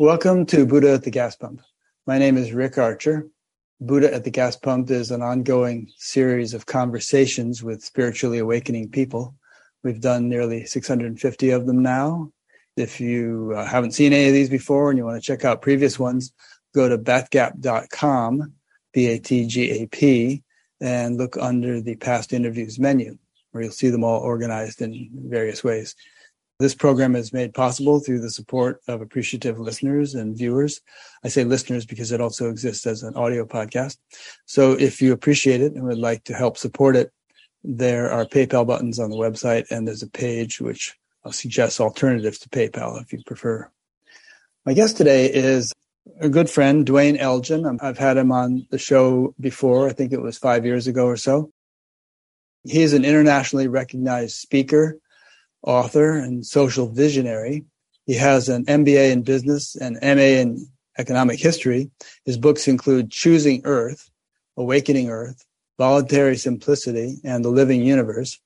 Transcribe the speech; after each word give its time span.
Welcome 0.00 0.46
to 0.46 0.64
Buddha 0.64 0.92
at 0.92 1.02
the 1.02 1.10
Gas 1.10 1.34
Pump. 1.34 1.60
My 2.06 2.18
name 2.18 2.36
is 2.36 2.52
Rick 2.52 2.78
Archer. 2.78 3.26
Buddha 3.80 4.14
at 4.14 4.22
the 4.22 4.30
Gas 4.30 4.54
Pump 4.54 4.90
is 4.90 5.10
an 5.10 5.22
ongoing 5.22 5.90
series 5.96 6.54
of 6.54 6.66
conversations 6.66 7.64
with 7.64 7.82
spiritually 7.82 8.38
awakening 8.38 8.90
people. 8.90 9.34
We've 9.82 10.00
done 10.00 10.28
nearly 10.28 10.66
650 10.66 11.50
of 11.50 11.66
them 11.66 11.82
now. 11.82 12.30
If 12.76 13.00
you 13.00 13.54
uh, 13.56 13.66
haven't 13.66 13.90
seen 13.90 14.12
any 14.12 14.28
of 14.28 14.34
these 14.34 14.48
before 14.48 14.88
and 14.88 14.98
you 14.98 15.04
want 15.04 15.20
to 15.20 15.26
check 15.26 15.44
out 15.44 15.62
previous 15.62 15.98
ones, 15.98 16.32
go 16.76 16.88
to 16.88 16.96
batgap.com, 16.96 18.52
B 18.92 19.06
A 19.08 19.18
T 19.18 19.48
G 19.48 19.82
A 19.82 19.86
P, 19.88 20.44
and 20.80 21.16
look 21.16 21.36
under 21.36 21.80
the 21.80 21.96
past 21.96 22.32
interviews 22.32 22.78
menu, 22.78 23.18
where 23.50 23.64
you'll 23.64 23.72
see 23.72 23.88
them 23.88 24.04
all 24.04 24.20
organized 24.20 24.80
in 24.80 25.10
various 25.12 25.64
ways. 25.64 25.96
This 26.58 26.74
program 26.74 27.14
is 27.14 27.32
made 27.32 27.54
possible 27.54 28.00
through 28.00 28.20
the 28.20 28.30
support 28.30 28.80
of 28.88 29.00
appreciative 29.00 29.60
listeners 29.60 30.14
and 30.14 30.36
viewers. 30.36 30.80
I 31.22 31.28
say 31.28 31.44
listeners 31.44 31.86
because 31.86 32.10
it 32.10 32.20
also 32.20 32.50
exists 32.50 32.84
as 32.84 33.04
an 33.04 33.14
audio 33.14 33.44
podcast. 33.44 33.98
So 34.44 34.72
if 34.72 35.00
you 35.00 35.12
appreciate 35.12 35.60
it 35.60 35.74
and 35.74 35.84
would 35.84 35.98
like 35.98 36.24
to 36.24 36.34
help 36.34 36.58
support 36.58 36.96
it, 36.96 37.12
there 37.62 38.10
are 38.10 38.24
PayPal 38.24 38.66
buttons 38.66 38.98
on 38.98 39.10
the 39.10 39.16
website 39.16 39.70
and 39.70 39.86
there's 39.86 40.02
a 40.02 40.10
page 40.10 40.60
which 40.60 40.96
suggests 41.30 41.80
alternatives 41.80 42.38
to 42.40 42.48
PayPal 42.48 43.00
if 43.00 43.12
you 43.12 43.22
prefer. 43.24 43.70
My 44.66 44.72
guest 44.72 44.96
today 44.96 45.32
is 45.32 45.72
a 46.20 46.28
good 46.28 46.50
friend, 46.50 46.84
Duane 46.84 47.16
Elgin. 47.16 47.66
Um, 47.66 47.78
I've 47.80 47.98
had 47.98 48.16
him 48.16 48.32
on 48.32 48.66
the 48.70 48.78
show 48.78 49.34
before. 49.40 49.88
I 49.88 49.92
think 49.92 50.12
it 50.12 50.20
was 50.20 50.38
five 50.38 50.64
years 50.64 50.86
ago 50.86 51.06
or 51.06 51.16
so. 51.16 51.52
He 52.64 52.82
is 52.82 52.92
an 52.92 53.04
internationally 53.04 53.68
recognized 53.68 54.36
speaker, 54.36 54.98
author, 55.68 56.12
and 56.16 56.44
social 56.44 56.88
visionary. 56.88 57.64
He 58.06 58.14
has 58.14 58.48
an 58.48 58.64
MBA 58.64 59.12
in 59.12 59.22
business 59.22 59.76
and 59.76 59.98
MA 60.02 60.40
in 60.40 60.66
economic 60.96 61.38
history. 61.38 61.90
His 62.24 62.38
books 62.38 62.66
include 62.66 63.10
Choosing 63.10 63.60
Earth, 63.64 64.10
Awakening 64.56 65.10
Earth, 65.10 65.44
Voluntary 65.76 66.36
Simplicity, 66.36 67.18
and 67.22 67.44
The 67.44 67.50
Living 67.50 67.82
Universe. 67.82 68.40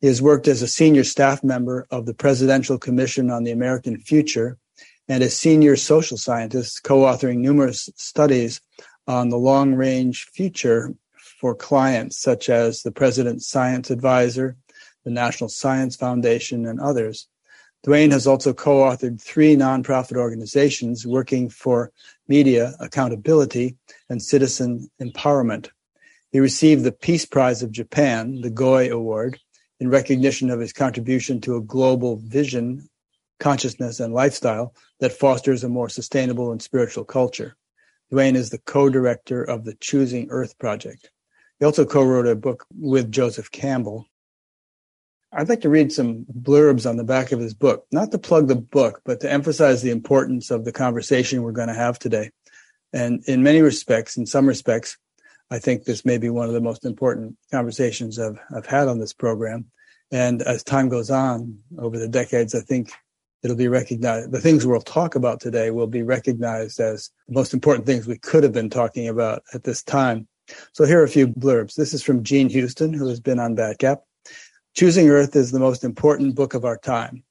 He 0.00 0.06
has 0.06 0.20
worked 0.20 0.46
as 0.46 0.60
a 0.60 0.68
senior 0.68 1.02
staff 1.02 1.42
member 1.42 1.86
of 1.90 2.04
the 2.04 2.14
Presidential 2.14 2.78
Commission 2.78 3.30
on 3.30 3.44
the 3.44 3.52
American 3.52 3.98
Future 3.98 4.58
and 5.08 5.22
a 5.22 5.30
senior 5.30 5.76
social 5.76 6.18
scientist, 6.18 6.82
co-authoring 6.82 7.38
numerous 7.38 7.88
studies 7.96 8.60
on 9.06 9.30
the 9.30 9.38
long 9.38 9.74
range 9.74 10.26
future 10.32 10.94
for 11.40 11.54
clients 11.54 12.18
such 12.20 12.50
as 12.50 12.82
the 12.82 12.92
President's 12.92 13.48
Science 13.48 13.90
Advisor, 13.90 14.56
the 15.06 15.12
National 15.12 15.48
Science 15.48 15.94
Foundation, 15.94 16.66
and 16.66 16.80
others. 16.80 17.28
Duane 17.84 18.10
has 18.10 18.26
also 18.26 18.52
co-authored 18.52 19.22
three 19.22 19.54
nonprofit 19.54 20.16
organizations 20.16 21.06
working 21.06 21.48
for 21.48 21.92
media 22.26 22.74
accountability 22.80 23.76
and 24.10 24.20
citizen 24.20 24.90
empowerment. 25.00 25.68
He 26.32 26.40
received 26.40 26.82
the 26.82 26.90
Peace 26.90 27.24
Prize 27.24 27.62
of 27.62 27.70
Japan, 27.70 28.40
the 28.40 28.50
Goi 28.50 28.90
Award, 28.90 29.38
in 29.78 29.90
recognition 29.90 30.50
of 30.50 30.58
his 30.58 30.72
contribution 30.72 31.40
to 31.42 31.54
a 31.54 31.62
global 31.62 32.16
vision 32.16 32.88
consciousness, 33.38 34.00
and 34.00 34.12
lifestyle 34.12 34.74
that 34.98 35.12
fosters 35.12 35.62
a 35.62 35.68
more 35.68 35.88
sustainable 35.88 36.50
and 36.50 36.60
spiritual 36.60 37.04
culture. 37.04 37.56
Duane 38.10 38.34
is 38.34 38.50
the 38.50 38.58
co-director 38.58 39.44
of 39.44 39.64
the 39.64 39.74
Choosing 39.74 40.26
Earth 40.30 40.58
Project. 40.58 41.10
He 41.60 41.64
also 41.64 41.84
co-wrote 41.84 42.26
a 42.26 42.34
book 42.34 42.66
with 42.76 43.12
Joseph 43.12 43.52
Campbell. 43.52 44.06
I'd 45.32 45.48
like 45.48 45.62
to 45.62 45.68
read 45.68 45.92
some 45.92 46.24
blurbs 46.24 46.88
on 46.88 46.96
the 46.96 47.04
back 47.04 47.32
of 47.32 47.40
his 47.40 47.52
book, 47.52 47.86
not 47.90 48.12
to 48.12 48.18
plug 48.18 48.48
the 48.48 48.56
book, 48.56 49.02
but 49.04 49.20
to 49.20 49.30
emphasize 49.30 49.82
the 49.82 49.90
importance 49.90 50.50
of 50.50 50.64
the 50.64 50.72
conversation 50.72 51.42
we're 51.42 51.52
going 51.52 51.68
to 51.68 51.74
have 51.74 51.98
today. 51.98 52.30
And 52.92 53.22
in 53.26 53.42
many 53.42 53.60
respects, 53.60 54.16
in 54.16 54.26
some 54.26 54.46
respects, 54.46 54.96
I 55.50 55.58
think 55.58 55.84
this 55.84 56.04
may 56.04 56.18
be 56.18 56.30
one 56.30 56.48
of 56.48 56.54
the 56.54 56.60
most 56.60 56.84
important 56.84 57.36
conversations 57.50 58.18
I've, 58.18 58.38
I've 58.54 58.66
had 58.66 58.88
on 58.88 58.98
this 58.98 59.12
program. 59.12 59.66
And 60.10 60.42
as 60.42 60.62
time 60.62 60.88
goes 60.88 61.10
on 61.10 61.58
over 61.78 61.98
the 61.98 62.08
decades, 62.08 62.54
I 62.54 62.60
think 62.60 62.90
it'll 63.42 63.56
be 63.56 63.68
recognized. 63.68 64.32
The 64.32 64.40
things 64.40 64.66
we'll 64.66 64.80
talk 64.80 65.14
about 65.14 65.40
today 65.40 65.70
will 65.70 65.86
be 65.86 66.02
recognized 66.02 66.80
as 66.80 67.10
the 67.28 67.34
most 67.34 67.52
important 67.52 67.86
things 67.86 68.06
we 68.06 68.18
could 68.18 68.42
have 68.42 68.52
been 68.52 68.70
talking 68.70 69.08
about 69.08 69.42
at 69.52 69.64
this 69.64 69.82
time. 69.82 70.26
So 70.72 70.84
here 70.84 71.00
are 71.00 71.04
a 71.04 71.08
few 71.08 71.28
blurbs. 71.28 71.74
This 71.74 71.92
is 71.92 72.02
from 72.02 72.22
Jean 72.22 72.48
Houston, 72.48 72.92
who 72.92 73.08
has 73.08 73.20
been 73.20 73.40
on 73.40 73.56
Batgap. 73.56 73.98
Choosing 74.76 75.08
Earth 75.08 75.34
is 75.36 75.52
the 75.52 75.58
most 75.58 75.84
important 75.84 76.34
book 76.34 76.52
of 76.52 76.66
our 76.66 76.76
time. 76.76 77.24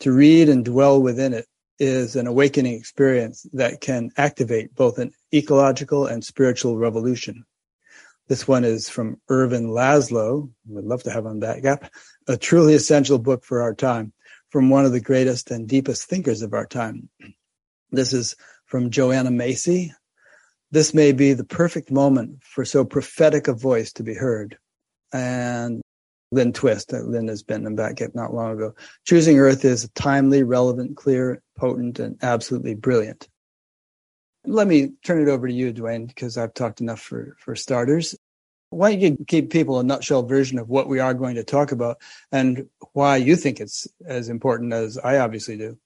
To 0.00 0.12
read 0.12 0.48
and 0.48 0.64
dwell 0.64 1.02
within 1.02 1.34
it 1.34 1.46
is 1.78 2.16
an 2.16 2.26
awakening 2.26 2.72
experience 2.72 3.46
that 3.52 3.82
can 3.82 4.12
activate 4.16 4.74
both 4.74 4.96
an 4.96 5.12
ecological 5.34 6.06
and 6.06 6.24
spiritual 6.24 6.78
revolution. 6.78 7.44
This 8.28 8.48
one 8.48 8.64
is 8.64 8.88
from 8.88 9.20
Ervin 9.28 9.68
Laszlo. 9.68 10.50
Would 10.68 10.86
love 10.86 11.02
to 11.02 11.10
have 11.10 11.26
on 11.26 11.38
Batgap. 11.38 11.90
A 12.28 12.38
truly 12.38 12.72
essential 12.72 13.18
book 13.18 13.44
for 13.44 13.60
our 13.60 13.74
time 13.74 14.14
from 14.48 14.70
one 14.70 14.86
of 14.86 14.92
the 14.92 15.00
greatest 15.00 15.50
and 15.50 15.68
deepest 15.68 16.08
thinkers 16.08 16.40
of 16.40 16.54
our 16.54 16.66
time. 16.66 17.10
This 17.90 18.14
is 18.14 18.36
from 18.64 18.88
Joanna 18.88 19.30
Macy. 19.30 19.92
This 20.70 20.94
may 20.94 21.12
be 21.12 21.34
the 21.34 21.44
perfect 21.44 21.90
moment 21.90 22.42
for 22.42 22.64
so 22.64 22.86
prophetic 22.86 23.48
a 23.48 23.52
voice 23.52 23.92
to 23.92 24.02
be 24.02 24.14
heard. 24.14 24.56
And 25.12 25.82
Lynn 26.32 26.52
Twist, 26.52 26.92
Lynn 26.92 27.28
has 27.28 27.42
been 27.42 27.66
in 27.66 27.76
Batgap 27.76 28.14
not 28.14 28.34
long 28.34 28.52
ago. 28.52 28.74
Choosing 29.04 29.38
Earth 29.38 29.64
is 29.64 29.88
timely, 29.94 30.42
relevant, 30.42 30.96
clear, 30.96 31.42
potent, 31.56 31.98
and 31.98 32.18
absolutely 32.22 32.74
brilliant. 32.74 33.28
Let 34.44 34.66
me 34.66 34.92
turn 35.04 35.22
it 35.22 35.30
over 35.30 35.46
to 35.48 35.54
you, 35.54 35.72
Duane, 35.72 36.06
because 36.06 36.36
I've 36.36 36.54
talked 36.54 36.80
enough 36.80 37.00
for, 37.00 37.36
for 37.40 37.56
starters 37.56 38.16
why 38.70 38.92
don't 38.92 39.00
you 39.00 39.24
give 39.26 39.50
people 39.50 39.78
a 39.78 39.84
nutshell 39.84 40.22
version 40.22 40.58
of 40.58 40.68
what 40.68 40.88
we 40.88 40.98
are 40.98 41.14
going 41.14 41.36
to 41.36 41.44
talk 41.44 41.72
about 41.72 41.98
and 42.32 42.68
why 42.92 43.16
you 43.16 43.36
think 43.36 43.60
it's 43.60 43.86
as 44.04 44.28
important 44.28 44.72
as 44.72 44.98
I 44.98 45.18
obviously 45.18 45.56
do? 45.56 45.78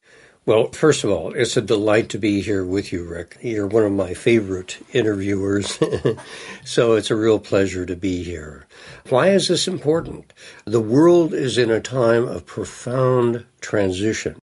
Well, 0.47 0.69
first 0.73 1.05
of 1.05 1.11
all, 1.11 1.34
it's 1.34 1.59
a 1.59 1.62
delight 1.62 2.09
to 2.11 2.19
be 2.19 2.41
here 2.41 2.65
with 2.65 2.93
you, 2.93 3.05
Rick. 3.05 3.37
You're 3.43 3.67
one 3.67 3.84
of 3.84 3.93
my 3.93 4.15
favorite 4.15 4.78
interviewers, 4.93 5.78
so 6.65 6.95
it's 6.95 7.11
a 7.11 7.17
real 7.17 7.39
pleasure 7.39 7.84
to 7.84 7.95
be 7.95 8.23
here. 8.23 8.67
Why 9.11 9.28
is 9.28 9.49
this 9.49 9.69
important? 9.69 10.33
The 10.65 10.81
world 10.81 11.34
is 11.34 11.59
in 11.59 11.71
a 11.71 11.78
time 11.78 12.27
of 12.27 12.47
profound 12.47 13.45
transition. 13.61 14.39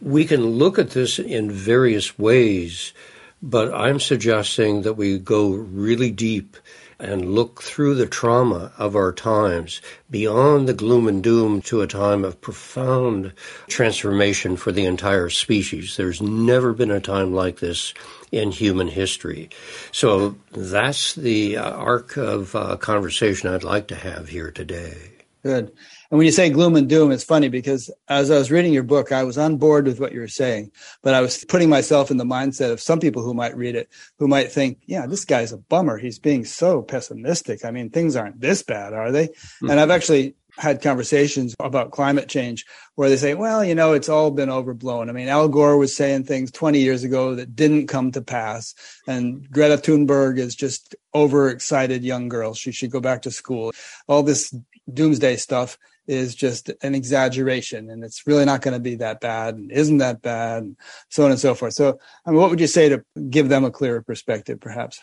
We 0.00 0.24
can 0.24 0.46
look 0.46 0.78
at 0.78 0.90
this 0.90 1.18
in 1.18 1.50
various 1.50 2.18
ways, 2.18 2.94
but 3.42 3.72
I'm 3.74 4.00
suggesting 4.00 4.82
that 4.82 4.94
we 4.94 5.18
go 5.18 5.50
really 5.50 6.10
deep 6.10 6.56
and 6.98 7.34
look 7.34 7.62
through 7.62 7.94
the 7.94 8.06
trauma 8.06 8.72
of 8.76 8.96
our 8.96 9.12
times 9.12 9.80
beyond 10.10 10.68
the 10.68 10.74
gloom 10.74 11.06
and 11.06 11.22
doom 11.22 11.62
to 11.62 11.80
a 11.80 11.86
time 11.86 12.24
of 12.24 12.40
profound 12.40 13.32
transformation 13.68 14.56
for 14.56 14.72
the 14.72 14.84
entire 14.84 15.30
species. 15.30 15.96
There's 15.96 16.20
never 16.20 16.72
been 16.72 16.90
a 16.90 17.00
time 17.00 17.32
like 17.32 17.60
this 17.60 17.94
in 18.32 18.50
human 18.50 18.88
history. 18.88 19.48
So 19.92 20.36
that's 20.50 21.14
the 21.14 21.56
arc 21.56 22.16
of 22.16 22.54
uh, 22.54 22.76
conversation 22.76 23.48
I'd 23.48 23.64
like 23.64 23.88
to 23.88 23.96
have 23.96 24.28
here 24.28 24.50
today. 24.50 25.12
Good. 25.42 25.72
And 26.10 26.16
when 26.16 26.24
you 26.24 26.32
say 26.32 26.48
gloom 26.48 26.74
and 26.74 26.88
doom, 26.88 27.12
it's 27.12 27.24
funny 27.24 27.48
because 27.48 27.90
as 28.08 28.30
I 28.30 28.38
was 28.38 28.50
reading 28.50 28.72
your 28.72 28.82
book, 28.82 29.12
I 29.12 29.24
was 29.24 29.36
on 29.36 29.58
board 29.58 29.86
with 29.86 30.00
what 30.00 30.12
you 30.12 30.20
were 30.20 30.28
saying, 30.28 30.72
but 31.02 31.14
I 31.14 31.20
was 31.20 31.44
putting 31.44 31.68
myself 31.68 32.10
in 32.10 32.16
the 32.16 32.24
mindset 32.24 32.72
of 32.72 32.80
some 32.80 32.98
people 32.98 33.22
who 33.22 33.34
might 33.34 33.56
read 33.56 33.76
it, 33.76 33.90
who 34.18 34.26
might 34.26 34.50
think, 34.50 34.78
yeah, 34.86 35.06
this 35.06 35.26
guy's 35.26 35.52
a 35.52 35.58
bummer. 35.58 35.98
He's 35.98 36.18
being 36.18 36.46
so 36.46 36.80
pessimistic. 36.80 37.64
I 37.64 37.70
mean, 37.70 37.90
things 37.90 38.16
aren't 38.16 38.40
this 38.40 38.62
bad, 38.62 38.94
are 38.94 39.12
they? 39.12 39.28
Mm-hmm. 39.28 39.70
And 39.70 39.80
I've 39.80 39.90
actually 39.90 40.34
had 40.56 40.82
conversations 40.82 41.54
about 41.60 41.92
climate 41.92 42.28
change 42.28 42.66
where 42.96 43.08
they 43.08 43.16
say, 43.16 43.34
well, 43.34 43.64
you 43.64 43.74
know, 43.74 43.92
it's 43.92 44.08
all 44.08 44.30
been 44.30 44.50
overblown. 44.50 45.08
I 45.08 45.12
mean, 45.12 45.28
Al 45.28 45.48
Gore 45.48 45.76
was 45.76 45.94
saying 45.94 46.24
things 46.24 46.50
20 46.50 46.80
years 46.80 47.04
ago 47.04 47.34
that 47.34 47.54
didn't 47.54 47.86
come 47.86 48.12
to 48.12 48.22
pass. 48.22 48.74
And 49.06 49.48
Greta 49.50 49.76
Thunberg 49.76 50.38
is 50.38 50.56
just 50.56 50.96
overexcited 51.14 52.02
young 52.02 52.28
girl. 52.28 52.54
She 52.54 52.72
should 52.72 52.90
go 52.90 53.00
back 53.00 53.22
to 53.22 53.30
school. 53.30 53.72
All 54.08 54.22
this 54.22 54.54
doomsday 54.92 55.36
stuff 55.36 55.78
is 56.08 56.34
just 56.34 56.70
an 56.82 56.94
exaggeration 56.94 57.90
and 57.90 58.02
it's 58.02 58.26
really 58.26 58.44
not 58.44 58.62
going 58.62 58.74
to 58.74 58.80
be 58.80 58.96
that 58.96 59.20
bad 59.20 59.54
and 59.54 59.70
isn't 59.70 59.98
that 59.98 60.22
bad 60.22 60.62
and 60.62 60.76
so 61.10 61.24
on 61.24 61.30
and 61.30 61.38
so 61.38 61.54
forth. 61.54 61.74
So, 61.74 61.98
I 62.26 62.30
mean, 62.30 62.40
what 62.40 62.50
would 62.50 62.60
you 62.60 62.66
say 62.66 62.88
to 62.88 63.04
give 63.28 63.48
them 63.48 63.64
a 63.64 63.70
clearer 63.70 64.02
perspective, 64.02 64.58
perhaps? 64.58 65.00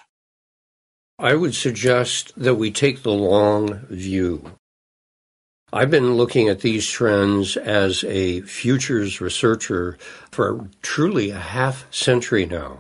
I 1.20 1.36
would 1.36 1.56
suggest 1.56 2.34
that 2.36 2.56
we 2.56 2.72
take 2.72 3.04
the 3.04 3.12
long 3.12 3.86
view. 3.90 4.52
I've 5.72 5.92
been 5.92 6.16
looking 6.16 6.50
at 6.50 6.60
these 6.60 6.90
trends 6.90 7.56
as 7.56 8.04
a 8.06 8.42
futures 8.42 9.22
researcher 9.22 9.98
for 10.32 10.70
truly 10.82 11.30
a 11.30 11.40
half 11.40 11.86
century 11.94 12.46
now. 12.46 12.80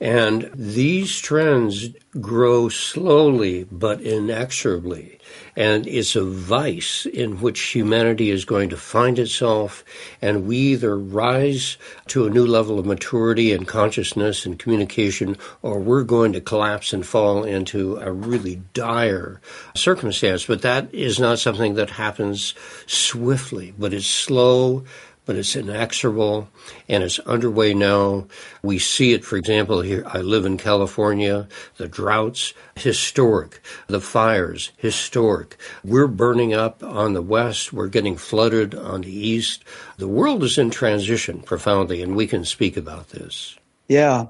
And 0.00 0.50
these 0.54 1.18
trends 1.20 1.88
grow 2.20 2.68
slowly 2.68 3.64
but 3.70 4.00
inexorably. 4.00 5.18
And 5.56 5.86
it's 5.86 6.16
a 6.16 6.24
vice 6.24 7.06
in 7.06 7.40
which 7.40 7.60
humanity 7.60 8.30
is 8.30 8.44
going 8.44 8.70
to 8.70 8.76
find 8.76 9.18
itself, 9.18 9.84
and 10.20 10.46
we 10.46 10.56
either 10.56 10.98
rise 10.98 11.76
to 12.08 12.26
a 12.26 12.30
new 12.30 12.46
level 12.46 12.78
of 12.78 12.86
maturity 12.86 13.52
and 13.52 13.66
consciousness 13.66 14.46
and 14.46 14.58
communication, 14.58 15.36
or 15.62 15.78
we're 15.78 16.02
going 16.02 16.32
to 16.32 16.40
collapse 16.40 16.92
and 16.92 17.06
fall 17.06 17.44
into 17.44 17.96
a 17.98 18.10
really 18.10 18.62
dire 18.72 19.40
circumstance. 19.76 20.44
But 20.46 20.62
that 20.62 20.92
is 20.92 21.20
not 21.20 21.38
something 21.38 21.74
that 21.74 21.90
happens 21.90 22.54
swiftly, 22.86 23.74
but 23.78 23.94
it's 23.94 24.06
slow 24.06 24.84
but 25.26 25.36
it's 25.36 25.56
inexorable 25.56 26.48
and 26.88 27.02
it's 27.02 27.18
underway 27.20 27.74
now. 27.74 28.26
We 28.62 28.78
see 28.78 29.12
it, 29.12 29.24
for 29.24 29.36
example, 29.36 29.80
here. 29.80 30.04
I 30.06 30.18
live 30.18 30.44
in 30.44 30.58
California. 30.58 31.48
The 31.76 31.88
droughts, 31.88 32.52
historic. 32.76 33.60
The 33.86 34.00
fires, 34.00 34.72
historic. 34.76 35.56
We're 35.82 36.06
burning 36.06 36.52
up 36.52 36.82
on 36.82 37.14
the 37.14 37.22
west. 37.22 37.72
We're 37.72 37.88
getting 37.88 38.16
flooded 38.16 38.74
on 38.74 39.02
the 39.02 39.28
east. 39.28 39.64
The 39.96 40.08
world 40.08 40.42
is 40.42 40.58
in 40.58 40.70
transition 40.70 41.40
profoundly, 41.40 42.02
and 42.02 42.16
we 42.16 42.26
can 42.26 42.44
speak 42.44 42.76
about 42.76 43.08
this. 43.10 43.56
Yeah. 43.88 44.26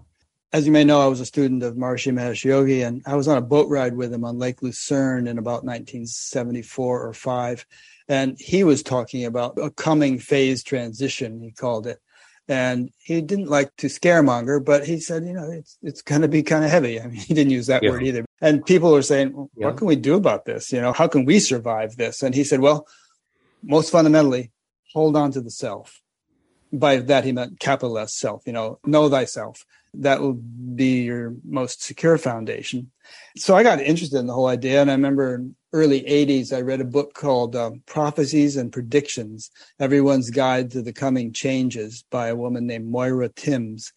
As 0.53 0.67
you 0.67 0.73
may 0.73 0.85
know, 0.85 1.01
I 1.01 1.09
was 1.09 1.19
a 1.19 1.27
student 1.27 1.65
of 1.65 1.75
Maharishi 1.75 2.13
Mahesh 2.13 2.45
Yogi, 2.45 2.83
and 2.83 3.03
I 3.07 3.17
was 3.17 3.27
on 3.27 3.37
a 3.37 3.41
boat 3.43 3.69
ride 3.69 3.97
with 3.97 4.13
him 4.15 4.25
on 4.25 4.39
Lake 4.39 4.63
Lucerne 4.63 5.27
in 5.27 5.39
about 5.39 5.65
1974 5.65 7.09
or 7.09 7.13
5 7.13 7.67
and 8.09 8.37
he 8.39 8.65
was 8.65 8.83
talking 8.83 9.25
about 9.25 9.59
a 9.59 9.71
coming 9.71 10.19
phase 10.19 10.63
transition, 10.63 11.41
he 11.41 11.53
called 11.53 11.87
it. 11.87 11.99
And 12.47 12.91
he 12.99 13.23
didn't 13.23 13.49
like 13.49 13.75
to 13.79 13.87
scaremonger, 13.87 14.63
but 14.63 14.87
he 14.87 15.01
said, 15.01 15.25
you 15.25 15.33
know, 15.33 15.51
it's 15.51 15.79
it's 15.83 16.03
going 16.03 16.21
to 16.21 16.29
be 16.29 16.43
kind 16.43 16.63
of 16.63 16.71
heavy. 16.71 17.01
I 17.01 17.07
mean, 17.07 17.17
he 17.29 17.33
didn't 17.33 17.53
use 17.53 17.69
that 17.69 17.83
yeah. 17.83 17.91
word 17.91 18.03
either. 18.03 18.25
And 18.43 18.65
people 18.67 18.93
were 18.93 19.03
saying, 19.03 19.33
well, 19.33 19.51
yeah. 19.57 19.67
what 19.67 19.79
can 19.79 19.87
we 19.87 19.97
do 19.97 20.15
about 20.15 20.45
this? 20.45 20.71
You 20.71 20.83
know, 20.83 20.93
how 20.93 21.09
can 21.09 21.25
we 21.25 21.39
survive 21.39 21.97
this? 21.97 22.23
And 22.23 22.35
he 22.35 22.45
said, 22.45 22.61
well, 22.61 22.87
most 23.63 23.91
fundamentally, 23.91 24.53
hold 24.93 25.17
on 25.17 25.33
to 25.33 25.41
the 25.41 25.51
self. 25.51 26.03
By 26.71 26.97
that, 26.97 27.25
he 27.25 27.33
meant 27.33 27.61
capital 27.61 27.99
S 27.99 28.15
self, 28.15 28.43
you 28.47 28.53
know, 28.53 28.79
know 28.85 29.09
thyself. 29.09 29.65
That 30.01 30.21
will 30.21 30.35
be 30.35 31.03
your 31.03 31.35
most 31.45 31.83
secure 31.83 32.19
foundation. 32.19 32.91
So 33.37 33.57
I 33.57 33.63
got 33.63 33.81
interested 33.81 34.19
in 34.19 34.27
the 34.27 34.33
whole 34.33 34.47
idea. 34.47 34.81
And 34.81 34.91
I 34.91 34.95
remember 34.95 35.35
in 35.35 35.57
early 35.73 36.03
80s, 36.03 36.53
I 36.53 36.61
read 36.61 36.81
a 36.81 36.85
book 36.85 37.15
called 37.15 37.57
um, 37.57 37.83
Prophecies 37.87 38.57
and 38.57 38.73
Predictions 38.73 39.51
Everyone's 39.79 40.31
Guide 40.31 40.71
to 40.73 40.83
the 40.83 40.93
Coming 40.93 41.33
Changes 41.33 42.05
by 42.11 42.29
a 42.29 42.37
woman 42.37 42.67
named 42.67 42.87
Moira 42.87 43.29
Timms. 43.29 43.93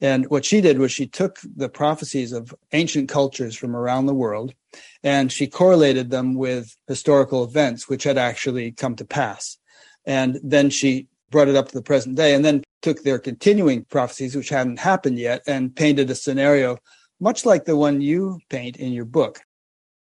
And 0.00 0.28
what 0.30 0.44
she 0.44 0.60
did 0.60 0.78
was 0.78 0.92
she 0.92 1.06
took 1.06 1.38
the 1.56 1.68
prophecies 1.68 2.32
of 2.32 2.54
ancient 2.72 3.08
cultures 3.08 3.54
from 3.54 3.76
around 3.76 4.06
the 4.06 4.14
world 4.14 4.54
and 5.02 5.30
she 5.30 5.46
correlated 5.46 6.10
them 6.10 6.34
with 6.34 6.74
historical 6.86 7.44
events 7.44 7.88
which 7.88 8.04
had 8.04 8.16
actually 8.16 8.72
come 8.72 8.96
to 8.96 9.04
pass. 9.04 9.58
And 10.06 10.40
then 10.42 10.70
she 10.70 11.08
brought 11.30 11.48
it 11.48 11.56
up 11.56 11.68
to 11.68 11.74
the 11.74 11.82
present 11.82 12.16
day 12.16 12.34
and 12.34 12.44
then 12.44 12.62
took 12.82 13.02
their 13.02 13.18
continuing 13.18 13.84
prophecies, 13.84 14.34
which 14.34 14.48
hadn't 14.48 14.78
happened 14.78 15.18
yet, 15.18 15.42
and 15.46 15.74
painted 15.74 16.10
a 16.10 16.14
scenario 16.14 16.78
much 17.22 17.44
like 17.44 17.66
the 17.66 17.76
one 17.76 18.00
you 18.00 18.40
paint 18.48 18.76
in 18.76 18.92
your 18.92 19.04
book 19.04 19.42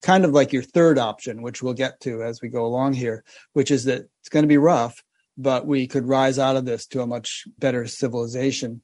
kind 0.01 0.25
of 0.25 0.31
like 0.31 0.53
your 0.53 0.63
third 0.63 0.97
option, 0.97 1.41
which 1.41 1.61
we'll 1.61 1.73
get 1.73 1.99
to 2.01 2.23
as 2.23 2.41
we 2.41 2.49
go 2.49 2.65
along 2.65 2.93
here, 2.93 3.23
which 3.53 3.71
is 3.71 3.85
that 3.85 4.07
it's 4.21 4.29
going 4.29 4.43
to 4.43 4.47
be 4.47 4.57
rough, 4.57 5.03
but 5.37 5.65
we 5.65 5.87
could 5.87 6.07
rise 6.07 6.39
out 6.39 6.55
of 6.55 6.65
this 6.65 6.85
to 6.87 7.01
a 7.01 7.07
much 7.07 7.45
better 7.57 7.87
civilization. 7.87 8.81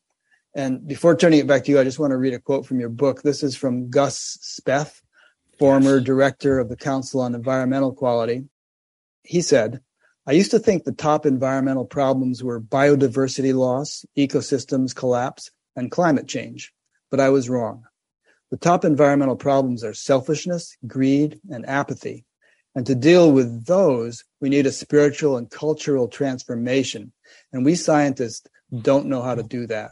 And 0.53 0.87
before 0.87 1.15
turning 1.15 1.39
it 1.39 1.47
back 1.47 1.65
to 1.65 1.71
you, 1.71 1.79
I 1.79 1.83
just 1.83 1.99
want 1.99 2.11
to 2.11 2.17
read 2.17 2.33
a 2.33 2.39
quote 2.39 2.65
from 2.65 2.79
your 2.79 2.89
book. 2.89 3.21
This 3.21 3.43
is 3.43 3.55
from 3.55 3.89
Gus 3.89 4.37
Speth, 4.41 5.01
former 5.57 5.99
director 5.99 6.59
of 6.59 6.69
the 6.69 6.77
Council 6.77 7.21
on 7.21 7.35
Environmental 7.35 7.93
Quality. 7.93 8.45
He 9.23 9.41
said, 9.41 9.81
I 10.27 10.31
used 10.31 10.51
to 10.51 10.59
think 10.59 10.83
the 10.83 10.91
top 10.91 11.25
environmental 11.25 11.85
problems 11.85 12.43
were 12.43 12.59
biodiversity 12.59 13.53
loss, 13.53 14.05
ecosystems 14.17 14.95
collapse, 14.95 15.51
and 15.75 15.91
climate 15.91 16.27
change, 16.27 16.73
but 17.11 17.19
I 17.19 17.29
was 17.29 17.49
wrong. 17.49 17.83
The 18.49 18.57
top 18.57 18.85
environmental 18.85 19.35
problems 19.35 19.83
are 19.83 19.93
selfishness, 19.93 20.77
greed, 20.87 21.39
and 21.49 21.65
apathy. 21.67 22.25
And 22.73 22.85
to 22.87 22.95
deal 22.95 23.31
with 23.31 23.65
those, 23.65 24.23
we 24.41 24.49
need 24.49 24.65
a 24.65 24.71
spiritual 24.71 25.37
and 25.37 25.49
cultural 25.49 26.07
transformation. 26.07 27.13
And 27.53 27.63
we 27.63 27.75
scientists 27.75 28.47
don't 28.81 29.07
know 29.07 29.21
how 29.21 29.35
to 29.35 29.43
do 29.43 29.67
that. 29.67 29.91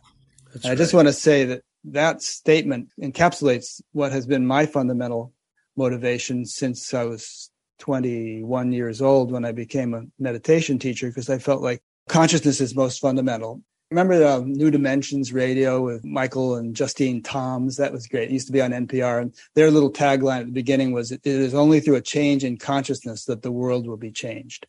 Right. 0.56 0.72
I 0.72 0.76
just 0.76 0.94
want 0.94 1.08
to 1.08 1.14
say 1.14 1.46
that 1.46 1.62
that 1.86 2.22
statement 2.22 2.90
encapsulates 3.02 3.82
what 3.92 4.12
has 4.12 4.26
been 4.26 4.46
my 4.46 4.66
fundamental 4.66 5.34
motivation 5.76 6.46
since 6.46 6.94
I 6.94 7.04
was 7.04 7.50
21 7.80 8.72
years 8.72 9.02
old 9.02 9.32
when 9.32 9.46
I 9.46 9.52
became 9.52 9.94
a 9.94 10.04
meditation 10.20 10.80
teacher, 10.80 11.08
because 11.08 11.30
I 11.30 11.38
felt 11.38 11.62
like 11.62 11.82
consciousness 12.08 12.62
is 12.62 12.76
most 12.76 13.00
fundamental 13.00 13.62
remember 13.94 14.18
the 14.18 14.44
New 14.44 14.72
Dimensions 14.72 15.32
radio 15.32 15.80
with 15.80 16.04
Michael 16.04 16.56
and 16.56 16.76
Justine 16.76 17.22
Toms? 17.22 17.78
That 17.78 17.92
was 17.92 18.08
great. 18.08 18.30
It 18.30 18.34
used 18.34 18.48
to 18.48 18.54
be 18.54 18.62
on 18.62 18.72
NPR. 18.72 19.22
And 19.22 19.36
their 19.54 19.70
little 19.70 19.92
tagline 19.92 20.40
at 20.40 20.46
the 20.48 20.52
beginning 20.52 20.94
was, 20.94 21.12
It 21.12 21.22
is 21.24 21.54
only 21.54 21.80
through 21.80 21.98
a 21.98 22.02
change 22.02 22.44
in 22.44 22.58
consciousness 22.58 23.26
that 23.26 23.44
the 23.44 23.52
world 23.52 23.88
will 23.88 23.98
be 23.98 24.12
changed. 24.12 24.66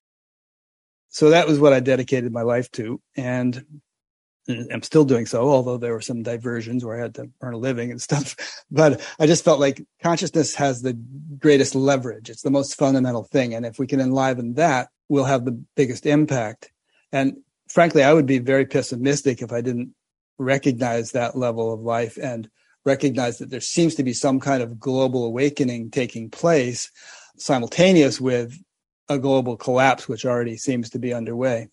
So 1.09 1.31
that 1.31 1.47
was 1.47 1.59
what 1.59 1.73
I 1.73 1.81
dedicated 1.81 2.33
my 2.33 2.43
life 2.43 2.71
to. 2.73 3.01
And 3.17 3.65
I'm 4.49 4.83
still 4.83 5.05
doing 5.05 5.27
so, 5.27 5.49
although 5.49 5.79
there 5.79 5.93
were 5.93 6.01
some 6.01 6.23
diversions 6.23 6.85
where 6.85 6.99
I 6.99 7.03
had 7.03 7.15
to 7.15 7.31
earn 7.41 7.55
a 7.55 7.59
living 7.59 7.91
and 7.91 8.01
stuff. 8.09 8.37
But 8.71 9.01
I 9.19 9.27
just 9.27 9.45
felt 9.45 9.61
like 9.61 9.85
consciousness 10.03 10.55
has 10.57 10.83
the 10.83 10.93
greatest 11.39 11.75
leverage. 11.75 12.31
It's 12.31 12.43
the 12.43 12.51
most 12.51 12.77
fundamental 12.77 13.25
thing. 13.25 13.55
And 13.55 13.65
if 13.65 13.79
we 13.79 13.87
can 13.87 14.01
enliven 14.01 14.55
that, 14.55 14.89
we'll 15.09 15.25
have 15.25 15.45
the 15.45 15.63
biggest 15.77 16.07
impact. 16.07 16.73
And 17.13 17.39
frankly, 17.69 18.03
I 18.03 18.13
would 18.13 18.27
be 18.27 18.39
very 18.39 18.67
pessimistic 18.67 19.41
if 19.41 19.53
I 19.53 19.61
didn't 19.61 19.95
recognize 20.39 21.13
that 21.13 21.37
level 21.37 21.73
of 21.73 21.81
life 21.81 22.19
and 22.21 22.49
recognize 22.85 23.39
that 23.39 23.51
there 23.51 23.61
seems 23.61 23.95
to 23.95 24.03
be 24.03 24.13
some 24.13 24.41
kind 24.41 24.63
of 24.63 24.79
global 24.79 25.25
awakening 25.25 25.91
taking 25.91 26.31
place 26.31 26.91
simultaneous 27.37 28.21
with 28.21 28.59
a 29.09 29.19
global 29.19 29.57
collapse, 29.57 30.09
which 30.09 30.25
already 30.25 30.57
seems 30.57 30.91
to 30.91 30.99
be 30.99 31.13
underway. 31.13 31.69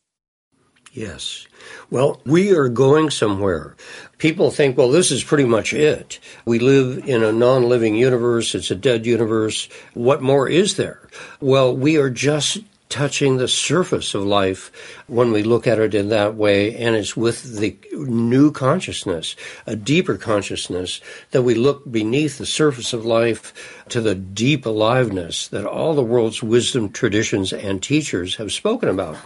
Yes. 0.94 1.48
Well, 1.90 2.22
we 2.26 2.54
are 2.54 2.68
going 2.68 3.12
somewhere. 3.12 3.76
People 4.18 4.52
think, 4.52 4.78
well, 4.78 4.90
this 4.90 5.10
is 5.10 5.24
pretty 5.24 5.46
much 5.46 5.74
it. 5.74 6.20
We 6.46 6.60
live 6.60 7.08
in 7.08 7.24
a 7.24 7.32
non 7.32 7.70
living 7.70 7.96
universe. 7.96 8.54
It's 8.54 8.72
a 8.72 8.76
dead 8.76 9.06
universe. 9.06 9.70
What 9.94 10.22
more 10.22 10.50
is 10.50 10.76
there? 10.76 11.08
Well, 11.40 11.76
we 11.76 11.96
are 11.98 12.10
just 12.10 12.60
touching 12.90 13.38
the 13.38 13.48
surface 13.48 14.14
of 14.14 14.26
life 14.26 14.70
when 15.08 15.32
we 15.32 15.44
look 15.44 15.66
at 15.66 15.80
it 15.80 15.96
in 15.96 16.10
that 16.10 16.36
way. 16.36 16.76
And 16.76 16.94
it's 16.94 17.16
with 17.16 17.58
the 17.58 17.78
new 17.94 18.52
consciousness, 18.52 19.38
a 19.66 19.78
deeper 19.78 20.18
consciousness, 20.18 21.00
that 21.32 21.44
we 21.44 21.56
look 21.56 21.90
beneath 21.90 22.38
the 22.38 22.46
surface 22.46 22.92
of 22.92 23.06
life 23.06 23.86
to 23.90 24.02
the 24.02 24.14
deep 24.14 24.66
aliveness 24.66 25.48
that 25.48 25.66
all 25.66 25.96
the 25.96 26.04
world's 26.04 26.44
wisdom 26.44 26.92
traditions 26.92 27.54
and 27.54 27.82
teachers 27.82 28.36
have 28.36 28.52
spoken 28.52 28.90
about. 28.90 29.18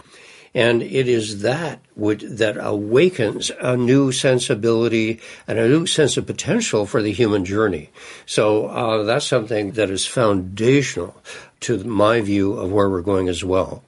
And 0.54 0.82
it 0.82 1.08
is 1.08 1.42
that 1.42 1.80
which, 1.94 2.22
that 2.22 2.56
awakens 2.58 3.50
a 3.60 3.76
new 3.76 4.12
sensibility 4.12 5.20
and 5.46 5.58
a 5.58 5.68
new 5.68 5.86
sense 5.86 6.16
of 6.16 6.26
potential 6.26 6.86
for 6.86 7.02
the 7.02 7.12
human 7.12 7.44
journey. 7.44 7.90
So 8.24 8.66
uh, 8.66 9.02
that's 9.02 9.26
something 9.26 9.72
that 9.72 9.90
is 9.90 10.06
foundational 10.06 11.20
to 11.60 11.82
my 11.84 12.20
view 12.20 12.54
of 12.54 12.72
where 12.72 12.88
we're 12.88 13.02
going 13.02 13.28
as 13.28 13.44
well. 13.44 13.82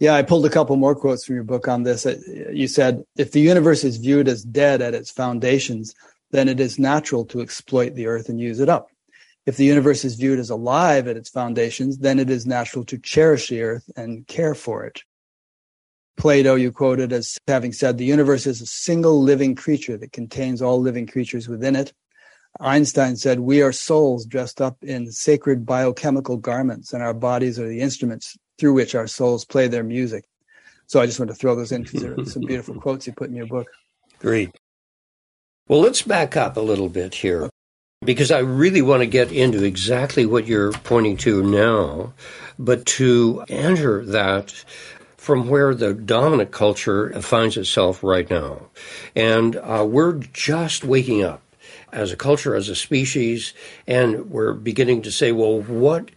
Yeah, 0.00 0.14
I 0.14 0.22
pulled 0.22 0.44
a 0.44 0.50
couple 0.50 0.76
more 0.76 0.94
quotes 0.94 1.24
from 1.24 1.36
your 1.36 1.44
book 1.44 1.68
on 1.68 1.84
this. 1.84 2.06
You 2.52 2.66
said, 2.66 3.04
if 3.16 3.32
the 3.32 3.40
universe 3.40 3.84
is 3.84 3.96
viewed 3.96 4.28
as 4.28 4.42
dead 4.42 4.82
at 4.82 4.94
its 4.94 5.10
foundations, 5.10 5.94
then 6.30 6.48
it 6.48 6.58
is 6.58 6.78
natural 6.78 7.24
to 7.26 7.40
exploit 7.40 7.94
the 7.94 8.06
earth 8.06 8.28
and 8.28 8.40
use 8.40 8.58
it 8.58 8.68
up. 8.68 8.90
If 9.46 9.56
the 9.56 9.64
universe 9.64 10.04
is 10.04 10.16
viewed 10.16 10.38
as 10.38 10.50
alive 10.50 11.06
at 11.06 11.16
its 11.16 11.28
foundations, 11.28 11.98
then 11.98 12.18
it 12.18 12.28
is 12.28 12.46
natural 12.46 12.84
to 12.86 12.98
cherish 12.98 13.48
the 13.48 13.62
earth 13.62 13.88
and 13.94 14.26
care 14.26 14.54
for 14.54 14.84
it. 14.84 15.02
Plato, 16.16 16.54
you 16.54 16.70
quoted 16.70 17.12
as 17.12 17.36
having 17.48 17.72
said, 17.72 17.98
the 17.98 18.04
universe 18.04 18.46
is 18.46 18.60
a 18.60 18.66
single 18.66 19.20
living 19.22 19.54
creature 19.54 19.96
that 19.98 20.12
contains 20.12 20.62
all 20.62 20.80
living 20.80 21.06
creatures 21.06 21.48
within 21.48 21.74
it. 21.74 21.92
Einstein 22.60 23.16
said, 23.16 23.40
We 23.40 23.62
are 23.62 23.72
souls 23.72 24.24
dressed 24.26 24.60
up 24.60 24.76
in 24.82 25.10
sacred 25.10 25.66
biochemical 25.66 26.36
garments, 26.36 26.92
and 26.92 27.02
our 27.02 27.14
bodies 27.14 27.58
are 27.58 27.66
the 27.66 27.80
instruments 27.80 28.36
through 28.58 28.74
which 28.74 28.94
our 28.94 29.08
souls 29.08 29.44
play 29.44 29.66
their 29.66 29.82
music. 29.82 30.24
So 30.86 31.00
I 31.00 31.06
just 31.06 31.18
want 31.18 31.30
to 31.30 31.34
throw 31.34 31.56
those 31.56 31.72
in 31.72 31.82
because 31.82 32.02
there 32.02 32.14
are 32.18 32.24
some 32.26 32.42
beautiful 32.42 32.80
quotes 32.80 33.06
you 33.06 33.12
put 33.12 33.28
in 33.28 33.34
your 33.34 33.46
book. 33.46 33.66
Great. 34.20 34.50
Well, 35.66 35.80
let's 35.80 36.02
back 36.02 36.36
up 36.36 36.56
a 36.56 36.60
little 36.60 36.88
bit 36.88 37.14
here 37.14 37.50
because 38.04 38.30
I 38.30 38.40
really 38.40 38.82
want 38.82 39.00
to 39.00 39.06
get 39.06 39.32
into 39.32 39.64
exactly 39.64 40.26
what 40.26 40.46
you're 40.46 40.72
pointing 40.72 41.16
to 41.18 41.42
now, 41.42 42.12
but 42.58 42.84
to 42.86 43.44
enter 43.48 44.04
that 44.04 44.64
from 45.24 45.48
where 45.48 45.74
the 45.74 45.94
dominant 45.94 46.50
culture 46.50 47.10
finds 47.22 47.56
itself 47.56 48.04
right 48.04 48.28
now. 48.28 48.60
And 49.16 49.56
uh, 49.56 49.86
we're 49.88 50.18
just 50.34 50.84
waking 50.84 51.24
up 51.24 51.40
as 51.94 52.12
a 52.12 52.16
culture, 52.16 52.54
as 52.54 52.68
a 52.68 52.76
species, 52.76 53.54
and 53.86 54.30
we're 54.30 54.52
beginning 54.52 55.00
to 55.00 55.10
say, 55.10 55.32
well, 55.32 55.62
what 55.62 56.10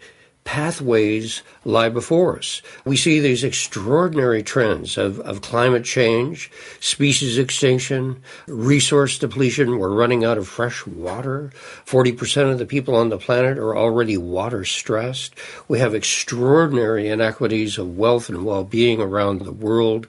pathways 0.47 1.43
lie 1.65 1.89
before 1.89 2.37
us. 2.37 2.61
We 2.85 2.95
see 2.95 3.19
these 3.19 3.43
extraordinary 3.43 4.41
trends 4.41 4.97
of, 4.97 5.19
of 5.19 5.41
climate 5.41 5.83
change, 5.83 6.49
species 6.79 7.37
extinction, 7.37 8.23
resource 8.47 9.19
depletion. 9.19 9.77
We're 9.77 9.89
running 9.89 10.23
out 10.23 10.37
of 10.37 10.47
fresh 10.47 10.87
water. 10.87 11.51
40% 11.85 12.49
of 12.49 12.59
the 12.59 12.65
people 12.65 12.95
on 12.95 13.09
the 13.09 13.17
planet 13.17 13.57
are 13.57 13.75
already 13.75 14.15
water 14.15 14.63
stressed. 14.63 15.35
We 15.67 15.79
have 15.79 15.93
extraordinary 15.93 17.09
inequities 17.09 17.77
of 17.77 17.97
wealth 17.97 18.29
and 18.29 18.45
well 18.45 18.63
being 18.63 19.01
around 19.01 19.41
the 19.41 19.51
world. 19.51 20.07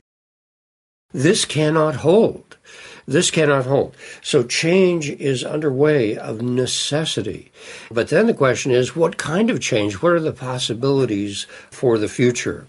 This 1.13 1.45
cannot 1.45 1.97
hold. 1.97 2.58
This 3.09 3.31
cannot 3.31 3.65
hold. 3.65 3.97
So 4.21 4.43
change 4.43 5.09
is 5.09 5.43
underway 5.43 6.15
of 6.15 6.43
necessity. 6.43 7.51
But 7.91 8.09
then 8.09 8.27
the 8.27 8.35
question 8.35 8.71
is 8.71 8.95
what 8.95 9.17
kind 9.17 9.49
of 9.49 9.63
change? 9.63 10.03
What 10.03 10.13
are 10.13 10.21
the 10.21 10.31
possibilities 10.31 11.47
for 11.71 11.97
the 11.97 12.09
future? 12.09 12.67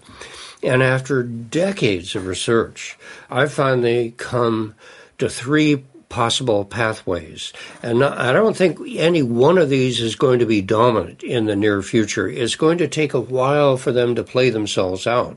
And 0.62 0.82
after 0.82 1.22
decades 1.22 2.16
of 2.16 2.26
research, 2.26 2.98
I've 3.30 3.52
finally 3.52 4.14
come 4.16 4.74
to 5.18 5.28
three 5.28 5.84
possible 6.08 6.64
pathways. 6.64 7.52
And 7.82 8.02
I 8.02 8.32
don't 8.32 8.56
think 8.56 8.78
any 8.96 9.22
one 9.22 9.58
of 9.58 9.68
these 9.68 10.00
is 10.00 10.16
going 10.16 10.38
to 10.38 10.46
be 10.46 10.62
dominant 10.62 11.22
in 11.22 11.44
the 11.44 11.54
near 11.54 11.82
future. 11.82 12.26
It's 12.26 12.56
going 12.56 12.78
to 12.78 12.88
take 12.88 13.12
a 13.12 13.20
while 13.20 13.76
for 13.76 13.92
them 13.92 14.14
to 14.14 14.24
play 14.24 14.48
themselves 14.48 15.06
out. 15.06 15.36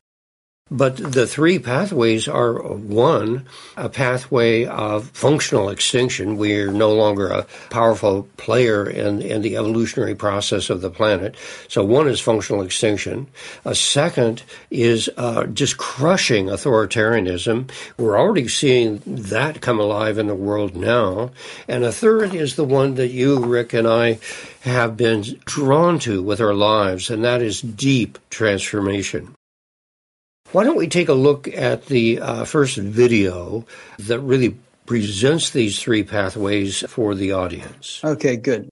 But 0.72 0.98
the 0.98 1.28
three 1.28 1.60
pathways 1.60 2.28
are 2.28 2.54
one, 2.54 3.46
a 3.78 3.90
pathway 3.90 4.66
of 4.66 5.10
functional 5.10 5.70
extinction. 5.70 6.38
We're 6.38 6.72
no 6.72 6.94
longer 6.94 7.28
a 7.28 7.46
powerful 7.70 8.28
player 8.38 8.90
in, 8.90 9.22
in 9.22 9.44
the 9.44 9.56
evolutionary 9.56 10.16
process 10.16 10.72
of 10.72 10.82
the 10.82 10.90
planet. 10.90 11.36
So 11.68 11.86
one 11.86 12.08
is 12.08 12.20
functional 12.20 12.64
extinction. 12.64 13.28
A 13.66 13.76
second 13.76 14.42
is 14.72 15.12
uh, 15.16 15.46
just 15.46 15.78
crushing 15.78 16.48
authoritarianism. 16.48 17.70
We're 17.98 18.18
already 18.18 18.48
seeing 18.48 19.04
that 19.06 19.62
come 19.62 19.80
alive 19.80 20.18
in 20.18 20.26
the 20.26 20.34
world 20.34 20.76
now. 20.76 21.30
And 21.68 21.84
a 21.84 21.92
third 21.92 22.34
is 22.34 22.56
the 22.56 22.66
one 22.66 22.96
that 22.96 23.10
you, 23.10 23.38
Rick, 23.46 23.74
and 23.74 23.88
I 23.88 24.18
have 24.62 24.98
been 24.98 25.24
drawn 25.46 26.00
to 26.00 26.24
with 26.24 26.42
our 26.42 26.56
lives, 26.56 27.12
and 27.12 27.24
that 27.24 27.44
is 27.44 27.62
deep 27.62 28.18
transformation. 28.32 29.36
Why 30.54 30.64
don't 30.64 30.78
we 30.78 30.88
take 30.88 31.10
a 31.10 31.14
look 31.14 31.48
at 31.48 31.88
the 31.88 32.20
uh, 32.20 32.46
first 32.46 32.78
video 32.78 33.66
that 33.98 34.20
really 34.20 34.56
presents 34.86 35.50
these 35.50 35.82
three 35.82 36.04
pathways 36.04 36.82
for 36.88 37.16
the 37.16 37.32
audience? 37.32 38.00
Okay, 38.04 38.36
good. 38.36 38.70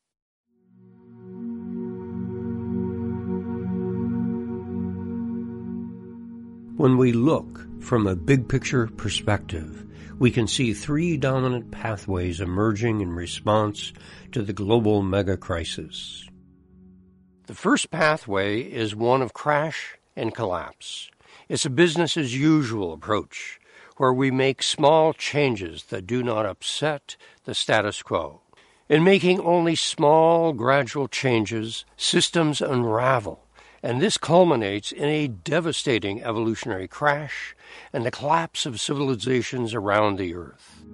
When 6.78 6.98
we 6.98 7.14
look 7.14 7.66
from 7.82 8.06
a 8.06 8.16
big 8.16 8.48
picture 8.48 8.86
perspective, 8.86 9.84
we 10.20 10.30
can 10.30 10.46
see 10.46 10.76
three 10.76 11.18
dominant 11.18 11.72
pathways 11.72 12.42
emerging 12.42 13.02
in 13.02 13.12
response 13.12 13.92
to 14.34 14.44
the 14.44 14.54
global 14.54 15.02
mega 15.02 15.36
crisis. 15.36 16.30
The 17.48 17.56
first 17.56 17.90
pathway 17.90 18.62
is 18.62 18.96
one 18.96 19.24
of 19.24 19.34
crash 19.34 19.96
and 20.16 20.32
collapse. 20.36 21.11
It's 21.51 21.65
a 21.65 21.70
business 21.70 22.15
as 22.15 22.34
usual 22.34 22.93
approach 22.93 23.60
where 23.98 24.13
we 24.13 24.31
make 24.31 24.63
small 24.63 25.12
changes 25.12 25.84
that 25.89 26.08
do 26.08 26.24
not 26.24 26.46
upset 26.46 27.17
the 27.43 27.53
status 27.53 28.01
quo. 28.01 28.39
In 28.88 29.03
making 29.03 29.41
only 29.41 29.75
small, 29.75 30.53
gradual 30.53 31.10
changes, 31.10 31.84
systems 31.98 32.62
unravel, 32.62 33.43
and 33.84 34.01
this 34.01 34.17
culminates 34.17 34.93
in 34.93 35.03
a 35.03 35.27
devastating 35.27 36.24
evolutionary 36.24 36.88
crash 36.88 37.53
and 37.91 38.05
the 38.05 38.12
collapse 38.12 38.65
of 38.65 38.79
civilizations 38.79 39.74
around 39.74 40.15
the 40.15 40.34
Earth. 40.34 40.86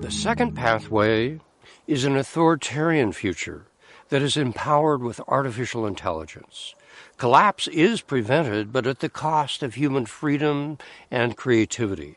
The 0.00 0.10
second 0.10 0.54
pathway 0.54 1.40
is 1.86 2.06
an 2.06 2.16
authoritarian 2.16 3.12
future 3.12 3.66
that 4.08 4.22
is 4.22 4.38
empowered 4.38 5.02
with 5.02 5.20
artificial 5.28 5.86
intelligence. 5.86 6.74
Collapse 7.20 7.68
is 7.68 8.00
prevented, 8.00 8.72
but 8.72 8.86
at 8.86 9.00
the 9.00 9.10
cost 9.10 9.62
of 9.62 9.74
human 9.74 10.06
freedom 10.06 10.78
and 11.10 11.36
creativity. 11.36 12.16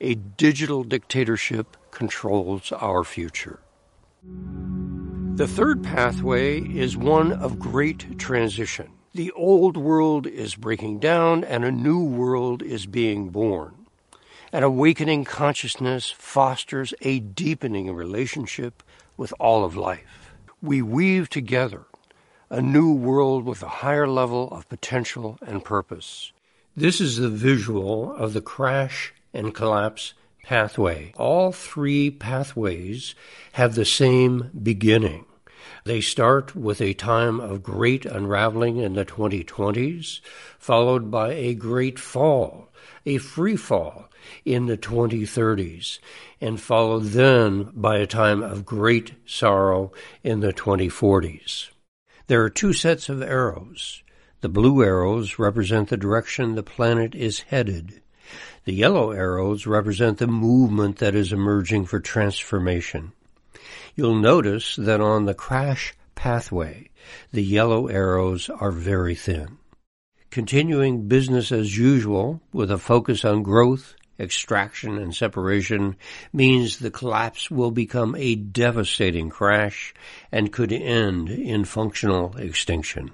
A 0.00 0.14
digital 0.14 0.84
dictatorship 0.84 1.76
controls 1.90 2.72
our 2.72 3.04
future. 3.04 3.60
The 5.34 5.46
third 5.46 5.84
pathway 5.84 6.62
is 6.62 6.96
one 6.96 7.30
of 7.30 7.58
great 7.58 8.18
transition. 8.18 8.88
The 9.12 9.32
old 9.32 9.76
world 9.76 10.26
is 10.26 10.54
breaking 10.54 11.00
down 11.00 11.44
and 11.44 11.62
a 11.62 11.70
new 11.70 12.02
world 12.02 12.62
is 12.62 12.86
being 12.86 13.28
born. 13.28 13.84
An 14.50 14.62
awakening 14.62 15.24
consciousness 15.24 16.10
fosters 16.10 16.94
a 17.02 17.20
deepening 17.20 17.94
relationship 17.94 18.82
with 19.18 19.34
all 19.38 19.62
of 19.62 19.76
life. 19.76 20.32
We 20.62 20.80
weave 20.80 21.28
together 21.28 21.84
a 22.52 22.60
new 22.60 22.92
world 22.92 23.46
with 23.46 23.62
a 23.62 23.80
higher 23.80 24.06
level 24.06 24.50
of 24.50 24.68
potential 24.68 25.38
and 25.40 25.64
purpose. 25.64 26.32
This 26.76 27.00
is 27.00 27.16
the 27.16 27.30
visual 27.30 28.14
of 28.14 28.34
the 28.34 28.42
crash 28.42 29.14
and 29.32 29.54
collapse 29.54 30.12
pathway. 30.44 31.14
All 31.16 31.52
three 31.52 32.10
pathways 32.10 33.14
have 33.52 33.74
the 33.74 33.86
same 33.86 34.50
beginning. 34.62 35.24
They 35.84 36.02
start 36.02 36.54
with 36.54 36.82
a 36.82 36.92
time 36.92 37.40
of 37.40 37.62
great 37.62 38.04
unraveling 38.04 38.76
in 38.76 38.92
the 38.92 39.06
2020s, 39.06 40.20
followed 40.58 41.10
by 41.10 41.32
a 41.32 41.54
great 41.54 41.98
fall, 41.98 42.68
a 43.06 43.16
free 43.16 43.56
fall 43.56 44.10
in 44.44 44.66
the 44.66 44.76
2030s, 44.76 46.00
and 46.38 46.60
followed 46.60 47.04
then 47.04 47.70
by 47.72 47.96
a 47.96 48.06
time 48.06 48.42
of 48.42 48.66
great 48.66 49.14
sorrow 49.24 49.90
in 50.22 50.40
the 50.40 50.52
2040s. 50.52 51.71
There 52.32 52.44
are 52.44 52.48
two 52.48 52.72
sets 52.72 53.10
of 53.10 53.20
arrows. 53.20 54.02
The 54.40 54.48
blue 54.48 54.82
arrows 54.82 55.38
represent 55.38 55.90
the 55.90 55.98
direction 55.98 56.54
the 56.54 56.62
planet 56.62 57.14
is 57.14 57.40
headed. 57.40 58.00
The 58.64 58.72
yellow 58.72 59.10
arrows 59.10 59.66
represent 59.66 60.16
the 60.16 60.26
movement 60.26 60.96
that 60.96 61.14
is 61.14 61.30
emerging 61.30 61.84
for 61.84 62.00
transformation. 62.00 63.12
You'll 63.94 64.14
notice 64.14 64.76
that 64.76 64.98
on 64.98 65.26
the 65.26 65.34
crash 65.34 65.92
pathway, 66.14 66.88
the 67.32 67.44
yellow 67.44 67.88
arrows 67.88 68.48
are 68.48 68.72
very 68.72 69.14
thin. 69.14 69.58
Continuing 70.30 71.08
business 71.08 71.52
as 71.52 71.76
usual 71.76 72.40
with 72.50 72.70
a 72.70 72.78
focus 72.78 73.26
on 73.26 73.42
growth, 73.42 73.94
extraction, 74.18 74.98
and 74.98 75.14
separation 75.14 75.96
means 76.32 76.78
the 76.78 76.90
collapse 76.90 77.50
will 77.50 77.70
become 77.70 78.14
a 78.16 78.34
devastating 78.34 79.30
crash 79.30 79.94
and 80.30 80.52
could 80.52 80.72
end 80.72 81.28
in 81.28 81.64
functional 81.64 82.36
extinction. 82.36 83.12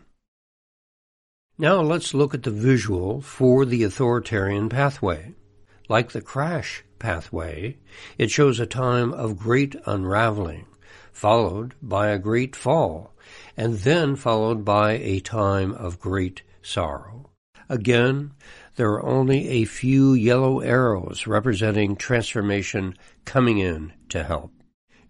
Now 1.56 1.80
let's 1.80 2.14
look 2.14 2.34
at 2.34 2.44
the 2.44 2.50
visual 2.50 3.20
for 3.20 3.64
the 3.64 3.82
authoritarian 3.82 4.68
pathway. 4.68 5.34
Like 5.88 6.12
the 6.12 6.20
crash 6.20 6.84
pathway, 6.98 7.78
it 8.16 8.30
shows 8.30 8.60
a 8.60 8.66
time 8.66 9.12
of 9.12 9.38
great 9.38 9.74
unraveling, 9.86 10.66
followed 11.12 11.74
by 11.82 12.08
a 12.08 12.18
great 12.18 12.54
fall, 12.54 13.14
and 13.56 13.78
then 13.78 14.14
followed 14.14 14.64
by 14.64 14.92
a 14.92 15.20
time 15.20 15.72
of 15.72 15.98
great 15.98 16.42
sorrow. 16.62 17.30
Again, 17.68 18.32
there 18.78 18.92
are 18.92 19.04
only 19.04 19.48
a 19.48 19.64
few 19.64 20.14
yellow 20.14 20.60
arrows 20.60 21.26
representing 21.26 21.96
transformation 21.96 22.94
coming 23.24 23.58
in 23.58 23.92
to 24.08 24.22
help. 24.22 24.52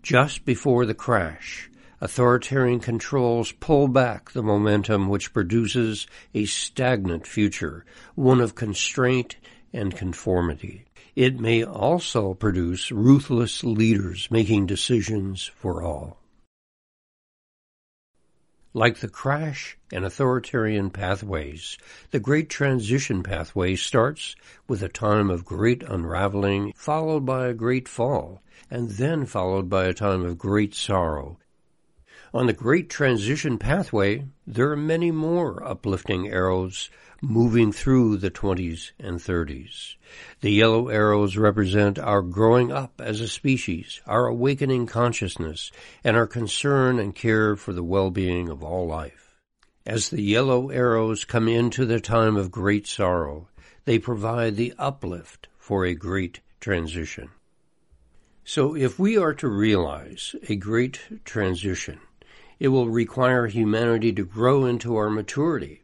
Just 0.02 0.46
before 0.46 0.86
the 0.86 0.94
crash, 0.94 1.70
authoritarian 2.00 2.80
controls 2.80 3.52
pull 3.52 3.86
back 3.86 4.30
the 4.30 4.42
momentum 4.42 5.10
which 5.10 5.34
produces 5.34 6.06
a 6.32 6.46
stagnant 6.46 7.26
future, 7.26 7.84
one 8.14 8.40
of 8.40 8.54
constraint 8.54 9.36
and 9.70 9.94
conformity. 9.94 10.86
It 11.14 11.38
may 11.38 11.62
also 11.62 12.32
produce 12.32 12.90
ruthless 12.90 13.62
leaders 13.62 14.30
making 14.30 14.64
decisions 14.64 15.44
for 15.44 15.82
all. 15.82 16.17
Like 18.74 18.98
the 18.98 19.08
crash 19.08 19.78
and 19.90 20.04
authoritarian 20.04 20.90
pathways, 20.90 21.78
the 22.10 22.20
Great 22.20 22.50
Transition 22.50 23.22
pathway 23.22 23.76
starts 23.76 24.36
with 24.68 24.82
a 24.82 24.90
time 24.90 25.30
of 25.30 25.46
great 25.46 25.82
unraveling, 25.82 26.74
followed 26.76 27.24
by 27.24 27.46
a 27.46 27.54
great 27.54 27.88
fall, 27.88 28.42
and 28.70 28.90
then 28.90 29.24
followed 29.24 29.70
by 29.70 29.86
a 29.86 29.94
time 29.94 30.22
of 30.22 30.36
great 30.36 30.74
sorrow. 30.74 31.38
On 32.34 32.46
the 32.46 32.52
Great 32.52 32.90
Transition 32.90 33.56
Pathway, 33.56 34.26
there 34.46 34.70
are 34.70 34.76
many 34.76 35.10
more 35.10 35.66
uplifting 35.66 36.28
arrows 36.28 36.90
moving 37.22 37.72
through 37.72 38.18
the 38.18 38.30
20s 38.30 38.92
and 38.98 39.18
30s. 39.18 39.94
The 40.42 40.52
yellow 40.52 40.88
arrows 40.88 41.38
represent 41.38 41.98
our 41.98 42.20
growing 42.20 42.70
up 42.70 43.00
as 43.02 43.22
a 43.22 43.28
species, 43.28 44.02
our 44.06 44.26
awakening 44.26 44.86
consciousness, 44.86 45.72
and 46.04 46.18
our 46.18 46.26
concern 46.26 46.98
and 46.98 47.14
care 47.14 47.56
for 47.56 47.72
the 47.72 47.82
well-being 47.82 48.50
of 48.50 48.62
all 48.62 48.86
life. 48.86 49.36
As 49.86 50.10
the 50.10 50.20
yellow 50.20 50.68
arrows 50.68 51.24
come 51.24 51.48
into 51.48 51.86
the 51.86 51.98
time 51.98 52.36
of 52.36 52.50
great 52.50 52.86
sorrow, 52.86 53.48
they 53.86 53.98
provide 53.98 54.56
the 54.56 54.74
uplift 54.78 55.48
for 55.56 55.86
a 55.86 55.94
great 55.94 56.40
transition. 56.60 57.30
So 58.44 58.76
if 58.76 58.98
we 58.98 59.16
are 59.16 59.32
to 59.34 59.48
realize 59.48 60.34
a 60.46 60.56
great 60.56 61.00
transition, 61.24 62.00
it 62.58 62.68
will 62.68 62.88
require 62.88 63.46
humanity 63.46 64.12
to 64.12 64.24
grow 64.24 64.64
into 64.64 64.96
our 64.96 65.10
maturity 65.10 65.82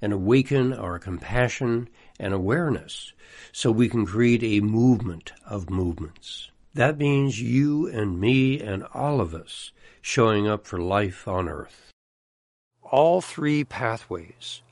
and 0.00 0.12
awaken 0.12 0.72
our 0.72 0.98
compassion 0.98 1.88
and 2.18 2.32
awareness 2.32 3.12
so 3.52 3.70
we 3.70 3.88
can 3.88 4.06
create 4.06 4.42
a 4.42 4.60
movement 4.60 5.32
of 5.46 5.70
movements. 5.70 6.50
That 6.74 6.98
means 6.98 7.40
you 7.40 7.86
and 7.86 8.20
me 8.20 8.60
and 8.60 8.84
all 8.92 9.20
of 9.20 9.34
us 9.34 9.70
showing 10.02 10.48
up 10.48 10.66
for 10.66 10.78
life 10.78 11.28
on 11.28 11.48
earth. 11.48 11.90
All 12.82 13.20
three 13.20 13.64
pathways 13.64 14.62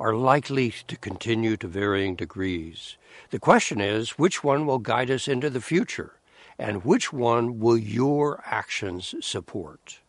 are 0.00 0.14
likely 0.14 0.72
to 0.86 0.96
continue 0.96 1.56
to 1.56 1.66
varying 1.66 2.14
degrees. 2.14 2.96
The 3.30 3.38
question 3.38 3.80
is, 3.80 4.10
which 4.10 4.44
one 4.44 4.66
will 4.66 4.78
guide 4.78 5.10
us 5.10 5.26
into 5.26 5.50
the 5.50 5.60
future? 5.60 6.14
And 6.58 6.84
which 6.84 7.12
one 7.12 7.58
will 7.58 7.76
your 7.76 8.42
actions 8.46 9.14
support? 9.20 10.00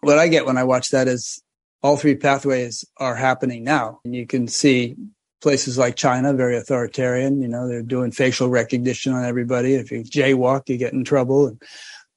What 0.00 0.18
I 0.18 0.28
get 0.28 0.46
when 0.46 0.56
I 0.56 0.64
watch 0.64 0.90
that 0.90 1.08
is 1.08 1.42
all 1.82 1.96
three 1.96 2.16
pathways 2.16 2.84
are 2.96 3.14
happening 3.14 3.64
now. 3.64 4.00
And 4.04 4.14
you 4.14 4.26
can 4.26 4.48
see 4.48 4.96
places 5.40 5.78
like 5.78 5.96
China, 5.96 6.32
very 6.32 6.56
authoritarian. 6.56 7.40
You 7.40 7.48
know, 7.48 7.68
they're 7.68 7.82
doing 7.82 8.12
facial 8.12 8.48
recognition 8.48 9.12
on 9.12 9.24
everybody. 9.24 9.74
If 9.74 9.90
you 9.90 10.02
jaywalk, 10.02 10.68
you 10.68 10.76
get 10.76 10.92
in 10.92 11.04
trouble. 11.04 11.48
And 11.48 11.62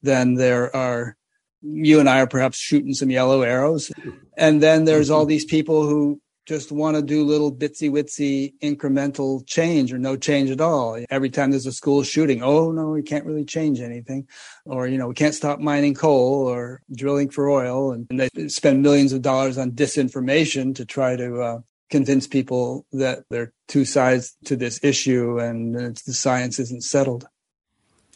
then 0.02 0.34
there 0.34 0.74
are, 0.74 1.16
you 1.62 2.00
and 2.00 2.08
I 2.08 2.20
are 2.20 2.26
perhaps 2.26 2.58
shooting 2.58 2.94
some 2.94 3.10
yellow 3.10 3.42
arrows. 3.42 3.90
And 4.36 4.62
then 4.62 4.84
there's 4.84 5.10
all 5.10 5.22
mm-hmm. 5.22 5.30
these 5.30 5.44
people 5.46 5.88
who 5.88 6.20
just 6.46 6.70
want 6.70 6.96
to 6.96 7.02
do 7.02 7.24
little 7.24 7.54
bitsy 7.54 7.90
witsy 7.90 8.52
incremental 8.62 9.46
change 9.46 9.92
or 9.92 9.98
no 9.98 10.16
change 10.16 10.50
at 10.50 10.60
all. 10.60 11.02
Every 11.10 11.30
time 11.30 11.50
there's 11.50 11.66
a 11.66 11.72
school 11.72 12.02
shooting, 12.02 12.42
oh 12.42 12.70
no, 12.70 12.90
we 12.90 13.02
can't 13.02 13.24
really 13.24 13.44
change 13.44 13.80
anything. 13.80 14.28
Or, 14.66 14.86
you 14.86 14.98
know, 14.98 15.08
we 15.08 15.14
can't 15.14 15.34
stop 15.34 15.58
mining 15.58 15.94
coal 15.94 16.46
or 16.46 16.82
drilling 16.94 17.30
for 17.30 17.48
oil. 17.48 17.92
And, 17.92 18.06
they 18.14 18.48
spend 18.48 18.82
millions 18.82 19.12
of 19.12 19.22
dollars 19.22 19.58
on 19.58 19.72
disinformation 19.72 20.74
to 20.76 20.84
try 20.84 21.16
to 21.16 21.40
uh, 21.40 21.58
convince 21.90 22.26
people 22.26 22.86
that 22.92 23.24
there 23.30 23.42
are 23.42 23.52
two 23.68 23.84
sides 23.84 24.36
to 24.44 24.56
this 24.56 24.82
issue 24.82 25.38
and 25.38 25.74
the 25.74 26.12
science 26.12 26.58
isn't 26.58 26.84
settled. 26.84 27.26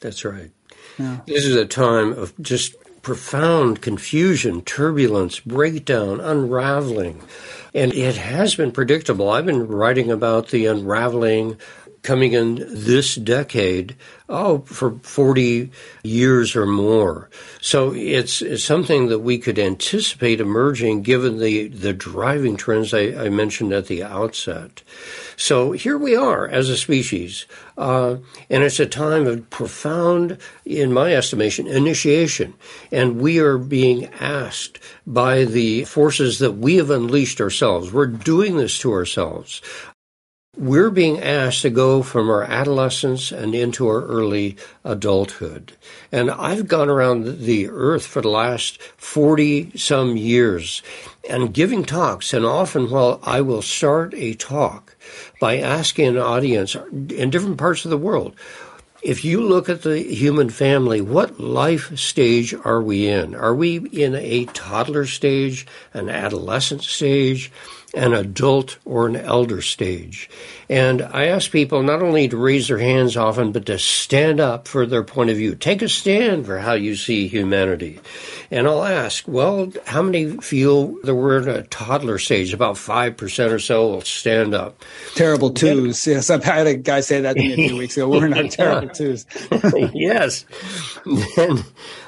That's 0.00 0.25
right. 0.25 0.50
Yeah. 0.99 1.20
This 1.26 1.44
is 1.44 1.56
a 1.56 1.66
time 1.66 2.12
of 2.12 2.32
just 2.40 2.75
profound 3.09 3.81
confusion, 3.81 4.61
turbulence, 4.61 5.41
breakdown, 5.41 6.21
unraveling. 6.21 7.19
And 7.73 7.95
it 7.95 8.19
has 8.19 8.55
been 8.55 8.71
predictable. 8.71 9.31
I've 9.31 9.47
been 9.47 9.67
writing 9.67 10.11
about 10.11 10.49
the 10.49 10.67
unraveling 10.67 11.57
coming 12.09 12.33
in 12.33 12.65
this 12.71 13.17
decade, 13.17 13.95
oh, 14.31 14.61
for 14.61 14.93
40 15.00 15.71
years 16.03 16.56
or 16.56 16.65
more. 16.65 17.28
So 17.61 17.93
it's, 17.93 18.41
it's 18.41 18.65
something 18.65 19.09
that 19.09 19.19
we 19.19 19.37
could 19.37 19.59
anticipate 19.59 20.41
emerging 20.41 21.02
given 21.02 21.39
the, 21.39 21.69
the 21.69 21.93
driving 21.93 22.56
trends 22.56 22.95
I, 22.95 23.09
I 23.09 23.28
mentioned 23.28 23.75
at 23.75 23.89
the 23.89 24.02
outset. 24.04 24.82
So 25.37 25.73
here 25.73 25.99
we 25.99 26.17
are 26.17 26.49
as 26.49 26.71
a 26.71 26.78
species, 26.78 27.45
uh, 27.76 28.17
and 28.49 28.65
it's 28.65 28.80
a 28.80 28.87
time 28.87 29.26
of 29.26 29.50
profound, 29.50 30.39
in 30.65 30.95
my 30.95 31.15
estimation, 31.15 31.67
initiation. 31.67 32.54
And 32.91 33.21
we 33.21 33.39
are 33.39 33.59
being 33.59 34.06
asked 34.15 34.78
by 35.06 35.45
the 35.45 35.85
forces 35.85 36.39
that 36.39 36.52
we 36.52 36.76
have 36.76 36.89
unleashed 36.89 37.39
ourselves. 37.39 37.93
We're 37.93 38.06
doing 38.06 38.56
this 38.56 38.78
to 38.78 38.95
ourselves 38.95 39.61
we're 40.58 40.90
being 40.90 41.21
asked 41.21 41.62
to 41.62 41.71
go 41.71 42.02
from 42.02 42.28
our 42.28 42.42
adolescence 42.42 43.30
and 43.30 43.54
into 43.54 43.86
our 43.86 44.02
early 44.02 44.56
adulthood. 44.84 45.73
And 46.10 46.30
I've 46.30 46.66
gone 46.66 46.88
around 46.88 47.44
the 47.44 47.68
earth 47.68 48.04
for 48.04 48.21
the 48.21 48.28
last 48.28 48.82
40 48.82 49.78
some 49.78 50.16
years 50.16 50.82
and 51.30 51.54
giving 51.54 51.84
talks. 51.84 52.34
And 52.34 52.44
often, 52.44 52.90
while 52.90 53.21
I 53.23 53.40
will 53.40 53.62
start 53.62 54.14
a 54.14 54.34
talk 54.34 54.97
by 55.40 55.58
asking 55.58 56.08
an 56.08 56.18
audience 56.18 56.75
in 56.75 57.30
different 57.30 57.58
parts 57.58 57.84
of 57.84 57.90
the 57.90 57.97
world, 57.97 58.34
if 59.00 59.25
you 59.25 59.40
look 59.40 59.68
at 59.68 59.82
the 59.82 60.00
human 60.00 60.50
family, 60.50 61.00
what 61.00 61.38
life 61.38 61.97
stage 61.97 62.52
are 62.52 62.82
we 62.82 63.06
in? 63.06 63.36
Are 63.36 63.54
we 63.54 63.76
in 63.76 64.16
a 64.16 64.47
toddler 64.47 65.06
stage, 65.06 65.68
an 65.94 66.08
adolescent 66.08 66.82
stage? 66.82 67.52
An 67.95 68.13
adult 68.13 68.79
or 68.85 69.07
an 69.07 69.17
elder 69.17 69.63
stage. 69.63 70.29
And 70.71 71.00
I 71.00 71.26
ask 71.26 71.50
people 71.50 71.83
not 71.83 72.02
only 72.02 72.28
to 72.28 72.37
raise 72.37 72.69
their 72.69 72.78
hands 72.78 73.17
often, 73.17 73.52
but 73.52 73.65
to 73.67 73.78
stand 73.78 74.39
up 74.39 74.69
for 74.69 74.85
their 74.85 75.02
point 75.02 75.31
of 75.31 75.37
view. 75.37 75.54
Take 75.54 75.81
a 75.81 75.89
stand 75.89 76.45
for 76.45 76.59
how 76.59 76.75
you 76.75 76.95
see 76.95 77.26
humanity. 77.26 78.00
And 78.50 78.67
I'll 78.67 78.85
ask, 78.85 79.26
well, 79.26 79.73
how 79.87 80.02
many 80.02 80.37
feel 80.39 80.89
that 81.04 81.15
we're 81.15 81.39
in 81.39 81.49
a 81.49 81.63
toddler 81.63 82.19
stage? 82.19 82.52
About 82.52 82.76
5% 82.76 83.50
or 83.50 83.59
so 83.59 83.89
will 83.89 84.00
stand 84.02 84.54
up. 84.54 84.85
Terrible 85.15 85.50
twos. 85.50 86.07
Yes, 86.07 86.28
I've 86.28 86.45
had 86.45 86.67
a 86.67 86.75
guy 86.75 87.00
say 87.00 87.23
that 87.23 87.37
to 87.37 87.41
me 87.41 87.52
a 87.52 87.69
few 87.69 87.76
weeks 87.76 87.97
ago. 87.97 88.09
We're 88.09 88.26
in 88.26 88.35
our 88.35 88.43
terrible 88.49 88.89
twos. 88.91 89.25
yes. 89.95 90.45
Then 91.37 91.65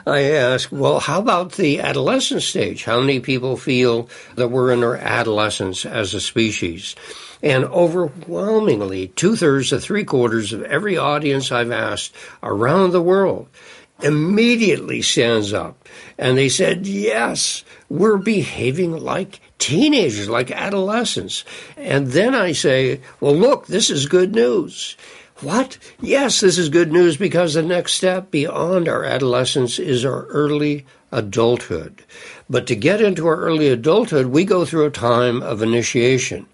I 0.07 0.21
ask, 0.33 0.71
well, 0.71 1.01
how 1.01 1.19
about 1.19 1.53
the 1.53 1.81
adolescent 1.81 2.43
stage? 2.43 2.85
How 2.85 3.01
many 3.01 3.21
people 3.21 3.57
feel 3.57 4.11
that 4.35 4.49
we're 4.49 4.73
in 4.73 4.85
our 4.85 4.97
adolescence 4.97 5.87
as 5.87 6.13
a 6.13 6.21
species? 6.21 6.95
And 7.43 7.65
overwhelmingly, 7.65 9.09
two 9.09 9.35
thirds 9.35 9.71
to 9.71 9.81
three 9.81 10.05
quarters 10.05 10.53
of 10.53 10.63
every 10.63 10.97
audience 10.97 11.51
I've 11.51 11.71
asked 11.71 12.15
around 12.43 12.91
the 12.91 13.03
world 13.03 13.49
immediately 14.03 15.03
stands 15.03 15.53
up 15.53 15.89
and 16.19 16.37
they 16.37 16.49
said, 16.49 16.87
yes, 16.87 17.65
we're 17.89 18.17
behaving 18.17 18.93
like 18.93 19.41
teenagers, 19.59 20.29
like 20.29 20.51
adolescents. 20.51 21.45
And 21.77 22.09
then 22.09 22.35
I 22.35 22.53
say, 22.53 23.01
well, 23.21 23.35
look, 23.35 23.67
this 23.67 23.91
is 23.91 24.07
good 24.07 24.35
news. 24.35 24.97
What? 25.41 25.79
Yes, 26.01 26.41
this 26.41 26.59
is 26.59 26.69
good 26.69 26.93
news 26.93 27.17
because 27.17 27.55
the 27.55 27.63
next 27.63 27.95
step 27.95 28.31
beyond 28.31 28.89
our 28.89 29.05
adolescence 29.05 29.79
is 29.79 30.05
our 30.05 30.27
early 30.27 30.85
adulthood. 31.13 32.05
But 32.49 32.67
to 32.67 32.77
get 32.77 33.01
into 33.01 33.27
our 33.27 33.37
early 33.37 33.69
adulthood, 33.69 34.27
we 34.27 34.45
go 34.45 34.65
through 34.65 34.87
a 34.87 34.91
time 34.91 35.43
of 35.43 35.63
initiation. 35.63 36.47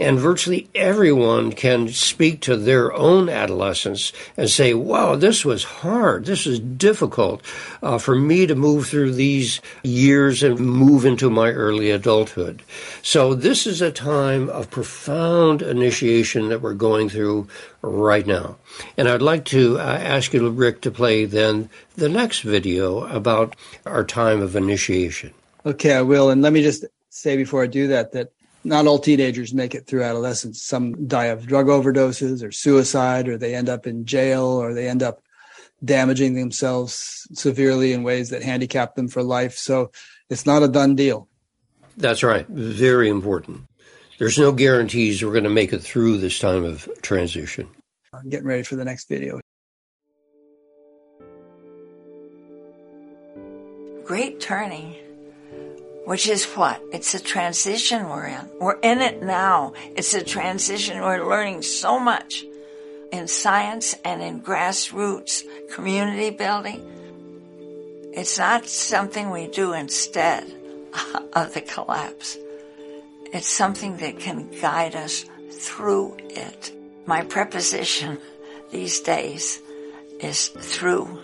And 0.00 0.18
virtually 0.18 0.70
everyone 0.74 1.52
can 1.52 1.88
speak 1.88 2.40
to 2.42 2.56
their 2.56 2.90
own 2.94 3.28
adolescence 3.28 4.14
and 4.34 4.48
say, 4.48 4.72
wow, 4.72 5.14
this 5.14 5.44
was 5.44 5.62
hard. 5.62 6.24
This 6.24 6.46
was 6.46 6.58
difficult 6.58 7.42
uh, 7.82 7.98
for 7.98 8.16
me 8.16 8.46
to 8.46 8.54
move 8.54 8.88
through 8.88 9.12
these 9.12 9.60
years 9.82 10.42
and 10.42 10.58
move 10.58 11.04
into 11.04 11.28
my 11.28 11.50
early 11.50 11.90
adulthood. 11.90 12.62
So 13.02 13.34
this 13.34 13.66
is 13.66 13.82
a 13.82 13.92
time 13.92 14.48
of 14.48 14.70
profound 14.70 15.60
initiation 15.60 16.48
that 16.48 16.62
we're 16.62 16.72
going 16.72 17.10
through 17.10 17.48
right 17.82 18.26
now. 18.26 18.56
And 18.96 19.06
I'd 19.06 19.20
like 19.20 19.44
to 19.46 19.78
uh, 19.78 19.82
ask 19.82 20.32
you, 20.32 20.48
Rick, 20.48 20.80
to 20.82 20.90
play 20.90 21.26
then 21.26 21.68
the 21.96 22.08
next 22.08 22.40
video 22.40 23.04
about 23.04 23.54
our 23.84 24.04
time 24.04 24.40
of 24.40 24.56
initiation. 24.56 25.34
Okay, 25.66 25.92
I 25.92 26.00
will. 26.00 26.30
And 26.30 26.40
let 26.40 26.54
me 26.54 26.62
just 26.62 26.86
say 27.10 27.36
before 27.36 27.62
I 27.62 27.66
do 27.66 27.88
that 27.88 28.12
that 28.12 28.32
not 28.64 28.86
all 28.86 28.98
teenagers 28.98 29.54
make 29.54 29.74
it 29.74 29.86
through 29.86 30.02
adolescence. 30.02 30.62
Some 30.62 31.06
die 31.06 31.26
of 31.26 31.46
drug 31.46 31.66
overdoses 31.66 32.42
or 32.42 32.52
suicide, 32.52 33.28
or 33.28 33.38
they 33.38 33.54
end 33.54 33.68
up 33.68 33.86
in 33.86 34.04
jail, 34.04 34.44
or 34.44 34.74
they 34.74 34.88
end 34.88 35.02
up 35.02 35.22
damaging 35.84 36.34
themselves 36.34 37.26
severely 37.32 37.92
in 37.92 38.02
ways 38.02 38.30
that 38.30 38.42
handicap 38.42 38.94
them 38.94 39.08
for 39.08 39.22
life. 39.22 39.56
So 39.56 39.92
it's 40.28 40.46
not 40.46 40.62
a 40.62 40.68
done 40.68 40.94
deal. 40.94 41.28
That's 41.96 42.22
right. 42.22 42.46
Very 42.48 43.08
important. 43.08 43.62
There's 44.18 44.38
no 44.38 44.52
guarantees 44.52 45.24
we're 45.24 45.32
going 45.32 45.44
to 45.44 45.50
make 45.50 45.72
it 45.72 45.82
through 45.82 46.18
this 46.18 46.38
time 46.38 46.64
of 46.64 46.88
transition. 47.00 47.68
I'm 48.12 48.28
getting 48.28 48.46
ready 48.46 48.62
for 48.62 48.76
the 48.76 48.84
next 48.84 49.08
video. 49.08 49.40
Great 54.04 54.40
turning 54.40 54.96
which 56.04 56.28
is 56.28 56.44
what? 56.44 56.82
It's 56.92 57.14
a 57.14 57.20
transition 57.20 58.08
we're 58.08 58.26
in. 58.26 58.50
We're 58.58 58.80
in 58.80 59.00
it 59.00 59.22
now. 59.22 59.74
It's 59.96 60.14
a 60.14 60.24
transition. 60.24 61.00
We're 61.00 61.28
learning 61.28 61.62
so 61.62 61.98
much 61.98 62.44
in 63.12 63.28
science 63.28 63.94
and 64.04 64.22
in 64.22 64.40
grassroots 64.40 65.44
community 65.70 66.30
building. 66.30 66.86
It's 68.12 68.38
not 68.38 68.66
something 68.66 69.30
we 69.30 69.46
do 69.46 69.72
instead 69.72 70.44
of 71.32 71.54
the 71.54 71.60
collapse. 71.60 72.38
It's 73.32 73.48
something 73.48 73.98
that 73.98 74.18
can 74.18 74.50
guide 74.60 74.96
us 74.96 75.24
through 75.52 76.16
it. 76.30 76.72
My 77.06 77.22
preposition 77.22 78.18
these 78.70 79.00
days 79.00 79.60
is 80.18 80.48
through. 80.48 81.20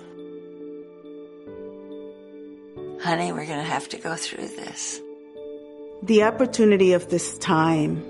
Honey, 3.06 3.30
we're 3.30 3.46
going 3.46 3.60
to 3.60 3.62
have 3.62 3.88
to 3.90 3.98
go 3.98 4.16
through 4.16 4.48
this. 4.48 5.00
The 6.02 6.24
opportunity 6.24 6.92
of 6.92 7.08
this 7.08 7.38
time 7.38 8.04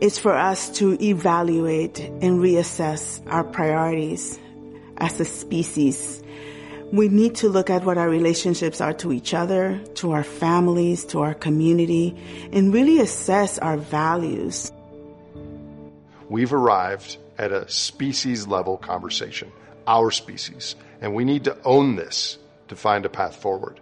is 0.00 0.16
for 0.16 0.32
us 0.32 0.70
to 0.78 0.96
evaluate 1.02 1.98
and 1.98 2.38
reassess 2.38 3.20
our 3.26 3.42
priorities 3.42 4.38
as 4.98 5.18
a 5.18 5.24
species. 5.24 6.22
We 6.92 7.08
need 7.08 7.34
to 7.36 7.48
look 7.48 7.68
at 7.68 7.84
what 7.84 7.98
our 7.98 8.08
relationships 8.08 8.80
are 8.80 8.92
to 8.92 9.12
each 9.12 9.34
other, 9.34 9.80
to 9.94 10.12
our 10.12 10.22
families, 10.22 11.04
to 11.06 11.22
our 11.22 11.34
community, 11.34 12.16
and 12.52 12.72
really 12.72 13.00
assess 13.00 13.58
our 13.58 13.76
values. 13.76 14.70
We've 16.28 16.52
arrived 16.52 17.16
at 17.38 17.50
a 17.50 17.68
species 17.68 18.46
level 18.46 18.76
conversation, 18.76 19.50
our 19.88 20.12
species, 20.12 20.76
and 21.00 21.12
we 21.12 21.24
need 21.24 21.42
to 21.42 21.58
own 21.64 21.96
this 21.96 22.38
to 22.68 22.76
find 22.76 23.04
a 23.04 23.08
path 23.08 23.34
forward. 23.34 23.80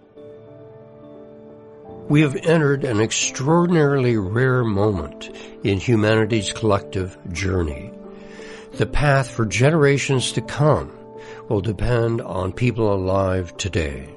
We 2.07 2.21
have 2.21 2.37
entered 2.37 2.85
an 2.85 3.01
extraordinarily 3.01 4.19
rare 4.19 4.63
moment 4.63 5.31
in 5.63 5.81
humanity's 5.81 6.53
collective 6.53 7.17
journey. 7.33 7.93
The 8.73 8.85
path 8.85 9.31
for 9.31 9.47
generations 9.47 10.33
to 10.33 10.43
come 10.43 10.93
will 11.49 11.63
depend 11.63 12.21
on 12.21 12.53
people 12.53 12.93
alive 12.93 13.57
today. 13.57 14.15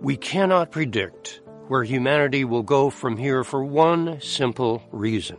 We 0.00 0.16
cannot 0.16 0.72
predict 0.72 1.40
where 1.68 1.84
humanity 1.84 2.42
will 2.42 2.64
go 2.64 2.90
from 2.90 3.16
here 3.16 3.44
for 3.44 3.64
one 3.64 4.20
simple 4.20 4.82
reason. 4.90 5.36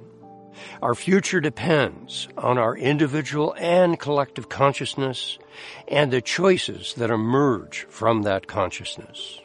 Our 0.82 0.96
future 0.96 1.42
depends 1.42 2.30
on 2.38 2.58
our 2.58 2.78
individual 2.78 3.54
and 3.58 4.00
collective 4.00 4.48
consciousness 4.48 5.38
and 5.90 6.10
the 6.10 6.22
choices 6.22 6.94
that 6.94 7.12
emerge 7.12 7.86
from 7.90 8.22
that 8.22 8.48
consciousness. 8.48 9.42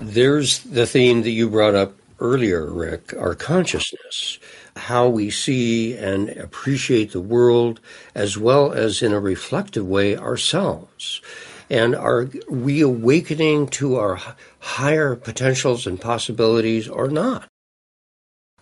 There's 0.00 0.60
the 0.60 0.86
theme 0.86 1.22
that 1.22 1.30
you 1.30 1.48
brought 1.48 1.74
up 1.74 1.94
earlier, 2.20 2.70
Rick, 2.70 3.14
our 3.18 3.34
consciousness, 3.34 4.38
how 4.76 5.08
we 5.08 5.30
see 5.30 5.96
and 5.96 6.28
appreciate 6.30 7.12
the 7.12 7.20
world, 7.20 7.80
as 8.14 8.36
well 8.36 8.72
as 8.72 9.02
in 9.02 9.12
a 9.12 9.20
reflective 9.20 9.86
way 9.86 10.16
ourselves. 10.16 11.22
And 11.70 11.94
are 11.96 12.28
we 12.48 12.82
awakening 12.82 13.68
to 13.68 13.96
our 13.96 14.20
higher 14.60 15.16
potentials 15.16 15.86
and 15.86 16.00
possibilities 16.00 16.88
or 16.88 17.08
not? 17.08 17.48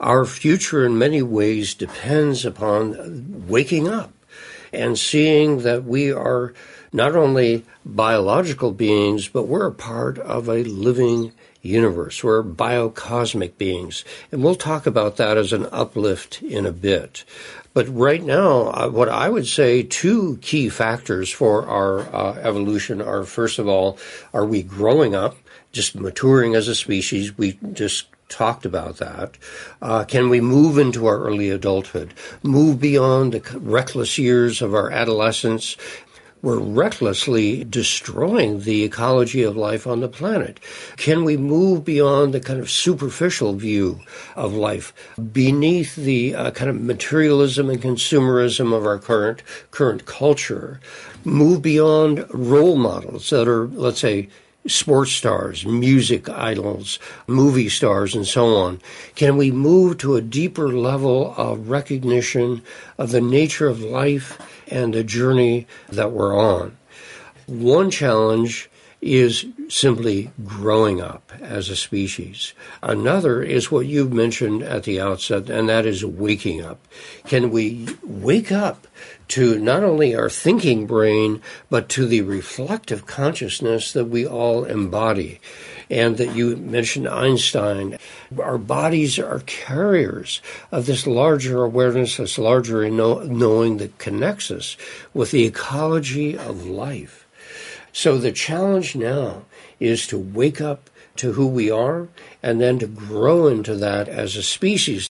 Our 0.01 0.25
future, 0.25 0.87
in 0.87 0.99
many 0.99 1.23
ways, 1.23 1.75
depends 1.75 2.45
upon 2.45 3.47
waking 3.49 3.89
up 3.89 4.13
and 4.73 4.99
seeing 4.99 5.61
that 5.63 5.85
we 5.85 6.13
are 6.13 6.55
not 6.95 7.17
only 7.17 7.65
biological 7.85 8.71
beings, 8.71 9.27
but 9.27 9.49
we're 9.49 9.67
a 9.67 9.73
part 9.73 10.17
of 10.17 10.49
a 10.49 10.63
living 10.63 11.33
universe. 11.61 12.23
We're 12.23 12.45
biocosmic 12.45 13.59
beings. 13.59 14.05
And 14.31 14.45
we'll 14.45 14.55
talk 14.55 14.87
about 14.87 15.17
that 15.17 15.37
as 15.37 15.53
an 15.53 15.67
uplift 15.73 16.41
in 16.41 16.65
a 16.65 16.73
bit. 16.73 17.25
But 17.73 17.89
right 17.89 18.23
now, 18.23 18.69
uh, 18.69 18.89
what 18.91 19.09
I 19.09 19.29
would 19.29 19.49
say 19.49 19.83
two 19.83 20.39
key 20.41 20.69
factors 20.69 21.33
for 21.33 21.67
our 21.67 22.03
uh, 22.15 22.35
evolution 22.35 23.03
are 23.03 23.25
first 23.25 23.59
of 23.59 23.67
all, 23.67 23.99
are 24.33 24.47
we 24.47 24.63
growing 24.63 25.17
up, 25.17 25.37
just 25.73 25.97
maturing 25.97 26.55
as 26.55 26.69
a 26.69 26.77
species? 26.77 27.37
We 27.37 27.59
just 27.73 28.07
talked 28.29 28.65
about 28.65 28.97
that. 28.99 29.37
Uh, 29.83 30.05
can 30.05 30.29
we 30.29 30.41
move 30.41 30.79
into 30.79 31.07
our 31.07 31.19
early 31.19 31.51
adulthood, 31.51 32.15
move 32.43 32.81
beyond 32.81 33.33
the 33.33 33.59
reckless 33.59 34.19
years 34.19 34.63
of 34.63 34.75
our 34.75 34.91
adolescence, 34.91 35.77
we're 36.45 36.59
recklessly 36.59 37.65
destroying 37.65 38.61
the 38.61 38.85
ecology 38.85 39.43
of 39.43 39.57
life 39.57 39.87
on 39.87 40.01
the 40.01 40.09
planet. 40.09 40.61
Can 40.99 41.25
we 41.25 41.39
move 41.39 41.87
beyond 41.87 42.35
the 42.35 42.41
kind 42.41 42.61
of 42.61 42.71
superficial 42.71 43.55
view 43.55 44.01
of 44.37 44.53
life, 44.53 44.93
beneath 45.33 45.97
the 45.97 46.35
uh, 46.35 46.51
kind 46.51 46.69
of 46.69 46.79
materialism 46.79 47.71
and 47.71 47.81
consumerism 47.81 48.75
of 48.75 48.85
our 48.85 48.99
current 48.99 49.43
current 49.71 50.05
culture? 50.05 50.81
Move 51.25 51.63
beyond 51.63 52.27
role 52.29 52.77
models 52.77 53.31
that 53.31 53.49
are, 53.49 53.67
let's 53.69 54.01
say, 54.01 54.29
sports 54.67 55.13
stars, 55.13 55.65
music 55.65 56.29
idols, 56.29 56.99
movie 57.27 57.71
stars, 57.71 58.15
and 58.15 58.27
so 58.27 58.55
on? 58.57 58.81
Can 59.15 59.39
we 59.39 59.51
move 59.51 59.97
to 59.99 60.17
a 60.17 60.23
deeper 60.23 60.69
level 60.69 61.35
of 61.39 61.71
recognition 61.71 62.63
of 62.99 63.13
the 63.13 63.21
nature 63.23 63.67
of 63.67 63.81
life 63.81 64.39
and 64.69 64.95
the 64.95 65.05
journey 65.05 65.67
that 65.89 66.13
we're 66.13 66.37
on. 66.37 66.77
One 67.47 67.91
challenge 67.91 68.71
is 69.05 69.45
simply 69.69 70.31
growing 70.47 70.99
up 70.99 71.31
as 71.41 71.69
a 71.69 71.77
species. 71.77 72.55
Another 72.83 73.43
is 73.43 73.71
what 73.71 73.85
you 73.85 74.09
mentioned 74.09 74.63
at 74.63 74.85
the 74.85 74.99
outset, 74.99 75.51
and 75.51 75.69
that 75.69 75.85
is 75.85 76.03
waking 76.03 76.65
up. 76.65 76.89
Can 77.27 77.51
we 77.51 77.87
wake 78.03 78.51
up 78.51 78.87
to 79.29 79.59
not 79.59 79.85
only 79.85 80.15
our 80.15 80.31
thinking 80.31 80.87
brain, 80.87 81.43
but 81.69 81.91
to 81.91 82.07
the 82.07 82.23
reflective 82.23 83.07
consciousness 83.07 83.93
that 83.93 84.07
we 84.07 84.27
all 84.27 84.65
embody? 84.65 85.39
and 85.91 86.17
that 86.17 86.35
you 86.35 86.57
mentioned 86.57 87.07
Einstein. 87.07 87.99
Our 88.39 88.57
bodies 88.57 89.19
are 89.19 89.41
carriers 89.41 90.41
of 90.73 90.87
this 90.87 91.07
larger 91.07 91.63
awareness, 91.63 92.17
this 92.17 92.39
larger 92.39 92.89
knowing 92.89 93.77
that 93.77 93.99
connects 93.99 94.51
us 94.51 94.79
with 95.13 95.31
the 95.31 95.45
ecology 95.45 96.39
of 96.39 96.67
life. 96.67 97.24
So 97.95 98.19
the 98.19 98.33
challenge 98.33 98.97
now 98.97 99.45
is 99.79 100.07
to 100.09 100.19
wake 100.19 100.61
up 100.61 100.91
to 101.15 101.33
who 101.33 101.47
we 101.47 101.71
are 101.71 102.09
and 102.43 102.61
then 102.61 102.81
to 102.81 102.89
grow 102.89 103.47
into 103.47 103.77
that 103.77 104.09
as 104.09 104.35
a 104.35 104.43
species 104.43 105.09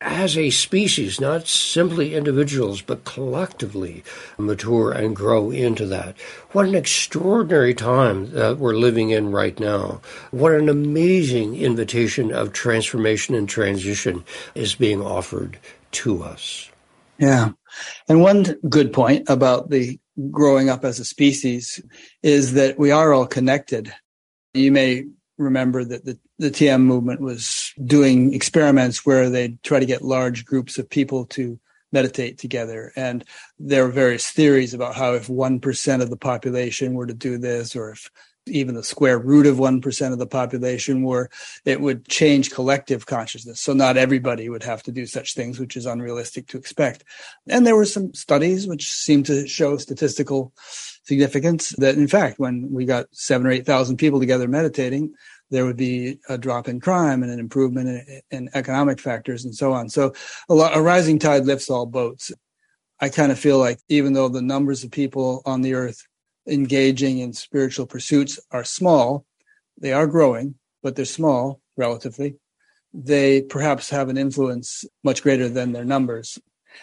as 0.00 0.36
a 0.36 0.50
species, 0.50 1.20
not 1.20 1.46
simply 1.46 2.14
individuals, 2.14 2.82
but 2.82 3.04
collectively 3.04 4.02
mature 4.36 4.90
and 4.90 5.14
grow 5.14 5.52
into 5.52 5.86
that. 5.86 6.18
What 6.50 6.66
an 6.66 6.74
extraordinary 6.74 7.72
time 7.72 8.32
that 8.32 8.58
we're 8.58 8.74
living 8.74 9.10
in 9.10 9.30
right 9.30 9.58
now. 9.60 10.00
What 10.32 10.54
an 10.54 10.68
amazing 10.68 11.54
invitation 11.54 12.32
of 12.32 12.52
transformation 12.52 13.36
and 13.36 13.48
transition 13.48 14.24
is 14.56 14.74
being 14.74 15.00
offered 15.00 15.58
to 15.92 16.24
us. 16.24 16.68
Yeah. 17.18 17.50
And 18.08 18.20
one 18.20 18.42
good 18.68 18.92
point 18.92 19.28
about 19.28 19.70
the 19.70 20.00
growing 20.30 20.68
up 20.68 20.84
as 20.84 20.98
a 20.98 21.04
species 21.04 21.80
is 22.22 22.52
that 22.54 22.78
we 22.78 22.90
are 22.90 23.12
all 23.12 23.26
connected. 23.26 23.92
You 24.54 24.72
may 24.72 25.06
remember 25.38 25.84
that 25.84 26.04
the, 26.04 26.18
the 26.38 26.50
TM 26.50 26.82
movement 26.82 27.20
was 27.20 27.72
doing 27.84 28.34
experiments 28.34 29.06
where 29.06 29.30
they 29.30 29.56
try 29.62 29.80
to 29.80 29.86
get 29.86 30.02
large 30.02 30.44
groups 30.44 30.78
of 30.78 30.88
people 30.88 31.24
to 31.26 31.58
meditate 31.92 32.38
together. 32.38 32.92
And 32.96 33.24
there 33.58 33.84
are 33.84 33.90
various 33.90 34.30
theories 34.30 34.74
about 34.74 34.94
how 34.94 35.14
if 35.14 35.28
1% 35.28 36.02
of 36.02 36.10
the 36.10 36.16
population 36.16 36.94
were 36.94 37.06
to 37.06 37.14
do 37.14 37.38
this, 37.38 37.76
or 37.76 37.90
if 37.90 38.10
even 38.46 38.74
the 38.74 38.82
square 38.82 39.18
root 39.18 39.46
of 39.46 39.56
1% 39.56 40.12
of 40.12 40.18
the 40.18 40.26
population 40.26 41.02
were, 41.02 41.30
it 41.64 41.80
would 41.80 42.08
change 42.08 42.50
collective 42.50 43.06
consciousness. 43.06 43.60
So 43.60 43.72
not 43.72 43.96
everybody 43.96 44.48
would 44.48 44.64
have 44.64 44.82
to 44.84 44.92
do 44.92 45.06
such 45.06 45.34
things, 45.34 45.60
which 45.60 45.76
is 45.76 45.86
unrealistic 45.86 46.48
to 46.48 46.58
expect. 46.58 47.04
And 47.48 47.66
there 47.66 47.76
were 47.76 47.84
some 47.84 48.12
studies 48.14 48.66
which 48.66 48.90
seemed 48.90 49.26
to 49.26 49.46
show 49.46 49.76
statistical 49.76 50.52
significance 51.04 51.70
that 51.78 51.96
in 51.96 52.08
fact, 52.08 52.38
when 52.38 52.72
we 52.72 52.84
got 52.84 53.06
seven 53.12 53.46
or 53.46 53.50
8,000 53.50 53.96
people 53.96 54.20
together 54.20 54.48
meditating, 54.48 55.14
there 55.50 55.66
would 55.66 55.76
be 55.76 56.18
a 56.28 56.38
drop 56.38 56.66
in 56.66 56.80
crime 56.80 57.22
and 57.22 57.30
an 57.30 57.38
improvement 57.38 57.88
in, 57.88 58.20
in 58.30 58.50
economic 58.54 58.98
factors 58.98 59.44
and 59.44 59.54
so 59.54 59.72
on. 59.72 59.88
So 59.88 60.14
a, 60.48 60.54
lot, 60.54 60.76
a 60.76 60.80
rising 60.80 61.18
tide 61.18 61.44
lifts 61.44 61.70
all 61.70 61.86
boats. 61.86 62.32
I 62.98 63.08
kind 63.08 63.32
of 63.32 63.38
feel 63.38 63.58
like 63.58 63.78
even 63.88 64.12
though 64.12 64.28
the 64.28 64.42
numbers 64.42 64.82
of 64.82 64.90
people 64.90 65.42
on 65.44 65.60
the 65.60 65.74
earth 65.74 66.06
engaging 66.46 67.18
in 67.18 67.32
spiritual 67.32 67.86
pursuits 67.86 68.40
are 68.50 68.64
small, 68.64 69.24
they 69.78 69.92
are 69.92 70.06
growing, 70.06 70.54
but 70.82 70.96
they're 70.96 71.04
small 71.04 71.60
relatively. 71.76 72.36
They 72.92 73.42
perhaps 73.42 73.90
have 73.90 74.08
an 74.08 74.18
influence 74.18 74.84
much 75.02 75.22
greater 75.22 75.48
than 75.48 75.72
their 75.72 75.84
numbers. 75.84 76.38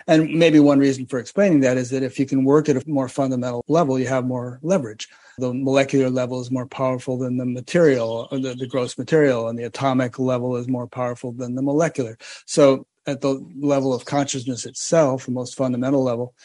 And 0.07 0.35
maybe 0.35 0.59
one 0.59 0.79
reason 0.79 1.07
for 1.07 1.19
explaining 1.19 1.61
that 1.61 1.77
is 1.77 1.89
that 1.89 2.03
if 2.03 2.19
you 2.19 2.25
can 2.25 2.43
work 2.43 2.69
at 2.69 2.77
a 2.77 2.83
more 2.87 3.09
fundamental 3.09 3.63
level, 3.67 3.99
you 3.99 4.07
have 4.07 4.25
more 4.25 4.59
leverage 4.61 5.07
the 5.39 5.53
molecular 5.53 6.09
level 6.09 6.41
is 6.41 6.51
more 6.51 6.67
powerful 6.67 7.17
than 7.17 7.37
the 7.37 7.45
material, 7.45 8.27
the, 8.31 8.55
the 8.57 8.67
gross 8.67 8.97
material, 8.97 9.47
and 9.47 9.57
the 9.57 9.63
atomic 9.63 10.19
level 10.19 10.55
is 10.57 10.67
more 10.67 10.87
powerful 10.87 11.31
than 11.31 11.55
the 11.55 11.61
molecular. 11.61 12.17
So 12.45 12.85
at 13.07 13.21
the 13.21 13.43
level 13.57 13.93
of 13.93 14.05
consciousness 14.05 14.65
itself, 14.65 15.25
the 15.25 15.31
most 15.31 15.55
fundamental 15.55 16.03
level, 16.03 16.35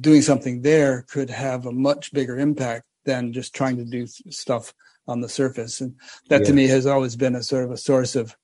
doing 0.00 0.22
something 0.22 0.62
there 0.62 1.02
could 1.02 1.30
have 1.30 1.66
a 1.66 1.72
much 1.72 2.12
bigger 2.12 2.38
impact 2.38 2.84
than 3.04 3.32
just 3.32 3.54
trying 3.54 3.76
to 3.76 3.84
do 3.84 4.06
stuff 4.06 4.72
on 5.06 5.20
the 5.20 5.28
surface. 5.28 5.80
And 5.80 5.94
that 6.28 6.42
yeah. 6.42 6.46
to 6.46 6.52
me 6.52 6.66
has 6.68 6.86
always 6.86 7.16
been 7.16 7.34
a 7.34 7.42
sort 7.42 7.64
of 7.64 7.70
a 7.70 7.76
source 7.76 8.16
of 8.16 8.36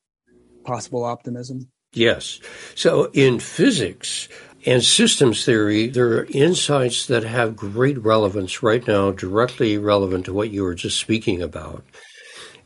possible 0.64 1.04
optimism. 1.04 1.70
Yes. 1.92 2.40
So 2.74 3.10
in 3.12 3.40
physics 3.40 4.28
and 4.66 4.82
systems 4.82 5.44
theory, 5.44 5.88
there 5.88 6.18
are 6.18 6.26
insights 6.30 7.06
that 7.06 7.24
have 7.24 7.56
great 7.56 7.98
relevance 7.98 8.62
right 8.62 8.86
now, 8.86 9.10
directly 9.10 9.78
relevant 9.78 10.26
to 10.26 10.32
what 10.32 10.50
you 10.50 10.62
were 10.62 10.74
just 10.74 11.00
speaking 11.00 11.40
about. 11.42 11.84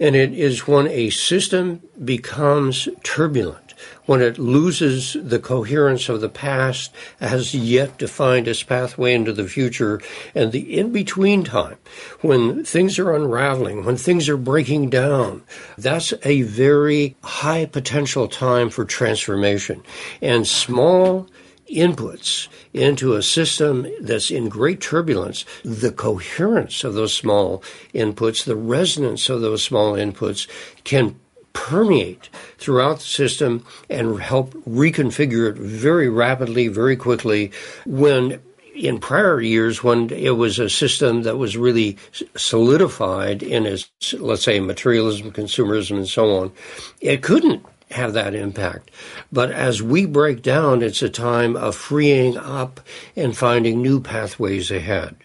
And 0.00 0.16
it 0.16 0.32
is 0.32 0.66
when 0.66 0.88
a 0.88 1.10
system 1.10 1.80
becomes 2.04 2.88
turbulent 3.04 3.63
when 4.06 4.20
it 4.20 4.38
loses 4.38 5.16
the 5.20 5.38
coherence 5.38 6.08
of 6.08 6.20
the 6.20 6.28
past, 6.28 6.92
has 7.20 7.54
yet 7.54 7.98
to 7.98 8.08
find 8.08 8.46
its 8.46 8.62
pathway 8.62 9.14
into 9.14 9.32
the 9.32 9.48
future, 9.48 10.00
and 10.34 10.52
the 10.52 10.78
in 10.78 10.92
between 10.92 11.44
time, 11.44 11.76
when 12.20 12.64
things 12.64 12.98
are 12.98 13.14
unraveling, 13.14 13.84
when 13.84 13.96
things 13.96 14.28
are 14.28 14.36
breaking 14.36 14.90
down, 14.90 15.42
that's 15.78 16.12
a 16.22 16.42
very 16.42 17.16
high 17.22 17.64
potential 17.66 18.28
time 18.28 18.70
for 18.70 18.84
transformation. 18.84 19.82
And 20.20 20.46
small 20.46 21.28
inputs 21.70 22.48
into 22.72 23.14
a 23.14 23.22
system 23.22 23.86
that's 24.00 24.30
in 24.30 24.48
great 24.48 24.80
turbulence, 24.80 25.44
the 25.64 25.92
coherence 25.92 26.84
of 26.84 26.94
those 26.94 27.14
small 27.14 27.62
inputs, 27.94 28.44
the 28.44 28.56
resonance 28.56 29.28
of 29.28 29.40
those 29.40 29.62
small 29.62 29.94
inputs 29.94 30.46
can 30.84 31.18
permeate 31.54 32.28
throughout 32.58 32.98
the 32.98 33.04
system 33.04 33.64
and 33.88 34.20
help 34.20 34.52
reconfigure 34.68 35.48
it 35.48 35.56
very 35.56 36.10
rapidly, 36.10 36.68
very 36.68 36.96
quickly 36.96 37.50
when 37.86 38.40
in 38.74 38.98
prior 38.98 39.40
years 39.40 39.82
when 39.82 40.10
it 40.10 40.36
was 40.36 40.58
a 40.58 40.68
system 40.68 41.22
that 41.22 41.38
was 41.38 41.56
really 41.56 41.96
solidified 42.36 43.42
in 43.42 43.66
its, 43.66 43.88
let's 44.18 44.42
say, 44.42 44.60
materialism, 44.60 45.30
consumerism, 45.30 45.96
and 45.96 46.08
so 46.08 46.36
on, 46.36 46.52
it 47.00 47.22
couldn't 47.22 47.64
have 47.90 48.12
that 48.14 48.34
impact. 48.34 48.90
But 49.30 49.52
as 49.52 49.80
we 49.80 50.06
break 50.06 50.42
down, 50.42 50.82
it's 50.82 51.02
a 51.02 51.08
time 51.08 51.56
of 51.56 51.76
freeing 51.76 52.36
up 52.36 52.80
and 53.14 53.36
finding 53.36 53.80
new 53.80 54.00
pathways 54.00 54.70
ahead. 54.70 55.16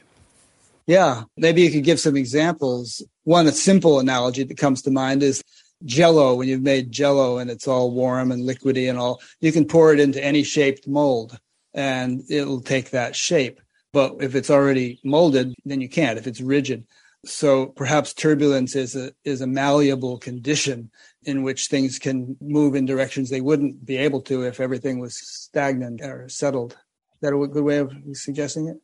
Yeah, 0.86 1.24
maybe 1.38 1.62
you 1.62 1.72
could 1.72 1.84
give 1.84 2.00
some 2.00 2.18
examples. 2.18 3.04
One 3.24 3.48
a 3.48 3.52
simple 3.52 4.00
analogy 4.00 4.44
that 4.44 4.58
comes 4.58 4.82
to 4.84 4.92
mind 4.92 5.22
is 5.22 5.44
jello 5.86 6.36
when 6.36 6.48
you've 6.48 6.62
made 6.62 6.92
jello 6.92 7.38
and 7.38 7.50
it's 7.50 7.68
all 7.68 7.92
warm 7.92 8.32
and 8.32 8.48
liquidy 8.48 8.90
and 8.90 9.00
all 9.00 9.22
you 9.40 9.52
can 9.52 9.66
pour 9.66 9.94
it 9.94 10.00
into 10.00 10.24
any 10.24 10.44
shaped 10.44 10.88
mold 10.88 11.40
and 11.74 12.24
it'll 12.30 12.62
take 12.62 12.90
that 12.90 13.16
shape. 13.16 13.62
But 13.94 14.16
if 14.20 14.36
it's 14.36 14.50
already 14.50 15.00
molded 15.04 15.56
then 15.66 15.82
you 15.82 15.90
can't 15.90 16.20
if 16.20 16.28
it's 16.28 16.42
rigid. 16.42 16.86
So 17.26 17.68
perhaps 17.68 18.14
turbulence 18.14 18.76
is 18.76 18.96
a 18.96 19.12
is 19.26 19.42
a 19.42 19.48
malleable 19.48 20.18
condition 20.20 20.90
in 21.24 21.44
which 21.44 21.68
things 21.68 22.00
can 22.00 22.38
move 22.40 22.76
in 22.76 22.86
directions 22.86 23.30
they 23.30 23.42
wouldn't 23.42 23.86
be 23.86 23.98
able 23.98 24.22
to 24.22 24.44
if 24.44 24.60
everything 24.60 25.00
was 25.00 25.16
stagnant 25.16 26.02
or 26.02 26.30
settled. 26.30 26.74
Is 26.74 27.22
that 27.22 27.34
a 27.34 27.48
good 27.48 27.64
way 27.64 27.78
of 27.78 27.94
suggesting 28.14 28.68
it? 28.70 28.78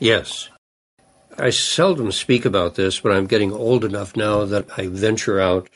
Yes. 0.00 0.50
I 1.38 1.50
seldom 1.50 2.12
speak 2.12 2.44
about 2.44 2.74
this, 2.74 3.00
but 3.00 3.12
I'm 3.12 3.26
getting 3.26 3.52
old 3.52 3.84
enough 3.84 4.16
now 4.16 4.44
that 4.44 4.66
I 4.76 4.88
venture 4.88 5.40
out 5.40 5.68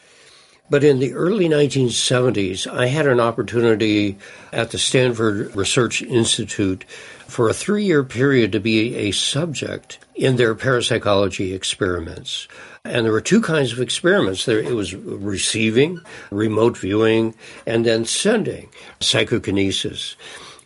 but 0.72 0.84
in 0.84 1.00
the 1.00 1.12
early 1.12 1.50
1970s, 1.50 2.66
I 2.66 2.86
had 2.86 3.06
an 3.06 3.20
opportunity 3.20 4.16
at 4.54 4.70
the 4.70 4.78
Stanford 4.78 5.54
Research 5.54 6.00
Institute 6.00 6.84
for 7.26 7.50
a 7.50 7.52
three 7.52 7.84
year 7.84 8.02
period 8.02 8.52
to 8.52 8.58
be 8.58 8.96
a 8.96 9.10
subject 9.10 9.98
in 10.14 10.36
their 10.36 10.54
parapsychology 10.54 11.52
experiments. 11.52 12.48
And 12.86 13.04
there 13.04 13.12
were 13.12 13.20
two 13.20 13.42
kinds 13.42 13.74
of 13.74 13.80
experiments. 13.80 14.46
There 14.46 14.60
it 14.60 14.74
was 14.74 14.94
receiving, 14.94 16.00
remote 16.30 16.78
viewing, 16.78 17.34
and 17.66 17.84
then 17.84 18.06
sending, 18.06 18.70
psychokinesis. 18.98 20.16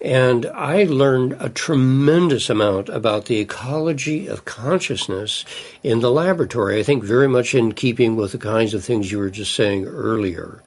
And 0.06 0.46
I 0.54 0.84
learned 0.84 1.36
a 1.40 1.48
tremendous 1.48 2.48
amount 2.48 2.88
about 2.90 3.24
the 3.24 3.40
ecology 3.40 4.28
of 4.28 4.44
consciousness 4.44 5.44
in 5.82 5.98
the 5.98 6.12
laboratory. 6.12 6.78
I 6.78 6.84
think 6.84 7.02
very 7.02 7.26
much 7.26 7.56
in 7.56 7.72
keeping 7.72 8.14
with 8.14 8.30
the 8.30 8.38
kinds 8.38 8.72
of 8.72 8.84
things 8.84 9.10
you 9.10 9.18
were 9.18 9.30
just 9.30 9.56
saying 9.56 9.84
earlier. 9.84 10.62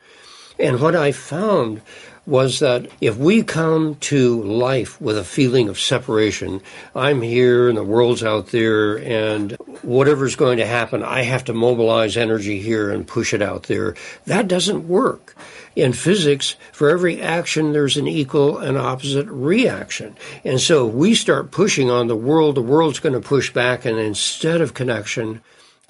And 0.60 0.82
what 0.82 0.94
I 0.94 1.14
found 1.14 1.82
was 2.26 2.60
that 2.60 2.92
if 3.00 3.16
we 3.16 3.42
come 3.42 3.96
to 3.96 4.44
life 4.44 5.00
with 5.00 5.18
a 5.18 5.24
feeling 5.24 5.70
of 5.70 5.80
separation, 5.80 6.60
I'm 6.94 7.22
here 7.22 7.70
and 7.70 7.78
the 7.78 7.84
world's 7.86 8.26
out 8.26 8.48
there, 8.48 8.98
and 8.98 9.54
whatever's 9.84 10.36
going 10.36 10.58
to 10.58 10.66
happen, 10.66 11.02
I 11.02 11.22
have 11.22 11.46
to 11.46 11.54
mobilize 11.54 12.18
energy 12.18 12.60
here 12.60 12.92
and 12.92 13.08
push 13.08 13.34
it 13.34 13.42
out 13.42 13.64
there. 13.64 13.96
That 14.26 14.50
doesn't 14.50 14.90
work 14.90 15.34
in 15.82 15.94
physics, 15.94 16.56
for 16.72 16.90
every 16.90 17.22
action, 17.22 17.74
there's 17.74 17.98
an 17.98 18.08
equal 18.08 18.58
and 18.58 18.78
opposite 18.78 19.28
reaction. 19.28 20.16
And 20.44 20.60
so 20.60 20.88
if 20.88 20.94
we 20.94 21.16
start 21.16 21.52
pushing 21.52 21.90
on 21.90 22.08
the 22.08 22.16
world, 22.16 22.56
the 22.56 22.62
world's 22.62 23.00
going 23.00 23.14
to 23.14 23.20
push 23.20 23.52
back, 23.52 23.86
and 23.86 23.98
instead 23.98 24.62
of 24.62 24.74
connection, 24.74 25.42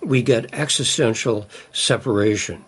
we 0.02 0.22
get 0.22 0.54
existential 0.54 1.48
separation. 1.74 2.64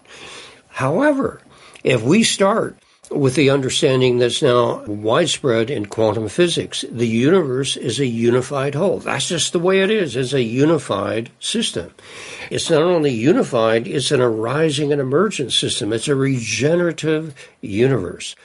However, 0.67 1.41
if 1.83 2.03
we 2.03 2.23
start 2.23 2.77
with 3.11 3.35
the 3.35 3.49
understanding 3.49 4.17
that's 4.17 4.41
now 4.41 4.83
widespread 4.85 5.69
in 5.69 5.85
quantum 5.85 6.29
physics. 6.29 6.85
The 6.89 7.07
universe 7.07 7.75
is 7.75 7.99
a 7.99 8.05
unified 8.05 8.73
whole. 8.73 8.99
That's 8.99 9.27
just 9.27 9.51
the 9.51 9.59
way 9.59 9.81
it 9.81 9.91
is. 9.91 10.15
It's 10.15 10.33
a 10.33 10.41
unified 10.41 11.29
system. 11.39 11.93
It's 12.49 12.69
not 12.69 12.81
only 12.81 13.11
unified, 13.11 13.87
it's 13.87 14.11
an 14.11 14.21
arising 14.21 14.91
and 14.91 15.01
emergent 15.01 15.51
system. 15.51 15.91
It's 15.91 16.07
a 16.07 16.15
regenerative 16.15 17.35
universe. 17.59 18.35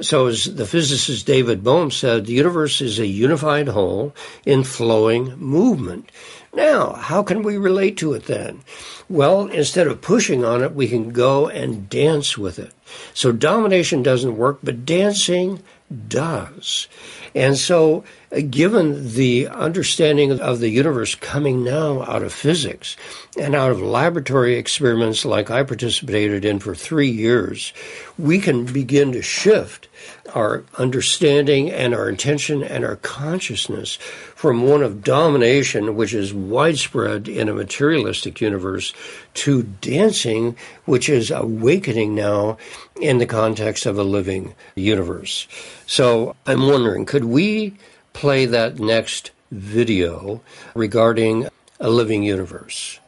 So, 0.00 0.26
as 0.26 0.44
the 0.44 0.66
physicist 0.66 1.26
David 1.26 1.62
Bohm 1.62 1.90
said, 1.90 2.24
the 2.24 2.32
universe 2.32 2.80
is 2.80 2.98
a 2.98 3.06
unified 3.06 3.68
whole 3.68 4.14
in 4.46 4.64
flowing 4.64 5.36
movement. 5.36 6.10
Now, 6.54 6.94
how 6.94 7.22
can 7.22 7.42
we 7.42 7.58
relate 7.58 7.96
to 7.98 8.14
it 8.14 8.24
then? 8.24 8.62
Well, 9.08 9.48
instead 9.48 9.86
of 9.86 10.00
pushing 10.00 10.44
on 10.44 10.62
it, 10.62 10.74
we 10.74 10.88
can 10.88 11.10
go 11.10 11.48
and 11.48 11.88
dance 11.88 12.38
with 12.38 12.58
it. 12.58 12.72
So 13.14 13.32
domination 13.32 14.02
doesn't 14.02 14.36
work, 14.36 14.58
but 14.62 14.84
dancing 14.84 15.62
does. 16.08 16.88
And 17.34 17.56
so, 17.56 18.04
given 18.50 19.14
the 19.14 19.48
understanding 19.48 20.40
of 20.40 20.58
the 20.58 20.68
universe 20.68 21.14
coming 21.14 21.62
now 21.62 22.02
out 22.02 22.22
of 22.22 22.32
physics 22.32 22.96
and 23.38 23.54
out 23.54 23.70
of 23.70 23.80
laboratory 23.80 24.56
experiments 24.56 25.24
like 25.24 25.50
I 25.50 25.62
participated 25.62 26.44
in 26.44 26.58
for 26.58 26.74
three 26.74 27.10
years, 27.10 27.72
we 28.18 28.38
can 28.38 28.64
begin 28.64 29.12
to 29.12 29.22
shift 29.22 29.88
our 30.34 30.64
understanding 30.78 31.70
and 31.70 31.94
our 31.94 32.08
intention 32.08 32.62
and 32.62 32.84
our 32.84 32.96
consciousness 32.96 33.96
from 34.34 34.62
one 34.62 34.82
of 34.82 35.02
domination, 35.02 35.96
which 35.96 36.14
is 36.14 36.32
widespread 36.32 37.28
in 37.28 37.48
a 37.48 37.54
materialistic 37.54 38.40
universe, 38.40 38.92
to 39.34 39.62
dancing, 39.62 40.56
which 40.84 41.08
is 41.08 41.30
awakening 41.30 42.14
now 42.14 42.56
in 43.00 43.18
the 43.18 43.26
context 43.26 43.86
of 43.86 43.98
a 43.98 44.04
living 44.04 44.54
universe. 44.74 45.48
So 45.86 46.36
I'm 46.46 46.66
wondering, 46.66 47.06
could 47.06 47.24
we 47.24 47.74
play 48.12 48.46
that 48.46 48.78
next 48.78 49.30
video 49.50 50.42
regarding 50.74 51.48
a 51.80 51.90
living 51.90 52.22
universe? 52.22 53.00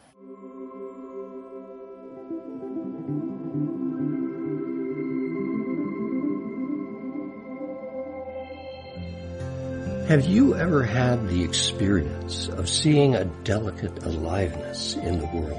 Have 10.09 10.27
you 10.27 10.55
ever 10.57 10.83
had 10.83 11.29
the 11.29 11.43
experience 11.43 12.49
of 12.49 12.69
seeing 12.69 13.15
a 13.15 13.25
delicate 13.45 14.05
aliveness 14.05 14.95
in 14.97 15.19
the 15.19 15.27
world? 15.27 15.59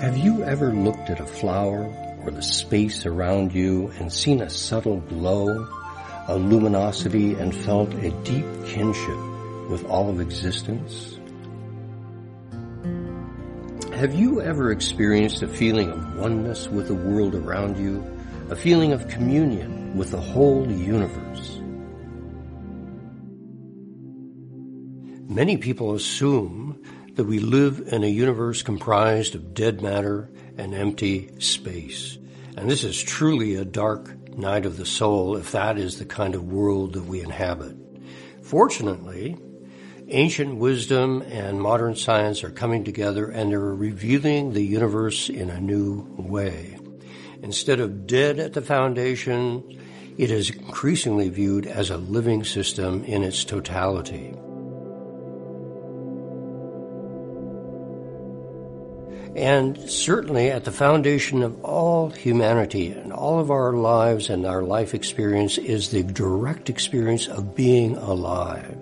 Have 0.00 0.16
you 0.16 0.44
ever 0.44 0.72
looked 0.72 1.10
at 1.10 1.20
a 1.20 1.26
flower 1.26 1.92
the 2.30 2.42
space 2.42 3.06
around 3.06 3.52
you 3.52 3.92
and 3.98 4.12
seen 4.12 4.42
a 4.42 4.50
subtle 4.50 5.00
glow, 5.00 5.66
a 6.28 6.36
luminosity 6.36 7.34
and 7.34 7.54
felt 7.54 7.92
a 7.94 8.10
deep 8.22 8.46
kinship 8.66 9.18
with 9.68 9.84
all 9.86 10.08
of 10.08 10.20
existence? 10.20 11.18
Have 13.94 14.14
you 14.14 14.40
ever 14.40 14.70
experienced 14.70 15.42
a 15.42 15.48
feeling 15.48 15.90
of 15.90 16.16
oneness 16.16 16.68
with 16.68 16.86
the 16.86 16.94
world 16.94 17.34
around 17.34 17.76
you, 17.76 18.04
a 18.50 18.56
feeling 18.56 18.92
of 18.92 19.08
communion 19.08 19.96
with 19.96 20.12
the 20.12 20.20
whole 20.20 20.70
universe? 20.70 21.58
Many 25.28 25.56
people 25.56 25.94
assume 25.94 26.82
that 27.18 27.24
we 27.24 27.40
live 27.40 27.82
in 27.88 28.04
a 28.04 28.06
universe 28.06 28.62
comprised 28.62 29.34
of 29.34 29.52
dead 29.52 29.82
matter 29.82 30.30
and 30.56 30.72
empty 30.72 31.28
space. 31.40 32.16
And 32.56 32.70
this 32.70 32.84
is 32.84 33.02
truly 33.02 33.56
a 33.56 33.64
dark 33.64 34.16
night 34.38 34.64
of 34.64 34.76
the 34.76 34.86
soul, 34.86 35.36
if 35.36 35.50
that 35.50 35.78
is 35.78 35.98
the 35.98 36.04
kind 36.04 36.36
of 36.36 36.44
world 36.44 36.92
that 36.92 37.06
we 37.06 37.20
inhabit. 37.20 37.76
Fortunately, 38.40 39.36
ancient 40.06 40.58
wisdom 40.58 41.22
and 41.22 41.60
modern 41.60 41.96
science 41.96 42.44
are 42.44 42.52
coming 42.52 42.84
together 42.84 43.28
and 43.28 43.50
they're 43.50 43.58
revealing 43.58 44.52
the 44.52 44.62
universe 44.62 45.28
in 45.28 45.50
a 45.50 45.60
new 45.60 46.06
way. 46.16 46.78
Instead 47.42 47.80
of 47.80 48.06
dead 48.06 48.38
at 48.38 48.52
the 48.52 48.62
foundation, 48.62 49.76
it 50.16 50.30
is 50.30 50.50
increasingly 50.50 51.30
viewed 51.30 51.66
as 51.66 51.90
a 51.90 51.96
living 51.96 52.44
system 52.44 53.02
in 53.02 53.24
its 53.24 53.44
totality. 53.44 54.36
And 59.38 59.88
certainly 59.88 60.50
at 60.50 60.64
the 60.64 60.72
foundation 60.72 61.44
of 61.44 61.64
all 61.64 62.10
humanity 62.10 62.90
and 62.90 63.12
all 63.12 63.38
of 63.38 63.52
our 63.52 63.72
lives 63.72 64.30
and 64.30 64.44
our 64.44 64.64
life 64.64 64.94
experience 64.94 65.58
is 65.58 65.90
the 65.90 66.02
direct 66.02 66.68
experience 66.68 67.28
of 67.28 67.54
being 67.54 67.96
alive. 67.98 68.76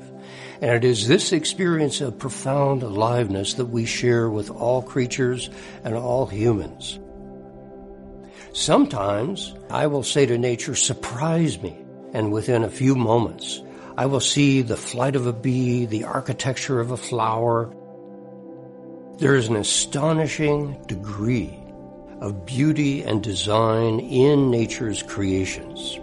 And 0.63 0.71
it 0.71 0.83
is 0.83 1.07
this 1.07 1.35
experience 1.35 2.01
of 2.01 2.19
profound 2.19 2.83
aliveness 2.83 3.53
that 3.55 3.67
we 3.67 3.85
share 3.85 4.31
with 4.31 4.51
all 4.51 4.81
creatures 4.81 5.51
and 5.85 5.95
all 5.95 6.25
humans. 6.25 6.99
Sometimes 8.55 9.55
I 9.69 9.89
will 9.89 10.05
say 10.05 10.25
to 10.25 10.39
nature, 10.39 10.75
surprise 10.75 11.61
me. 11.61 11.77
And 12.15 12.33
within 12.33 12.65
a 12.65 12.71
few 12.71 12.95
moments, 12.95 13.61
I 13.99 14.07
will 14.07 14.21
see 14.21 14.63
the 14.63 14.79
flight 14.79 15.17
of 15.17 15.27
a 15.27 15.35
bee, 15.35 15.85
the 15.85 16.05
architecture 16.05 16.81
of 16.81 16.93
a 16.93 16.97
flower, 16.97 17.77
there 19.19 19.35
is 19.35 19.49
an 19.49 19.57
astonishing 19.57 20.81
degree 20.87 21.59
of 22.21 22.45
beauty 22.45 23.03
and 23.03 23.23
design 23.23 24.01
in 24.01 24.51
nature's 24.51 25.03
creations. 25.03 25.99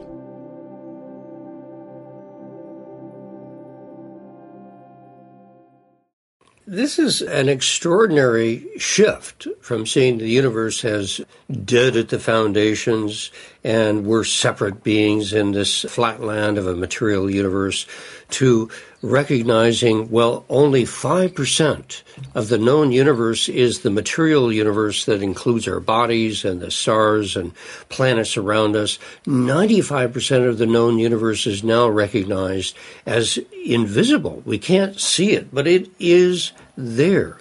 This 6.66 6.98
is 6.98 7.22
an 7.22 7.50
extraordinary 7.50 8.68
shift 8.80 9.48
from 9.62 9.86
seeing 9.86 10.18
the 10.18 10.30
universe 10.30 10.84
as 10.84 11.22
dead 11.66 11.96
at 11.96 12.10
the 12.10 12.18
foundations 12.18 13.32
and 13.64 14.08
we're 14.08 14.24
separate 14.24 14.82
beings 14.82 15.34
in 15.34 15.52
this 15.52 15.82
flat 15.82 16.22
land 16.22 16.58
of 16.58 16.66
a 16.66 16.76
material 16.76 17.30
universe 17.30 17.86
to 18.34 18.70
recognizing, 19.02 20.10
well, 20.10 20.46
only 20.50 20.84
5% 20.84 22.02
of 22.36 22.50
the 22.50 22.58
known 22.58 22.92
universe 22.92 23.48
is 23.48 23.80
the 23.80 23.92
material 23.92 24.52
universe 24.52 25.06
that 25.06 25.22
includes 25.22 25.68
our 25.68 25.80
bodies 25.80 26.44
and 26.44 26.60
the 26.60 26.72
stars 26.72 27.36
and 27.36 27.54
planets 27.90 28.36
around 28.38 28.76
us. 28.76 28.98
95% 29.26 30.48
of 30.48 30.58
the 30.58 30.66
known 30.66 30.98
universe 30.98 31.46
is 31.46 31.64
now 31.64 31.88
recognized 31.88 32.76
as 33.06 33.40
invisible. 33.66 34.42
We 34.46 34.58
can't 34.58 35.00
see 35.00 35.34
it, 35.34 35.54
but 35.54 35.68
it 35.68 35.90
is 36.00 36.52
there. 36.76 37.40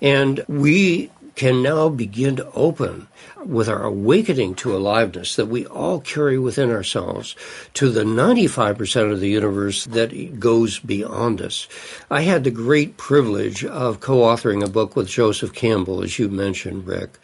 And 0.00 0.44
we 0.48 1.10
can 1.34 1.62
now 1.62 1.88
begin 1.88 2.36
to 2.36 2.50
open 2.52 3.08
with 3.44 3.68
our 3.68 3.84
awakening 3.84 4.54
to 4.56 4.76
aliveness 4.76 5.36
that 5.36 5.46
we 5.46 5.66
all 5.66 6.00
carry 6.00 6.38
within 6.38 6.70
ourselves 6.70 7.34
to 7.74 7.90
the 7.90 8.04
95% 8.04 9.12
of 9.12 9.20
the 9.20 9.30
universe 9.30 9.84
that 9.86 10.38
goes 10.38 10.78
beyond 10.78 11.40
us. 11.40 11.68
I 12.10 12.22
had 12.22 12.44
the 12.44 12.50
great 12.50 12.96
privilege 12.96 13.64
of 13.64 14.00
co-authoring 14.00 14.64
a 14.64 14.70
book 14.70 14.96
with 14.96 15.08
Joseph 15.08 15.52
Campbell, 15.52 16.02
as 16.02 16.18
you 16.18 16.28
mentioned, 16.28 16.86
Rick. 16.86 17.18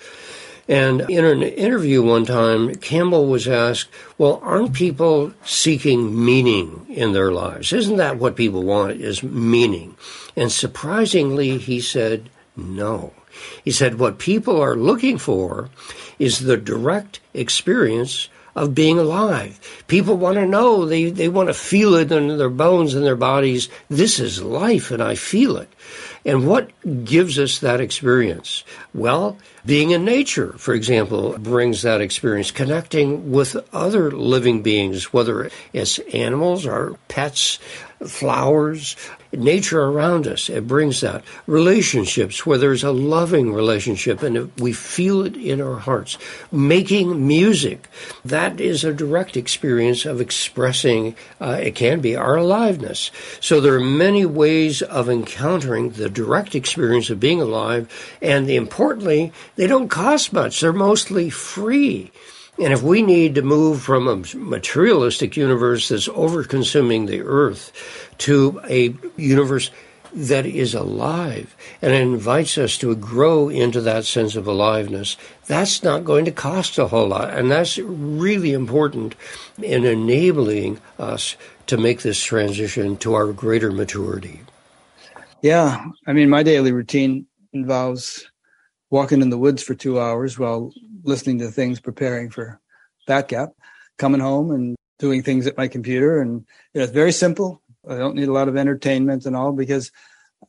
And 0.68 1.00
in 1.08 1.24
an 1.24 1.42
interview 1.42 2.02
one 2.02 2.26
time, 2.26 2.74
Campbell 2.74 3.26
was 3.26 3.48
asked, 3.48 3.88
well, 4.18 4.38
aren't 4.42 4.74
people 4.74 5.32
seeking 5.42 6.24
meaning 6.24 6.84
in 6.90 7.12
their 7.12 7.32
lives? 7.32 7.72
Isn't 7.72 7.96
that 7.96 8.18
what 8.18 8.36
people 8.36 8.62
want 8.62 9.00
is 9.00 9.22
meaning? 9.22 9.96
And 10.36 10.52
surprisingly, 10.52 11.56
he 11.56 11.80
said, 11.80 12.28
no. 12.54 13.14
He 13.64 13.70
said, 13.70 13.98
what 13.98 14.18
people 14.18 14.60
are 14.60 14.76
looking 14.76 15.18
for 15.18 15.70
is 16.18 16.40
the 16.40 16.56
direct 16.56 17.20
experience 17.34 18.28
of 18.56 18.74
being 18.74 18.98
alive. 18.98 19.60
People 19.86 20.16
want 20.16 20.36
to 20.36 20.46
know, 20.46 20.84
they, 20.84 21.10
they 21.10 21.28
want 21.28 21.48
to 21.48 21.54
feel 21.54 21.94
it 21.94 22.10
in 22.10 22.38
their 22.38 22.50
bones 22.50 22.94
and 22.94 23.04
their 23.04 23.16
bodies. 23.16 23.68
This 23.88 24.18
is 24.18 24.42
life 24.42 24.90
and 24.90 25.02
I 25.02 25.14
feel 25.14 25.56
it. 25.58 25.72
And 26.24 26.46
what 26.46 26.70
gives 27.04 27.38
us 27.38 27.60
that 27.60 27.80
experience? 27.80 28.64
Well, 28.92 29.38
being 29.64 29.92
in 29.92 30.04
nature, 30.04 30.54
for 30.58 30.74
example, 30.74 31.38
brings 31.38 31.82
that 31.82 32.00
experience. 32.00 32.50
Connecting 32.50 33.30
with 33.30 33.56
other 33.72 34.10
living 34.10 34.62
beings, 34.62 35.12
whether 35.12 35.50
it's 35.72 35.98
animals 36.12 36.66
or 36.66 36.98
pets, 37.06 37.60
flowers, 38.04 38.96
nature 39.32 39.82
around 39.82 40.26
us. 40.26 40.48
It 40.48 40.66
brings 40.66 41.00
that. 41.00 41.22
Relationships 41.46 42.46
where 42.46 42.58
there's 42.58 42.84
a 42.84 42.92
loving 42.92 43.52
relationship 43.52 44.22
and 44.22 44.50
we 44.58 44.72
feel 44.72 45.22
it 45.24 45.36
in 45.36 45.60
our 45.60 45.76
hearts. 45.76 46.18
Making 46.50 47.26
music, 47.26 47.88
that 48.24 48.60
is 48.60 48.84
a 48.84 48.92
direct 48.92 49.36
experience 49.36 50.06
of 50.06 50.20
expressing, 50.20 51.14
uh, 51.40 51.58
it 51.62 51.74
can 51.74 52.00
be 52.00 52.16
our 52.16 52.36
aliveness. 52.36 53.10
So 53.40 53.60
there 53.60 53.74
are 53.74 53.80
many 53.80 54.24
ways 54.24 54.82
of 54.82 55.08
encountering 55.08 55.90
the 55.90 56.08
direct 56.08 56.54
experience 56.54 57.10
of 57.10 57.20
being 57.20 57.40
alive. 57.40 57.90
And 58.22 58.48
importantly, 58.50 59.32
they 59.56 59.66
don't 59.66 59.88
cost 59.88 60.32
much. 60.32 60.60
They're 60.60 60.72
mostly 60.72 61.30
free. 61.30 62.10
And 62.60 62.72
if 62.72 62.82
we 62.82 63.02
need 63.02 63.36
to 63.36 63.42
move 63.42 63.82
from 63.82 64.08
a 64.08 64.16
materialistic 64.36 65.36
universe 65.36 65.88
that's 65.88 66.08
over 66.08 66.42
consuming 66.42 67.06
the 67.06 67.22
earth 67.22 67.72
to 68.18 68.60
a 68.68 68.94
universe 69.16 69.70
that 70.12 70.46
is 70.46 70.74
alive 70.74 71.54
and 71.82 71.92
invites 71.92 72.58
us 72.58 72.76
to 72.78 72.96
grow 72.96 73.48
into 73.48 73.80
that 73.82 74.04
sense 74.04 74.34
of 74.34 74.46
aliveness, 74.46 75.16
that's 75.46 75.82
not 75.84 76.04
going 76.04 76.24
to 76.24 76.32
cost 76.32 76.78
a 76.78 76.88
whole 76.88 77.08
lot. 77.08 77.30
And 77.30 77.50
that's 77.50 77.78
really 77.78 78.52
important 78.52 79.14
in 79.62 79.84
enabling 79.84 80.80
us 80.98 81.36
to 81.66 81.76
make 81.76 82.02
this 82.02 82.22
transition 82.22 82.96
to 82.96 83.14
our 83.14 83.32
greater 83.32 83.70
maturity. 83.70 84.40
Yeah. 85.42 85.84
I 86.06 86.12
mean, 86.12 86.28
my 86.28 86.42
daily 86.42 86.72
routine 86.72 87.26
involves 87.52 88.28
walking 88.90 89.22
in 89.22 89.30
the 89.30 89.38
woods 89.38 89.62
for 89.62 89.74
two 89.74 90.00
hours 90.00 90.38
while 90.38 90.72
listening 91.08 91.38
to 91.40 91.50
things 91.50 91.80
preparing 91.80 92.30
for 92.30 92.60
that 93.06 93.28
gap, 93.28 93.50
coming 93.96 94.20
home 94.20 94.50
and 94.50 94.76
doing 94.98 95.22
things 95.22 95.46
at 95.46 95.56
my 95.56 95.68
computer. 95.68 96.20
And 96.20 96.44
you 96.72 96.78
know, 96.78 96.84
it's 96.84 96.92
very 96.92 97.12
simple. 97.12 97.62
I 97.88 97.96
don't 97.96 98.14
need 98.14 98.28
a 98.28 98.32
lot 98.32 98.48
of 98.48 98.56
entertainment 98.56 99.24
and 99.26 99.34
all 99.34 99.52
because 99.52 99.90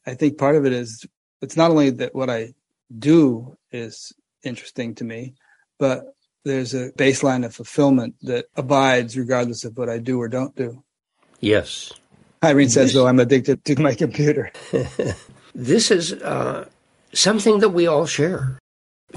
I 0.05 0.13
think 0.13 0.37
part 0.37 0.55
of 0.55 0.65
it 0.65 0.73
is 0.73 1.05
it's 1.41 1.57
not 1.57 1.71
only 1.71 1.89
that 1.91 2.13
what 2.13 2.29
I 2.29 2.53
do 2.97 3.57
is 3.71 4.13
interesting 4.43 4.95
to 4.95 5.03
me, 5.03 5.35
but 5.77 6.13
there's 6.43 6.73
a 6.73 6.91
baseline 6.91 7.45
of 7.45 7.55
fulfillment 7.55 8.15
that 8.23 8.45
abides 8.55 9.17
regardless 9.17 9.63
of 9.63 9.77
what 9.77 9.89
I 9.89 9.99
do 9.99 10.19
or 10.19 10.27
don't 10.27 10.55
do. 10.55 10.83
Yes. 11.39 11.93
Irene 12.43 12.69
says, 12.69 12.93
though, 12.93 13.07
I'm 13.07 13.19
addicted 13.19 13.63
to 13.65 13.81
my 13.81 13.93
computer. 13.93 14.51
this 15.55 15.91
is 15.91 16.13
uh, 16.13 16.67
something 17.13 17.59
that 17.59 17.69
we 17.69 17.87
all 17.87 18.05
share. 18.05 18.59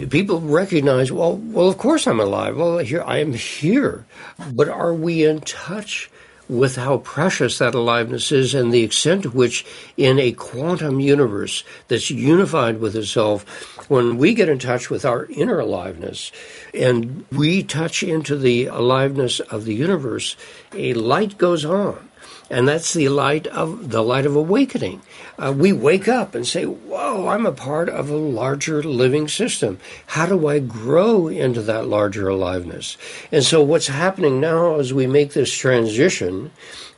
People 0.09 0.41
recognize, 0.41 1.13
well, 1.13 1.37
well, 1.37 1.69
of 1.69 1.77
course 1.77 2.07
I'm 2.07 2.21
alive. 2.21 2.57
Well, 2.57 2.79
here 2.79 3.03
I 3.03 3.19
am 3.19 3.35
here, 3.35 4.07
but 4.53 4.69
are 4.69 4.95
we 4.95 5.25
in 5.25 5.41
touch 5.41 6.11
with 6.49 6.77
how 6.77 6.99
precious 6.99 7.59
that 7.59 7.75
aliveness 7.75 8.33
is 8.33 8.55
and 8.55 8.73
the 8.73 8.83
extent 8.83 9.23
to 9.23 9.31
which, 9.31 9.65
in 9.97 10.19
a 10.19 10.33
quantum 10.33 10.99
universe 10.99 11.63
that's 11.89 12.11
unified 12.11 12.81
with 12.81 12.97
itself, 12.97 13.45
when 13.91 14.17
we 14.17 14.35
get 14.35 14.49
in 14.49 14.59
touch 14.59 14.91
with 14.91 15.05
our 15.05 15.27
inner 15.27 15.61
aliveness 15.61 16.33
and 16.75 17.25
we 17.31 17.63
touch 17.63 18.03
into 18.03 18.37
the 18.37 18.67
aliveness 18.67 19.41
of 19.41 19.65
the 19.65 19.75
universe, 19.75 20.37
a 20.75 20.95
light 20.95 21.39
goes 21.39 21.65
on 21.65 22.09
and 22.53 22.69
that's 22.69 22.93
the 22.93 23.09
light 23.09 23.47
of 23.47 23.91
the 23.91 24.03
light 24.03 24.27
of 24.27 24.37
awakening. 24.37 25.01
Uh, 25.39 25.53
we 25.57 25.73
wake 25.73 26.07
up 26.07 26.35
and 26.35 26.47
say, 26.47 26.65
"Whoa, 26.65 27.29
I'm 27.29 27.47
a 27.47 27.53
part 27.53 27.89
of 27.89 28.11
a 28.11 28.17
larger 28.17 28.83
living 28.83 29.27
system. 29.27 29.79
How 30.09 30.27
do 30.27 30.47
I 30.47 30.59
grow 30.59 31.29
into 31.29 31.63
that 31.63 31.89
larger 31.89 32.29
aliveness?" 32.29 32.99
And 33.33 33.43
so, 33.43 33.63
what's 33.63 33.87
happening 33.87 34.39
now 34.39 34.79
as 34.79 34.93
we 34.93 35.07
make 35.07 35.33
this 35.33 35.53
transition 35.53 36.51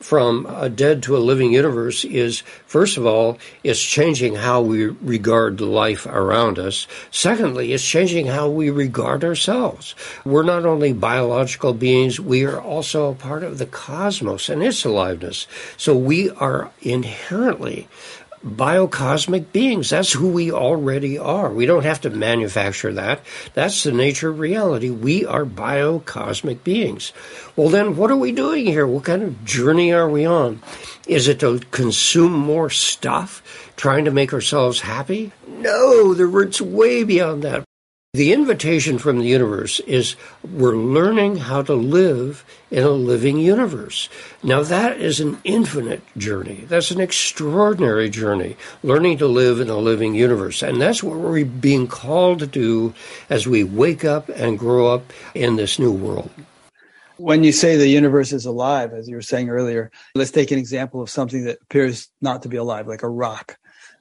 from 0.05 0.45
a 0.45 0.69
dead 0.69 1.01
to 1.01 1.17
a 1.17 1.25
living 1.25 1.51
universe 1.51 2.05
is, 2.05 2.41
first 2.67 2.95
of 2.95 3.07
all, 3.07 3.39
it's 3.63 3.81
changing 3.81 4.35
how 4.35 4.61
we 4.61 4.85
regard 4.85 5.59
life 5.59 6.05
around 6.05 6.59
us. 6.59 6.85
Secondly, 7.09 7.73
it's 7.73 7.83
changing 7.83 8.27
how 8.27 8.47
we 8.47 8.69
regard 8.69 9.23
ourselves. 9.23 9.95
We're 10.23 10.43
not 10.43 10.63
only 10.63 10.93
biological 10.93 11.73
beings, 11.73 12.19
we 12.19 12.45
are 12.45 12.61
also 12.61 13.09
a 13.09 13.15
part 13.15 13.43
of 13.43 13.57
the 13.57 13.65
cosmos 13.65 14.47
and 14.47 14.61
its 14.61 14.85
aliveness. 14.85 15.47
So 15.75 15.97
we 15.97 16.29
are 16.29 16.69
inherently 16.83 17.87
biocosmic 18.45 19.51
beings. 19.51 19.89
That's 19.89 20.13
who 20.13 20.29
we 20.29 20.51
already 20.51 21.17
are. 21.17 21.51
We 21.51 21.65
don't 21.65 21.83
have 21.83 22.01
to 22.01 22.09
manufacture 22.09 22.93
that. 22.93 23.21
That's 23.53 23.83
the 23.83 23.91
nature 23.91 24.29
of 24.29 24.39
reality. 24.39 24.89
We 24.91 25.25
are 25.25 25.45
biocosmic 25.45 26.63
beings. 26.63 27.11
Well, 27.55 27.69
then 27.69 27.97
what 27.97 28.11
are 28.11 28.17
we 28.17 28.31
doing 28.31 28.65
here? 28.65 28.85
What 28.85 29.05
kind 29.05 29.23
of 29.23 29.43
journey 29.43 29.91
are 29.91 30.09
we 30.09 30.25
on? 30.25 30.61
Is 31.07 31.27
it 31.27 31.39
to 31.39 31.59
consume 31.71 32.33
more 32.33 32.69
stuff, 32.69 33.73
trying 33.75 34.05
to 34.05 34.11
make 34.11 34.33
ourselves 34.33 34.81
happy? 34.81 35.31
No, 35.47 36.13
the 36.13 36.27
root's 36.27 36.61
way 36.61 37.03
beyond 37.03 37.43
that. 37.43 37.63
The 38.15 38.31
invitation 38.31 38.97
from 38.97 39.19
the 39.19 39.25
universe 39.25 39.81
is 39.81 40.15
we're 40.41 40.77
learning 40.77 41.35
how 41.35 41.63
to 41.63 41.73
live 41.73 42.45
in 42.71 42.85
a 42.85 42.89
living 42.91 43.39
universe. 43.39 44.07
Now, 44.41 44.63
that 44.63 45.01
is 45.01 45.19
an 45.19 45.37
infinite 45.43 46.01
journey. 46.15 46.63
That's 46.65 46.91
an 46.91 47.01
extraordinary 47.01 48.09
journey, 48.09 48.55
learning 48.83 49.17
to 49.17 49.27
live 49.27 49.59
in 49.59 49.69
a 49.69 49.75
living 49.75 50.15
universe. 50.15 50.63
And 50.63 50.79
that's 50.79 51.03
what 51.03 51.17
we're 51.17 51.43
being 51.43 51.87
called 51.87 52.39
to 52.39 52.47
do 52.47 52.93
as 53.29 53.49
we 53.49 53.65
wake 53.65 54.05
up 54.05 54.29
and 54.29 54.57
grow 54.57 54.87
up 54.87 55.11
in 55.33 55.57
this 55.57 55.77
new 55.77 55.91
world. 55.91 56.31
When 57.17 57.43
you 57.43 57.51
say 57.51 57.75
the 57.75 57.89
universe 57.89 58.31
is 58.31 58.45
alive, 58.45 58.93
as 58.93 59.09
you 59.09 59.15
were 59.17 59.21
saying 59.21 59.49
earlier, 59.49 59.91
let's 60.15 60.31
take 60.31 60.51
an 60.51 60.57
example 60.57 61.01
of 61.01 61.09
something 61.09 61.43
that 61.43 61.57
appears 61.63 62.07
not 62.21 62.43
to 62.43 62.47
be 62.47 62.55
alive, 62.55 62.87
like 62.87 63.03
a 63.03 63.09
rock. 63.09 63.57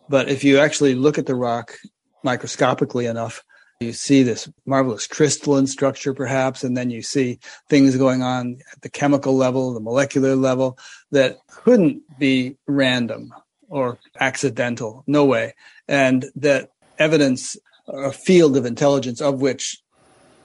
But 0.08 0.28
if 0.28 0.44
you 0.44 0.60
actually 0.60 0.94
look 0.94 1.18
at 1.18 1.26
the 1.26 1.34
rock 1.34 1.74
microscopically 2.22 3.06
enough, 3.06 3.42
you 3.80 3.92
see 3.92 4.22
this 4.22 4.48
marvelous 4.66 5.06
crystalline 5.06 5.66
structure, 5.66 6.14
perhaps, 6.14 6.64
and 6.64 6.76
then 6.76 6.90
you 6.90 7.02
see 7.02 7.38
things 7.68 7.96
going 7.96 8.22
on 8.22 8.58
at 8.72 8.80
the 8.82 8.88
chemical 8.88 9.36
level, 9.36 9.74
the 9.74 9.80
molecular 9.80 10.36
level 10.36 10.78
that 11.10 11.38
couldn't 11.48 12.02
be 12.18 12.56
random 12.66 13.32
or 13.68 13.98
accidental. 14.20 15.04
No 15.06 15.24
way. 15.24 15.54
And 15.88 16.26
that 16.36 16.70
evidence 16.98 17.56
a 17.88 18.12
field 18.12 18.56
of 18.56 18.64
intelligence 18.64 19.20
of 19.20 19.40
which 19.40 19.78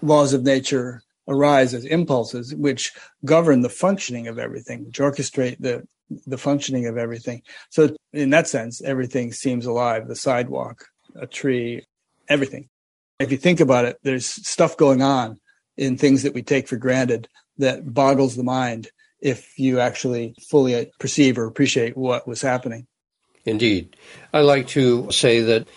laws 0.01 0.33
of 0.33 0.43
nature 0.43 1.01
arise 1.27 1.73
as 1.73 1.85
impulses 1.85 2.55
which 2.55 2.91
govern 3.23 3.61
the 3.61 3.69
functioning 3.69 4.27
of 4.27 4.39
everything, 4.39 4.85
which 4.85 4.99
orchestrate 4.99 5.57
the 5.59 5.87
the 6.25 6.39
functioning 6.39 6.87
of 6.87 6.97
everything. 6.97 7.43
So 7.69 7.95
in 8.13 8.31
that 8.31 8.47
sense, 8.47 8.81
everything 8.81 9.31
seems 9.31 9.67
alive. 9.67 10.07
The 10.07 10.15
sidewalk, 10.15 10.85
a 11.15 11.27
tree, 11.27 11.85
everything 12.27 12.67
if 13.19 13.31
you 13.31 13.37
think 13.37 13.59
about 13.59 13.85
it, 13.85 13.97
there's 14.03 14.25
stuff 14.25 14.77
going 14.77 15.01
on 15.01 15.39
in 15.77 15.97
things 15.97 16.23
that 16.23 16.33
we 16.33 16.41
take 16.41 16.67
for 16.67 16.77
granted 16.77 17.27
that 17.57 17.93
boggles 17.93 18.35
the 18.35 18.43
mind 18.43 18.89
if 19.21 19.59
you 19.59 19.79
actually 19.79 20.33
fully 20.49 20.91
perceive 20.99 21.37
or 21.37 21.45
appreciate 21.45 21.97
what 21.97 22.27
was 22.27 22.41
happening. 22.41 22.87
Indeed. 23.45 23.95
I 24.33 24.41
like 24.41 24.67
to 24.69 25.11
say 25.11 25.41
that, 25.41 25.67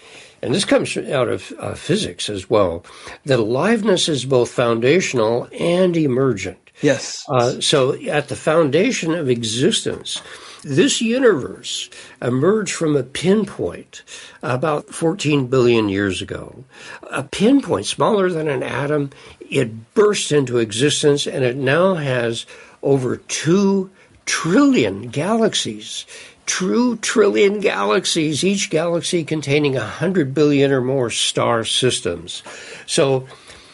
and 0.41 0.55
this 0.55 0.65
comes 0.65 0.97
out 0.97 1.29
of 1.29 1.53
uh, 1.59 1.75
physics 1.75 2.29
as 2.29 2.49
well, 2.49 2.85
that 3.25 3.41
aliveness 3.41 4.09
is 4.09 4.25
both 4.25 4.51
foundational 4.51 5.49
and 5.59 5.97
emergent. 5.97 6.59
Yes. 6.81 7.25
Uh, 7.29 7.61
so 7.61 7.95
at 8.09 8.29
the 8.29 8.37
foundation 8.37 9.15
of 9.15 9.29
existence, 9.29 10.21
this 10.63 11.01
universe 11.01 11.91
emerged 12.21 12.75
from 12.75 12.97
a 12.97 13.03
pinpoint 13.03 14.03
about 14.43 14.89
14 14.89 15.49
billion 15.49 15.89
years 15.89 16.23
ago. 16.23 16.65
A 17.11 17.23
pinpoint 17.23 17.87
smaller 17.87 18.31
than 18.31 18.49
an 18.49 18.63
atom. 18.63 19.11
It 19.51 19.95
burst 19.95 20.33
into 20.33 20.59
existence 20.59 21.27
and 21.27 21.45
it 21.45 21.57
now 21.57 21.95
has 21.95 22.47
over 22.83 23.17
2 23.17 23.91
trillion 24.25 25.09
galaxies. 25.09 26.07
True 26.45 26.97
trillion 26.97 27.61
galaxies, 27.61 28.43
each 28.43 28.69
galaxy 28.69 29.25
containing 29.25 29.75
100 29.75 30.35
billion 30.35 30.73
or 30.73 30.81
more 30.81 31.11
star 31.11 31.65
systems. 31.65 32.43
So 32.87 33.27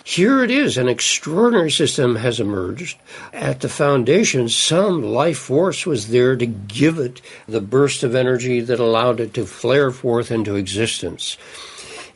here 0.09 0.43
it 0.43 0.51
is, 0.51 0.79
an 0.79 0.89
extraordinary 0.89 1.71
system 1.71 2.17
has 2.17 2.41
emerged. 2.41 2.97
At 3.31 3.61
the 3.61 3.69
foundation, 3.69 4.49
some 4.49 5.03
life 5.03 5.37
force 5.37 5.85
was 5.85 6.09
there 6.09 6.35
to 6.35 6.47
give 6.47 6.99
it 6.99 7.21
the 7.47 7.61
burst 7.61 8.03
of 8.03 8.15
energy 8.15 8.63
that 8.63 8.81
allowed 8.81 9.21
it 9.21 9.35
to 9.35 9.45
flare 9.45 9.91
forth 9.91 10.31
into 10.31 10.57
existence. 10.57 11.37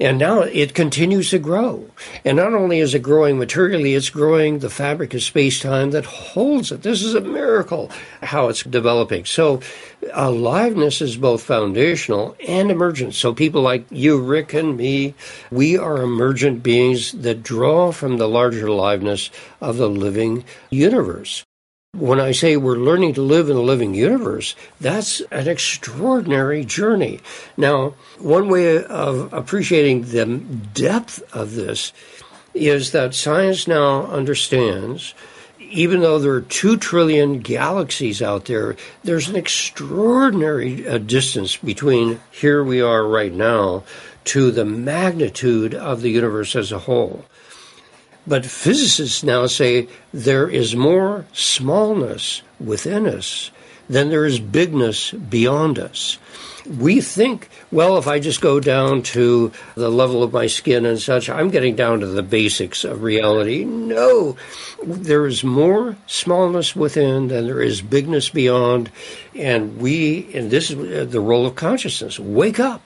And 0.02 0.18
now 0.18 0.40
it 0.40 0.74
continues 0.74 1.30
to 1.30 1.38
grow. 1.38 1.88
And 2.24 2.36
not 2.36 2.54
only 2.54 2.80
is 2.80 2.92
it 2.92 3.04
growing 3.04 3.38
materially, 3.38 3.94
it's 3.94 4.10
growing 4.10 4.58
the 4.58 4.68
fabric 4.68 5.14
of 5.14 5.22
space 5.22 5.60
time 5.60 5.92
that 5.92 6.04
holds 6.04 6.72
it. 6.72 6.82
This 6.82 7.04
is 7.04 7.14
a 7.14 7.20
miracle 7.20 7.88
how 8.20 8.48
it's 8.48 8.64
developing. 8.64 9.24
So 9.26 9.60
aliveness 10.12 11.02
is 11.02 11.16
both 11.16 11.44
foundational 11.44 12.34
and 12.48 12.72
emergent. 12.72 13.14
So 13.14 13.32
people 13.32 13.62
like 13.62 13.86
you, 13.92 14.20
Rick, 14.20 14.54
and 14.54 14.76
me, 14.76 15.14
we 15.52 15.78
are 15.78 16.02
emergent 16.02 16.64
beings 16.64 17.12
that 17.12 17.44
draw 17.44 17.92
from 17.92 18.16
the 18.16 18.28
larger 18.28 18.66
aliveness 18.66 19.30
of 19.60 19.76
the 19.76 19.88
living 19.88 20.44
universe. 20.68 21.44
When 21.98 22.20
I 22.20 22.32
say 22.32 22.56
we're 22.56 22.76
learning 22.76 23.12
to 23.14 23.20
live 23.20 23.50
in 23.50 23.56
a 23.58 23.60
living 23.60 23.92
universe, 23.92 24.56
that's 24.80 25.20
an 25.30 25.46
extraordinary 25.46 26.64
journey. 26.64 27.20
Now, 27.58 27.96
one 28.18 28.48
way 28.48 28.82
of 28.82 29.30
appreciating 29.30 30.04
the 30.04 30.24
depth 30.24 31.22
of 31.34 31.54
this 31.54 31.92
is 32.54 32.92
that 32.92 33.14
science 33.14 33.68
now 33.68 34.06
understands 34.06 35.12
even 35.60 36.00
though 36.00 36.18
there 36.18 36.32
are 36.32 36.40
two 36.40 36.78
trillion 36.78 37.40
galaxies 37.40 38.22
out 38.22 38.46
there, 38.46 38.74
there's 39.04 39.28
an 39.28 39.36
extraordinary 39.36 40.88
uh, 40.88 40.96
distance 40.96 41.58
between 41.58 42.20
here 42.30 42.64
we 42.64 42.80
are 42.80 43.06
right 43.06 43.34
now 43.34 43.84
to 44.24 44.50
the 44.50 44.64
magnitude 44.64 45.74
of 45.74 46.00
the 46.00 46.10
universe 46.10 46.56
as 46.56 46.72
a 46.72 46.78
whole. 46.80 47.26
But 48.26 48.46
physicists 48.46 49.22
now 49.22 49.46
say 49.46 49.88
there 50.12 50.48
is 50.48 50.76
more 50.76 51.26
smallness 51.32 52.42
within 52.60 53.06
us 53.06 53.50
than 53.88 54.10
there 54.10 54.24
is 54.24 54.38
bigness 54.38 55.10
beyond 55.10 55.78
us. 55.78 56.18
We 56.78 57.00
think, 57.00 57.48
well, 57.72 57.98
if 57.98 58.06
I 58.06 58.20
just 58.20 58.40
go 58.40 58.60
down 58.60 59.02
to 59.02 59.50
the 59.74 59.90
level 59.90 60.22
of 60.22 60.32
my 60.32 60.46
skin 60.46 60.86
and 60.86 61.00
such, 61.00 61.28
I'm 61.28 61.50
getting 61.50 61.74
down 61.74 61.98
to 62.00 62.06
the 62.06 62.22
basics 62.22 62.84
of 62.84 63.02
reality. 63.02 63.64
No, 63.64 64.36
there 64.84 65.26
is 65.26 65.42
more 65.42 65.96
smallness 66.06 66.76
within 66.76 67.26
than 67.26 67.46
there 67.46 67.60
is 67.60 67.82
bigness 67.82 68.28
beyond. 68.28 68.90
And 69.34 69.78
we, 69.78 70.32
and 70.32 70.52
this 70.52 70.70
is 70.70 71.10
the 71.10 71.20
role 71.20 71.46
of 71.46 71.56
consciousness, 71.56 72.20
wake 72.20 72.60
up 72.60 72.80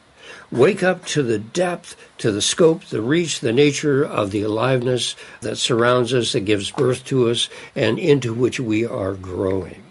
wake 0.50 0.82
up 0.82 1.04
to 1.06 1.22
the 1.22 1.38
depth, 1.38 1.96
to 2.18 2.30
the 2.30 2.42
scope, 2.42 2.84
the 2.86 3.02
reach, 3.02 3.40
the 3.40 3.52
nature 3.52 4.04
of 4.04 4.30
the 4.30 4.42
aliveness 4.42 5.16
that 5.40 5.56
surrounds 5.56 6.14
us, 6.14 6.32
that 6.32 6.40
gives 6.40 6.70
birth 6.70 7.04
to 7.06 7.28
us, 7.28 7.48
and 7.74 7.98
into 7.98 8.32
which 8.32 8.60
we 8.60 8.86
are 8.86 9.14
growing. 9.14 9.82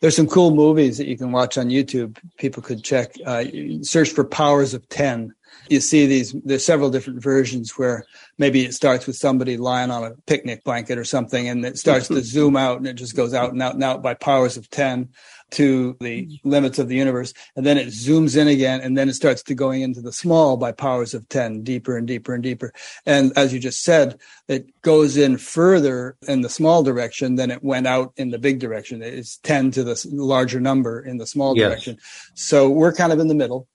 There's 0.00 0.16
some 0.16 0.26
cool 0.26 0.52
movies 0.52 0.98
that 0.98 1.06
you 1.06 1.16
can 1.16 1.30
watch 1.30 1.56
on 1.56 1.68
YouTube. 1.68 2.18
People 2.36 2.62
could 2.62 2.82
check, 2.82 3.14
uh, 3.24 3.44
search 3.82 4.10
for 4.10 4.24
Powers 4.24 4.74
of 4.74 4.88
10. 4.88 5.32
You 5.68 5.80
see 5.80 6.06
these, 6.06 6.32
there's 6.44 6.64
several 6.64 6.90
different 6.90 7.22
versions 7.22 7.78
where 7.78 8.04
maybe 8.36 8.64
it 8.64 8.74
starts 8.74 9.06
with 9.06 9.14
somebody 9.14 9.56
lying 9.56 9.92
on 9.92 10.02
a 10.02 10.16
picnic 10.26 10.64
blanket 10.64 10.98
or 10.98 11.04
something 11.04 11.48
and 11.48 11.64
it 11.64 11.78
starts 11.78 12.08
to 12.08 12.20
zoom 12.24 12.56
out 12.56 12.78
and 12.78 12.86
it 12.88 12.94
just 12.94 13.14
goes 13.14 13.32
out 13.32 13.52
and 13.52 13.62
out 13.62 13.74
and 13.74 13.84
out 13.84 14.02
by 14.02 14.14
powers 14.14 14.56
of 14.56 14.68
10 14.70 15.08
to 15.52 15.96
the 16.00 16.40
limits 16.44 16.78
of 16.78 16.88
the 16.88 16.96
universe 16.96 17.32
and 17.56 17.64
then 17.64 17.78
it 17.78 17.88
zooms 17.88 18.36
in 18.36 18.48
again 18.48 18.80
and 18.80 18.96
then 18.96 19.08
it 19.08 19.14
starts 19.14 19.42
to 19.42 19.54
going 19.54 19.82
into 19.82 20.00
the 20.00 20.12
small 20.12 20.56
by 20.56 20.72
powers 20.72 21.14
of 21.14 21.28
10 21.28 21.62
deeper 21.62 21.96
and 21.96 22.06
deeper 22.06 22.34
and 22.34 22.42
deeper. 22.42 22.72
And 23.06 23.32
as 23.36 23.52
you 23.52 23.60
just 23.60 23.82
said 23.82 24.18
it 24.48 24.80
goes 24.82 25.16
in 25.16 25.38
further 25.38 26.16
in 26.26 26.40
the 26.40 26.48
small 26.48 26.82
direction 26.82 27.36
than 27.36 27.50
it 27.50 27.62
went 27.62 27.86
out 27.86 28.12
in 28.16 28.30
the 28.30 28.38
big 28.38 28.58
direction. 28.58 29.02
It's 29.02 29.38
10 29.38 29.70
to 29.72 29.84
the 29.84 30.06
larger 30.12 30.60
number 30.60 31.00
in 31.00 31.18
the 31.18 31.26
small 31.26 31.56
yes. 31.56 31.68
direction. 31.68 31.98
So 32.34 32.68
we're 32.68 32.92
kind 32.92 33.12
of 33.12 33.18
in 33.18 33.28
the 33.28 33.34
middle. 33.34 33.68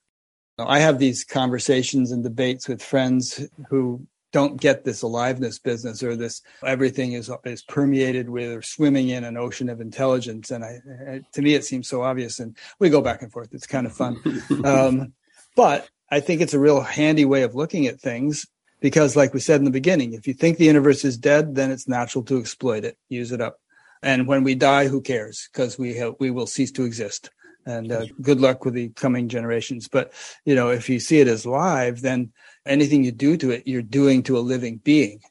I 0.60 0.80
have 0.80 0.98
these 0.98 1.24
conversations 1.24 2.12
and 2.12 2.24
debates 2.24 2.68
with 2.68 2.82
friends 2.82 3.48
who 3.70 4.08
don't 4.34 4.60
get 4.60 4.84
this 4.84 5.02
aliveness 5.02 5.60
business 5.60 6.04
or 6.04 6.16
this 6.16 6.42
everything 6.64 7.14
is 7.14 7.32
is 7.46 7.64
permeated 7.64 8.30
with 8.30 8.52
or 8.52 8.62
swimming 8.62 9.10
in 9.10 9.24
an 9.24 9.38
ocean 9.38 9.70
of 9.70 9.82
intelligence. 9.82 10.52
And 10.52 10.64
I, 10.64 10.80
I, 11.10 11.22
to 11.34 11.42
me 11.42 11.54
it 11.54 11.66
seems 11.66 11.88
so 11.88 12.04
obvious. 12.04 12.40
And 12.40 12.58
we 12.80 12.90
go 12.90 13.02
back 13.02 13.22
and 13.22 13.32
forth. 13.32 13.50
It's 13.54 13.68
kind 13.68 13.88
of 13.88 13.94
fun. 13.94 14.18
Um, 14.64 15.14
but 15.56 15.90
i 16.10 16.20
think 16.22 16.40
it's 16.40 16.54
a 16.54 16.60
real 16.60 16.82
handy 16.82 17.26
way 17.26 17.44
of 17.44 17.56
looking 17.56 17.88
at 17.88 18.00
things 18.00 18.46
because 18.80 19.16
like 19.16 19.34
we 19.34 19.40
said 19.40 19.60
in 19.60 19.66
the 19.66 19.72
beginning 19.72 20.14
if 20.14 20.28
you 20.28 20.34
think 20.34 20.58
the 20.58 20.66
universe 20.66 21.04
is 21.04 21.18
dead 21.18 21.56
then 21.56 21.72
it's 21.72 21.88
natural 21.88 22.24
to 22.24 22.40
exploit 22.40 22.86
it 22.86 22.98
use 23.10 23.34
it 23.34 23.42
up. 23.42 23.60
And 24.04 24.28
when 24.28 24.44
we 24.44 24.54
die 24.54 24.88
who 24.88 25.02
cares? 25.02 25.50
Because 25.52 25.80
we 25.80 25.96
have, 25.96 26.14
we 26.20 26.30
will 26.30 26.46
cease 26.46 26.72
to 26.74 26.84
exist. 26.84 27.32
And 27.66 27.92
uh, 27.92 28.06
good 28.22 28.40
luck 28.40 28.64
with 28.64 28.76
the 28.76 28.90
coming 28.90 29.28
generations. 29.28 29.88
But 29.88 30.14
you 30.46 30.56
know 30.56 30.70
if 30.70 30.88
you 30.90 31.00
see 31.00 31.20
it 31.20 31.28
as 31.28 31.46
live 31.46 32.02
then 32.02 32.32
anything 32.68 33.04
you 33.04 33.12
do 33.12 33.38
to 33.38 33.52
it, 33.52 33.64
you're 33.66 33.82
doing 33.82 34.24
to 34.24 34.38
a 34.38 34.40
living 34.40 34.78
being. 34.84 35.22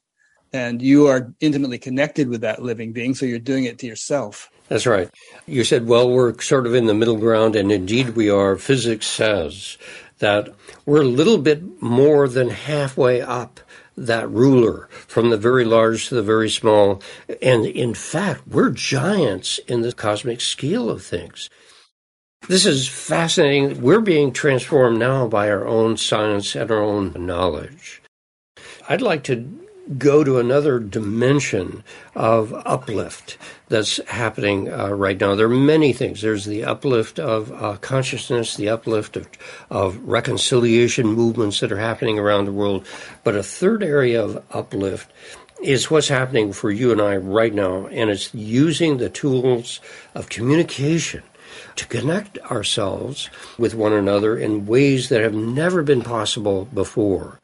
And 0.53 0.81
you 0.81 1.07
are 1.07 1.33
intimately 1.39 1.77
connected 1.77 2.29
with 2.29 2.41
that 2.41 2.61
living 2.61 2.93
being, 2.93 3.15
so 3.15 3.25
you're 3.25 3.39
doing 3.39 3.65
it 3.65 3.79
to 3.79 3.87
yourself. 3.87 4.49
That's 4.69 4.85
right. 4.85 5.09
You 5.45 5.63
said, 5.63 5.87
well, 5.87 6.09
we're 6.09 6.39
sort 6.41 6.65
of 6.67 6.73
in 6.73 6.85
the 6.85 6.93
middle 6.93 7.17
ground, 7.17 7.55
and 7.55 7.71
indeed 7.71 8.15
we 8.15 8.29
are. 8.29 8.57
Physics 8.57 9.07
says 9.07 9.77
that 10.19 10.53
we're 10.85 11.01
a 11.01 11.05
little 11.05 11.37
bit 11.37 11.81
more 11.81 12.27
than 12.27 12.49
halfway 12.49 13.21
up 13.21 13.59
that 13.95 14.29
ruler 14.29 14.87
from 14.91 15.29
the 15.29 15.37
very 15.37 15.65
large 15.65 16.07
to 16.07 16.15
the 16.15 16.23
very 16.23 16.49
small. 16.49 17.01
And 17.41 17.65
in 17.65 17.93
fact, 17.93 18.47
we're 18.47 18.69
giants 18.69 19.59
in 19.67 19.81
the 19.81 19.93
cosmic 19.93 20.39
scale 20.41 20.89
of 20.89 21.03
things. 21.03 21.49
This 22.47 22.65
is 22.65 22.87
fascinating. 22.87 23.81
We're 23.81 23.99
being 23.99 24.31
transformed 24.31 24.99
now 24.99 25.27
by 25.27 25.49
our 25.49 25.67
own 25.67 25.97
science 25.97 26.55
and 26.55 26.71
our 26.71 26.81
own 26.81 27.13
knowledge. 27.25 28.01
I'd 28.87 29.01
like 29.01 29.23
to 29.25 29.67
go 29.97 30.23
to 30.23 30.39
another 30.39 30.79
dimension 30.79 31.83
of 32.15 32.53
uplift 32.65 33.37
that's 33.67 33.97
happening 34.07 34.71
uh, 34.71 34.89
right 34.89 35.19
now. 35.19 35.35
There 35.35 35.47
are 35.47 35.49
many 35.49 35.91
things. 35.91 36.21
There's 36.21 36.45
the 36.45 36.63
uplift 36.63 37.19
of 37.19 37.51
uh, 37.51 37.77
consciousness, 37.77 38.55
the 38.55 38.69
uplift 38.69 39.17
of, 39.17 39.27
of 39.69 39.97
reconciliation 40.07 41.07
movements 41.07 41.59
that 41.59 41.71
are 41.71 41.79
happening 41.79 42.17
around 42.17 42.45
the 42.45 42.53
world. 42.53 42.85
But 43.25 43.35
a 43.35 43.43
third 43.43 43.83
area 43.83 44.23
of 44.23 44.43
uplift 44.51 45.11
is 45.61 45.91
what's 45.91 46.07
happening 46.07 46.53
for 46.53 46.71
you 46.71 46.91
and 46.91 47.01
I 47.01 47.17
right 47.17 47.53
now, 47.53 47.87
and 47.87 48.09
it's 48.09 48.33
using 48.33 48.97
the 48.97 49.09
tools 49.09 49.81
of 50.15 50.29
communication 50.29 51.23
to 51.77 51.87
connect 51.87 52.37
ourselves 52.39 53.29
with 53.57 53.73
one 53.75 53.93
another 53.93 54.37
in 54.37 54.65
ways 54.65 55.09
that 55.09 55.21
have 55.21 55.33
never 55.33 55.83
been 55.83 56.01
possible 56.01 56.65
before. 56.73 57.39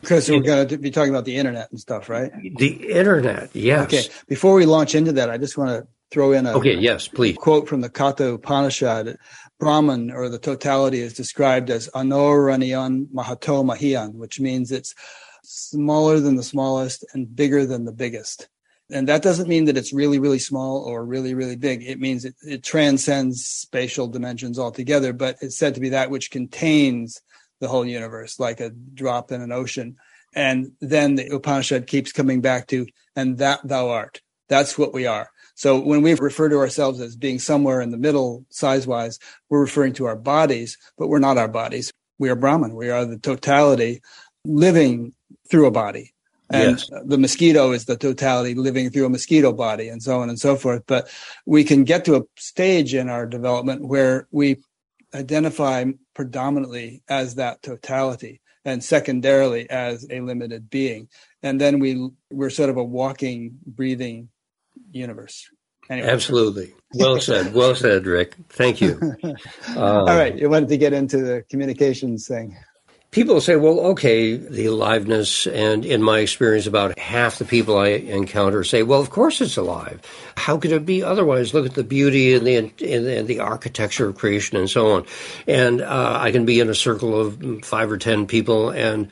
Because 0.00 0.28
we're 0.28 0.40
going 0.40 0.66
to 0.66 0.78
be 0.78 0.90
talking 0.90 1.10
about 1.10 1.24
the 1.24 1.36
internet 1.36 1.70
and 1.70 1.78
stuff, 1.78 2.08
right? 2.08 2.32
The 2.56 2.90
internet, 2.90 3.54
yes. 3.54 3.84
Okay. 3.84 4.02
Before 4.26 4.54
we 4.54 4.66
launch 4.66 4.96
into 4.96 5.12
that, 5.12 5.30
I 5.30 5.38
just 5.38 5.56
want 5.56 5.70
to 5.70 5.86
throw 6.10 6.32
in 6.32 6.46
a 6.46 6.52
okay, 6.54 6.74
yes, 6.74 7.06
please. 7.06 7.36
quote 7.36 7.68
from 7.68 7.80
the 7.80 7.88
Katha 7.90 8.34
Upanishad. 8.34 9.16
Brahman, 9.60 10.10
or 10.10 10.28
the 10.28 10.40
totality, 10.40 10.98
is 10.98 11.14
described 11.14 11.70
as 11.70 11.88
Anoraniyan 11.94 13.06
Mahato 13.14 13.64
Mahiyan, 13.64 14.14
which 14.14 14.40
means 14.40 14.72
it's 14.72 14.92
smaller 15.44 16.18
than 16.18 16.34
the 16.34 16.42
smallest 16.42 17.04
and 17.14 17.34
bigger 17.34 17.64
than 17.64 17.84
the 17.84 17.92
biggest. 17.92 18.48
And 18.90 19.08
that 19.08 19.22
doesn't 19.22 19.48
mean 19.48 19.66
that 19.66 19.76
it's 19.76 19.92
really, 19.92 20.18
really 20.18 20.38
small 20.38 20.84
or 20.84 21.04
really, 21.04 21.34
really 21.34 21.56
big. 21.56 21.82
It 21.82 21.98
means 21.98 22.24
it, 22.24 22.34
it 22.42 22.62
transcends 22.62 23.44
spatial 23.44 24.06
dimensions 24.06 24.58
altogether, 24.58 25.12
but 25.12 25.36
it's 25.40 25.56
said 25.56 25.74
to 25.74 25.80
be 25.80 25.90
that 25.90 26.10
which 26.10 26.30
contains 26.30 27.20
the 27.60 27.68
whole 27.68 27.86
universe, 27.86 28.38
like 28.38 28.60
a 28.60 28.70
drop 28.70 29.32
in 29.32 29.40
an 29.40 29.52
ocean. 29.52 29.96
And 30.34 30.72
then 30.80 31.14
the 31.14 31.32
Upanishad 31.34 31.86
keeps 31.86 32.12
coming 32.12 32.40
back 32.40 32.66
to, 32.68 32.86
and 33.14 33.38
that 33.38 33.60
thou 33.66 33.90
art. 33.90 34.20
That's 34.48 34.76
what 34.76 34.92
we 34.92 35.06
are. 35.06 35.30
So 35.54 35.78
when 35.78 36.02
we 36.02 36.14
refer 36.14 36.48
to 36.48 36.58
ourselves 36.58 37.00
as 37.00 37.16
being 37.16 37.38
somewhere 37.38 37.80
in 37.80 37.90
the 37.90 37.98
middle 37.98 38.44
size 38.50 38.86
wise, 38.86 39.18
we're 39.48 39.60
referring 39.60 39.92
to 39.94 40.06
our 40.06 40.16
bodies, 40.16 40.76
but 40.98 41.08
we're 41.08 41.18
not 41.18 41.38
our 41.38 41.48
bodies. 41.48 41.92
We 42.18 42.30
are 42.30 42.36
Brahman. 42.36 42.74
We 42.74 42.90
are 42.90 43.04
the 43.04 43.18
totality 43.18 44.02
living 44.44 45.14
through 45.50 45.66
a 45.66 45.70
body. 45.70 46.11
And 46.52 46.78
yes. 46.78 46.90
the 47.04 47.18
mosquito 47.18 47.72
is 47.72 47.86
the 47.86 47.96
totality 47.96 48.54
living 48.54 48.90
through 48.90 49.06
a 49.06 49.10
mosquito 49.10 49.52
body 49.52 49.88
and 49.88 50.02
so 50.02 50.20
on 50.20 50.28
and 50.28 50.38
so 50.38 50.54
forth. 50.54 50.82
But 50.86 51.08
we 51.46 51.64
can 51.64 51.84
get 51.84 52.04
to 52.04 52.16
a 52.16 52.22
stage 52.36 52.94
in 52.94 53.08
our 53.08 53.26
development 53.26 53.86
where 53.86 54.28
we 54.30 54.58
identify 55.14 55.84
predominantly 56.14 57.02
as 57.08 57.36
that 57.36 57.62
totality 57.62 58.40
and 58.64 58.84
secondarily 58.84 59.68
as 59.70 60.06
a 60.10 60.20
limited 60.20 60.68
being. 60.68 61.08
And 61.42 61.60
then 61.60 61.78
we 61.78 62.10
we're 62.30 62.50
sort 62.50 62.70
of 62.70 62.76
a 62.76 62.84
walking 62.84 63.58
breathing 63.66 64.28
universe. 64.90 65.48
Anyway. 65.90 66.08
absolutely. 66.08 66.72
Well 66.94 67.20
said. 67.20 67.54
Well 67.54 67.74
said 67.74 68.06
rick. 68.06 68.36
Thank 68.50 68.80
you. 68.80 69.00
Um, 69.68 69.78
all 69.78 70.04
right. 70.04 70.36
You 70.36 70.50
wanted 70.50 70.68
to 70.68 70.76
get 70.76 70.92
into 70.92 71.18
the 71.18 71.44
communications 71.48 72.28
thing 72.28 72.54
people 73.12 73.40
say, 73.42 73.56
well, 73.56 73.78
okay, 73.78 74.36
the 74.36 74.66
aliveness, 74.66 75.46
and 75.46 75.84
in 75.84 76.02
my 76.02 76.18
experience, 76.18 76.66
about 76.66 76.98
half 76.98 77.38
the 77.38 77.44
people 77.44 77.78
I 77.78 77.88
encounter 77.88 78.64
say, 78.64 78.82
well, 78.82 79.00
of 79.00 79.10
course 79.10 79.40
it's 79.40 79.58
alive. 79.58 80.00
How 80.36 80.56
could 80.58 80.72
it 80.72 80.84
be 80.84 81.04
otherwise? 81.04 81.54
Look 81.54 81.66
at 81.66 81.74
the 81.74 81.84
beauty 81.84 82.34
and 82.34 82.46
the, 82.46 82.56
and 82.56 82.72
and 82.80 83.28
the 83.28 83.40
architecture 83.40 84.08
of 84.08 84.16
creation 84.16 84.56
and 84.56 84.68
so 84.68 84.92
on. 84.92 85.06
And 85.46 85.82
uh, 85.82 86.18
I 86.20 86.32
can 86.32 86.46
be 86.46 86.58
in 86.58 86.70
a 86.70 86.74
circle 86.74 87.20
of 87.20 87.64
five 87.64 87.92
or 87.92 87.98
ten 87.98 88.26
people 88.26 88.70
and 88.70 89.10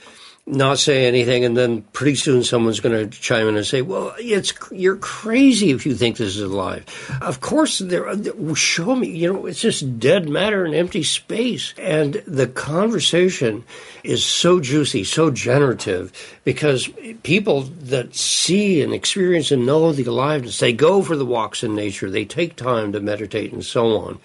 not 0.50 0.78
say 0.78 1.06
anything, 1.06 1.44
and 1.44 1.56
then 1.56 1.82
pretty 1.92 2.16
soon 2.16 2.42
someone's 2.42 2.80
going 2.80 3.10
to 3.10 3.20
chime 3.20 3.48
in 3.48 3.56
and 3.56 3.66
say, 3.66 3.82
"Well, 3.82 4.14
it's 4.18 4.52
you're 4.70 4.96
crazy 4.96 5.70
if 5.70 5.86
you 5.86 5.94
think 5.94 6.16
this 6.16 6.36
is 6.36 6.42
alive." 6.42 6.84
Of 7.22 7.40
course, 7.40 7.78
there. 7.78 8.12
Show 8.54 8.94
me. 8.96 9.08
You 9.08 9.32
know, 9.32 9.46
it's 9.46 9.60
just 9.60 9.98
dead 9.98 10.28
matter 10.28 10.64
and 10.64 10.74
empty 10.74 11.02
space, 11.02 11.74
and 11.78 12.14
the 12.26 12.46
conversation 12.46 13.64
is 14.02 14.24
so 14.24 14.60
juicy, 14.60 15.04
so 15.04 15.30
generative, 15.30 16.12
because 16.44 16.88
people 17.22 17.62
that 17.62 18.14
see 18.14 18.82
and 18.82 18.92
experience 18.92 19.50
and 19.50 19.66
know 19.66 19.92
the 19.92 20.04
aliveness, 20.04 20.58
they 20.58 20.72
go 20.72 21.02
for 21.02 21.16
the 21.16 21.26
walks 21.26 21.62
in 21.62 21.74
nature, 21.74 22.10
they 22.10 22.24
take 22.24 22.56
time 22.56 22.92
to 22.92 23.00
meditate 23.00 23.52
and 23.52 23.64
so 23.64 23.96
on 23.96 24.18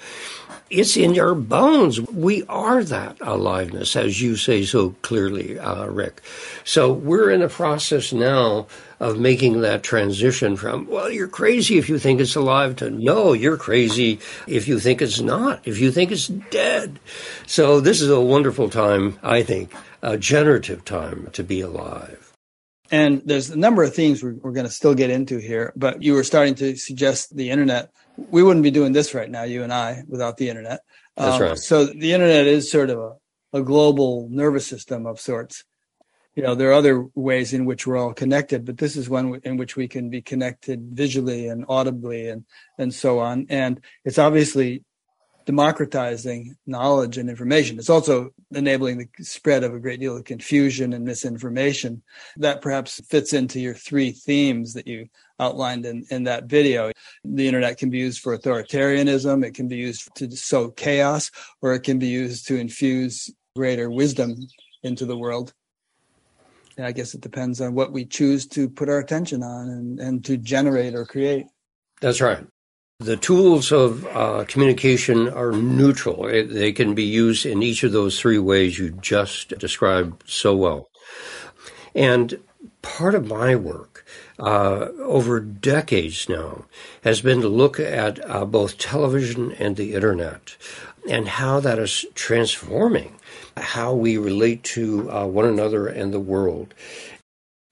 it's 0.70 0.98
in 0.98 1.14
your 1.14 1.36
bones. 1.36 2.02
We 2.02 2.44
are 2.50 2.84
that 2.84 3.18
aliveness, 3.22 3.96
as 3.96 4.22
you 4.22 4.36
say 4.36 4.66
so 4.66 4.92
clearly, 5.02 5.60
uh, 5.60 5.86
Rick. 5.86 6.22
So 6.64 6.92
we're 6.92 7.30
in 7.30 7.42
a 7.42 7.50
process 7.50 8.12
now 8.12 8.68
of 9.00 9.20
making 9.20 9.62
that 9.62 9.84
transition 9.84 10.56
from, 10.56 10.88
well, 10.88 11.10
you're 11.10 11.28
crazy 11.28 11.78
if 11.78 11.90
you 11.90 12.00
think 12.00 12.20
it's 12.20 12.36
alive 12.36 12.78
to, 12.78 12.90
no, 12.90 13.34
you're 13.34 13.58
crazy 13.58 14.20
if 14.48 14.68
you 14.68 14.80
think 14.80 15.02
it's 15.02 15.20
not, 15.20 15.62
if 15.66 15.80
you 15.80 15.92
think 15.92 16.12
it's 16.12 16.28
dead. 16.28 17.00
So 17.46 17.80
this 17.80 18.02
is 18.02 18.10
a 18.10 18.22
wonderful 18.22 18.70
time, 18.70 19.20
I 19.22 19.44
think, 19.44 19.72
a 20.02 20.18
generative 20.18 20.86
time 20.86 21.30
to 21.34 21.44
be 21.44 21.62
alive. 21.62 22.32
And 22.92 23.22
there's 23.26 23.50
a 23.50 23.58
number 23.58 23.84
of 23.84 23.94
themes 23.94 24.24
we're, 24.24 24.36
we're 24.36 24.52
going 24.52 24.68
to 24.68 24.72
still 24.72 24.94
get 24.94 25.10
into 25.10 25.38
here, 25.38 25.74
but 25.76 26.02
you 26.04 26.14
were 26.14 26.24
starting 26.24 26.56
to 26.56 26.76
suggest 26.76 27.36
the 27.36 27.50
internet 27.50 27.92
we 28.18 28.44
wouldn't 28.44 28.64
be 28.64 28.72
doing 28.72 28.94
this 28.94 29.14
right 29.14 29.30
now, 29.30 29.44
you 29.44 29.64
and 29.64 29.74
I, 29.74 30.04
without 30.08 30.38
the 30.38 30.50
internet. 30.50 30.82
That's 31.16 31.36
um, 31.36 31.42
right. 31.42 31.58
So 31.58 31.86
the 31.86 32.14
internet 32.14 32.46
is 32.46 32.72
sort 32.72 32.90
of 32.90 33.00
a, 33.00 33.60
a 33.60 33.62
global 33.62 34.28
nervous 34.30 34.68
system 34.68 35.06
of 35.06 35.20
sorts. 35.20 35.64
You 36.36 36.44
know, 36.44 36.56
there 36.56 36.70
are 36.70 36.74
other 36.74 37.08
ways 37.16 37.54
in 37.54 37.66
which 37.66 37.88
we're 37.88 37.98
all 37.98 38.14
connected, 38.14 38.66
but 38.66 38.78
this 38.78 38.98
is 38.98 39.10
one 39.10 39.40
in 39.44 39.56
which 39.56 39.78
we 39.78 39.88
can 39.88 40.10
be 40.10 40.22
connected 40.22 40.90
visually 40.92 41.48
and 41.48 41.66
audibly 41.70 42.28
and, 42.28 42.44
and 42.78 42.94
so 42.94 43.20
on. 43.20 43.48
And 43.50 43.80
it's 44.04 44.20
obviously 44.20 44.84
democratizing 45.46 46.58
knowledge 46.66 47.18
and 47.18 47.30
information. 47.30 47.78
It's 47.78 47.90
also 47.90 48.32
enabling 48.52 48.98
the 48.98 49.24
spread 49.24 49.64
of 49.64 49.74
a 49.74 49.80
great 49.80 50.00
deal 50.00 50.18
of 50.18 50.26
confusion 50.26 50.92
and 50.92 51.06
misinformation. 51.06 52.02
That 52.38 52.62
perhaps 52.62 53.00
fits 53.08 53.32
into 53.32 53.60
your 53.60 53.76
three 53.76 54.12
themes 54.12 54.74
that 54.74 54.88
you 54.88 55.08
outlined 55.40 55.86
in, 55.86 56.06
in 56.10 56.24
that 56.24 56.46
video. 56.46 56.92
The 57.24 57.48
internet 57.48 57.78
can 57.78 57.90
be 57.90 58.00
used 58.00 58.22
for 58.22 58.38
authoritarianism, 58.38 59.46
it 59.46 59.54
can 59.54 59.68
be 59.68 59.78
used 59.78 60.10
to 60.16 60.32
sow 60.32 60.70
chaos, 60.70 61.32
or 61.62 61.74
it 61.74 61.82
can 61.82 62.00
be 62.00 62.08
used 62.08 62.48
to 62.48 62.58
infuse 62.58 63.30
greater 63.56 63.90
wisdom 63.90 64.36
into 64.84 65.06
the 65.06 65.18
world. 65.18 65.54
I 66.78 66.92
guess 66.92 67.14
it 67.14 67.22
depends 67.22 67.62
on 67.62 67.74
what 67.74 67.94
we 67.94 68.06
choose 68.06 68.46
to 68.48 68.70
put 68.70 68.90
our 68.90 69.00
attention 69.00 69.44
on 69.44 69.70
and, 69.70 70.00
and 70.00 70.26
to 70.26 70.36
generate 70.38 70.94
or 70.94 71.06
create. 71.06 71.46
That's 72.02 72.20
right. 72.20 72.46
The 73.00 73.18
tools 73.18 73.72
of 73.72 74.06
uh, 74.08 74.46
communication 74.48 75.30
are 75.30 75.52
neutral. 75.52 76.24
They 76.24 76.72
can 76.72 76.96
be 76.96 77.04
used 77.04 77.46
in 77.46 77.62
each 77.62 77.84
of 77.84 77.92
those 77.92 78.20
three 78.20 78.40
ways 78.40 78.78
you 78.78 78.92
just 78.92 79.58
described 79.58 80.24
so 80.30 80.56
well. 80.56 80.90
And 81.94 82.40
part 82.82 83.16
of 83.16 83.28
my 83.28 83.56
work 83.56 83.95
uh, 84.40 84.90
over 85.00 85.40
decades 85.40 86.28
now 86.28 86.66
has 87.04 87.22
been 87.22 87.42
to 87.42 87.48
look 87.48 87.80
at 87.80 88.20
uh, 88.30 88.46
both 88.46 88.78
television 88.78 89.52
and 89.54 89.76
the 89.76 89.94
internet 89.94 90.58
and 91.10 91.28
how 91.28 91.60
that 91.60 91.80
is 91.80 92.06
transforming 92.16 93.16
how 93.58 93.94
we 93.94 94.18
relate 94.18 94.64
to 94.64 95.10
uh, 95.12 95.26
one 95.26 95.46
another 95.46 95.88
and 95.88 96.14
the 96.14 96.20
world. 96.20 96.74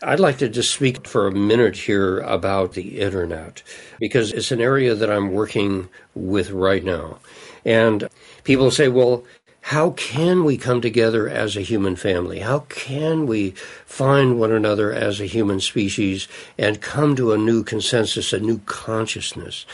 I'd 0.01 0.19
like 0.19 0.37
to 0.39 0.49
just 0.49 0.73
speak 0.73 1.07
for 1.07 1.27
a 1.27 1.31
minute 1.31 1.77
here 1.77 2.19
about 2.19 2.73
the 2.73 2.99
internet 2.99 3.63
because 3.99 4.33
it's 4.33 4.51
an 4.51 4.59
area 4.59 4.95
that 4.95 5.09
I'm 5.09 5.31
working 5.31 5.87
with 6.13 6.51
right 6.51 6.83
now. 6.83 7.19
And 7.63 8.09
people 8.43 8.69
say, 8.69 8.89
well, 8.89 9.23
how 9.67 9.91
can 9.91 10.43
we 10.43 10.57
come 10.57 10.81
together 10.81 11.29
as 11.29 11.55
a 11.55 11.61
human 11.61 11.95
family? 11.95 12.39
How 12.39 12.59
can 12.67 13.25
we 13.25 13.51
find 13.85 14.37
one 14.37 14.51
another 14.51 14.91
as 14.91 15.21
a 15.21 15.25
human 15.25 15.61
species 15.61 16.27
and 16.57 16.81
come 16.81 17.15
to 17.15 17.31
a 17.31 17.37
new 17.37 17.63
consensus, 17.63 18.33
a 18.33 18.39
new 18.39 18.59
consciousness? 18.65 19.65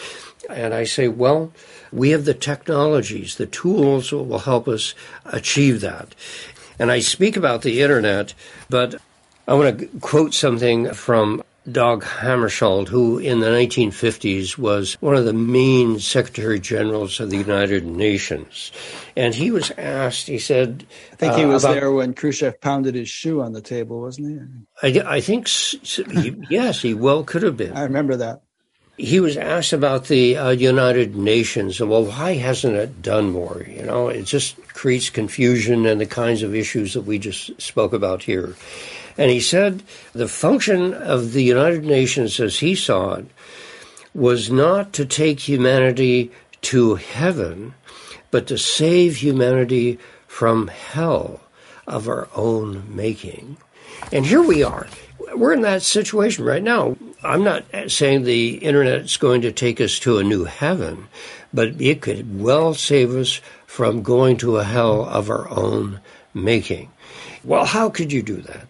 And 0.48 0.76
I 0.76 0.84
say, 0.84 1.08
well, 1.08 1.52
we 1.92 2.12
have 2.12 2.26
the 2.26 2.36
technologies, 2.36 3.36
the 3.36 3.48
tools 3.48 4.12
that 4.12 4.18
will 4.18 4.40
help 4.40 4.68
us 4.68 4.94
achieve 5.26 5.82
that. 5.82 6.14
And 6.78 6.92
I 6.92 7.00
speak 7.00 7.36
about 7.36 7.64
the 7.64 7.82
internet, 7.82 8.36
but 8.70 9.02
I 9.48 9.56
want 9.56 9.80
to 9.80 9.88
quote 10.02 10.36
something 10.36 10.94
from 10.94 11.42
Dag 11.72 12.02
Hammarskjöld, 12.02 12.88
who 12.88 13.18
in 13.18 13.40
the 13.40 13.48
1950s 13.48 14.58
was 14.58 14.94
one 15.02 15.16
of 15.16 15.26
the 15.26 15.34
main 15.34 16.00
Secretary 16.00 16.60
Generals 16.60 17.20
of 17.20 17.30
the 17.30 17.38
United 17.38 17.86
Nations. 17.86 18.72
And 19.16 19.36
he 19.36 19.52
was 19.52 19.72
asked, 19.78 20.28
he 20.28 20.40
said. 20.40 20.86
I 21.14 21.16
think 21.16 21.36
he 21.36 21.44
uh, 21.44 21.48
was 21.48 21.64
about, 21.64 21.74
there 21.76 21.92
when 21.92 22.14
Khrushchev 22.14 22.60
pounded 22.62 22.96
his 22.96 23.10
shoe 23.10 23.42
on 23.42 23.54
the 23.54 23.62
table, 23.62 24.02
wasn't 24.02 24.66
he? 24.82 25.00
I, 25.02 25.16
I 25.18 25.22
think, 25.22 25.48
he, 25.48 26.36
yes, 26.50 26.82
he 26.82 26.94
well 26.94 27.24
could 27.24 27.44
have 27.44 27.58
been. 27.58 27.74
I 27.74 27.84
remember 27.84 28.16
that. 28.18 28.42
He 28.98 29.22
was 29.22 29.38
asked 29.38 29.72
about 29.72 30.08
the 30.08 30.36
uh, 30.36 30.50
United 30.50 31.16
Nations, 31.16 31.80
and 31.80 31.90
well, 31.90 32.04
why 32.04 32.34
hasn't 32.34 32.76
it 32.76 33.02
done 33.02 33.32
more? 33.32 33.66
You 33.66 33.84
know, 33.84 34.10
it 34.10 34.24
just 34.24 34.58
creates 34.74 35.10
confusion 35.10 35.86
and 35.86 36.02
the 36.02 36.06
kinds 36.06 36.44
of 36.44 36.54
issues 36.54 36.96
that 36.96 37.04
we 37.04 37.18
just 37.18 37.62
spoke 37.62 37.94
about 37.94 38.24
here. 38.24 38.56
And 39.20 39.30
he 39.30 39.42
said 39.42 39.84
the 40.14 40.30
function 40.30 40.94
of 40.94 41.34
the 41.34 41.44
United 41.44 41.84
Nations 41.84 42.40
as 42.40 42.60
he 42.60 42.74
saw 42.74 43.16
it 43.16 43.26
was 44.14 44.50
not 44.50 44.94
to 44.94 45.06
take 45.06 45.42
humanity 45.42 46.32
to 46.62 46.96
heaven, 46.96 47.74
but 48.32 48.48
to 48.48 48.58
save 48.58 49.18
humanity 49.18 50.00
from 50.26 50.70
hell 50.70 51.42
of 51.86 52.08
our 52.08 52.30
own 52.34 52.96
making. 52.96 53.58
And 54.14 54.26
here 54.26 54.42
we 54.42 54.64
are. 54.64 54.88
We're 55.36 55.52
in 55.52 55.64
that 55.64 55.82
situation 55.82 56.46
right 56.46 56.64
now. 56.64 56.96
I'm 57.22 57.44
not 57.44 57.66
saying 57.88 58.24
the 58.24 58.52
internet 58.60 59.02
is 59.02 59.18
going 59.18 59.42
to 59.42 59.52
take 59.52 59.82
us 59.82 60.00
to 60.00 60.20
a 60.20 60.24
new 60.24 60.46
heaven, 60.46 61.10
but 61.54 61.82
it 61.82 62.02
could 62.02 62.40
well 62.40 62.74
save 62.74 63.14
us 63.14 63.42
from 63.66 64.02
going 64.02 64.38
to 64.38 64.60
a 64.60 64.64
hell 64.64 65.04
of 65.04 65.30
our 65.30 65.50
own 65.50 66.00
making. 66.34 66.90
Well, 67.44 67.66
how 67.66 67.90
could 67.90 68.14
you 68.14 68.22
do 68.24 68.38
that? 68.44 68.66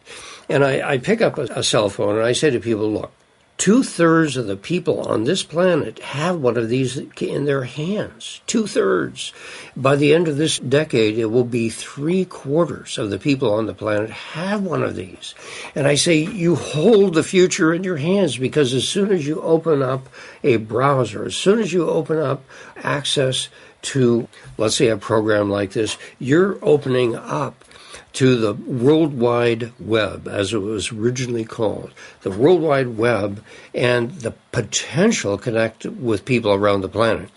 And 0.50 0.66
I, 0.66 0.94
I 0.94 0.98
pick 0.98 1.22
up 1.22 1.38
a, 1.38 1.44
a 1.44 1.64
cell 1.64 1.90
phone 1.90 2.18
and 2.18 2.26
I 2.26 2.34
say 2.34 2.50
to 2.50 2.60
people, 2.60 2.92
look, 2.92 3.12
two 3.60 3.84
thirds 3.84 4.38
of 4.38 4.48
the 4.48 4.56
people 4.56 5.02
on 5.02 5.26
this 5.26 5.44
planet 5.44 6.00
have 6.00 6.38
one 6.38 6.58
of 6.58 6.70
these 6.70 6.98
in 6.98 7.46
their 7.46 7.66
hands. 7.66 8.42
Two 8.48 8.66
thirds. 8.66 9.34
By 9.76 9.98
the 9.98 10.14
end 10.14 10.28
of 10.30 10.38
this 10.38 10.58
decade, 10.60 11.20
it 11.20 11.26
will 11.26 11.44
be 11.44 11.70
three 11.70 12.24
quarters 12.24 12.98
of 12.98 13.10
the 13.10 13.20
people 13.20 13.54
on 13.54 13.66
the 13.66 13.74
planet 13.74 14.10
have 14.10 14.64
one 14.64 14.82
of 14.82 14.96
these. 14.96 15.36
And 15.76 15.86
I 15.88 15.96
say, 15.96 16.16
you 16.16 16.56
hold 16.56 17.14
the 17.14 17.24
future 17.24 17.74
in 17.74 17.84
your 17.84 17.98
hands 17.98 18.38
because 18.38 18.74
as 18.74 18.88
soon 18.88 19.12
as 19.12 19.28
you 19.28 19.42
open 19.42 19.82
up 19.84 20.08
a 20.42 20.56
browser, 20.56 21.26
as 21.26 21.36
soon 21.36 21.60
as 21.60 21.72
you 21.72 21.88
open 21.88 22.18
up 22.18 22.44
access 22.78 23.50
to, 23.82 24.28
let's 24.58 24.76
say, 24.76 24.88
a 24.88 24.98
program 24.98 25.50
like 25.50 25.74
this, 25.74 25.98
you're 26.18 26.58
opening 26.62 27.16
up 27.16 27.66
to 28.14 28.36
the 28.36 28.54
World 28.54 29.14
Wide 29.14 29.72
Web, 29.80 30.28
as 30.28 30.54
it 30.54 30.60
was 30.60 30.92
originally 30.92 31.46
called, 31.46 31.94
the 32.22 32.32
World 32.32 32.62
Wide 32.62 32.98
Web, 32.98 33.44
and 33.74 34.12
the 34.12 34.34
potential 34.52 35.38
connect 35.38 35.86
with 35.86 36.26
people 36.26 36.52
around 36.52 36.82
the 36.82 36.90
planet. 36.90 37.30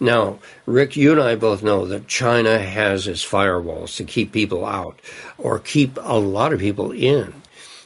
Now, 0.00 0.38
Rick, 0.66 0.96
you 0.96 1.12
and 1.12 1.20
I 1.20 1.36
both 1.36 1.62
know 1.62 1.86
that 1.86 2.08
China 2.08 2.58
has 2.58 3.06
its 3.06 3.24
firewalls 3.24 3.96
to 3.96 4.04
keep 4.04 4.32
people 4.32 4.64
out 4.64 5.00
or 5.38 5.58
keep 5.58 5.98
a 6.02 6.18
lot 6.18 6.52
of 6.52 6.60
people 6.60 6.90
in. 6.90 7.32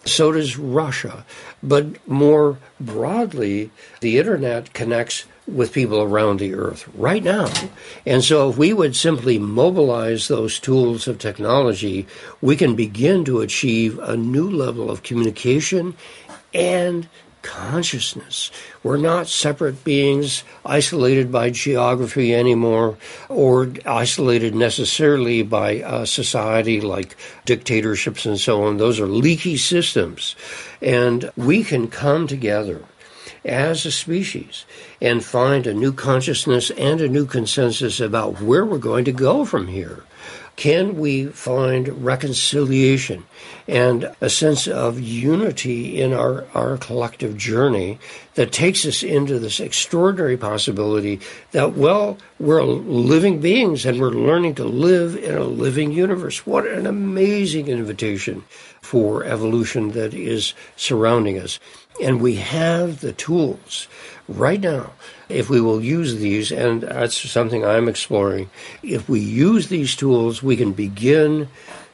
So 0.04 0.32
does 0.32 0.56
Russia. 0.56 1.26
But 1.62 2.08
more 2.08 2.58
broadly, 2.80 3.70
the 4.00 4.18
internet 4.18 4.72
connects 4.72 5.26
with 5.54 5.72
people 5.72 6.00
around 6.00 6.38
the 6.38 6.54
earth 6.54 6.88
right 6.94 7.22
now. 7.22 7.48
And 8.06 8.22
so 8.22 8.50
if 8.50 8.58
we 8.58 8.72
would 8.72 8.96
simply 8.96 9.38
mobilize 9.38 10.28
those 10.28 10.58
tools 10.60 11.08
of 11.08 11.18
technology, 11.18 12.06
we 12.40 12.56
can 12.56 12.74
begin 12.74 13.24
to 13.24 13.40
achieve 13.40 13.98
a 13.98 14.16
new 14.16 14.50
level 14.50 14.90
of 14.90 15.02
communication 15.02 15.94
and 16.54 17.08
consciousness. 17.42 18.50
We're 18.82 18.98
not 18.98 19.26
separate 19.26 19.82
beings 19.82 20.44
isolated 20.64 21.32
by 21.32 21.50
geography 21.50 22.34
anymore 22.34 22.98
or 23.28 23.72
isolated 23.86 24.54
necessarily 24.54 25.42
by 25.42 25.80
uh, 25.80 26.04
society 26.04 26.80
like 26.80 27.16
dictatorships 27.44 28.26
and 28.26 28.38
so 28.38 28.64
on. 28.64 28.76
Those 28.76 29.00
are 29.00 29.06
leaky 29.06 29.56
systems. 29.56 30.36
And 30.82 31.30
we 31.36 31.64
can 31.64 31.88
come 31.88 32.26
together 32.26 32.84
as 33.44 33.86
a 33.86 33.92
species 33.92 34.64
and 35.00 35.24
find 35.24 35.66
a 35.66 35.74
new 35.74 35.92
consciousness 35.92 36.70
and 36.70 37.00
a 37.00 37.08
new 37.08 37.26
consensus 37.26 38.00
about 38.00 38.40
where 38.40 38.64
we're 38.64 38.78
going 38.78 39.04
to 39.04 39.12
go 39.12 39.44
from 39.44 39.66
here. 39.66 40.04
Can 40.56 40.98
we 40.98 41.24
find 41.24 42.04
reconciliation 42.04 43.24
and 43.66 44.14
a 44.20 44.28
sense 44.28 44.68
of 44.68 45.00
unity 45.00 45.98
in 45.98 46.12
our, 46.12 46.44
our 46.52 46.76
collective 46.76 47.38
journey 47.38 47.98
that 48.34 48.52
takes 48.52 48.84
us 48.84 49.02
into 49.02 49.38
this 49.38 49.58
extraordinary 49.58 50.36
possibility 50.36 51.20
that, 51.52 51.78
well, 51.78 52.18
we're 52.38 52.62
living 52.62 53.40
beings 53.40 53.86
and 53.86 53.98
we're 53.98 54.10
learning 54.10 54.56
to 54.56 54.64
live 54.64 55.16
in 55.16 55.34
a 55.34 55.44
living 55.44 55.92
universe? 55.92 56.44
What 56.46 56.66
an 56.66 56.86
amazing 56.86 57.68
invitation 57.68 58.44
for 58.82 59.24
evolution 59.24 59.92
that 59.92 60.12
is 60.12 60.52
surrounding 60.76 61.38
us. 61.38 61.58
And 62.02 62.20
we 62.20 62.36
have 62.36 63.00
the 63.00 63.12
tools 63.12 63.86
right 64.28 64.60
now. 64.60 64.92
If 65.28 65.50
we 65.50 65.60
will 65.60 65.82
use 65.82 66.16
these, 66.16 66.50
and 66.50 66.82
that's 66.82 67.30
something 67.30 67.64
I'm 67.64 67.88
exploring, 67.88 68.50
if 68.82 69.08
we 69.08 69.20
use 69.20 69.68
these 69.68 69.94
tools, 69.94 70.42
we 70.42 70.56
can 70.56 70.72
begin 70.72 71.48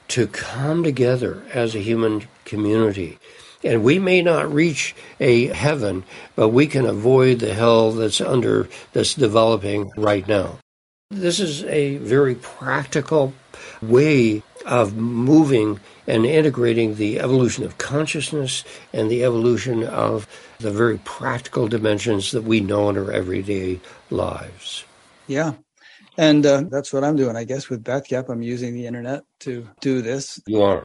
to 0.09 0.27
come 0.27 0.85
together 0.85 1.43
as 1.53 1.75
a 1.75 1.81
human 1.81 2.29
community. 2.45 3.19
And 3.65 3.83
we 3.83 3.99
may 3.99 4.23
not 4.23 4.53
reach 4.53 4.95
a 5.19 5.49
heaven, 5.49 6.05
but 6.37 6.51
we 6.51 6.67
can 6.67 6.87
avoid 6.87 7.41
the 7.41 7.55
hell 7.55 7.91
that's 7.91 8.21
under, 8.21 8.69
that's 8.93 9.15
developing 9.15 9.91
right 9.97 10.27
now. 10.29 10.59
This 11.11 11.41
is 11.41 11.65
a 11.65 11.97
very 11.99 12.35
practical 12.35 13.33
way 13.83 14.43
of 14.67 14.97
moving 14.97 15.81
and 16.07 16.27
integrating 16.27 16.97
the 16.97 17.21
evolution 17.21 17.65
of 17.65 17.79
consciousness 17.79 18.65
and 18.93 19.11
the 19.11 19.25
evolution 19.25 19.85
of 19.85 20.29
the 20.59 20.71
very 20.71 20.99
practical 20.99 21.69
dimensions 21.69 22.33
that 22.33 22.43
we 22.43 22.61
know 22.61 22.91
in 22.91 22.99
our 22.99 23.13
everyday 23.13 23.81
lives. 24.11 24.85
Yeah. 25.27 25.55
And 26.19 26.45
uh, 26.45 26.65
that's 26.69 26.93
what 26.93 27.05
I'm 27.05 27.17
doing, 27.17 27.37
I 27.37 27.45
guess, 27.45 27.69
with 27.69 27.85
Batgap. 27.85 28.29
I'm 28.29 28.43
using 28.43 28.75
the 28.75 28.87
internet 28.87 29.25
to 29.41 29.69
do 29.81 30.03
this. 30.03 30.41
You 30.47 30.63
are. 30.63 30.83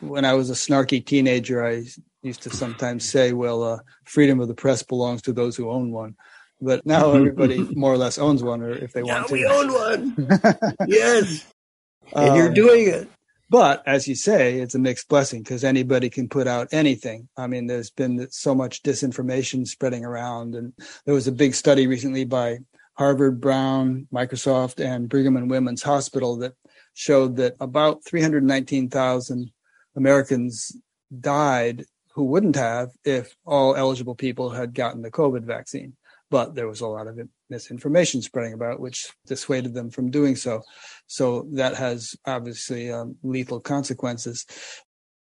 When 0.00 0.24
I 0.24 0.32
was 0.32 0.48
a 0.48 0.54
snarky 0.54 1.04
teenager, 1.04 1.64
I 1.64 1.84
used 2.22 2.42
to 2.42 2.50
sometimes 2.50 3.08
say, 3.08 3.32
well, 3.32 3.62
uh, 3.62 3.78
freedom 4.04 4.40
of 4.40 4.48
the 4.48 4.54
press 4.54 4.82
belongs 4.82 5.22
to 5.22 5.32
those 5.32 5.56
who 5.56 5.70
own 5.70 5.92
one. 5.92 6.16
But 6.60 6.84
now 6.86 7.12
everybody 7.14 7.68
more 7.74 7.92
or 7.92 7.98
less 7.98 8.18
owns 8.18 8.42
one, 8.42 8.62
or 8.62 8.70
if 8.70 8.92
they 8.92 9.02
want 9.02 9.28
to. 9.28 9.32
we 9.34 9.44
own 9.44 9.72
one. 9.72 10.16
yes. 10.86 11.46
And 12.14 12.36
you're 12.36 12.48
um, 12.48 12.54
doing 12.54 12.88
it. 12.88 13.08
But 13.50 13.82
as 13.84 14.06
you 14.06 14.14
say, 14.14 14.60
it's 14.60 14.76
a 14.76 14.78
mixed 14.78 15.08
blessing 15.08 15.42
because 15.42 15.64
anybody 15.64 16.08
can 16.08 16.28
put 16.28 16.46
out 16.46 16.68
anything. 16.70 17.28
I 17.36 17.48
mean, 17.48 17.66
there's 17.66 17.90
been 17.90 18.30
so 18.30 18.54
much 18.54 18.84
disinformation 18.84 19.66
spreading 19.66 20.04
around. 20.04 20.54
And 20.54 20.72
there 21.04 21.14
was 21.14 21.26
a 21.26 21.32
big 21.32 21.54
study 21.56 21.88
recently 21.88 22.24
by 22.24 22.58
Harvard, 22.94 23.40
Brown, 23.40 24.06
Microsoft, 24.12 24.82
and 24.82 25.08
Brigham 25.08 25.36
and 25.36 25.50
Women's 25.50 25.82
Hospital 25.82 26.36
that 26.38 26.54
showed 26.94 27.36
that 27.36 27.56
about 27.58 28.04
319,000 28.04 29.50
Americans 29.96 30.76
died 31.18 31.84
who 32.14 32.24
wouldn't 32.24 32.56
have 32.56 32.90
if 33.04 33.34
all 33.44 33.74
eligible 33.74 34.14
people 34.14 34.50
had 34.50 34.74
gotten 34.74 35.02
the 35.02 35.10
COVID 35.10 35.42
vaccine. 35.42 35.94
But 36.30 36.54
there 36.54 36.68
was 36.68 36.82
a 36.82 36.86
lot 36.86 37.08
of 37.08 37.18
misinformation 37.50 38.22
spreading 38.22 38.52
about, 38.52 38.80
which 38.80 39.12
dissuaded 39.26 39.74
them 39.74 39.90
from 39.90 40.10
doing 40.10 40.36
so. 40.36 40.62
So 41.06 41.46
that 41.52 41.74
has 41.76 42.16
obviously 42.26 42.90
um, 42.90 43.16
lethal 43.22 43.60
consequences. 43.60 44.46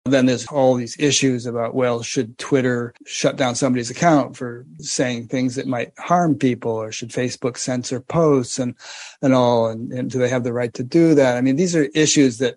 Then 0.05 0.25
there's 0.25 0.47
all 0.47 0.75
these 0.75 0.99
issues 0.99 1.45
about, 1.45 1.75
well, 1.75 2.01
should 2.01 2.37
Twitter 2.37 2.93
shut 3.05 3.35
down 3.35 3.53
somebody's 3.53 3.91
account 3.91 4.35
for 4.35 4.65
saying 4.79 5.27
things 5.27 5.55
that 5.55 5.67
might 5.67 5.91
harm 5.99 6.35
people 6.35 6.71
or 6.71 6.91
should 6.91 7.09
Facebook 7.09 7.57
censor 7.57 7.99
posts 7.99 8.57
and, 8.57 8.75
and 9.21 9.33
all? 9.33 9.67
And, 9.67 9.91
and 9.91 10.09
do 10.09 10.17
they 10.17 10.29
have 10.29 10.43
the 10.43 10.53
right 10.53 10.73
to 10.73 10.83
do 10.83 11.13
that? 11.15 11.37
I 11.37 11.41
mean, 11.41 11.55
these 11.55 11.75
are 11.75 11.83
issues 11.93 12.39
that 12.39 12.55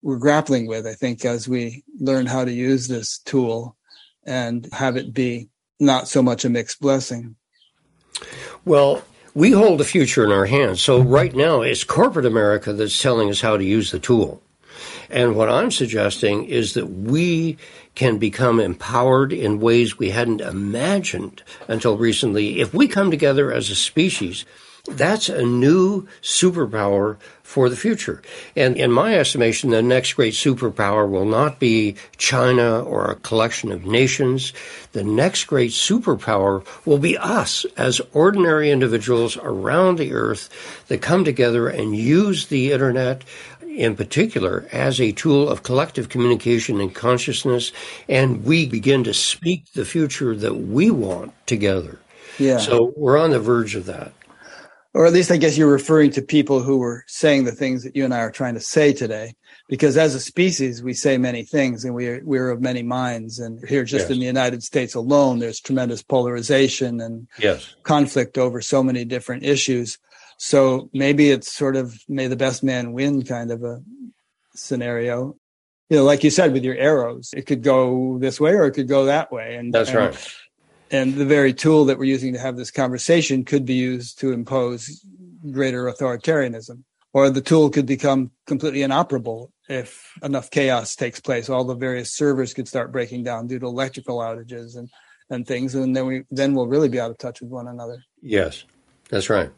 we're 0.00 0.16
grappling 0.16 0.66
with, 0.66 0.86
I 0.86 0.94
think, 0.94 1.24
as 1.24 1.48
we 1.48 1.84
learn 2.00 2.26
how 2.26 2.44
to 2.44 2.52
use 2.52 2.88
this 2.88 3.18
tool 3.18 3.76
and 4.24 4.66
have 4.72 4.96
it 4.96 5.12
be 5.12 5.48
not 5.78 6.08
so 6.08 6.22
much 6.22 6.44
a 6.44 6.50
mixed 6.50 6.80
blessing. 6.80 7.36
Well, 8.64 9.02
we 9.34 9.50
hold 9.52 9.80
the 9.80 9.84
future 9.84 10.24
in 10.24 10.30
our 10.30 10.46
hands. 10.46 10.80
So 10.80 11.00
right 11.00 11.34
now, 11.34 11.62
it's 11.62 11.84
corporate 11.84 12.26
America 12.26 12.72
that's 12.72 13.00
telling 13.00 13.30
us 13.30 13.40
how 13.40 13.56
to 13.56 13.64
use 13.64 13.90
the 13.90 13.98
tool. 13.98 14.42
And 15.10 15.36
what 15.36 15.48
I'm 15.48 15.70
suggesting 15.70 16.44
is 16.46 16.74
that 16.74 16.86
we 16.86 17.58
can 17.94 18.18
become 18.18 18.60
empowered 18.60 19.32
in 19.32 19.60
ways 19.60 19.98
we 19.98 20.10
hadn't 20.10 20.40
imagined 20.40 21.42
until 21.68 21.98
recently 21.98 22.60
if 22.60 22.72
we 22.72 22.88
come 22.88 23.10
together 23.10 23.52
as 23.52 23.68
a 23.68 23.74
species 23.74 24.46
That's 24.86 25.28
a 25.28 25.42
new 25.42 26.08
superpower 26.22 27.16
for 27.52 27.68
the 27.68 27.76
future. 27.76 28.22
And 28.56 28.78
in 28.78 28.90
my 28.90 29.14
estimation, 29.14 29.68
the 29.68 29.82
next 29.82 30.14
great 30.14 30.32
superpower 30.32 31.06
will 31.06 31.26
not 31.26 31.58
be 31.58 31.96
China 32.16 32.80
or 32.80 33.10
a 33.10 33.16
collection 33.16 33.70
of 33.70 33.84
nations. 33.84 34.54
The 34.92 35.04
next 35.04 35.44
great 35.44 35.72
superpower 35.72 36.64
will 36.86 36.96
be 36.96 37.18
us 37.18 37.66
as 37.76 38.00
ordinary 38.14 38.70
individuals 38.70 39.36
around 39.36 39.98
the 39.98 40.14
earth 40.14 40.48
that 40.88 41.02
come 41.02 41.26
together 41.26 41.68
and 41.68 41.94
use 41.94 42.46
the 42.46 42.72
internet 42.72 43.22
in 43.68 43.96
particular 43.96 44.66
as 44.72 44.98
a 44.98 45.12
tool 45.12 45.50
of 45.50 45.62
collective 45.62 46.08
communication 46.08 46.80
and 46.80 46.94
consciousness, 46.94 47.70
and 48.08 48.44
we 48.46 48.66
begin 48.66 49.04
to 49.04 49.12
speak 49.12 49.70
the 49.74 49.84
future 49.84 50.34
that 50.34 50.54
we 50.54 50.90
want 50.90 51.34
together. 51.46 51.98
Yeah. 52.38 52.56
So 52.56 52.94
we're 52.96 53.18
on 53.18 53.30
the 53.30 53.40
verge 53.40 53.74
of 53.74 53.84
that. 53.86 54.12
Or 54.94 55.06
at 55.06 55.12
least 55.12 55.30
I 55.30 55.38
guess 55.38 55.56
you're 55.56 55.72
referring 55.72 56.10
to 56.12 56.22
people 56.22 56.60
who 56.62 56.76
were 56.76 57.04
saying 57.06 57.44
the 57.44 57.52
things 57.52 57.82
that 57.82 57.96
you 57.96 58.04
and 58.04 58.12
I 58.12 58.18
are 58.18 58.30
trying 58.30 58.54
to 58.54 58.60
say 58.60 58.92
today. 58.92 59.34
Because 59.68 59.96
as 59.96 60.14
a 60.14 60.20
species, 60.20 60.82
we 60.82 60.92
say 60.92 61.16
many 61.16 61.44
things 61.44 61.84
and 61.84 61.94
we're, 61.94 62.20
we're 62.24 62.50
of 62.50 62.60
many 62.60 62.82
minds. 62.82 63.38
And 63.38 63.66
here, 63.66 63.84
just 63.84 64.04
yes. 64.04 64.10
in 64.10 64.20
the 64.20 64.26
United 64.26 64.62
States 64.62 64.94
alone, 64.94 65.38
there's 65.38 65.60
tremendous 65.60 66.02
polarization 66.02 67.00
and 67.00 67.26
yes. 67.38 67.74
conflict 67.84 68.36
over 68.36 68.60
so 68.60 68.82
many 68.82 69.06
different 69.06 69.44
issues. 69.44 69.98
So 70.36 70.90
maybe 70.92 71.30
it's 71.30 71.50
sort 71.50 71.76
of 71.76 71.98
may 72.08 72.26
the 72.26 72.36
best 72.36 72.62
man 72.62 72.92
win 72.92 73.24
kind 73.24 73.50
of 73.50 73.62
a 73.64 73.82
scenario. 74.54 75.36
You 75.88 75.98
know, 75.98 76.04
like 76.04 76.24
you 76.24 76.30
said 76.30 76.52
with 76.52 76.64
your 76.64 76.76
arrows, 76.76 77.30
it 77.34 77.46
could 77.46 77.62
go 77.62 78.18
this 78.18 78.40
way 78.40 78.52
or 78.52 78.66
it 78.66 78.72
could 78.72 78.88
go 78.88 79.06
that 79.06 79.32
way. 79.32 79.56
And 79.56 79.72
that's 79.72 79.90
and, 79.90 79.98
right. 79.98 80.34
And 80.92 81.14
the 81.14 81.24
very 81.24 81.54
tool 81.54 81.86
that 81.86 81.98
we're 81.98 82.04
using 82.04 82.34
to 82.34 82.38
have 82.38 82.56
this 82.56 82.70
conversation 82.70 83.44
could 83.44 83.64
be 83.64 83.74
used 83.74 84.20
to 84.20 84.32
impose 84.32 85.04
greater 85.50 85.84
authoritarianism. 85.84 86.84
Or 87.14 87.30
the 87.30 87.40
tool 87.40 87.70
could 87.70 87.86
become 87.86 88.30
completely 88.46 88.82
inoperable 88.82 89.52
if 89.68 90.12
enough 90.22 90.50
chaos 90.50 90.94
takes 90.94 91.18
place. 91.18 91.48
All 91.48 91.64
the 91.64 91.74
various 91.74 92.12
servers 92.12 92.54
could 92.54 92.68
start 92.68 92.92
breaking 92.92 93.24
down 93.24 93.46
due 93.46 93.58
to 93.58 93.66
electrical 93.66 94.18
outages 94.18 94.76
and, 94.76 94.90
and 95.30 95.46
things, 95.46 95.74
and 95.74 95.96
then 95.96 96.06
we 96.06 96.24
then 96.30 96.54
we'll 96.54 96.68
really 96.68 96.88
be 96.88 97.00
out 97.00 97.10
of 97.10 97.18
touch 97.18 97.40
with 97.40 97.50
one 97.50 97.68
another. 97.68 98.02
Yes, 98.22 98.64
that's 99.08 99.28
right. 99.28 99.50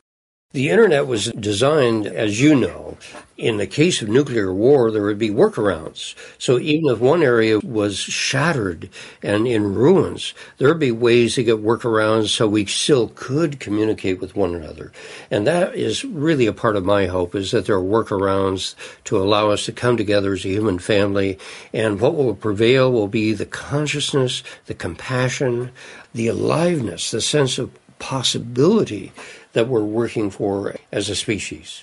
The 0.55 0.71
internet 0.71 1.09
was 1.09 1.33
designed, 1.33 2.07
as 2.07 2.41
you 2.41 2.55
know, 2.55 2.97
in 3.37 3.57
the 3.57 3.67
case 3.67 4.01
of 4.01 4.09
nuclear 4.09 4.55
war, 4.55 4.93
there 4.93 5.03
would 5.03 5.19
be 5.19 5.31
workarounds. 5.31 6.15
So 6.39 6.61
even 6.61 6.93
if 6.93 7.01
one 7.01 7.25
area 7.25 7.59
was 7.59 7.99
shattered 7.99 8.89
and 9.21 9.49
in 9.49 9.75
ruins, 9.75 10.33
there 10.59 10.69
would 10.69 10.79
be 10.79 10.93
ways 10.93 11.35
to 11.35 11.43
get 11.43 11.57
workarounds 11.57 12.29
so 12.29 12.47
we 12.47 12.67
still 12.67 13.11
could 13.17 13.59
communicate 13.59 14.21
with 14.21 14.37
one 14.37 14.55
another. 14.55 14.93
And 15.29 15.45
that 15.49 15.75
is 15.75 16.05
really 16.05 16.47
a 16.47 16.53
part 16.53 16.77
of 16.77 16.85
my 16.85 17.07
hope 17.07 17.35
is 17.35 17.51
that 17.51 17.67
there 17.67 17.75
are 17.75 17.83
workarounds 17.83 18.77
to 19.07 19.19
allow 19.19 19.51
us 19.51 19.65
to 19.65 19.73
come 19.73 19.97
together 19.97 20.35
as 20.35 20.45
a 20.45 20.51
human 20.51 20.79
family. 20.79 21.37
And 21.73 22.01
what 22.01 22.15
will 22.15 22.37
prevail 22.37 22.93
will 22.93 23.09
be 23.09 23.33
the 23.33 23.45
consciousness, 23.45 24.45
the 24.67 24.75
compassion, 24.75 25.73
the 26.15 26.29
aliveness, 26.29 27.11
the 27.11 27.21
sense 27.21 27.59
of 27.59 27.73
possibility 27.99 29.13
that 29.55 29.69
we're 29.69 29.83
working 29.83 30.31
for 30.31 30.77
as 30.93 31.09
a 31.09 31.17
species. 31.17 31.83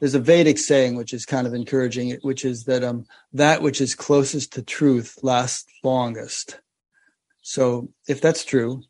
There's 0.00 0.14
a 0.14 0.20
Vedic 0.20 0.58
saying 0.58 0.96
which 0.96 1.14
is 1.14 1.24
kind 1.24 1.46
of 1.46 1.54
encouraging, 1.54 2.18
which 2.22 2.44
is 2.44 2.64
that 2.64 2.84
um, 2.84 3.06
that 3.32 3.62
which 3.62 3.80
is 3.80 3.94
closest 3.94 4.52
to 4.54 4.62
truth 4.62 5.18
lasts 5.22 5.72
longest. 5.82 6.60
So 7.40 7.88
if 8.08 8.20
that's 8.20 8.44
true, 8.44 8.82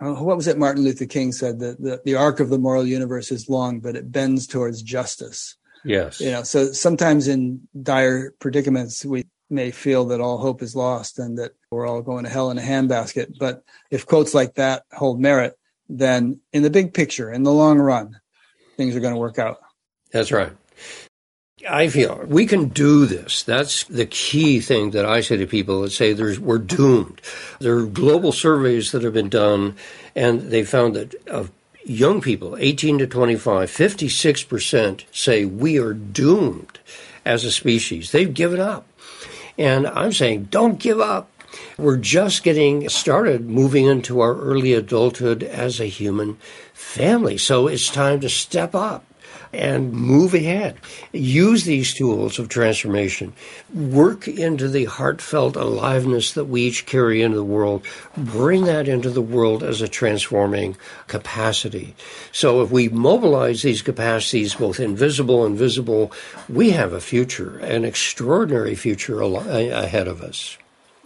uh, 0.00 0.14
what 0.14 0.36
was 0.36 0.46
it 0.46 0.58
Martin 0.58 0.84
Luther 0.84 1.06
King 1.06 1.32
said 1.32 1.58
that 1.58 1.82
the, 1.82 2.00
the 2.04 2.14
arc 2.14 2.40
of 2.40 2.48
the 2.48 2.58
moral 2.58 2.86
universe 2.86 3.32
is 3.32 3.48
long, 3.48 3.80
but 3.80 3.96
it 3.96 4.12
bends 4.12 4.46
towards 4.46 4.80
justice. 4.82 5.56
Yes. 5.84 6.20
You 6.20 6.30
know, 6.30 6.42
so 6.44 6.72
sometimes 6.72 7.28
in 7.28 7.66
dire 7.82 8.32
predicaments, 8.38 9.04
we 9.04 9.26
may 9.50 9.70
feel 9.70 10.04
that 10.06 10.20
all 10.20 10.38
hope 10.38 10.62
is 10.62 10.76
lost 10.76 11.18
and 11.18 11.38
that 11.38 11.52
we're 11.70 11.86
all 11.86 12.02
going 12.02 12.24
to 12.24 12.30
hell 12.30 12.50
in 12.50 12.58
a 12.58 12.62
handbasket. 12.62 13.38
But 13.38 13.64
if 13.90 14.06
quotes 14.06 14.34
like 14.34 14.54
that 14.54 14.84
hold 14.92 15.20
merit, 15.20 15.57
then 15.88 16.40
in 16.52 16.62
the 16.62 16.70
big 16.70 16.94
picture, 16.94 17.32
in 17.32 17.42
the 17.42 17.52
long 17.52 17.78
run, 17.78 18.20
things 18.76 18.94
are 18.94 19.00
going 19.00 19.14
to 19.14 19.20
work 19.20 19.38
out. 19.38 19.58
That's 20.12 20.32
right. 20.32 20.52
I 21.68 21.88
feel 21.88 22.24
we 22.26 22.46
can 22.46 22.68
do 22.68 23.04
this. 23.06 23.42
That's 23.42 23.84
the 23.84 24.06
key 24.06 24.60
thing 24.60 24.92
that 24.92 25.04
I 25.04 25.20
say 25.20 25.36
to 25.38 25.46
people 25.46 25.82
that 25.82 25.90
say 25.90 26.12
there's, 26.12 26.38
we're 26.38 26.58
doomed. 26.58 27.20
There 27.58 27.76
are 27.78 27.86
global 27.86 28.32
surveys 28.32 28.92
that 28.92 29.02
have 29.02 29.12
been 29.12 29.28
done, 29.28 29.76
and 30.14 30.40
they 30.50 30.64
found 30.64 30.94
that 30.94 31.14
of 31.26 31.50
young 31.84 32.20
people, 32.20 32.56
18 32.58 32.98
to 32.98 33.06
25, 33.06 33.70
56% 33.70 35.04
say 35.10 35.44
we 35.44 35.78
are 35.78 35.94
doomed 35.94 36.78
as 37.24 37.44
a 37.44 37.50
species. 37.50 38.12
They've 38.12 38.32
given 38.32 38.60
up. 38.60 38.86
And 39.56 39.86
I'm 39.88 40.12
saying, 40.12 40.44
don't 40.44 40.78
give 40.78 41.00
up. 41.00 41.30
We're 41.76 41.96
just 41.96 42.42
getting 42.42 42.88
started 42.88 43.48
moving 43.48 43.86
into 43.86 44.20
our 44.20 44.34
early 44.34 44.74
adulthood 44.74 45.42
as 45.42 45.80
a 45.80 45.86
human 45.86 46.38
family. 46.72 47.38
So 47.38 47.68
it's 47.68 47.90
time 47.90 48.20
to 48.20 48.28
step 48.28 48.74
up 48.74 49.04
and 49.52 49.92
move 49.92 50.34
ahead. 50.34 50.76
Use 51.12 51.64
these 51.64 51.94
tools 51.94 52.38
of 52.38 52.48
transformation. 52.48 53.32
Work 53.72 54.28
into 54.28 54.68
the 54.68 54.84
heartfelt 54.84 55.56
aliveness 55.56 56.32
that 56.32 56.44
we 56.44 56.62
each 56.62 56.86
carry 56.86 57.22
into 57.22 57.36
the 57.36 57.44
world. 57.44 57.84
Bring 58.16 58.64
that 58.64 58.88
into 58.88 59.10
the 59.10 59.22
world 59.22 59.62
as 59.62 59.80
a 59.80 59.88
transforming 59.88 60.76
capacity. 61.06 61.94
So 62.32 62.62
if 62.62 62.70
we 62.70 62.88
mobilize 62.88 63.62
these 63.62 63.82
capacities, 63.82 64.54
both 64.54 64.80
invisible 64.80 65.46
and 65.46 65.56
visible, 65.56 66.12
we 66.48 66.70
have 66.70 66.92
a 66.92 67.00
future, 67.00 67.58
an 67.58 67.84
extraordinary 67.84 68.74
future 68.74 69.20
ahead 69.20 70.08
of 70.08 70.20
us. 70.20 70.58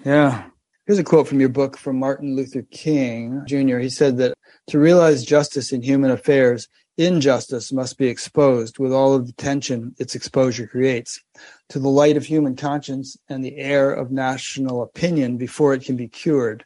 Yeah. 0.05 0.44
Here's 0.86 0.98
a 0.98 1.05
quote 1.05 1.28
from 1.28 1.38
your 1.38 1.48
book 1.48 1.76
from 1.76 1.98
Martin 1.98 2.34
Luther 2.34 2.62
King 2.70 3.42
Jr. 3.46 3.78
He 3.78 3.88
said 3.88 4.16
that 4.18 4.34
to 4.68 4.78
realize 4.78 5.24
justice 5.24 5.72
in 5.72 5.80
human 5.80 6.11
affairs, 6.11 6.68
injustice 6.98 7.72
must 7.72 7.98
be 7.98 8.09
exposed 8.09 8.78
with 8.78 8.92
all 8.92 9.14
of 9.14 9.26
the 9.26 9.32
tension 9.34 9.94
its 9.98 10.14
exposure 10.14 10.66
creates 10.66 11.20
to 11.68 11.78
the 11.78 11.88
light 11.88 12.16
of 12.16 12.24
human 12.24 12.57
conscience 12.57 13.16
and 13.28 13.44
the 13.44 13.57
air 13.57 13.92
of 13.92 14.11
national 14.11 14.82
opinion 14.82 15.36
before 15.36 15.72
it 15.72 15.84
can 15.84 15.96
be 15.96 16.09
cured. 16.09 16.64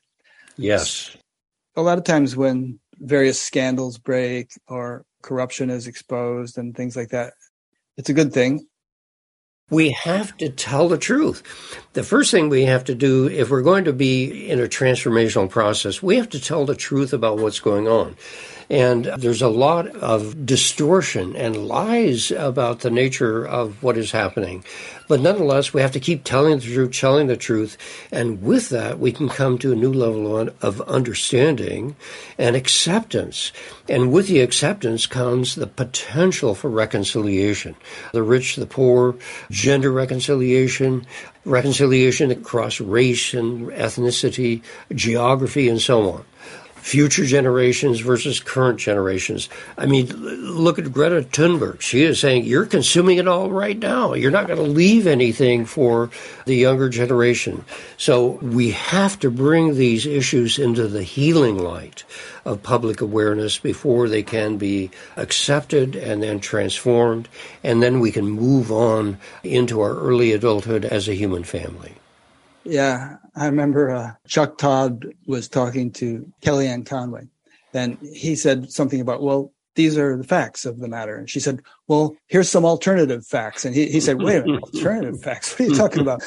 Yes. 0.57 1.15
A 1.77 1.83
lot 1.83 1.99
of 1.99 2.05
times 2.05 2.37
when 2.37 2.81
various 2.99 3.41
scandals 3.41 3.99
break 3.99 4.51
or 4.67 5.05
corruption 5.23 5.69
is 5.69 5.87
exposed 5.87 6.57
and 6.57 6.75
things 6.75 6.97
like 6.97 7.11
that, 7.11 7.35
it's 7.99 8.09
a 8.09 8.15
good 8.15 8.33
thing 8.33 8.67
we 9.71 9.91
have 9.91 10.37
to 10.37 10.49
tell 10.49 10.89
the 10.89 10.99
truth. 10.99 11.43
The 11.95 12.05
first 12.05 12.31
thing 12.31 12.49
we 12.49 12.63
have 12.63 12.85
to 12.85 12.95
do, 12.95 13.29
if 13.29 13.51
we're 13.51 13.63
going 13.63 13.85
to 13.85 13.93
be 13.93 14.49
in 14.49 14.61
a 14.61 14.69
transformational 14.69 15.51
process, 15.51 16.03
we 16.03 16.17
have 16.17 16.29
to 16.31 16.41
tell 16.41 16.65
the 16.65 16.77
truth 16.77 17.13
about 17.13 17.39
what's 17.39 17.59
going 17.59 17.89
on. 17.89 18.17
And 18.69 19.05
there's 19.05 19.43
a 19.43 19.49
lot 19.49 19.87
of 19.89 20.45
distortion 20.45 21.37
and 21.37 21.69
lies 21.69 22.31
about 22.31 22.81
the 22.81 22.91
nature 22.91 23.47
of 23.47 23.83
what 23.83 23.97
is 23.97 24.11
happening. 24.11 24.65
But 25.09 25.21
nonetheless, 25.21 25.73
we 25.73 25.83
have 25.83 25.93
to 25.93 26.01
keep 26.01 26.25
telling 26.25 26.59
the 26.59 26.65
truth, 26.65 26.93
telling 26.93 27.29
the 27.29 27.37
truth. 27.37 27.77
And 28.11 28.43
with 28.43 28.71
that, 28.71 28.99
we 28.99 29.13
can 29.13 29.29
come 29.29 29.57
to 29.59 29.73
a 29.73 29.77
new 29.77 29.93
level 29.93 30.51
of 30.61 30.81
understanding 30.83 31.95
and 32.39 32.57
acceptance. 32.57 33.53
And 33.89 34.13
with 34.13 34.27
the 34.27 34.41
acceptance 34.41 35.07
comes 35.07 35.55
the 35.55 35.69
potential 35.69 36.57
for 36.57 36.69
reconciliation. 36.69 37.77
The 38.13 38.25
rich, 38.25 38.57
the 38.57 38.67
poor, 38.67 39.15
gender 39.51 39.93
reconciliation, 39.93 41.07
reconciliation 41.45 42.33
across 42.33 42.81
race 42.81 43.33
and 43.33 43.69
ethnicity, 43.69 44.63
geography, 44.93 45.69
and 45.69 45.81
so 45.81 46.11
on 46.11 46.25
future 46.87 47.25
generations 47.25 47.99
versus 47.99 48.39
current 48.39 48.79
generations. 48.79 49.49
I 49.77 49.87
mean, 49.87 50.07
look 50.07 50.79
at 50.79 50.93
Greta 50.93 51.23
Thunberg. 51.23 51.81
She 51.81 52.05
is 52.05 52.21
saying 52.21 52.45
you're 52.45 52.65
consuming 52.65 53.19
it 53.19 53.27
all 53.27 53.51
right 53.51 53.77
now. 53.77 54.15
You're 54.15 54.31
not 54.31 54.47
going 54.47 54.61
to 54.61 54.71
leave 54.71 55.09
anything 55.09 55.65
for 55.65 56.11
the 56.45 56.55
younger 56.55 56.89
generation. 56.89 57.65
So 57.97 58.39
we 58.41 58.71
have 58.71 59.19
to 59.19 59.33
bring 59.33 59.75
these 59.75 60.07
issues 60.07 60.61
into 60.61 60.87
the 60.87 61.03
healing 61.03 61.59
light 61.59 62.05
of 62.45 62.63
public 62.63 63.01
awareness 63.01 63.59
before 63.59 64.09
they 64.09 64.23
can 64.23 64.57
be 64.57 64.93
accepted 65.17 65.97
and 65.97 66.23
then 66.23 66.39
transformed. 66.39 67.29
And 67.65 67.83
then 67.83 67.99
we 67.99 68.13
can 68.13 68.27
move 68.27 68.71
on 68.71 69.19
into 69.43 69.81
our 69.81 69.97
early 69.99 70.31
adulthood 70.31 70.85
as 70.85 71.09
a 71.09 71.15
human 71.15 71.43
family. 71.43 71.96
Yeah, 72.67 73.17
I 73.35 73.47
remember 73.47 73.91
uh, 73.91 74.13
Chuck 74.27 74.59
Todd 74.59 75.07
was 75.27 75.49
talking 75.49 75.93
to 75.93 76.31
Kellyanne 76.43 76.87
Conway, 76.87 77.29
and 77.73 77.99
he 77.99 78.37
said 78.37 78.71
something 78.71 79.01
about, 79.01 79.23
well, 79.23 79.53
these 79.77 79.97
are 79.97 80.17
the 80.17 80.25
facts 80.25 80.65
of 80.65 80.79
the 80.79 80.89
matter. 80.89 81.17
And 81.17 81.31
she 81.31 81.39
said, 81.39 81.63
well, 81.87 82.17
here's 82.27 82.49
some 82.49 82.65
alternative 82.65 83.25
facts. 83.25 83.65
And 83.65 83.75
he, 83.75 83.87
he 83.87 84.01
said, 84.01 84.21
wait 84.21 84.39
a 84.39 84.45
minute, 84.45 84.63
alternative 84.75 85.23
facts? 85.23 85.53
What 85.59 85.61
are 85.61 85.71
you 85.71 85.77
talking 85.77 86.01
about? 86.01 86.23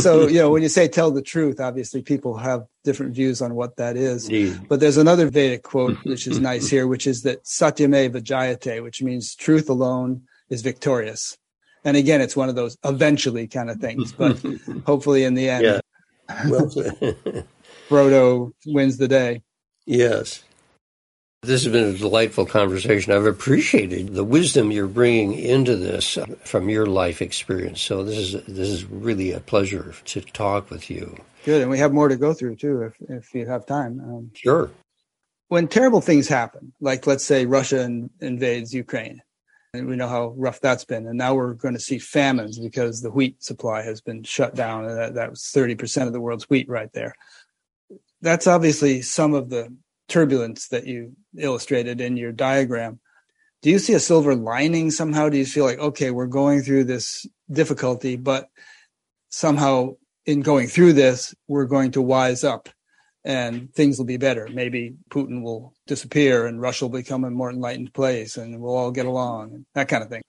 so, 0.00 0.28
you 0.28 0.38
know, 0.38 0.50
when 0.50 0.62
you 0.62 0.68
say 0.68 0.86
tell 0.86 1.10
the 1.10 1.22
truth, 1.22 1.60
obviously 1.60 2.02
people 2.02 2.36
have 2.36 2.66
different 2.84 3.14
views 3.14 3.42
on 3.42 3.54
what 3.54 3.76
that 3.76 3.96
is. 3.96 4.28
Indeed. 4.28 4.68
But 4.68 4.80
there's 4.80 4.98
another 4.98 5.28
Vedic 5.28 5.62
quote, 5.62 5.96
which 6.04 6.26
is 6.26 6.38
nice 6.38 6.68
here, 6.68 6.86
which 6.86 7.06
is 7.06 7.22
that 7.22 7.44
satyameva 7.44 8.22
jayate, 8.22 8.82
which 8.82 9.02
means 9.02 9.34
truth 9.34 9.68
alone 9.68 10.22
is 10.50 10.62
victorious. 10.62 11.38
And 11.84 11.96
again, 11.96 12.20
it's 12.20 12.36
one 12.36 12.48
of 12.48 12.54
those 12.54 12.76
eventually 12.84 13.46
kind 13.46 13.70
of 13.70 13.78
things, 13.78 14.12
but 14.18 14.38
hopefully 14.86 15.24
in 15.24 15.34
the 15.34 15.48
end, 15.48 15.64
yeah. 15.64 15.80
well, 16.48 16.66
Frodo 17.88 18.52
wins 18.66 18.98
the 18.98 19.08
day. 19.08 19.42
Yes. 19.86 20.44
This 21.42 21.64
has 21.64 21.72
been 21.72 21.94
a 21.94 21.96
delightful 21.96 22.44
conversation. 22.44 23.14
I've 23.14 23.24
appreciated 23.24 24.14
the 24.14 24.24
wisdom 24.24 24.70
you're 24.70 24.86
bringing 24.86 25.32
into 25.32 25.74
this 25.74 26.18
from 26.44 26.68
your 26.68 26.84
life 26.84 27.22
experience. 27.22 27.80
So 27.80 28.04
this 28.04 28.18
is 28.18 28.32
this 28.44 28.68
is 28.68 28.84
really 28.84 29.32
a 29.32 29.40
pleasure 29.40 29.94
to 30.04 30.20
talk 30.20 30.68
with 30.68 30.90
you. 30.90 31.16
Good, 31.46 31.62
and 31.62 31.70
we 31.70 31.78
have 31.78 31.94
more 31.94 32.08
to 32.08 32.16
go 32.16 32.34
through 32.34 32.56
too, 32.56 32.82
if 32.82 32.94
if 33.08 33.34
you 33.34 33.46
have 33.46 33.64
time. 33.64 34.00
Um, 34.00 34.30
sure. 34.34 34.70
When 35.48 35.66
terrible 35.66 36.02
things 36.02 36.28
happen, 36.28 36.74
like 36.78 37.06
let's 37.06 37.24
say 37.24 37.46
Russia 37.46 37.80
in, 37.84 38.10
invades 38.20 38.74
Ukraine, 38.74 39.22
and 39.72 39.86
we 39.86 39.96
know 39.96 40.08
how 40.08 40.34
rough 40.36 40.60
that's 40.60 40.84
been, 40.84 41.06
and 41.06 41.16
now 41.16 41.34
we're 41.34 41.54
going 41.54 41.74
to 41.74 41.80
see 41.80 41.98
famines 41.98 42.58
because 42.58 43.00
the 43.00 43.10
wheat 43.10 43.42
supply 43.42 43.82
has 43.82 44.00
been 44.00 44.22
shut 44.22 44.54
down, 44.54 44.84
and 44.84 44.98
that, 44.98 45.14
that 45.14 45.30
was 45.30 45.44
thirty 45.44 45.74
percent 45.74 46.06
of 46.06 46.12
the 46.12 46.20
world's 46.20 46.50
wheat 46.50 46.68
right 46.68 46.92
there. 46.92 47.14
That's 48.20 48.46
obviously 48.46 49.02
some 49.02 49.34
of 49.34 49.48
the 49.48 49.74
turbulence 50.08 50.68
that 50.68 50.86
you 50.86 51.14
illustrated 51.38 52.00
in 52.00 52.16
your 52.16 52.32
diagram. 52.32 52.98
Do 53.62 53.70
you 53.70 53.78
see 53.78 53.92
a 53.92 54.00
silver 54.00 54.34
lining 54.34 54.90
somehow? 54.90 55.28
Do 55.28 55.36
you 55.36 55.46
feel 55.46 55.64
like, 55.64 55.78
okay, 55.78 56.10
we're 56.10 56.26
going 56.26 56.62
through 56.62 56.84
this 56.84 57.26
difficulty, 57.50 58.16
but 58.16 58.48
somehow 59.28 59.96
in 60.26 60.40
going 60.40 60.66
through 60.66 60.94
this, 60.94 61.34
we're 61.46 61.66
going 61.66 61.92
to 61.92 62.02
wise 62.02 62.42
up 62.42 62.68
and 63.24 63.72
things 63.74 63.98
will 63.98 64.06
be 64.06 64.16
better. 64.16 64.48
Maybe 64.52 64.94
Putin 65.10 65.42
will 65.42 65.74
disappear 65.86 66.46
and 66.46 66.60
Russia 66.60 66.86
will 66.86 66.98
become 66.98 67.24
a 67.24 67.30
more 67.30 67.50
enlightened 67.50 67.92
place 67.92 68.36
and 68.36 68.60
we'll 68.60 68.76
all 68.76 68.90
get 68.90 69.06
along, 69.06 69.66
that 69.74 69.88
kind 69.88 70.02
of 70.02 70.08
thing. 70.08 70.22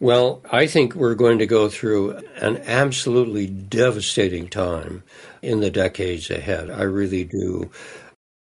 Well, 0.00 0.42
I 0.50 0.66
think 0.66 0.96
we're 0.96 1.14
going 1.14 1.38
to 1.38 1.46
go 1.46 1.68
through 1.68 2.18
an 2.36 2.56
absolutely 2.66 3.46
devastating 3.46 4.48
time 4.48 5.04
in 5.42 5.60
the 5.60 5.70
decades 5.70 6.28
ahead. 6.28 6.70
I 6.70 6.82
really 6.82 7.24
do. 7.24 7.70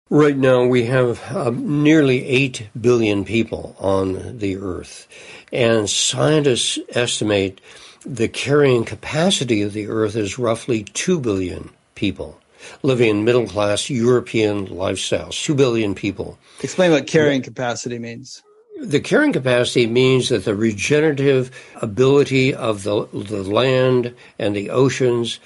Right 0.08 0.36
now, 0.36 0.64
we 0.64 0.84
have 0.86 1.22
uh, 1.30 1.50
nearly 1.50 2.24
8 2.24 2.68
billion 2.80 3.26
people 3.26 3.76
on 3.78 4.38
the 4.38 4.56
Earth, 4.56 5.06
and 5.52 5.88
scientists 5.90 6.78
estimate 6.90 7.60
the 8.06 8.28
carrying 8.28 8.84
capacity 8.84 9.60
of 9.62 9.72
the 9.74 9.88
Earth 9.88 10.16
is 10.16 10.38
roughly 10.38 10.84
2 10.84 11.20
billion 11.20 11.70
people 11.94 12.40
living 12.82 13.10
in 13.10 13.24
middle 13.24 13.46
class 13.46 13.90
European 13.90 14.66
lifestyles. 14.68 15.42
2 15.42 15.54
billion 15.54 15.94
people. 15.94 16.38
Explain 16.62 16.90
what 16.90 17.06
carrying 17.06 17.42
capacity 17.42 17.98
means. 17.98 18.42
The 18.80 19.00
carrying 19.00 19.32
capacity 19.32 19.86
means 19.86 20.28
that 20.30 20.44
the 20.44 20.54
regenerative 20.54 21.50
ability 21.76 22.54
of 22.54 22.82
the, 22.82 23.06
the 23.12 23.42
land 23.42 24.14
and 24.38 24.54
the 24.54 24.70
oceans 24.70 25.38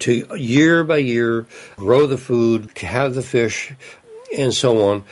to 0.00 0.26
year 0.36 0.84
by 0.84 0.98
year 0.98 1.46
grow 1.76 2.06
the 2.06 2.18
food, 2.18 2.76
have 2.78 3.14
the 3.14 3.22
fish, 3.22 3.72
and 4.36 4.52
so 4.52 4.88
on, 4.88 5.04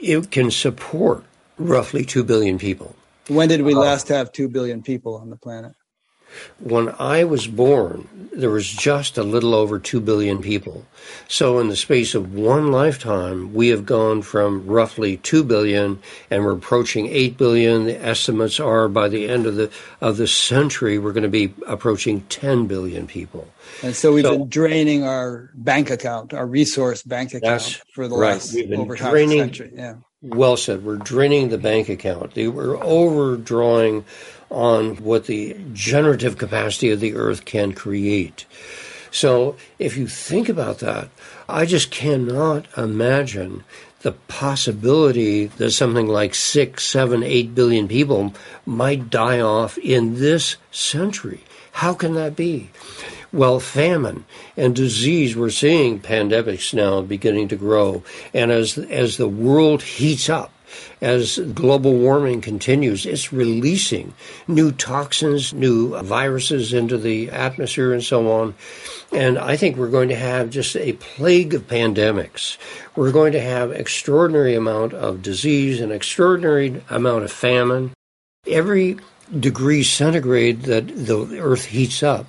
it 0.00 0.30
can 0.30 0.50
support 0.50 1.24
roughly 1.58 2.04
2 2.04 2.24
billion 2.24 2.58
people. 2.58 2.94
When 3.28 3.48
did 3.48 3.62
we 3.62 3.74
uh, 3.74 3.78
last 3.78 4.08
have 4.08 4.32
2 4.32 4.48
billion 4.48 4.82
people 4.82 5.16
on 5.16 5.30
the 5.30 5.36
planet? 5.36 5.74
When 6.58 6.94
I 6.98 7.24
was 7.24 7.46
born, 7.46 8.08
there 8.32 8.50
was 8.50 8.68
just 8.68 9.16
a 9.16 9.22
little 9.22 9.54
over 9.54 9.78
2 9.78 10.00
billion 10.00 10.40
people. 10.42 10.84
So, 11.28 11.58
in 11.58 11.68
the 11.68 11.76
space 11.76 12.14
of 12.14 12.34
one 12.34 12.72
lifetime, 12.72 13.54
we 13.54 13.68
have 13.68 13.86
gone 13.86 14.22
from 14.22 14.66
roughly 14.66 15.18
2 15.18 15.44
billion 15.44 16.00
and 16.30 16.44
we're 16.44 16.52
approaching 16.52 17.06
8 17.06 17.36
billion. 17.36 17.84
The 17.84 18.04
estimates 18.04 18.58
are 18.58 18.88
by 18.88 19.08
the 19.08 19.28
end 19.28 19.46
of 19.46 19.56
the, 19.56 19.70
of 20.00 20.16
the 20.16 20.26
century, 20.26 20.98
we're 20.98 21.12
going 21.12 21.22
to 21.22 21.28
be 21.28 21.54
approaching 21.66 22.22
10 22.22 22.66
billion 22.66 23.06
people. 23.06 23.48
And 23.82 23.94
so 23.94 24.12
we've 24.12 24.24
so, 24.24 24.38
been 24.38 24.48
draining 24.48 25.04
our 25.04 25.50
bank 25.54 25.90
account, 25.90 26.34
our 26.34 26.46
resource 26.46 27.02
bank 27.02 27.34
account 27.34 27.82
for 27.92 28.08
the 28.08 28.16
right. 28.16 28.32
last 28.32 28.56
over 28.56 28.94
half 28.94 29.14
a 29.14 29.28
century. 29.28 29.72
Yeah. 29.74 29.96
Well 30.22 30.56
said. 30.56 30.84
We're 30.84 30.96
draining 30.96 31.50
the 31.50 31.58
bank 31.58 31.90
account. 31.90 32.34
We're 32.34 32.82
overdrawing 32.82 34.06
on 34.54 34.96
what 34.96 35.26
the 35.26 35.56
generative 35.72 36.38
capacity 36.38 36.90
of 36.90 37.00
the 37.00 37.14
earth 37.14 37.44
can 37.44 37.72
create. 37.72 38.46
So 39.10 39.56
if 39.78 39.96
you 39.96 40.06
think 40.06 40.48
about 40.48 40.78
that, 40.78 41.08
I 41.48 41.66
just 41.66 41.90
cannot 41.90 42.66
imagine 42.76 43.64
the 44.00 44.12
possibility 44.12 45.46
that 45.46 45.70
something 45.70 46.06
like 46.06 46.34
six, 46.34 46.84
seven, 46.84 47.22
eight 47.22 47.54
billion 47.54 47.88
people 47.88 48.34
might 48.66 49.10
die 49.10 49.40
off 49.40 49.78
in 49.78 50.16
this 50.16 50.56
century. 50.70 51.42
How 51.72 51.94
can 51.94 52.14
that 52.14 52.36
be? 52.36 52.70
Well, 53.32 53.58
famine 53.58 54.24
and 54.56 54.76
disease, 54.76 55.36
we're 55.36 55.50
seeing 55.50 56.00
pandemics 56.00 56.72
now 56.72 57.00
beginning 57.00 57.48
to 57.48 57.56
grow. 57.56 58.04
And 58.32 58.52
as, 58.52 58.78
as 58.78 59.16
the 59.16 59.26
world 59.26 59.82
heats 59.82 60.28
up, 60.28 60.52
as 61.00 61.38
global 61.38 61.94
warming 61.94 62.40
continues, 62.40 63.06
it's 63.06 63.32
releasing 63.32 64.14
new 64.48 64.72
toxins, 64.72 65.52
new 65.52 66.00
viruses 66.02 66.72
into 66.72 66.98
the 66.98 67.30
atmosphere, 67.30 67.92
and 67.92 68.02
so 68.02 68.30
on. 68.30 68.54
And 69.12 69.38
I 69.38 69.56
think 69.56 69.76
we're 69.76 69.90
going 69.90 70.08
to 70.08 70.16
have 70.16 70.50
just 70.50 70.76
a 70.76 70.94
plague 70.94 71.54
of 71.54 71.68
pandemics. 71.68 72.56
We're 72.96 73.12
going 73.12 73.32
to 73.32 73.40
have 73.40 73.70
extraordinary 73.72 74.54
amount 74.54 74.94
of 74.94 75.22
disease, 75.22 75.80
an 75.80 75.92
extraordinary 75.92 76.82
amount 76.90 77.24
of 77.24 77.32
famine. 77.32 77.92
Every 78.46 78.98
degree 79.38 79.82
centigrade 79.82 80.62
that 80.62 80.88
the 80.88 81.38
earth 81.40 81.66
heats 81.66 82.02
up 82.02 82.26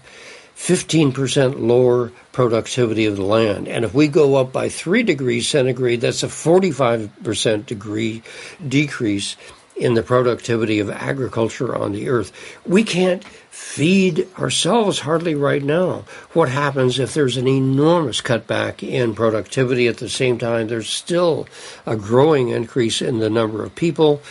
15% 0.55 1.59
lower 1.59 2.11
productivity 2.35 3.05
of 3.05 3.15
the 3.15 3.23
land. 3.23 3.65
And 3.65 3.85
if 3.85 3.93
we 3.93 4.09
go 4.09 4.35
up 4.35 4.51
by 4.51 4.67
3 4.67 5.03
degrees 5.03 5.47
centigrade, 5.47 6.01
that's 6.01 6.21
a 6.21 6.27
45% 6.27 7.65
degree 7.65 8.23
decrease 8.67 9.37
in 9.77 9.93
the 9.93 10.03
productivity 10.03 10.81
of 10.81 10.89
agriculture 10.89 11.73
on 11.73 11.93
the 11.93 12.09
earth. 12.09 12.33
We 12.65 12.83
can't 12.83 13.23
feed 13.23 14.27
ourselves 14.37 14.99
hardly 14.99 15.33
right 15.33 15.63
now. 15.63 16.03
What 16.33 16.49
happens 16.49 16.99
if 16.99 17.13
there's 17.13 17.37
an 17.37 17.47
enormous 17.47 18.19
cutback 18.19 18.83
in 18.83 19.15
productivity 19.15 19.87
at 19.87 19.97
the 19.97 20.09
same 20.09 20.37
time? 20.37 20.67
There's 20.67 20.89
still 20.89 21.47
a 21.85 21.95
growing 21.95 22.49
increase 22.49 23.01
in 23.01 23.19
the 23.19 23.29
number 23.29 23.63
of 23.63 23.75
people. 23.75 24.21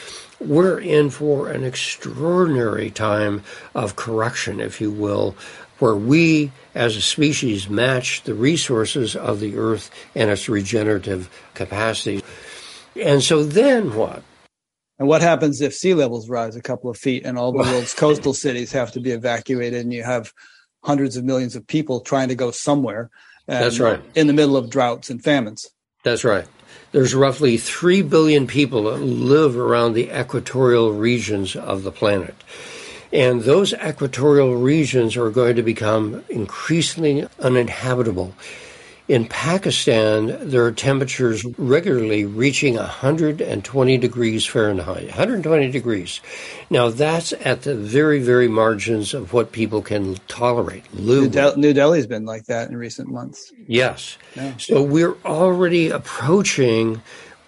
We're 0.40 0.78
in 0.78 1.08
for 1.08 1.48
an 1.48 1.64
extraordinary 1.64 2.90
time 2.90 3.44
of 3.74 3.96
correction, 3.96 4.60
if 4.60 4.78
you 4.78 4.90
will, 4.90 5.36
where 5.78 5.96
we 5.96 6.52
as 6.74 6.96
a 6.96 7.00
species 7.00 7.68
match 7.68 8.22
the 8.22 8.34
resources 8.34 9.16
of 9.16 9.40
the 9.40 9.56
earth 9.56 9.90
and 10.14 10.30
its 10.30 10.48
regenerative 10.48 11.28
capacity. 11.54 12.22
And 13.00 13.22
so 13.22 13.42
then 13.42 13.94
what? 13.94 14.22
And 14.98 15.08
what 15.08 15.22
happens 15.22 15.60
if 15.60 15.74
sea 15.74 15.94
levels 15.94 16.28
rise 16.28 16.54
a 16.56 16.62
couple 16.62 16.88
of 16.88 16.96
feet 16.96 17.24
and 17.26 17.36
all 17.36 17.52
the 17.52 17.58
world's 17.58 17.94
coastal 17.96 18.34
cities 18.34 18.72
have 18.72 18.92
to 18.92 19.00
be 19.00 19.10
evacuated 19.10 19.82
and 19.82 19.92
you 19.92 20.04
have 20.04 20.32
hundreds 20.84 21.16
of 21.16 21.24
millions 21.24 21.56
of 21.56 21.66
people 21.66 22.00
trying 22.00 22.28
to 22.28 22.34
go 22.34 22.50
somewhere? 22.50 23.10
That's 23.46 23.80
right. 23.80 24.00
In 24.14 24.26
the 24.26 24.32
middle 24.32 24.56
of 24.56 24.70
droughts 24.70 25.10
and 25.10 25.22
famines. 25.22 25.68
That's 26.02 26.24
right. 26.24 26.46
There's 26.92 27.14
roughly 27.14 27.56
3 27.56 28.02
billion 28.02 28.46
people 28.46 28.84
that 28.84 28.98
live 28.98 29.56
around 29.56 29.94
the 29.94 30.10
equatorial 30.10 30.92
regions 30.92 31.56
of 31.56 31.82
the 31.82 31.90
planet. 31.90 32.36
And 33.14 33.42
those 33.42 33.72
equatorial 33.74 34.56
regions 34.56 35.16
are 35.16 35.30
going 35.30 35.54
to 35.54 35.62
become 35.62 36.24
increasingly 36.28 37.28
uninhabitable. 37.38 38.34
In 39.06 39.28
Pakistan, 39.28 40.36
there 40.40 40.64
are 40.64 40.72
temperatures 40.72 41.44
regularly 41.56 42.24
reaching 42.24 42.74
120 42.74 43.98
degrees 43.98 44.46
Fahrenheit. 44.46 45.04
120 45.04 45.70
degrees. 45.70 46.20
Now, 46.70 46.88
that's 46.88 47.32
at 47.44 47.62
the 47.62 47.76
very, 47.76 48.18
very 48.20 48.48
margins 48.48 49.14
of 49.14 49.32
what 49.32 49.52
people 49.52 49.80
can 49.82 50.16
tolerate. 50.26 50.92
New, 50.92 51.28
Del- 51.28 51.56
New 51.56 51.74
Delhi's 51.74 52.06
been 52.08 52.24
like 52.24 52.46
that 52.46 52.68
in 52.68 52.76
recent 52.76 53.10
months. 53.10 53.52
Yes. 53.68 54.18
Yeah. 54.34 54.56
So 54.56 54.82
we're 54.82 55.16
already 55.24 55.90
approaching 55.90 57.00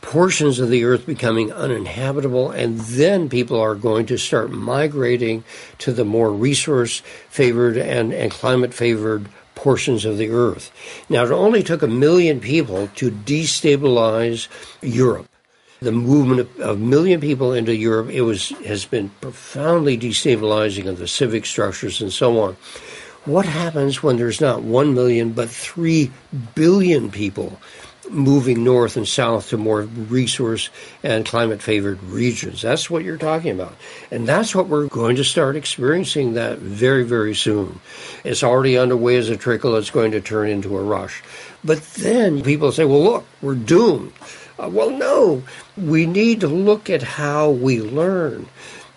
portions 0.07 0.61
of 0.61 0.70
the 0.70 0.84
earth 0.84 1.04
becoming 1.04 1.52
uninhabitable, 1.52 2.52
and 2.52 2.78
then 2.78 3.28
people 3.28 3.61
are 3.61 3.74
going 3.74 4.07
to 4.07 4.16
start 4.16 4.52
migrating 4.52 5.42
to 5.78 5.92
the 5.92 6.04
more 6.04 6.30
resource 6.30 7.02
favored 7.28 7.76
and, 7.76 8.14
and 8.14 8.30
climate 8.30 8.72
favored 8.72 9.28
portions 9.57 10.04
of 10.04 10.16
the 10.16 10.30
earth. 10.30 10.70
Now, 11.09 11.24
it 11.24 11.32
only 11.32 11.64
took 11.64 11.82
a 11.82 11.88
million 11.88 12.38
people 12.38 12.86
to 12.94 13.11
destabilize 13.11 14.46
Europe. 14.80 15.26
the 15.80 15.92
movement 15.92 16.40
of 16.61 16.76
a 16.76 16.76
million 16.76 17.20
people 17.20 17.52
into 17.52 17.74
Europe, 17.74 18.09
it 18.09 18.22
was 18.22 18.50
has 18.64 18.86
been 18.86 19.11
profoundly 19.20 19.98
destabilizing 19.98 20.86
of 20.86 20.98
the 20.98 21.09
civic 21.09 21.44
structures 21.44 22.00
and 22.00 22.12
so 22.12 22.40
on. 22.40 22.57
What 23.24 23.44
happens 23.44 24.02
when 24.02 24.16
there's 24.16 24.40
not 24.40 24.62
one 24.62 24.94
million 24.94 25.32
but 25.32 25.50
three 25.50 26.12
billion 26.54 27.11
people 27.11 27.59
moving 28.11 28.64
north 28.64 28.96
and 28.96 29.07
south 29.07 29.50
to 29.50 29.57
more 29.57 29.82
resource 29.82 30.70
and 31.02 31.26
climate 31.26 31.62
favored 31.62 32.02
regions? 32.04 32.62
That's 32.62 32.88
what 32.88 33.04
you're 33.04 33.16
talking 33.16 33.52
about. 33.52 33.74
And 34.11 34.26
that's 34.26 34.54
what 34.54 34.68
we're 34.68 34.86
going 34.88 35.16
to 35.16 35.24
start 35.24 35.57
experiencing 35.57 36.34
that 36.34 36.59
very, 36.59 37.04
very 37.04 37.34
soon. 37.34 37.80
It's 38.24 38.42
already 38.42 38.78
underway 38.78 39.16
as 39.16 39.28
a 39.28 39.36
trickle, 39.36 39.76
it's 39.76 39.90
going 39.90 40.12
to 40.12 40.20
turn 40.20 40.48
into 40.48 40.76
a 40.76 40.82
rush. 40.82 41.22
But 41.64 41.82
then 41.94 42.42
people 42.42 42.72
say, 42.72 42.84
well, 42.84 43.02
look, 43.02 43.26
we're 43.42 43.54
doomed. 43.54 44.12
Uh, 44.59 44.70
well, 44.72 44.90
no, 44.90 45.42
we 45.76 46.07
need 46.07 46.40
to 46.40 46.48
look 46.48 46.88
at 46.88 47.02
how 47.02 47.50
we 47.50 47.80
learn. 47.80 48.46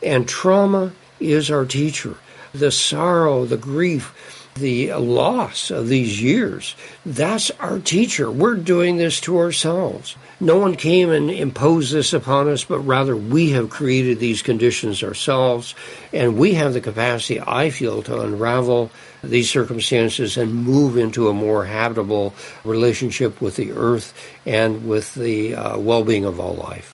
And 0.02 0.28
trauma 0.28 0.94
is 1.20 1.52
our 1.52 1.66
teacher. 1.66 2.16
The 2.54 2.72
sorrow, 2.72 3.46
the 3.46 3.58
grief, 3.58 4.39
the 4.60 4.94
loss 4.94 5.72
of 5.72 5.88
these 5.88 6.22
years, 6.22 6.76
that's 7.06 7.52
our 7.60 7.80
teacher. 7.80 8.30
We're 8.30 8.56
doing 8.56 8.98
this 8.98 9.20
to 9.22 9.38
ourselves. 9.38 10.16
No 10.40 10.58
one 10.58 10.76
came 10.76 11.10
and 11.10 11.30
imposed 11.30 11.92
this 11.92 12.14
upon 12.14 12.48
us, 12.48 12.64
but 12.64 12.80
rather 12.80 13.16
we 13.16 13.50
have 13.52 13.70
created 13.70 14.20
these 14.20 14.42
conditions 14.42 15.04
ourselves, 15.04 15.76
and 16.14 16.38
we 16.38 16.54
have 16.54 16.74
the 16.74 16.82
capacity, 16.82 17.42
I 17.42 17.70
feel, 17.72 18.02
to 18.04 18.22
unravel 18.22 18.92
these 19.22 19.50
circumstances 19.50 20.38
and 20.38 20.54
move 20.54 20.98
into 20.98 21.28
a 21.28 21.34
more 21.34 21.66
habitable 21.66 22.34
relationship 22.64 23.42
with 23.42 23.58
the 23.58 23.74
earth 23.74 24.14
and 24.46 24.88
with 24.88 25.14
the 25.16 25.56
uh, 25.56 25.78
well 25.78 26.04
being 26.04 26.24
of 26.24 26.40
all 26.40 26.56
life. 26.56 26.94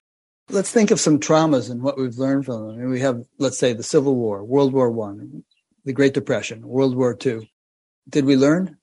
Let's 0.49 0.71
think 0.71 0.91
of 0.91 0.99
some 0.99 1.19
traumas 1.19 1.69
and 1.71 1.81
what 1.81 1.97
we've 1.97 2.17
learned 2.17 2.45
from 2.45 2.67
them. 2.67 2.75
I 2.75 2.77
mean, 2.77 2.89
we 2.89 2.99
have, 3.01 3.23
let's 3.39 3.57
say, 3.57 3.73
the 3.73 3.83
Civil 3.83 4.15
War, 4.15 4.43
World 4.43 4.73
War 4.73 4.91
One, 4.91 5.43
the 5.85 5.93
Great 5.93 6.13
Depression, 6.13 6.67
World 6.67 6.95
War 6.95 7.15
Two. 7.15 7.45
Did 8.09 8.25
we 8.25 8.35
learn? 8.35 8.77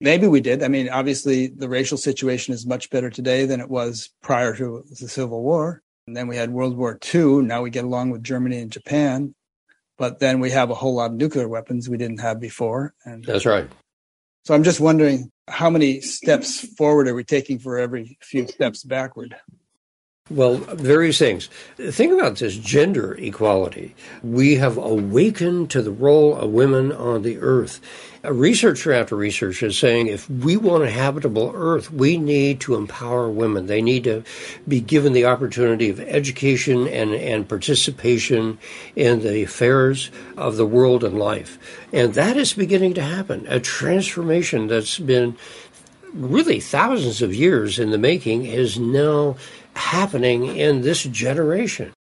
Maybe 0.00 0.26
we 0.26 0.40
did. 0.40 0.62
I 0.62 0.68
mean, 0.68 0.88
obviously, 0.88 1.48
the 1.48 1.68
racial 1.68 1.98
situation 1.98 2.54
is 2.54 2.66
much 2.66 2.88
better 2.90 3.10
today 3.10 3.44
than 3.44 3.60
it 3.60 3.68
was 3.68 4.10
prior 4.22 4.56
to 4.56 4.84
the 4.88 5.08
Civil 5.08 5.42
War. 5.42 5.82
And 6.06 6.16
then 6.16 6.26
we 6.26 6.36
had 6.36 6.50
World 6.50 6.76
War 6.76 6.98
II. 7.14 7.42
Now 7.42 7.62
we 7.62 7.70
get 7.70 7.84
along 7.84 8.10
with 8.10 8.24
Germany 8.24 8.58
and 8.58 8.72
Japan. 8.72 9.34
But 9.98 10.18
then 10.18 10.40
we 10.40 10.50
have 10.50 10.70
a 10.70 10.74
whole 10.74 10.94
lot 10.94 11.10
of 11.10 11.16
nuclear 11.16 11.46
weapons 11.46 11.88
we 11.88 11.98
didn't 11.98 12.20
have 12.20 12.40
before. 12.40 12.94
And 13.04 13.22
that's 13.24 13.44
right. 13.44 13.68
So 14.44 14.54
I'm 14.54 14.64
just 14.64 14.80
wondering 14.80 15.30
how 15.46 15.68
many 15.68 16.00
steps 16.00 16.66
forward 16.76 17.06
are 17.06 17.14
we 17.14 17.24
taking 17.24 17.58
for 17.58 17.78
every 17.78 18.16
few 18.22 18.46
steps 18.46 18.82
backward? 18.82 19.36
Well, 20.30 20.58
various 20.58 21.18
things. 21.18 21.48
Think 21.76 22.12
about 22.12 22.36
this 22.36 22.56
gender 22.56 23.14
equality. 23.14 23.96
We 24.22 24.54
have 24.56 24.76
awakened 24.76 25.70
to 25.70 25.82
the 25.82 25.90
role 25.90 26.36
of 26.36 26.50
women 26.50 26.92
on 26.92 27.22
the 27.22 27.38
earth. 27.38 27.80
Researcher 28.22 28.92
after 28.92 29.16
researcher 29.16 29.66
is 29.66 29.78
saying 29.78 30.06
if 30.06 30.30
we 30.30 30.56
want 30.56 30.84
a 30.84 30.90
habitable 30.90 31.50
earth, 31.52 31.90
we 31.90 32.16
need 32.16 32.60
to 32.60 32.76
empower 32.76 33.28
women. 33.28 33.66
They 33.66 33.82
need 33.82 34.04
to 34.04 34.22
be 34.68 34.80
given 34.80 35.14
the 35.14 35.24
opportunity 35.24 35.90
of 35.90 35.98
education 35.98 36.86
and, 36.86 37.12
and 37.12 37.48
participation 37.48 38.58
in 38.94 39.22
the 39.22 39.42
affairs 39.42 40.12
of 40.36 40.56
the 40.56 40.66
world 40.66 41.02
and 41.02 41.18
life. 41.18 41.58
And 41.92 42.14
that 42.14 42.36
is 42.36 42.52
beginning 42.52 42.94
to 42.94 43.02
happen. 43.02 43.46
A 43.48 43.58
transformation 43.58 44.68
that's 44.68 45.00
been 45.00 45.36
really 46.12 46.60
thousands 46.60 47.22
of 47.22 47.34
years 47.34 47.78
in 47.78 47.90
the 47.90 47.98
making 47.98 48.44
is 48.44 48.78
now 48.78 49.36
happening 49.74 50.56
in 50.56 50.82
this 50.82 51.02
generation. 51.04 51.92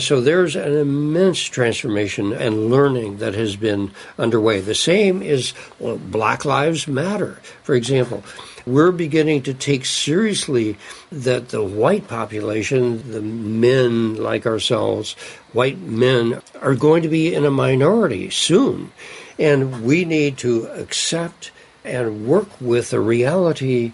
So 0.00 0.20
there's 0.20 0.56
an 0.56 0.76
immense 0.76 1.42
transformation 1.42 2.32
and 2.34 2.68
learning 2.68 3.16
that 3.16 3.34
has 3.34 3.56
been 3.56 3.92
underway. 4.18 4.60
The 4.60 4.74
same 4.74 5.22
is 5.22 5.54
well, 5.78 5.96
Black 5.96 6.44
Lives 6.44 6.86
Matter, 6.86 7.40
for 7.62 7.74
example. 7.74 8.22
We're 8.66 8.92
beginning 8.92 9.42
to 9.44 9.54
take 9.54 9.86
seriously 9.86 10.76
that 11.10 11.48
the 11.48 11.64
white 11.64 12.08
population, 12.08 13.10
the 13.10 13.22
men 13.22 14.16
like 14.16 14.44
ourselves, 14.44 15.14
white 15.52 15.78
men, 15.78 16.42
are 16.60 16.74
going 16.74 17.02
to 17.02 17.08
be 17.08 17.34
in 17.34 17.46
a 17.46 17.50
minority 17.50 18.28
soon. 18.28 18.92
And 19.38 19.82
we 19.82 20.04
need 20.04 20.36
to 20.38 20.66
accept 20.66 21.52
and 21.84 22.26
work 22.26 22.48
with 22.60 22.90
the 22.90 23.00
reality 23.00 23.92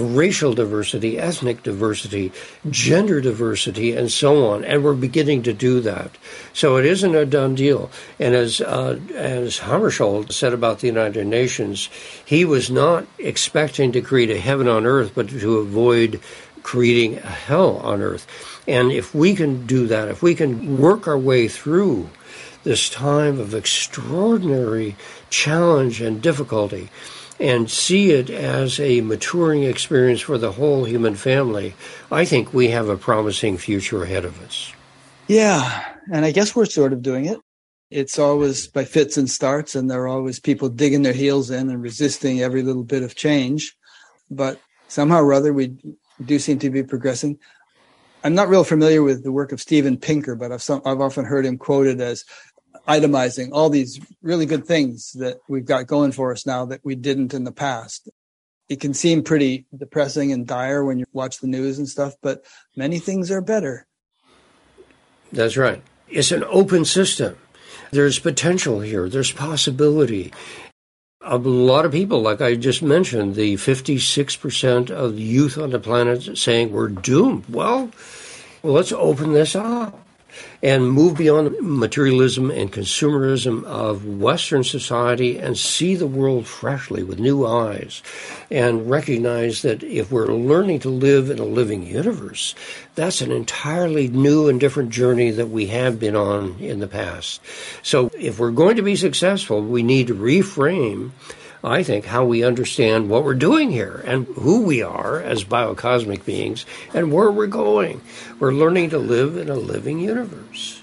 racial 0.00 0.54
diversity, 0.54 1.18
ethnic 1.18 1.62
diversity, 1.62 2.32
gender 2.70 3.20
diversity, 3.20 3.94
and 3.94 4.10
so 4.10 4.46
on. 4.46 4.64
And 4.64 4.84
we're 4.84 4.94
beginning 4.94 5.42
to 5.44 5.52
do 5.52 5.80
that. 5.80 6.10
So 6.52 6.76
it 6.76 6.86
isn't 6.86 7.14
a 7.14 7.26
done 7.26 7.54
deal. 7.54 7.90
And 8.18 8.34
as 8.34 8.60
uh, 8.60 8.98
as 9.14 9.58
Hammarskjöld 9.60 10.32
said 10.32 10.52
about 10.52 10.80
the 10.80 10.86
United 10.86 11.26
Nations, 11.26 11.88
he 12.24 12.44
was 12.44 12.70
not 12.70 13.06
expecting 13.18 13.92
to 13.92 14.00
create 14.00 14.30
a 14.30 14.40
heaven 14.40 14.68
on 14.68 14.86
earth, 14.86 15.12
but 15.14 15.28
to 15.28 15.58
avoid 15.58 16.20
creating 16.62 17.18
a 17.18 17.20
hell 17.20 17.78
on 17.78 18.02
earth. 18.02 18.26
And 18.68 18.92
if 18.92 19.14
we 19.14 19.34
can 19.34 19.66
do 19.66 19.86
that, 19.88 20.08
if 20.08 20.22
we 20.22 20.34
can 20.34 20.78
work 20.78 21.08
our 21.08 21.18
way 21.18 21.48
through 21.48 22.08
this 22.64 22.88
time 22.88 23.40
of 23.40 23.54
extraordinary 23.54 24.94
challenge 25.30 26.00
and 26.00 26.22
difficulty, 26.22 26.88
and 27.42 27.68
see 27.68 28.12
it 28.12 28.30
as 28.30 28.78
a 28.78 29.00
maturing 29.00 29.64
experience 29.64 30.20
for 30.20 30.38
the 30.38 30.52
whole 30.52 30.84
human 30.84 31.16
family, 31.16 31.74
I 32.10 32.24
think 32.24 32.54
we 32.54 32.68
have 32.68 32.88
a 32.88 32.96
promising 32.96 33.58
future 33.58 34.04
ahead 34.04 34.24
of 34.24 34.40
us. 34.42 34.72
Yeah, 35.26 35.84
and 36.12 36.24
I 36.24 36.30
guess 36.30 36.54
we're 36.54 36.66
sort 36.66 36.92
of 36.92 37.02
doing 37.02 37.24
it. 37.26 37.40
It's 37.90 38.16
always 38.16 38.68
by 38.68 38.84
fits 38.84 39.16
and 39.16 39.28
starts, 39.28 39.74
and 39.74 39.90
there 39.90 40.02
are 40.02 40.08
always 40.08 40.38
people 40.38 40.68
digging 40.68 41.02
their 41.02 41.12
heels 41.12 41.50
in 41.50 41.68
and 41.68 41.82
resisting 41.82 42.40
every 42.40 42.62
little 42.62 42.84
bit 42.84 43.02
of 43.02 43.16
change. 43.16 43.76
But 44.30 44.60
somehow 44.86 45.20
or 45.20 45.32
other, 45.32 45.52
we 45.52 45.76
do 46.24 46.38
seem 46.38 46.60
to 46.60 46.70
be 46.70 46.84
progressing. 46.84 47.40
I'm 48.22 48.36
not 48.36 48.48
real 48.50 48.62
familiar 48.62 49.02
with 49.02 49.24
the 49.24 49.32
work 49.32 49.50
of 49.50 49.60
Steven 49.60 49.96
Pinker, 49.96 50.36
but 50.36 50.52
I've, 50.52 50.62
some, 50.62 50.80
I've 50.84 51.00
often 51.00 51.24
heard 51.24 51.44
him 51.44 51.58
quoted 51.58 52.00
as 52.00 52.24
itemizing 52.86 53.50
all 53.52 53.70
these 53.70 54.00
really 54.22 54.46
good 54.46 54.66
things 54.66 55.12
that 55.12 55.38
we've 55.48 55.64
got 55.64 55.86
going 55.86 56.12
for 56.12 56.32
us 56.32 56.46
now 56.46 56.64
that 56.66 56.80
we 56.84 56.94
didn't 56.94 57.34
in 57.34 57.44
the 57.44 57.52
past. 57.52 58.08
It 58.68 58.80
can 58.80 58.94
seem 58.94 59.22
pretty 59.22 59.66
depressing 59.76 60.32
and 60.32 60.46
dire 60.46 60.84
when 60.84 60.98
you 60.98 61.04
watch 61.12 61.40
the 61.40 61.46
news 61.46 61.78
and 61.78 61.88
stuff, 61.88 62.14
but 62.22 62.44
many 62.76 62.98
things 62.98 63.30
are 63.30 63.40
better. 63.40 63.86
That's 65.32 65.56
right. 65.56 65.82
It's 66.08 66.32
an 66.32 66.44
open 66.44 66.84
system. 66.84 67.38
There's 67.90 68.18
potential 68.18 68.80
here. 68.80 69.08
There's 69.08 69.32
possibility. 69.32 70.32
A 71.20 71.38
lot 71.38 71.84
of 71.84 71.92
people, 71.92 72.20
like 72.20 72.40
I 72.40 72.56
just 72.56 72.82
mentioned, 72.82 73.34
the 73.34 73.54
56% 73.54 74.90
of 74.90 75.18
youth 75.18 75.56
on 75.56 75.70
the 75.70 75.78
planet 75.78 76.36
saying 76.36 76.72
we're 76.72 76.88
doomed. 76.88 77.44
Well, 77.48 77.90
let's 78.62 78.92
open 78.92 79.32
this 79.32 79.54
up 79.54 80.01
and 80.62 80.90
move 80.90 81.16
beyond 81.16 81.56
materialism 81.60 82.50
and 82.50 82.72
consumerism 82.72 83.64
of 83.64 84.06
Western 84.06 84.64
society 84.64 85.38
and 85.38 85.58
see 85.58 85.94
the 85.94 86.06
world 86.06 86.46
freshly 86.46 87.02
with 87.02 87.18
new 87.18 87.46
eyes 87.46 88.02
and 88.50 88.88
recognize 88.88 89.62
that 89.62 89.82
if 89.82 90.10
we're 90.10 90.26
learning 90.26 90.80
to 90.80 90.88
live 90.88 91.30
in 91.30 91.38
a 91.38 91.44
living 91.44 91.86
universe, 91.86 92.54
that's 92.94 93.20
an 93.20 93.32
entirely 93.32 94.08
new 94.08 94.48
and 94.48 94.60
different 94.60 94.90
journey 94.90 95.30
that 95.30 95.48
we 95.48 95.66
have 95.66 95.98
been 95.98 96.16
on 96.16 96.58
in 96.58 96.80
the 96.80 96.88
past. 96.88 97.40
So 97.82 98.10
if 98.18 98.38
we're 98.38 98.50
going 98.50 98.76
to 98.76 98.82
be 98.82 98.96
successful, 98.96 99.62
we 99.62 99.82
need 99.82 100.08
to 100.08 100.14
reframe 100.14 101.10
I 101.64 101.82
think, 101.82 102.06
how 102.06 102.24
we 102.24 102.42
understand 102.42 103.08
what 103.08 103.24
we're 103.24 103.34
doing 103.34 103.70
here 103.70 104.02
and 104.04 104.26
who 104.26 104.62
we 104.62 104.82
are 104.82 105.20
as 105.20 105.44
biocosmic 105.44 106.24
beings 106.24 106.66
and 106.92 107.12
where 107.12 107.30
we're 107.30 107.46
going. 107.46 108.00
We're 108.40 108.52
learning 108.52 108.90
to 108.90 108.98
live 108.98 109.36
in 109.36 109.48
a 109.48 109.54
living 109.54 110.00
universe. 110.00 110.82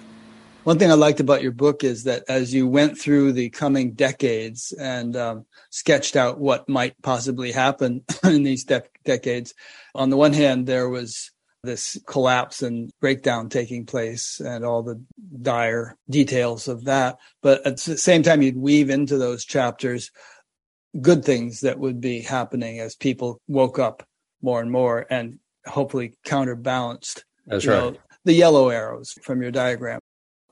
One 0.64 0.78
thing 0.78 0.92
I 0.92 0.96
liked 0.96 1.20
about 1.20 1.42
your 1.42 1.52
book 1.52 1.84
is 1.84 2.04
that 2.04 2.24
as 2.30 2.54
you 2.54 2.68
went 2.68 2.98
through 2.98 3.34
the 3.34 3.50
coming 3.50 3.92
decades 3.92 4.72
and 4.72 5.16
um, 5.18 5.46
sketched 5.70 6.16
out 6.16 6.40
what 6.40 6.70
might 6.70 7.02
possibly 7.02 7.52
happen 7.52 8.04
in 8.24 8.44
these 8.44 8.66
de- 8.66 8.84
decades, 9.04 9.54
on 9.96 10.10
the 10.10 10.18
one 10.18 10.34
hand, 10.34 10.68
there 10.68 10.88
was 10.88 11.32
this 11.64 11.98
collapse 12.06 12.62
and 12.62 12.92
breakdown 13.02 13.50
taking 13.50 13.86
place 13.86 14.40
and 14.40 14.64
all 14.64 14.82
the 14.82 15.02
dire 15.42 15.98
details 16.10 16.68
of 16.68 16.86
that. 16.86 17.18
But 17.42 17.66
at 17.66 17.78
the 17.78 17.98
same 17.98 18.24
time, 18.24 18.42
you'd 18.42 18.56
weave 18.56 18.90
into 18.90 19.18
those 19.18 19.44
chapters 19.46 20.12
good 21.02 21.24
things 21.24 21.62
that 21.62 21.80
would 21.80 22.02
be 22.02 22.22
happening 22.22 22.80
as 22.80 22.96
people 22.96 23.40
woke 23.48 23.80
up 23.80 24.04
more 24.42 24.62
and 24.62 24.72
more 24.72 25.06
and 25.10 25.40
hopefully 25.66 26.14
counterbalanced 26.24 27.26
That's 27.46 27.66
right. 27.66 27.94
Know, 27.94 28.00
the 28.26 28.34
yellow 28.34 28.70
arrows 28.70 29.14
from 29.22 29.42
your 29.42 29.52
diagram. 29.52 30.00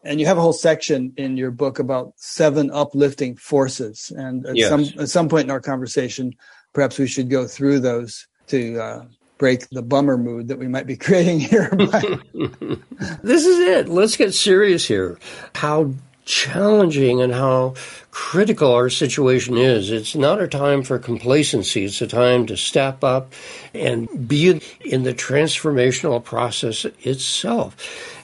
And 0.03 0.19
you 0.19 0.25
have 0.27 0.37
a 0.37 0.41
whole 0.41 0.53
section 0.53 1.13
in 1.17 1.37
your 1.37 1.51
book 1.51 1.79
about 1.79 2.13
seven 2.15 2.71
uplifting 2.71 3.35
forces. 3.35 4.11
And 4.15 4.45
at 4.45 4.55
yes. 4.55 4.69
some 4.69 5.01
at 5.01 5.09
some 5.09 5.27
point 5.27 5.45
in 5.45 5.51
our 5.51 5.59
conversation, 5.59 6.33
perhaps 6.71 6.97
we 6.97 7.07
should 7.07 7.29
go 7.29 7.45
through 7.45 7.79
those 7.81 8.27
to 8.47 8.79
uh, 8.79 9.05
break 9.37 9.67
the 9.69 9.81
bummer 9.81 10.17
mood 10.17 10.47
that 10.47 10.59
we 10.59 10.67
might 10.67 10.87
be 10.87 10.95
creating 11.05 11.39
here. 11.39 11.69
this 13.21 13.45
is 13.45 13.59
it. 13.59 13.89
Let's 13.89 14.15
get 14.15 14.33
serious 14.33 14.87
here. 14.87 15.19
How 15.55 15.93
challenging 16.27 17.21
and 17.21 17.33
how 17.33 17.73
critical 18.11 18.71
our 18.73 18.89
situation 18.89 19.57
is. 19.57 19.89
It's 19.89 20.15
not 20.15 20.41
a 20.41 20.47
time 20.47 20.83
for 20.83 20.99
complacency. 20.99 21.85
It's 21.85 22.01
a 22.01 22.07
time 22.07 22.45
to 22.47 22.57
step 22.57 23.03
up 23.03 23.33
and 23.73 24.27
be 24.27 24.61
in 24.81 25.03
the 25.03 25.13
transformational 25.13 26.23
process 26.23 26.85
itself. 27.01 27.75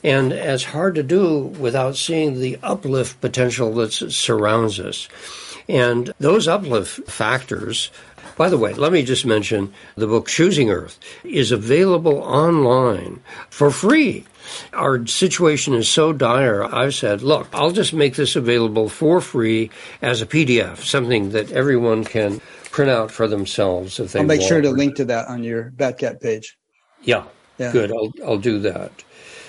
And 0.03 0.33
it's 0.33 0.65
hard 0.65 0.95
to 0.95 1.03
do 1.03 1.37
without 1.59 1.95
seeing 1.95 2.39
the 2.39 2.59
uplift 2.61 3.21
potential 3.21 3.73
that 3.75 3.93
surrounds 3.93 4.79
us. 4.79 5.07
And 5.69 6.11
those 6.19 6.47
uplift 6.47 7.09
factors 7.09 7.89
by 8.35 8.49
the 8.49 8.57
way, 8.57 8.73
let 8.73 8.91
me 8.91 9.03
just 9.03 9.27
mention 9.27 9.71
the 9.95 10.07
book 10.07 10.27
Choosing 10.27 10.71
Earth 10.71 10.99
is 11.23 11.51
available 11.51 12.17
online 12.17 13.21
for 13.51 13.69
free. 13.69 14.25
Our 14.73 15.05
situation 15.07 15.73
is 15.73 15.87
so 15.87 16.13
dire, 16.13 16.63
I've 16.63 16.95
said, 16.95 17.21
look, 17.21 17.47
I'll 17.53 17.71
just 17.71 17.93
make 17.93 18.15
this 18.15 18.35
available 18.35 18.89
for 18.89 19.21
free 19.21 19.69
as 20.01 20.21
a 20.21 20.25
PDF, 20.25 20.77
something 20.77 21.31
that 21.31 21.51
everyone 21.51 22.03
can 22.03 22.41
print 22.71 22.89
out 22.89 23.11
for 23.11 23.27
themselves 23.27 23.99
if 23.99 24.11
they 24.11 24.19
want. 24.19 24.31
I'll 24.31 24.35
make 24.35 24.41
want. 24.41 24.49
sure 24.49 24.61
to 24.61 24.71
link 24.71 24.95
to 24.95 25.05
that 25.05 25.27
on 25.27 25.43
your 25.43 25.71
BatGap 25.71 26.21
page. 26.21 26.57
Yeah, 27.01 27.25
yeah. 27.57 27.71
good. 27.71 27.91
I'll, 27.91 28.11
I'll 28.25 28.37
do 28.37 28.59
that. 28.59 28.91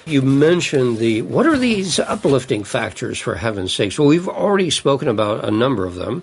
You 0.06 0.20
mentioned 0.20 0.98
the 0.98 1.22
what 1.22 1.46
are 1.46 1.56
these 1.56 1.98
uplifting 1.98 2.64
factors 2.64 3.18
for 3.18 3.36
heaven's 3.36 3.72
sakes? 3.72 3.98
Well, 3.98 4.08
we've 4.08 4.28
already 4.28 4.68
spoken 4.68 5.08
about 5.08 5.44
a 5.44 5.50
number 5.50 5.86
of 5.86 5.94
them. 5.94 6.22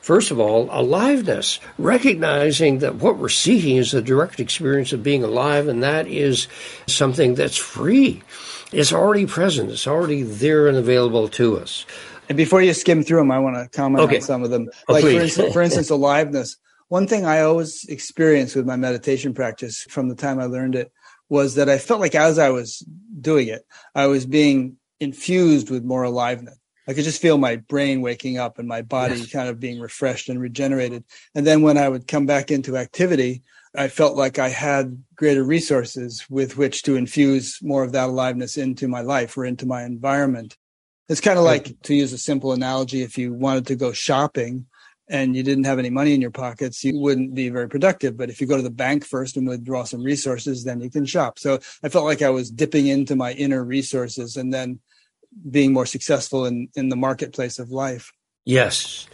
First 0.00 0.30
of 0.30 0.40
all, 0.40 0.68
aliveness, 0.70 1.60
recognizing 1.78 2.78
that 2.78 2.96
what 2.96 3.18
we're 3.18 3.28
seeking 3.28 3.76
is 3.76 3.92
the 3.92 4.00
direct 4.00 4.40
experience 4.40 4.92
of 4.92 5.02
being 5.02 5.22
alive, 5.22 5.68
and 5.68 5.82
that 5.82 6.06
is 6.06 6.48
something 6.86 7.34
that's 7.34 7.58
free. 7.58 8.22
It's 8.72 8.92
already 8.92 9.26
present, 9.26 9.70
it's 9.70 9.86
already 9.86 10.22
there 10.22 10.68
and 10.68 10.78
available 10.78 11.28
to 11.30 11.58
us. 11.58 11.84
And 12.30 12.36
before 12.36 12.62
you 12.62 12.72
skim 12.72 13.02
through 13.02 13.18
them, 13.18 13.32
I 13.32 13.40
want 13.40 13.56
to 13.56 13.68
comment 13.76 14.04
okay. 14.04 14.16
on 14.16 14.22
some 14.22 14.44
of 14.44 14.50
them. 14.50 14.68
Oh, 14.88 14.92
like, 14.92 15.02
for 15.02 15.10
instance, 15.10 15.52
for 15.52 15.62
instance, 15.62 15.90
aliveness. 15.90 16.56
One 16.86 17.08
thing 17.08 17.26
I 17.26 17.40
always 17.40 17.84
experienced 17.88 18.54
with 18.54 18.66
my 18.66 18.76
meditation 18.76 19.34
practice 19.34 19.84
from 19.90 20.08
the 20.08 20.14
time 20.14 20.38
I 20.38 20.44
learned 20.44 20.76
it 20.76 20.92
was 21.28 21.56
that 21.56 21.68
I 21.68 21.78
felt 21.78 22.00
like 22.00 22.14
as 22.14 22.38
I 22.38 22.50
was 22.50 22.86
doing 23.20 23.48
it, 23.48 23.62
I 23.96 24.06
was 24.06 24.26
being 24.26 24.76
infused 25.00 25.70
with 25.70 25.82
more 25.82 26.04
aliveness. 26.04 26.59
I 26.90 26.92
could 26.92 27.04
just 27.04 27.22
feel 27.22 27.38
my 27.38 27.54
brain 27.54 28.00
waking 28.00 28.36
up 28.36 28.58
and 28.58 28.66
my 28.66 28.82
body 28.82 29.14
yes. 29.14 29.30
kind 29.30 29.48
of 29.48 29.60
being 29.60 29.78
refreshed 29.78 30.28
and 30.28 30.40
regenerated. 30.40 31.04
And 31.36 31.46
then 31.46 31.62
when 31.62 31.78
I 31.78 31.88
would 31.88 32.08
come 32.08 32.26
back 32.26 32.50
into 32.50 32.76
activity, 32.76 33.44
I 33.76 33.86
felt 33.86 34.16
like 34.16 34.40
I 34.40 34.48
had 34.48 35.00
greater 35.14 35.44
resources 35.44 36.26
with 36.28 36.56
which 36.56 36.82
to 36.82 36.96
infuse 36.96 37.60
more 37.62 37.84
of 37.84 37.92
that 37.92 38.08
aliveness 38.08 38.56
into 38.56 38.88
my 38.88 39.02
life 39.02 39.38
or 39.38 39.44
into 39.44 39.66
my 39.66 39.84
environment. 39.84 40.56
It's 41.08 41.20
kind 41.20 41.38
of 41.38 41.44
like, 41.44 41.80
to 41.82 41.94
use 41.94 42.12
a 42.12 42.18
simple 42.18 42.50
analogy, 42.50 43.02
if 43.02 43.16
you 43.16 43.34
wanted 43.34 43.68
to 43.68 43.76
go 43.76 43.92
shopping 43.92 44.66
and 45.08 45.36
you 45.36 45.44
didn't 45.44 45.66
have 45.66 45.78
any 45.78 45.90
money 45.90 46.12
in 46.12 46.20
your 46.20 46.32
pockets, 46.32 46.82
you 46.82 46.98
wouldn't 46.98 47.36
be 47.36 47.50
very 47.50 47.68
productive. 47.68 48.16
But 48.16 48.30
if 48.30 48.40
you 48.40 48.48
go 48.48 48.56
to 48.56 48.64
the 48.64 48.68
bank 48.68 49.04
first 49.04 49.36
and 49.36 49.46
withdraw 49.46 49.84
some 49.84 50.02
resources, 50.02 50.64
then 50.64 50.80
you 50.80 50.90
can 50.90 51.06
shop. 51.06 51.38
So 51.38 51.60
I 51.84 51.88
felt 51.88 52.04
like 52.04 52.22
I 52.22 52.30
was 52.30 52.50
dipping 52.50 52.88
into 52.88 53.14
my 53.14 53.30
inner 53.34 53.62
resources 53.62 54.36
and 54.36 54.52
then 54.52 54.80
being 55.50 55.72
more 55.72 55.86
successful 55.86 56.46
in, 56.46 56.68
in 56.74 56.88
the 56.88 56.96
marketplace 56.96 57.58
of 57.58 57.70
life. 57.70 58.12
Yes. 58.44 59.06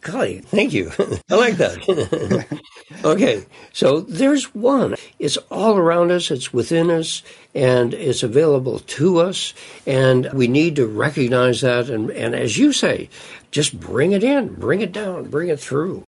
Golly, 0.00 0.38
thank 0.38 0.72
you. 0.72 0.92
I 1.30 1.34
like 1.34 1.56
that. 1.56 2.60
okay, 3.04 3.44
so 3.72 4.00
there's 4.00 4.54
one. 4.54 4.94
It's 5.18 5.36
all 5.50 5.76
around 5.76 6.12
us, 6.12 6.30
it's 6.30 6.52
within 6.52 6.90
us, 6.90 7.22
and 7.54 7.92
it's 7.94 8.22
available 8.22 8.78
to 8.78 9.18
us. 9.18 9.54
And 9.86 10.30
we 10.32 10.46
need 10.46 10.76
to 10.76 10.86
recognize 10.86 11.62
that. 11.62 11.90
And, 11.90 12.10
and 12.10 12.34
as 12.34 12.56
you 12.56 12.72
say, 12.72 13.08
just 13.50 13.78
bring 13.78 14.12
it 14.12 14.22
in, 14.22 14.54
bring 14.54 14.80
it 14.80 14.92
down, 14.92 15.30
bring 15.30 15.48
it 15.48 15.58
through. 15.58 16.04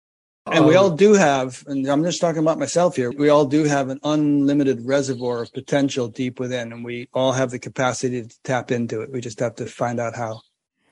And 0.47 0.67
we 0.67 0.75
um, 0.75 0.85
all 0.85 0.91
do 0.91 1.13
have, 1.13 1.63
and 1.67 1.87
I'm 1.87 2.03
just 2.03 2.21
talking 2.21 2.41
about 2.41 2.59
myself 2.59 2.97
here, 2.97 3.11
we 3.11 3.29
all 3.29 3.45
do 3.45 3.65
have 3.65 3.89
an 3.89 4.01
unlimited 4.03 4.87
reservoir 4.87 5.43
of 5.43 5.53
potential 5.53 6.09
deep 6.09 6.41
within, 6.41 6.73
and 6.73 6.85
we 6.85 7.09
all 7.13 7.33
have 7.33 7.51
the 7.51 7.59
capacity 7.59 8.23
to 8.23 8.43
tap 8.43 8.71
into 8.71 9.03
it. 9.03 9.13
We 9.13 9.21
just 9.21 9.39
have 9.41 9.57
to 9.57 9.67
find 9.67 10.01
out 10.01 10.17
how. 10.17 10.41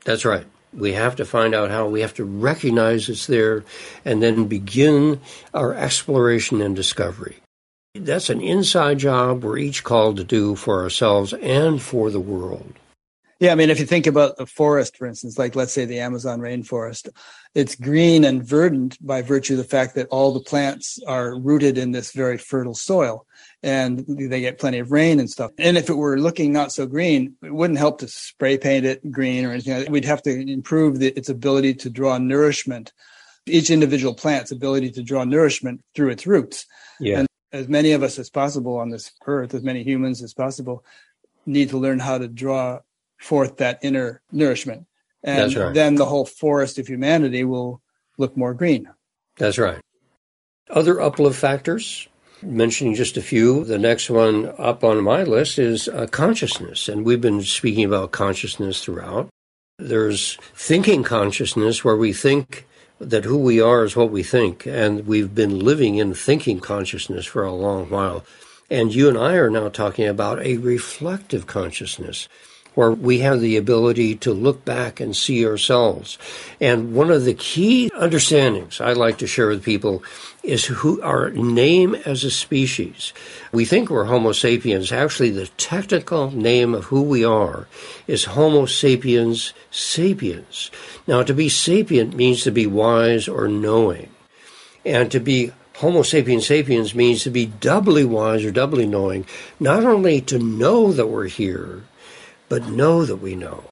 That's 0.05 0.25
right. 0.25 0.47
We 0.75 0.93
have 0.93 1.17
to 1.17 1.25
find 1.25 1.55
out 1.55 1.71
how. 1.71 1.89
We 1.89 2.03
have 2.03 2.15
to 2.15 2.25
recognize 2.25 3.09
it's 3.09 3.27
there 3.27 3.65
and 4.05 4.23
then 4.23 4.47
begin 4.47 5.21
our 5.55 5.75
exploration 5.75 6.61
and 6.61 6.77
discovery. 6.77 7.37
That's 7.95 8.29
an 8.29 8.43
inside 8.43 8.99
job 8.99 9.43
we're 9.43 9.59
each 9.59 9.83
called 9.83 10.19
to 10.19 10.25
do 10.25 10.55
for 10.57 10.83
ourselves 10.83 11.33
and 11.33 11.81
for 11.81 12.11
the 12.11 12.21
world. 12.21 12.75
Yeah, 13.41 13.53
I 13.53 13.55
mean, 13.55 13.71
if 13.71 13.79
you 13.79 13.87
think 13.87 14.09
about 14.09 14.35
a 14.39 14.47
forest, 14.47 14.97
for 14.97 15.07
instance, 15.07 15.39
like 15.39 15.55
let's 15.55 15.73
say 15.73 15.85
the 15.85 16.01
Amazon 16.01 16.41
rainforest, 16.41 17.09
it's 17.55 17.77
green 17.77 18.25
and 18.25 18.43
verdant 18.43 18.99
by 19.05 19.23
virtue 19.23 19.55
of 19.55 19.59
the 19.59 19.65
fact 19.65 19.95
that 19.95 20.09
all 20.11 20.33
the 20.33 20.41
plants 20.41 20.99
are 21.07 21.39
rooted 21.39 21.79
in 21.79 21.93
this 21.93 22.11
very 22.11 22.37
fertile 22.37 22.75
soil 22.75 23.27
and 23.63 24.05
they 24.09 24.41
get 24.41 24.59
plenty 24.59 24.81
of 24.81 24.91
rain 24.91 25.21
and 25.21 25.31
stuff. 25.31 25.53
And 25.57 25.77
if 25.77 25.89
it 25.89 25.95
were 25.95 26.19
looking 26.19 26.53
not 26.53 26.73
so 26.73 26.87
green, 26.87 27.37
it 27.41 27.55
wouldn't 27.55 27.79
help 27.79 28.01
to 28.01 28.09
spray 28.09 28.59
paint 28.59 28.85
it 28.85 29.09
green 29.09 29.45
or 29.45 29.53
anything. 29.53 29.91
We'd 29.91 30.05
have 30.05 30.23
to 30.23 30.31
improve 30.31 30.99
the, 30.99 31.09
its 31.17 31.29
ability 31.29 31.75
to 31.75 31.91
draw 31.91 32.19
nourishment, 32.19 32.93
each 33.47 33.71
individual 33.71 34.15
plant's 34.15 34.51
ability 34.51 34.91
to 34.93 35.03
draw 35.05 35.23
nourishment 35.23 35.85
through 35.95 36.11
its 36.11 36.27
roots. 36.27 36.67
Yeah. 36.99 37.21
And 37.21 37.29
as 37.53 37.69
many 37.69 37.93
of 37.93 38.03
us 38.03 38.19
as 38.19 38.31
possible 38.31 38.79
on 38.79 38.91
this 38.91 39.13
earth, 39.27 39.55
as 39.55 39.63
many 39.63 39.85
humans 39.85 40.25
as 40.25 40.35
possible, 40.35 40.85
need 41.47 41.71
to 41.71 41.79
learn 41.79 42.01
how 42.01 42.19
to 42.19 42.27
draw 42.27 42.81
forth 43.19 43.59
that 43.59 43.79
inner 43.83 44.23
nourishment. 44.33 44.87
And 45.23 45.55
right. 45.55 45.75
then 45.75 45.97
the 45.97 46.07
whole 46.07 46.25
forest 46.25 46.79
of 46.79 46.87
humanity 46.87 47.45
will 47.45 47.83
look 48.17 48.37
more 48.37 48.55
green. 48.55 48.89
That's 49.37 49.59
right. 49.59 49.81
Other 50.71 51.01
uplift 51.01 51.39
factors, 51.39 52.09
mentioning 52.43 52.95
just 52.95 53.17
a 53.17 53.23
few. 53.23 53.65
The 53.65 53.79
next 53.79 54.11
one 54.11 54.53
up 54.59 54.85
on 54.85 55.03
my 55.03 55.25
list 55.25 55.59
is 55.59 55.89
uh, 55.89 56.07
consciousness. 56.07 56.89
And 56.89 57.05
we've 57.05 57.21
been 57.21 57.43
speaking 57.43 57.85
about 57.85 58.13
consciousness 58.13 58.85
throughout. 58.85 59.29
There's 59.79 60.37
thinking 60.55 61.03
consciousness 61.05 61.85
where 61.85 61.97
we 61.97 62.13
think 62.13 62.67
that 63.01 63.25
who 63.25 63.39
we 63.39 63.61
are 63.61 63.85
is 63.85 63.97
what 63.97 64.11
we 64.11 64.23
think. 64.23 64.67
And 64.67 65.07
we've 65.07 65.35
been 65.35 65.61
living 65.61 65.97
in 65.97 66.15
thinking 66.15 66.61
consciousness 66.61 67.27
for 67.27 67.45
a 67.45 67.53
long 67.53 67.89
while. 67.91 68.25
And 68.71 68.95
you 68.95 69.09
and 69.09 69.17
I 69.17 69.35
are 69.35 69.51
now 69.51 69.69
talking 69.69 70.07
about 70.07 70.41
a 70.41 70.59
reflective 70.59 71.47
consciousness 71.47 72.29
where 72.79 72.93
we 72.93 73.19
have 73.19 73.41
the 73.41 73.57
ability 73.57 74.15
to 74.15 74.33
look 74.33 74.65
back 74.65 75.01
and 75.01 75.17
see 75.17 75.45
ourselves. 75.45 76.17
And 76.61 76.95
one 76.95 77.11
of 77.11 77.25
the 77.25 77.35
key 77.35 77.91
understandings 77.93 78.81
I 78.81 78.93
like 78.93 79.19
to 79.19 79.27
share 79.27 79.49
with 79.49 79.65
people 79.65 80.05
is 80.45 80.67
who 80.67 81.03
our 81.03 81.31
name 81.31 81.97
as 81.97 82.23
a 82.23 82.31
species. 82.31 83.13
We 83.51 83.65
think 83.65 83.91
we're 83.91 84.05
Homo 84.05 84.31
sapiens. 84.31 84.93
Actually, 84.93 85.31
the 85.31 85.49
technical 85.57 86.31
name 86.31 86.73
of 86.73 86.85
who 86.85 87.03
we 87.03 87.25
are 87.25 87.67
is 88.07 88.27
Homo 88.27 88.67
sapiens 88.67 89.55
sapiens. 89.73 90.71
Now, 91.09 91.25
to 91.25 91.35
be 91.35 91.49
sapient 91.49 92.15
means 92.15 92.45
to 92.45 92.53
be 92.53 92.69
wise 92.69 93.27
or 93.27 93.49
knowing. 93.49 94.09
And 94.85 95.11
to 95.11 95.19
be 95.19 95.51
Homo 95.79 96.03
sapiens 96.03 96.47
sapiens 96.47 96.95
means 96.95 97.25
to 97.25 97.31
be 97.31 97.47
doubly 97.47 98.05
wise 98.05 98.45
or 98.45 98.53
doubly 98.53 98.87
knowing, 98.87 99.27
not 99.59 99.85
only 99.85 100.21
to 100.21 100.39
know 100.39 100.93
that 100.93 101.09
we're 101.09 101.27
here, 101.27 101.83
but 102.49 102.69
know 102.69 103.05
that 103.05 103.17
we 103.17 103.35
know. 103.35 103.65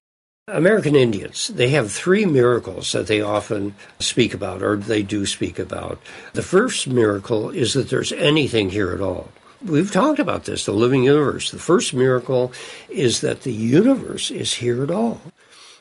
American 0.48 0.94
Indians, 0.94 1.48
they 1.48 1.70
have 1.70 1.90
three 1.90 2.24
miracles 2.24 2.92
that 2.92 3.08
they 3.08 3.20
often 3.20 3.74
speak 3.98 4.32
about, 4.32 4.62
or 4.62 4.76
they 4.76 5.02
do 5.02 5.26
speak 5.26 5.58
about. 5.58 6.00
The 6.34 6.42
first 6.42 6.86
miracle 6.86 7.50
is 7.50 7.72
that 7.72 7.88
there's 7.88 8.12
anything 8.12 8.70
here 8.70 8.92
at 8.92 9.00
all. 9.00 9.30
We've 9.64 9.90
talked 9.90 10.20
about 10.20 10.44
this, 10.44 10.64
the 10.64 10.72
living 10.72 11.02
universe. 11.02 11.50
The 11.50 11.58
first 11.58 11.92
miracle 11.94 12.52
is 12.88 13.22
that 13.22 13.42
the 13.42 13.52
universe 13.52 14.30
is 14.30 14.54
here 14.54 14.84
at 14.84 14.90
all. 14.90 15.20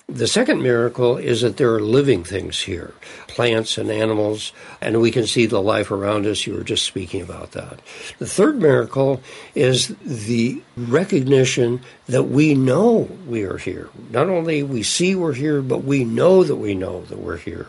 The 0.07 0.27
second 0.27 0.61
miracle 0.61 1.17
is 1.17 1.41
that 1.41 1.57
there 1.57 1.73
are 1.73 1.81
living 1.81 2.23
things 2.23 2.61
here, 2.61 2.93
plants 3.27 3.79
and 3.79 3.89
animals, 3.89 4.53
and 4.79 5.01
we 5.01 5.09
can 5.09 5.25
see 5.25 5.47
the 5.47 5.61
life 5.61 5.89
around 5.89 6.27
us. 6.27 6.45
You 6.45 6.53
were 6.53 6.63
just 6.63 6.85
speaking 6.85 7.23
about 7.23 7.53
that. 7.53 7.79
The 8.19 8.27
third 8.27 8.61
miracle 8.61 9.19
is 9.55 9.95
the 10.05 10.61
recognition 10.77 11.81
that 12.05 12.23
we 12.25 12.53
know 12.53 13.09
we 13.27 13.43
are 13.43 13.57
here. 13.57 13.89
Not 14.11 14.29
only 14.29 14.61
we 14.61 14.83
see 14.83 15.15
we're 15.15 15.33
here, 15.33 15.63
but 15.63 15.83
we 15.83 16.03
know 16.03 16.43
that 16.43 16.57
we 16.57 16.75
know 16.75 17.01
that 17.05 17.17
we're 17.17 17.37
here. 17.37 17.67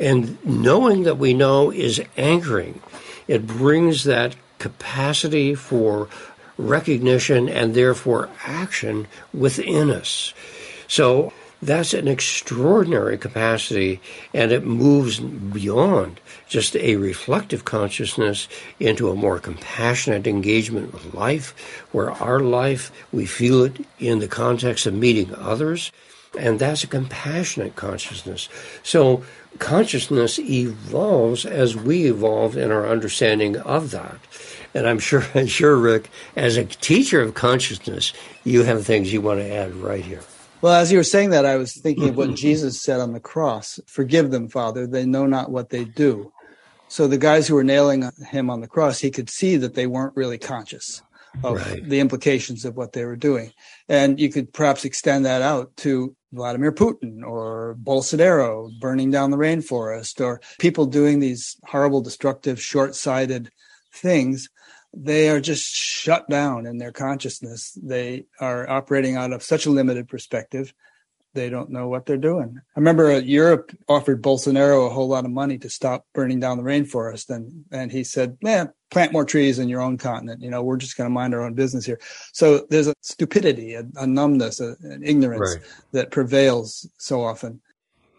And 0.00 0.38
knowing 0.44 1.02
that 1.02 1.18
we 1.18 1.34
know 1.34 1.72
is 1.72 2.00
anchoring. 2.16 2.80
It 3.26 3.44
brings 3.44 4.04
that 4.04 4.36
capacity 4.60 5.56
for 5.56 6.08
recognition 6.58 7.48
and 7.48 7.74
therefore 7.74 8.30
action 8.44 9.08
within 9.34 9.90
us. 9.90 10.32
So 10.86 11.32
that's 11.62 11.94
an 11.94 12.06
extraordinary 12.06 13.16
capacity 13.16 14.00
and 14.34 14.52
it 14.52 14.64
moves 14.64 15.18
beyond 15.18 16.20
just 16.48 16.76
a 16.76 16.96
reflective 16.96 17.64
consciousness 17.64 18.46
into 18.78 19.10
a 19.10 19.14
more 19.14 19.38
compassionate 19.38 20.26
engagement 20.26 20.92
with 20.92 21.14
life, 21.14 21.54
where 21.92 22.10
our 22.10 22.40
life, 22.40 22.92
we 23.12 23.26
feel 23.26 23.64
it 23.64 23.84
in 23.98 24.18
the 24.18 24.28
context 24.28 24.86
of 24.86 24.94
meeting 24.94 25.34
others. 25.34 25.92
And 26.38 26.58
that's 26.58 26.84
a 26.84 26.88
compassionate 26.88 27.76
consciousness. 27.76 28.50
So 28.82 29.24
consciousness 29.58 30.38
evolves 30.38 31.46
as 31.46 31.74
we 31.74 32.04
evolve 32.04 32.58
in 32.58 32.70
our 32.70 32.86
understanding 32.86 33.56
of 33.56 33.90
that. 33.92 34.18
And 34.74 34.86
I'm 34.86 34.98
sure, 34.98 35.24
I'm 35.34 35.46
sure, 35.46 35.76
Rick, 35.76 36.10
as 36.36 36.58
a 36.58 36.66
teacher 36.66 37.22
of 37.22 37.32
consciousness, 37.32 38.12
you 38.44 38.64
have 38.64 38.84
things 38.84 39.10
you 39.10 39.22
want 39.22 39.40
to 39.40 39.50
add 39.50 39.74
right 39.74 40.04
here. 40.04 40.22
Well, 40.62 40.74
as 40.74 40.90
you 40.90 40.98
were 40.98 41.04
saying 41.04 41.30
that, 41.30 41.44
I 41.44 41.56
was 41.56 41.74
thinking 41.74 42.08
of 42.08 42.16
what 42.16 42.34
Jesus 42.36 42.82
said 42.82 43.00
on 43.00 43.12
the 43.12 43.20
cross 43.20 43.78
Forgive 43.86 44.30
them, 44.30 44.48
Father, 44.48 44.86
they 44.86 45.04
know 45.04 45.26
not 45.26 45.50
what 45.50 45.70
they 45.70 45.84
do. 45.84 46.32
So 46.88 47.08
the 47.08 47.18
guys 47.18 47.48
who 47.48 47.54
were 47.54 47.64
nailing 47.64 48.10
him 48.30 48.48
on 48.48 48.60
the 48.60 48.68
cross, 48.68 49.00
he 49.00 49.10
could 49.10 49.28
see 49.28 49.56
that 49.56 49.74
they 49.74 49.86
weren't 49.86 50.16
really 50.16 50.38
conscious 50.38 51.02
of 51.42 51.56
right. 51.56 51.86
the 51.86 52.00
implications 52.00 52.64
of 52.64 52.76
what 52.76 52.92
they 52.92 53.04
were 53.04 53.16
doing. 53.16 53.52
And 53.88 54.18
you 54.18 54.30
could 54.30 54.52
perhaps 54.52 54.84
extend 54.84 55.26
that 55.26 55.42
out 55.42 55.76
to 55.78 56.14
Vladimir 56.32 56.72
Putin 56.72 57.22
or 57.22 57.76
Bolsonaro 57.82 58.70
burning 58.80 59.10
down 59.10 59.30
the 59.30 59.36
rainforest 59.36 60.24
or 60.24 60.40
people 60.58 60.86
doing 60.86 61.20
these 61.20 61.56
horrible, 61.64 62.00
destructive, 62.00 62.60
short 62.60 62.94
sighted 62.94 63.50
things 63.92 64.48
they 64.96 65.28
are 65.28 65.40
just 65.40 65.74
shut 65.74 66.28
down 66.28 66.66
in 66.66 66.78
their 66.78 66.92
consciousness. 66.92 67.78
They 67.80 68.24
are 68.40 68.68
operating 68.68 69.16
out 69.16 69.32
of 69.32 69.42
such 69.42 69.66
a 69.66 69.70
limited 69.70 70.08
perspective. 70.08 70.72
They 71.34 71.50
don't 71.50 71.68
know 71.68 71.86
what 71.86 72.06
they're 72.06 72.16
doing. 72.16 72.58
I 72.58 72.80
remember 72.80 73.12
uh, 73.12 73.18
Europe 73.18 73.70
offered 73.88 74.22
Bolsonaro 74.22 74.86
a 74.86 74.90
whole 74.90 75.06
lot 75.06 75.26
of 75.26 75.30
money 75.30 75.58
to 75.58 75.68
stop 75.68 76.06
burning 76.14 76.40
down 76.40 76.56
the 76.56 76.62
rainforest, 76.64 77.28
and 77.28 77.66
and 77.70 77.92
he 77.92 78.04
said, 78.04 78.38
"Man, 78.40 78.72
plant 78.90 79.12
more 79.12 79.26
trees 79.26 79.58
in 79.58 79.68
your 79.68 79.82
own 79.82 79.98
continent. 79.98 80.40
You 80.40 80.48
know, 80.48 80.62
we're 80.62 80.78
just 80.78 80.96
going 80.96 81.10
to 81.10 81.12
mind 81.12 81.34
our 81.34 81.42
own 81.42 81.52
business 81.52 81.84
here." 81.84 82.00
So 82.32 82.66
there's 82.70 82.86
a 82.86 82.94
stupidity, 83.02 83.74
a, 83.74 83.84
a 83.96 84.06
numbness, 84.06 84.60
a, 84.60 84.76
an 84.80 85.02
ignorance 85.04 85.56
right. 85.56 85.64
that 85.92 86.10
prevails 86.10 86.88
so 86.96 87.22
often. 87.22 87.60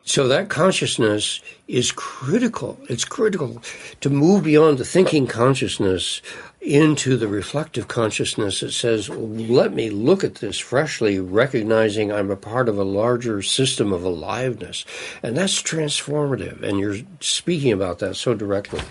So 0.08 0.30
that 0.30 0.48
consciousness 0.48 1.42
is 1.68 1.92
critical. 1.92 2.80
It's 2.88 3.04
critical 3.04 3.62
to 4.00 4.10
move 4.10 4.46
beyond 4.46 4.78
the 4.78 4.86
thinking 4.86 5.28
consciousness 5.28 6.22
into 6.60 7.16
the 7.18 7.28
reflective 7.28 7.88
consciousness 7.88 8.62
that 8.62 8.72
says, 8.72 9.10
let 9.10 9.74
me 9.74 9.90
look 9.90 10.24
at 10.24 10.36
this 10.36 10.58
freshly, 10.58 11.20
recognizing 11.20 12.12
I'm 12.12 12.32
a 12.32 12.36
part 12.36 12.68
of 12.68 12.78
a 12.78 12.84
larger 12.84 13.42
system 13.42 13.94
of 13.94 14.04
aliveness. 14.04 14.84
And 15.22 15.38
that's 15.38 15.62
transformative. 15.62 16.64
And 16.64 16.80
you're 16.80 16.98
speaking 17.20 17.72
about 17.72 18.00
that 18.00 18.16
so 18.16 18.34
directly. 18.34 18.82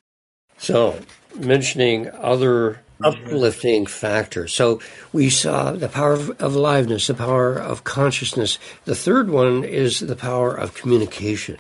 So, 0.59 1.01
mentioning 1.35 2.11
other 2.11 2.83
uplifting 3.03 3.87
factor. 3.87 4.49
So 4.49 4.81
we 5.13 5.29
saw 5.31 5.73
the 5.73 5.89
power 5.89 6.13
of, 6.13 6.31
of, 6.41 6.55
aliveness, 6.55 7.09
the 7.09 7.15
power 7.15 7.55
of 7.55 7.85
consciousness. 7.85 8.59
The 8.85 8.95
third 8.95 9.29
one 9.29 9.65
is 9.65 10.01
the 10.01 10.17
power 10.17 10.55
of 10.55 10.75
communication. 10.75 11.59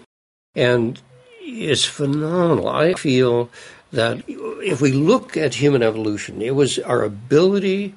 And 0.55 1.01
it's 1.41 1.85
phenomenal. 1.85 2.69
I 2.69 2.95
feel 2.95 3.51
that 3.93 4.23
if 4.27 4.81
we 4.81 4.93
look 4.93 5.37
at 5.37 5.55
human 5.55 5.83
evolution, 5.83 6.43
it 6.43 6.55
was 6.55 6.79
our 6.79 7.03
ability 7.03 7.95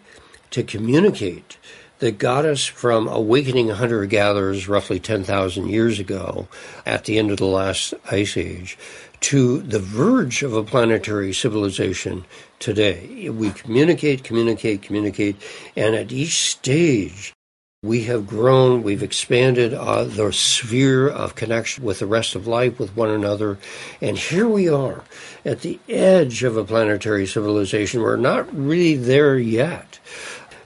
to 0.52 0.64
communicate 0.64 1.58
that 2.00 2.18
got 2.18 2.46
us 2.46 2.66
from 2.66 3.08
awakening 3.08 3.70
hunter 3.70 4.06
gatherers 4.06 4.68
roughly 4.68 5.00
10,000 5.00 5.68
years 5.68 6.00
ago 6.00 6.48
at 6.86 7.06
the 7.06 7.20
end 7.20 7.30
of 7.30 7.38
the 7.38 7.46
last 7.46 7.94
ice 8.10 8.38
age 8.38 8.78
to 9.20 9.60
the 9.62 9.80
verge 9.80 10.44
of 10.44 10.54
a 10.54 10.64
planetary 10.64 11.34
civilization 11.34 12.24
today. 12.60 13.30
We 13.30 13.52
communicate, 13.52 14.24
communicate, 14.24 14.82
communicate, 14.82 15.36
and 15.76 15.94
at 15.94 16.12
each 16.14 16.50
stage, 16.50 17.34
we 17.82 18.04
have 18.04 18.28
grown, 18.28 18.84
we've 18.84 19.04
expanded 19.04 19.74
uh, 19.74 20.04
the 20.04 20.34
sphere 20.34 21.08
of 21.08 21.36
connection 21.36 21.82
with 21.82 22.00
the 22.00 22.06
rest 22.06 22.36
of 22.36 22.46
life, 22.46 22.78
with 22.78 22.94
one 22.96 23.10
another. 23.10 23.58
And 24.02 24.18
here 24.18 24.50
we 24.50 24.68
are 24.68 25.06
at 25.46 25.62
the 25.62 25.80
edge 25.88 26.44
of 26.44 26.58
a 26.58 26.66
planetary 26.66 27.26
civilization. 27.26 28.02
We're 28.02 28.18
not 28.18 28.54
really 28.54 28.96
there 28.96 29.38
yet, 29.38 29.98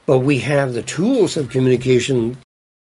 but 0.08 0.20
we 0.20 0.40
have 0.40 0.74
the 0.74 0.82
tools 0.82 1.38
of 1.38 1.52
communication, 1.52 2.38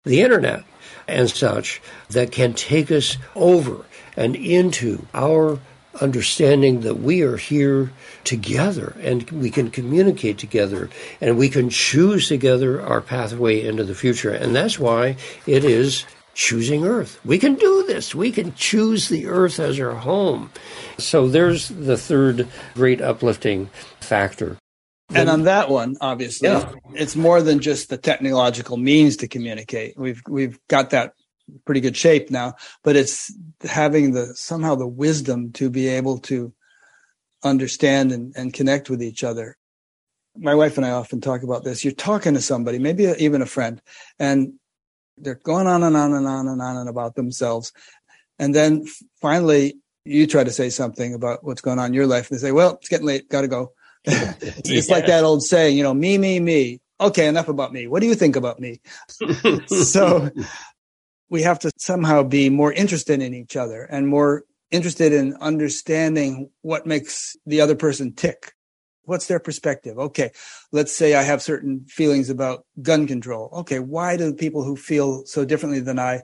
the 0.05 0.23
internet, 0.23 0.65
and 1.07 1.29
such 1.29 1.83
that 2.09 2.33
can 2.33 2.55
take 2.55 2.91
us 2.91 3.19
over 3.35 3.85
and 4.17 4.35
into 4.37 5.07
our 5.13 5.59
understanding 6.01 6.81
that 6.81 7.01
we 7.01 7.23
are 7.23 7.37
here 7.37 7.93
together 8.25 8.97
and 9.01 9.31
we 9.31 9.51
can 9.51 9.71
communicate 9.71 10.39
together 10.39 10.91
and 11.21 11.39
we 11.39 11.49
can 11.49 11.71
choose 11.71 12.29
together 12.29 12.81
our 12.83 13.01
pathway 13.01 13.65
into 13.65 13.85
the 13.85 13.95
future. 13.95 14.31
And 14.31 14.55
that's 14.55 14.79
why 14.79 15.17
it 15.47 15.65
is 15.65 16.05
choosing 16.35 16.85
Earth. 16.85 17.19
We 17.25 17.39
can 17.39 17.55
do 17.55 17.85
this. 17.87 18.15
We 18.15 18.33
can 18.33 18.55
choose 18.55 19.09
the 19.09 19.27
Earth 19.27 19.61
as 19.61 19.79
our 19.81 19.95
home. 19.95 20.51
So 20.99 21.29
there's 21.29 21.69
the 21.69 21.97
third 21.97 22.49
great 22.75 23.01
uplifting 23.01 23.67
factor. 24.01 24.59
And 25.15 25.29
on 25.29 25.43
that 25.43 25.69
one, 25.71 25.97
obviously, 26.01 26.49
yeah. 26.49 26.73
it's 26.95 27.15
more 27.15 27.43
than 27.43 27.61
just 27.61 27.89
the 27.89 27.99
technological 27.99 28.77
means 28.77 29.19
to 29.19 29.29
communicate. 29.29 29.97
We've 29.97 30.23
we've 30.29 30.59
got 30.69 30.91
that 30.91 31.13
pretty 31.65 31.81
good 31.81 31.97
shape 31.97 32.31
now, 32.31 32.55
but 32.83 32.97
it's 32.97 33.33
having 33.63 34.13
the 34.13 34.35
somehow 34.35 34.75
the 34.75 34.87
wisdom 34.87 35.53
to 35.53 35.71
be 35.71 35.89
able 35.89 36.19
to 36.19 36.53
understand 37.43 38.13
and, 38.13 38.35
and 38.37 38.55
connect 38.55 38.91
with 38.91 39.03
each 39.03 39.23
other. 39.23 39.57
My 40.37 40.55
wife 40.55 40.77
and 40.77 40.87
I 40.87 40.91
often 40.91 41.21
talk 41.21 41.43
about 41.43 41.63
this. 41.63 41.85
You're 41.85 41.93
talking 41.93 42.35
to 42.35 42.41
somebody, 42.41 42.79
maybe 42.79 43.13
even 43.19 43.43
a 43.43 43.47
friend, 43.47 43.81
and 44.19 44.55
they're 45.17 45.37
going 45.37 45.67
on 45.67 45.83
and 45.83 45.97
on 45.97 46.13
and 46.13 46.27
on 46.27 46.49
and 46.49 46.61
on 46.61 46.77
and 46.77 46.89
about 46.89 47.15
themselves. 47.15 47.73
And 48.39 48.55
then 48.55 48.85
finally, 49.21 49.77
you 50.05 50.27
try 50.27 50.43
to 50.45 50.51
say 50.51 50.71
something 50.71 51.15
about 51.15 51.45
what's 51.45 51.61
going 51.61 51.79
on 51.79 51.87
in 51.87 51.95
your 51.95 52.07
life, 52.07 52.31
and 52.31 52.39
they 52.39 52.43
say, 52.43 52.53
Well, 52.53 52.75
it's 52.75 52.89
getting 52.89 53.07
late, 53.07 53.29
got 53.29 53.43
to 53.43 53.49
go. 53.49 53.73
it's 54.05 54.89
yeah. 54.89 54.95
like 54.95 55.07
that 55.07 55.25
old 55.25 55.43
saying, 55.43 55.77
you 55.77 55.83
know, 55.83 55.95
me, 55.95 56.19
me, 56.19 56.41
me. 56.41 56.81
Okay, 57.01 57.27
enough 57.27 57.49
about 57.49 57.73
me. 57.73 57.87
What 57.87 58.01
do 58.01 58.07
you 58.07 58.15
think 58.15 58.37
about 58.37 58.61
me? 58.61 58.81
so 59.67 60.31
we 61.29 61.43
have 61.43 61.59
to 61.61 61.71
somehow 61.79 62.23
be 62.23 62.51
more 62.51 62.73
interested 62.73 63.21
in 63.23 63.35
each 63.35 63.57
other 63.57 63.83
and 63.85 64.09
more 64.09 64.45
interested 64.71 65.13
in 65.13 65.35
understanding 65.41 66.51
what 66.63 66.87
makes 66.87 67.37
the 67.47 67.61
other 67.61 67.77
person 67.77 68.13
tick. 68.13 68.53
What's 69.05 69.27
their 69.27 69.39
perspective? 69.39 69.99
Okay, 69.99 70.31
let's 70.73 70.97
say 70.97 71.15
I 71.15 71.23
have 71.23 71.43
certain 71.43 71.85
feelings 71.87 72.31
about 72.31 72.65
gun 72.81 73.07
control. 73.07 73.51
Okay, 73.53 73.79
why 73.79 74.17
do 74.17 74.33
people 74.33 74.65
who 74.65 74.77
feel 74.77 75.27
so 75.27 75.45
differently 75.45 75.81
than 75.81 75.99
I 75.99 76.23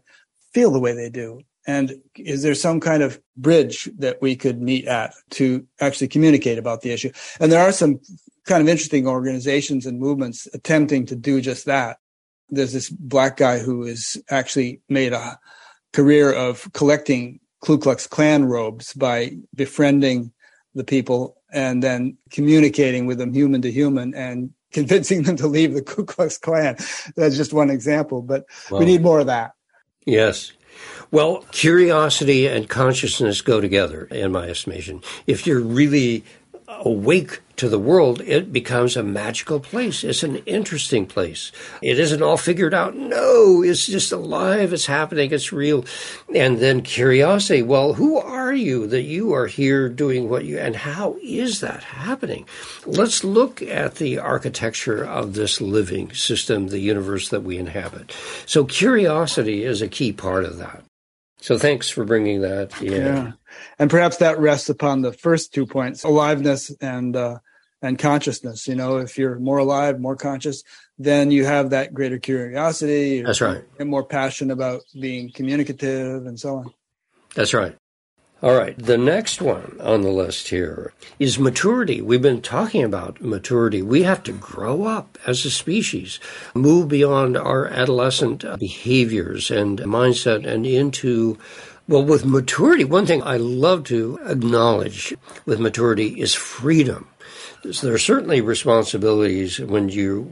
feel 0.52 0.70
the 0.70 0.80
way 0.80 0.94
they 0.94 1.10
do? 1.10 1.40
And 1.66 1.94
is 2.16 2.42
there 2.42 2.54
some 2.54 2.80
kind 2.80 3.02
of 3.02 3.20
bridge 3.36 3.88
that 3.98 4.22
we 4.22 4.34
could 4.34 4.62
meet 4.62 4.86
at 4.86 5.12
to 5.32 5.66
actually 5.78 6.08
communicate 6.08 6.58
about 6.58 6.80
the 6.80 6.90
issue? 6.90 7.12
And 7.38 7.52
there 7.52 7.60
are 7.60 7.72
some 7.72 8.00
kind 8.46 8.62
of 8.62 8.68
interesting 8.68 9.06
organizations 9.06 9.84
and 9.84 10.00
movements 10.00 10.48
attempting 10.54 11.06
to 11.06 11.16
do 11.16 11.40
just 11.40 11.66
that 11.66 11.98
there's 12.50 12.72
this 12.72 12.90
black 12.90 13.36
guy 13.36 13.58
who 13.58 13.86
has 13.86 14.16
actually 14.30 14.80
made 14.88 15.12
a 15.12 15.38
career 15.92 16.32
of 16.32 16.70
collecting 16.72 17.40
Ku 17.60 17.78
Klux 17.78 18.06
Klan 18.06 18.44
robes 18.44 18.92
by 18.94 19.36
befriending 19.54 20.32
the 20.74 20.84
people 20.84 21.36
and 21.52 21.82
then 21.82 22.16
communicating 22.30 23.06
with 23.06 23.18
them 23.18 23.32
human 23.32 23.62
to 23.62 23.70
human 23.70 24.14
and 24.14 24.50
convincing 24.72 25.24
them 25.24 25.36
to 25.36 25.48
leave 25.48 25.74
the 25.74 25.82
Ku 25.82 26.04
Klux 26.04 26.38
Klan. 26.38 26.76
That's 27.16 27.36
just 27.36 27.52
one 27.52 27.70
example, 27.70 28.22
but 28.22 28.46
we 28.70 28.84
need 28.84 29.02
more 29.02 29.20
of 29.20 29.26
that. 29.26 29.52
Yes. 30.06 30.52
Well, 31.10 31.44
curiosity 31.50 32.46
and 32.46 32.68
consciousness 32.68 33.42
go 33.42 33.60
together, 33.60 34.04
in 34.04 34.30
my 34.30 34.48
estimation. 34.48 35.02
If 35.26 35.44
you're 35.44 35.60
really 35.60 36.24
awake 36.68 37.40
to 37.60 37.68
the 37.68 37.78
world, 37.78 38.22
it 38.22 38.52
becomes 38.52 38.96
a 38.96 39.02
magical 39.02 39.60
place. 39.60 40.02
It's 40.02 40.22
an 40.22 40.36
interesting 40.46 41.04
place. 41.06 41.52
It 41.82 41.98
isn't 41.98 42.22
all 42.22 42.38
figured 42.38 42.72
out. 42.72 42.96
No, 42.96 43.62
it's 43.62 43.86
just 43.86 44.12
alive. 44.12 44.72
It's 44.72 44.86
happening. 44.86 45.30
It's 45.30 45.52
real. 45.52 45.84
And 46.34 46.58
then 46.58 46.80
curiosity. 46.80 47.62
Well, 47.62 47.92
who 47.92 48.16
are 48.16 48.54
you 48.54 48.86
that 48.86 49.02
you 49.02 49.34
are 49.34 49.46
here 49.46 49.90
doing 49.90 50.30
what 50.30 50.46
you, 50.46 50.58
and 50.58 50.74
how 50.74 51.18
is 51.22 51.60
that 51.60 51.82
happening? 51.82 52.46
Let's 52.86 53.24
look 53.24 53.60
at 53.60 53.96
the 53.96 54.18
architecture 54.18 55.04
of 55.04 55.34
this 55.34 55.60
living 55.60 56.14
system, 56.14 56.68
the 56.68 56.78
universe 56.78 57.28
that 57.28 57.42
we 57.42 57.58
inhabit. 57.58 58.16
So 58.46 58.64
curiosity 58.64 59.64
is 59.64 59.82
a 59.82 59.88
key 59.88 60.12
part 60.12 60.44
of 60.44 60.56
that. 60.56 60.82
So 61.42 61.58
thanks 61.58 61.90
for 61.90 62.04
bringing 62.04 62.40
that 62.40 62.80
in. 62.80 62.92
Yeah. 62.92 63.32
And 63.78 63.90
perhaps 63.90 64.16
that 64.18 64.38
rests 64.38 64.70
upon 64.70 65.02
the 65.02 65.12
first 65.12 65.52
two 65.52 65.66
points, 65.66 66.04
aliveness 66.04 66.70
and 66.80 67.16
uh, 67.16 67.38
and 67.82 67.98
consciousness. 67.98 68.68
You 68.68 68.74
know, 68.74 68.98
if 68.98 69.18
you're 69.18 69.38
more 69.38 69.58
alive, 69.58 70.00
more 70.00 70.16
conscious, 70.16 70.62
then 70.98 71.30
you 71.30 71.44
have 71.44 71.70
that 71.70 71.94
greater 71.94 72.18
curiosity. 72.18 73.22
That's 73.22 73.40
right. 73.40 73.64
And 73.78 73.88
more 73.88 74.04
passion 74.04 74.50
about 74.50 74.82
being 74.98 75.30
communicative 75.32 76.26
and 76.26 76.38
so 76.38 76.56
on. 76.56 76.74
That's 77.34 77.54
right. 77.54 77.76
All 78.42 78.56
right. 78.56 78.76
The 78.78 78.96
next 78.96 79.42
one 79.42 79.76
on 79.82 80.00
the 80.00 80.10
list 80.10 80.48
here 80.48 80.94
is 81.18 81.38
maturity. 81.38 82.00
We've 82.00 82.22
been 82.22 82.40
talking 82.40 82.82
about 82.82 83.20
maturity. 83.20 83.82
We 83.82 84.02
have 84.04 84.22
to 84.22 84.32
grow 84.32 84.84
up 84.84 85.18
as 85.26 85.44
a 85.44 85.50
species, 85.50 86.18
move 86.54 86.88
beyond 86.88 87.36
our 87.36 87.66
adolescent 87.66 88.44
behaviors 88.58 89.50
and 89.50 89.78
mindset 89.80 90.46
and 90.46 90.66
into 90.66 91.38
well, 91.90 92.04
with 92.04 92.24
maturity, 92.24 92.84
one 92.84 93.04
thing 93.04 93.20
I 93.24 93.36
love 93.36 93.82
to 93.84 94.20
acknowledge 94.24 95.12
with 95.44 95.58
maturity 95.58 96.20
is 96.20 96.34
freedom. 96.34 97.08
So 97.72 97.86
there 97.86 97.94
are 97.94 97.98
certainly 97.98 98.40
responsibilities 98.40 99.60
when 99.60 99.90
you 99.90 100.22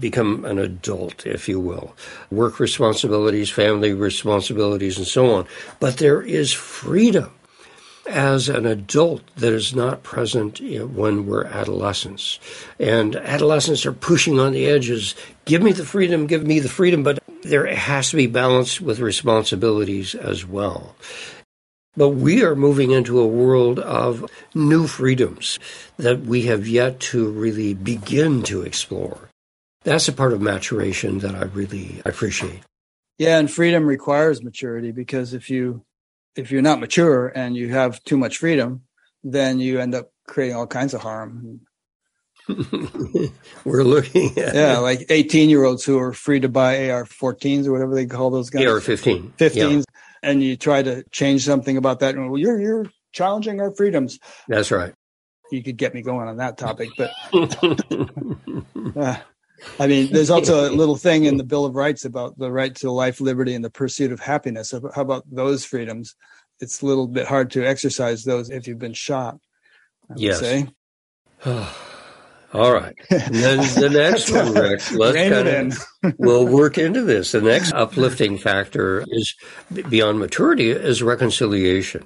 become 0.00 0.46
an 0.46 0.58
adult, 0.58 1.26
if 1.26 1.48
you 1.48 1.60
will, 1.60 1.94
work 2.30 2.58
responsibilities, 2.58 3.50
family 3.50 3.92
responsibilities, 3.92 4.96
and 4.96 5.06
so 5.06 5.34
on. 5.34 5.46
But 5.78 5.98
there 5.98 6.22
is 6.22 6.52
freedom 6.52 7.32
as 8.06 8.48
an 8.48 8.64
adult 8.64 9.22
that 9.36 9.52
is 9.52 9.74
not 9.74 10.02
present 10.02 10.60
when 10.60 11.26
we're 11.26 11.44
adolescents. 11.44 12.40
And 12.78 13.14
adolescents 13.14 13.84
are 13.84 13.92
pushing 13.92 14.40
on 14.40 14.52
the 14.52 14.66
edges. 14.66 15.14
Give 15.44 15.62
me 15.62 15.72
the 15.72 15.84
freedom, 15.84 16.26
give 16.26 16.46
me 16.46 16.60
the 16.60 16.68
freedom, 16.68 17.02
but 17.02 17.22
there 17.42 17.66
has 17.66 18.10
to 18.10 18.16
be 18.16 18.26
balance 18.26 18.80
with 18.80 19.00
responsibilities 19.00 20.14
as 20.14 20.46
well. 20.46 20.96
But 21.96 22.10
we 22.10 22.44
are 22.44 22.54
moving 22.54 22.92
into 22.92 23.18
a 23.18 23.26
world 23.26 23.78
of 23.80 24.30
new 24.54 24.86
freedoms 24.86 25.58
that 25.96 26.20
we 26.20 26.42
have 26.42 26.68
yet 26.68 27.00
to 27.00 27.28
really 27.28 27.74
begin 27.74 28.42
to 28.44 28.62
explore. 28.62 29.28
That's 29.82 30.08
a 30.08 30.12
part 30.12 30.32
of 30.32 30.40
maturation 30.40 31.18
that 31.18 31.34
I 31.34 31.44
really 31.44 32.00
appreciate. 32.04 32.60
Yeah, 33.18 33.38
and 33.38 33.50
freedom 33.50 33.86
requires 33.86 34.42
maturity 34.42 34.92
because 34.92 35.34
if 35.34 35.50
you 35.50 35.84
if 36.36 36.50
you're 36.50 36.62
not 36.62 36.80
mature 36.80 37.28
and 37.28 37.56
you 37.56 37.68
have 37.70 38.02
too 38.04 38.16
much 38.16 38.38
freedom, 38.38 38.82
then 39.22 39.58
you 39.58 39.80
end 39.80 39.94
up 39.94 40.10
creating 40.26 40.56
all 40.56 40.66
kinds 40.66 40.94
of 40.94 41.02
harm. 41.02 41.60
We're 43.64 43.84
looking 43.84 44.38
at 44.38 44.54
yeah, 44.54 44.78
like 44.78 45.06
18 45.10 45.50
year 45.50 45.64
olds 45.64 45.84
who 45.84 45.98
are 45.98 46.12
free 46.12 46.40
to 46.40 46.48
buy 46.48 46.90
AR-14s 46.90 47.66
or 47.66 47.72
whatever 47.72 47.94
they 47.94 48.06
call 48.06 48.30
those 48.30 48.50
guns. 48.50 48.64
AR-15, 48.64 49.32
15s, 49.36 49.54
yeah. 49.54 49.82
And 50.22 50.42
you 50.42 50.56
try 50.56 50.82
to 50.82 51.04
change 51.10 51.44
something 51.44 51.76
about 51.76 52.00
that, 52.00 52.14
and 52.14 52.30
well, 52.30 52.38
you're 52.38 52.60
you're 52.60 52.86
challenging 53.12 53.60
our 53.60 53.70
freedoms. 53.74 54.18
That's 54.48 54.70
right. 54.70 54.94
You 55.50 55.62
could 55.62 55.76
get 55.76 55.94
me 55.94 56.02
going 56.02 56.28
on 56.28 56.36
that 56.36 56.58
topic, 56.58 56.90
but 56.96 57.10
uh, 58.96 59.16
I 59.78 59.86
mean, 59.86 60.12
there's 60.12 60.30
also 60.30 60.70
a 60.70 60.74
little 60.74 60.96
thing 60.96 61.24
in 61.24 61.38
the 61.38 61.44
Bill 61.44 61.64
of 61.64 61.74
Rights 61.74 62.04
about 62.04 62.38
the 62.38 62.52
right 62.52 62.74
to 62.76 62.90
life, 62.90 63.20
liberty, 63.20 63.54
and 63.54 63.64
the 63.64 63.70
pursuit 63.70 64.12
of 64.12 64.20
happiness. 64.20 64.72
How 64.72 65.02
about 65.02 65.24
those 65.30 65.64
freedoms? 65.64 66.14
It's 66.60 66.82
a 66.82 66.86
little 66.86 67.08
bit 67.08 67.26
hard 67.26 67.50
to 67.52 67.66
exercise 67.66 68.22
those 68.22 68.50
if 68.50 68.68
you've 68.68 68.78
been 68.78 68.92
shot. 68.92 69.38
I 70.08 70.14
yes. 70.16 70.38
say. 70.38 70.68
All 72.52 72.72
right. 72.72 72.94
And 73.10 73.34
then 73.34 73.58
the 73.80 73.90
next 73.90 74.30
one, 74.30 74.54
Rick, 74.54 74.90
let's 74.92 75.16
kind 75.16 75.72
of, 76.02 76.14
we'll 76.18 76.46
work 76.46 76.78
into 76.78 77.02
this. 77.02 77.32
The 77.32 77.40
next 77.40 77.72
uplifting 77.72 78.38
factor 78.38 79.04
is 79.08 79.34
beyond 79.88 80.18
maturity 80.18 80.70
is 80.70 81.02
reconciliation. 81.02 82.04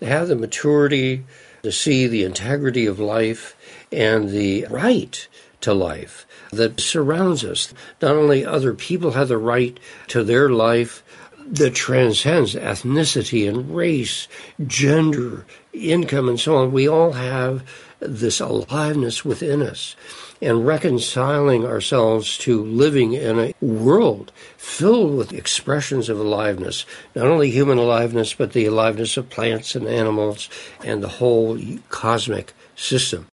To 0.00 0.06
have 0.06 0.28
the 0.28 0.36
maturity 0.36 1.24
to 1.62 1.72
see 1.72 2.06
the 2.06 2.24
integrity 2.24 2.86
of 2.86 2.98
life 2.98 3.56
and 3.90 4.30
the 4.30 4.66
right 4.70 5.26
to 5.62 5.74
life 5.74 6.26
that 6.52 6.80
surrounds 6.80 7.44
us. 7.44 7.74
Not 8.00 8.14
only 8.16 8.44
other 8.44 8.74
people 8.74 9.12
have 9.12 9.28
the 9.28 9.38
right 9.38 9.78
to 10.08 10.22
their 10.22 10.48
life 10.48 11.02
that 11.48 11.74
transcends 11.74 12.54
ethnicity 12.54 13.48
and 13.48 13.74
race, 13.74 14.28
gender, 14.66 15.46
income, 15.72 16.28
and 16.28 16.38
so 16.40 16.56
on. 16.56 16.72
We 16.72 16.88
all 16.88 17.12
have 17.12 17.62
this 18.00 18.40
aliveness 18.40 19.24
within 19.24 19.62
us. 19.62 19.96
And 20.42 20.66
reconciling 20.66 21.64
ourselves 21.64 22.36
to 22.38 22.62
living 22.62 23.14
in 23.14 23.38
a 23.38 23.54
world 23.60 24.32
filled 24.58 25.16
with 25.16 25.32
expressions 25.32 26.08
of 26.08 26.18
aliveness, 26.18 26.84
not 27.14 27.26
only 27.26 27.50
human 27.50 27.78
aliveness, 27.78 28.34
but 28.34 28.52
the 28.52 28.66
aliveness 28.66 29.16
of 29.16 29.30
plants 29.30 29.74
and 29.74 29.86
animals 29.86 30.50
and 30.84 31.02
the 31.02 31.08
whole 31.08 31.58
cosmic 31.88 32.52
system. 32.74 33.26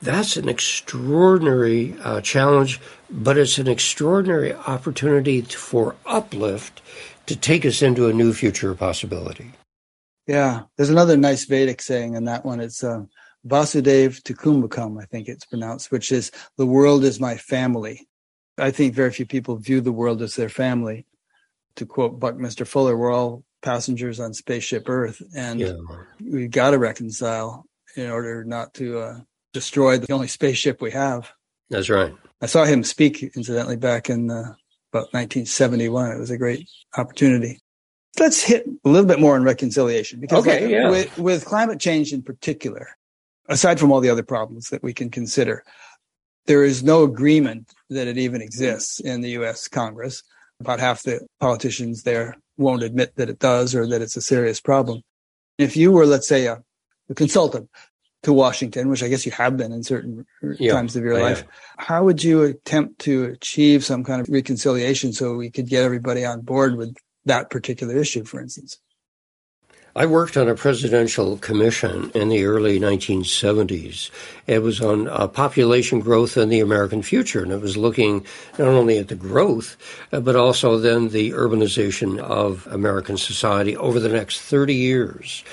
That's 0.00 0.36
an 0.36 0.48
extraordinary 0.48 1.96
uh, 2.02 2.20
challenge, 2.20 2.80
but 3.10 3.38
it's 3.38 3.58
an 3.58 3.68
extraordinary 3.68 4.52
opportunity 4.52 5.40
for 5.40 5.96
uplift 6.04 6.82
to 7.26 7.34
take 7.34 7.64
us 7.64 7.80
into 7.80 8.08
a 8.08 8.12
new 8.12 8.32
future 8.32 8.74
possibility. 8.74 9.52
Yeah, 10.26 10.62
there's 10.76 10.90
another 10.90 11.16
nice 11.16 11.44
Vedic 11.44 11.82
saying 11.82 12.14
in 12.14 12.24
that 12.24 12.44
one. 12.44 12.60
It's 12.60 12.82
uh, 12.84 13.04
Vasudev 13.46 14.22
Kutumbakam, 14.22 15.00
I 15.00 15.04
think 15.06 15.28
it's 15.28 15.44
pronounced, 15.44 15.90
which 15.90 16.10
is 16.10 16.30
the 16.56 16.66
world 16.66 17.04
is 17.04 17.20
my 17.20 17.36
family. 17.36 18.08
I 18.58 18.70
think 18.70 18.94
very 18.94 19.10
few 19.10 19.26
people 19.26 19.56
view 19.56 19.80
the 19.80 19.92
world 19.92 20.22
as 20.22 20.36
their 20.36 20.48
family. 20.48 21.06
To 21.76 21.86
quote 21.86 22.20
Buckminster 22.20 22.64
Fuller, 22.64 22.96
we're 22.96 23.12
all 23.12 23.42
passengers 23.62 24.20
on 24.20 24.32
spaceship 24.32 24.88
Earth, 24.88 25.20
and 25.34 25.60
yeah. 25.60 25.72
we've 26.22 26.50
got 26.50 26.70
to 26.70 26.78
reconcile 26.78 27.66
in 27.96 28.10
order 28.10 28.44
not 28.44 28.74
to 28.74 28.98
uh, 28.98 29.20
destroy 29.52 29.98
the 29.98 30.12
only 30.12 30.28
spaceship 30.28 30.80
we 30.80 30.92
have. 30.92 31.32
That's 31.70 31.90
right. 31.90 32.14
I 32.40 32.46
saw 32.46 32.64
him 32.64 32.84
speak, 32.84 33.22
incidentally, 33.22 33.76
back 33.76 34.10
in 34.10 34.30
uh, 34.30 34.54
about 34.92 35.12
1971. 35.12 36.12
It 36.12 36.18
was 36.18 36.30
a 36.30 36.38
great 36.38 36.68
opportunity. 36.96 37.60
Let's 38.20 38.42
hit 38.42 38.66
a 38.84 38.88
little 38.88 39.08
bit 39.08 39.18
more 39.18 39.34
on 39.34 39.42
reconciliation 39.42 40.20
because 40.20 40.46
okay, 40.46 40.70
yeah. 40.70 40.90
with, 40.90 41.18
with 41.18 41.44
climate 41.44 41.80
change 41.80 42.12
in 42.12 42.22
particular, 42.22 42.90
aside 43.48 43.80
from 43.80 43.92
all 43.92 44.00
the 44.00 44.10
other 44.10 44.22
problems 44.22 44.68
that 44.70 44.82
we 44.82 44.92
can 44.92 45.10
consider, 45.10 45.64
there 46.46 46.64
is 46.64 46.82
no 46.82 47.04
agreement 47.04 47.72
that 47.90 48.06
it 48.06 48.18
even 48.18 48.42
exists 48.42 49.00
in 49.00 49.20
the 49.20 49.30
U.S. 49.30 49.68
Congress. 49.68 50.22
About 50.60 50.80
half 50.80 51.02
the 51.02 51.26
politicians 51.40 52.02
there 52.02 52.36
won't 52.56 52.82
admit 52.82 53.16
that 53.16 53.28
it 53.28 53.38
does 53.38 53.74
or 53.74 53.86
that 53.88 54.02
it's 54.02 54.16
a 54.16 54.22
serious 54.22 54.60
problem. 54.60 55.02
If 55.58 55.76
you 55.76 55.92
were, 55.92 56.06
let's 56.06 56.28
say, 56.28 56.46
a, 56.46 56.62
a 57.08 57.14
consultant 57.14 57.68
to 58.24 58.32
Washington, 58.32 58.88
which 58.88 59.02
I 59.02 59.08
guess 59.08 59.24
you 59.24 59.32
have 59.32 59.56
been 59.56 59.72
in 59.72 59.82
certain 59.82 60.26
yeah, 60.58 60.72
times 60.72 60.96
of 60.96 61.04
your 61.04 61.20
life. 61.20 61.44
How 61.78 62.04
would 62.04 62.24
you 62.24 62.42
attempt 62.42 63.00
to 63.00 63.24
achieve 63.24 63.84
some 63.84 64.02
kind 64.02 64.20
of 64.20 64.28
reconciliation 64.28 65.12
so 65.12 65.34
we 65.34 65.50
could 65.50 65.68
get 65.68 65.84
everybody 65.84 66.24
on 66.24 66.40
board 66.40 66.76
with 66.76 66.96
that 67.26 67.50
particular 67.50 67.96
issue, 67.96 68.24
for 68.24 68.40
instance? 68.40 68.78
I 69.96 70.06
worked 70.06 70.36
on 70.36 70.48
a 70.48 70.56
presidential 70.56 71.38
commission 71.38 72.10
in 72.16 72.28
the 72.28 72.46
early 72.46 72.80
1970s. 72.80 74.10
It 74.48 74.60
was 74.60 74.80
on 74.80 75.06
uh, 75.06 75.28
population 75.28 76.00
growth 76.00 76.36
and 76.36 76.50
the 76.50 76.58
American 76.58 77.00
future, 77.00 77.44
and 77.44 77.52
it 77.52 77.60
was 77.60 77.76
looking 77.76 78.26
not 78.58 78.66
only 78.66 78.98
at 78.98 79.06
the 79.06 79.14
growth, 79.14 79.76
uh, 80.12 80.18
but 80.18 80.34
also 80.34 80.78
then 80.78 81.10
the 81.10 81.30
urbanization 81.30 82.18
of 82.18 82.66
American 82.72 83.16
society 83.16 83.76
over 83.76 84.00
the 84.00 84.08
next 84.08 84.40
30 84.40 84.74
years. 84.74 85.44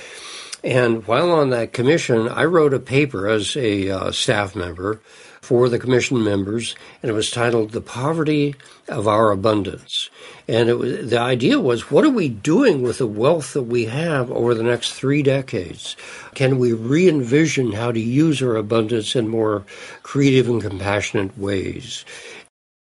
And 0.64 1.06
while 1.06 1.30
on 1.30 1.52
that 1.52 1.72
commission, 1.72 2.28
I 2.28 2.46
wrote 2.46 2.74
a 2.74 2.80
paper 2.80 3.28
as 3.28 3.56
a 3.56 3.92
uh, 3.92 4.12
staff 4.12 4.56
member 4.56 5.02
for 5.42 5.70
the 5.70 5.80
commission 5.80 6.24
members, 6.24 6.76
and 7.02 7.10
it 7.10 7.14
was 7.14 7.32
titled 7.32 7.72
"The 7.72 7.82
Poverty 7.82 8.56
of 8.88 9.08
Our 9.08 9.32
Abundance." 9.32 10.10
And 10.48 10.70
it 10.70 10.78
was, 10.78 11.10
the 11.10 11.20
idea 11.20 11.60
was, 11.60 11.90
what 11.90 12.04
are 12.06 12.10
we 12.10 12.30
doing 12.30 12.82
with 12.82 12.98
the 12.98 13.08
wealth 13.08 13.54
that 13.54 13.64
we 13.64 13.86
have 13.86 14.32
over 14.32 14.54
the 14.54 14.64
next 14.64 14.94
three 14.94 15.24
decades? 15.24 15.96
Can 16.36 16.60
we 16.60 16.74
re-envision 16.74 17.72
how 17.72 17.92
to 17.92 18.00
use 18.00 18.42
our 18.42 18.56
abundance 18.56 19.16
in 19.16 19.28
more 19.28 19.66
creative 20.04 20.50
and 20.50 20.62
compassionate 20.62 21.38
ways? 21.38 22.06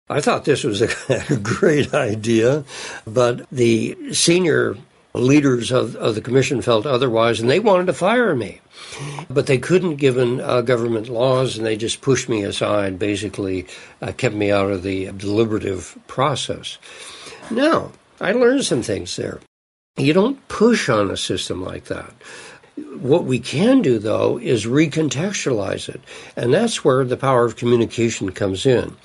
I 0.09 0.21
thought 0.21 0.45
this 0.45 0.65
was 0.65 0.83
a, 0.83 0.89
a 1.31 1.37
great 1.43 1.95
idea, 1.95 2.65
but 3.07 3.49
the 3.51 3.97
senior 4.13 4.77
leaders 5.15 5.73
of, 5.73 5.97
of 5.97 6.15
the 6.15 6.20
commission 6.20 6.62
felt 6.62 6.87
otherwise, 6.87 7.41
and 7.41 7.51
they 7.51 7.61
wanted 7.61 7.87
to 7.87 7.93
fire 7.93 8.35
me. 8.35 8.61
But 9.28 9.47
they 9.47 9.59
couldn't, 9.59 9.97
given 9.97 10.41
uh, 10.41 10.61
government 10.61 11.09
laws, 11.09 11.57
and 11.57 11.66
they 11.66 11.77
just 11.77 12.01
pushed 12.01 12.28
me 12.28 12.43
aside, 12.45 12.99
basically, 12.99 13.66
uh, 14.01 14.12
kept 14.12 14.35
me 14.35 14.51
out 14.51 14.70
of 14.70 14.82
the 14.82 15.12
deliberative 15.12 15.99
process. 16.07 16.78
Now, 17.51 17.93
I 18.20 18.32
learned 18.32 18.65
some 18.65 18.82
things 18.82 19.16
there. 19.16 19.41
You 19.97 20.12
don't 20.12 20.47
push 20.49 20.89
on 20.89 21.11
a 21.11 21.16
system 21.16 21.62
like 21.62 21.85
that. 21.87 22.12
What 22.99 23.25
we 23.25 23.39
can 23.39 23.83
do, 23.83 23.99
though, 23.99 24.39
is 24.39 24.67
recontextualize 24.67 25.89
it. 25.89 26.01
And 26.37 26.53
that's 26.53 26.85
where 26.85 27.05
the 27.05 27.17
power 27.17 27.45
of 27.45 27.57
communication 27.57 28.33
comes 28.33 28.67
in. 28.67 28.97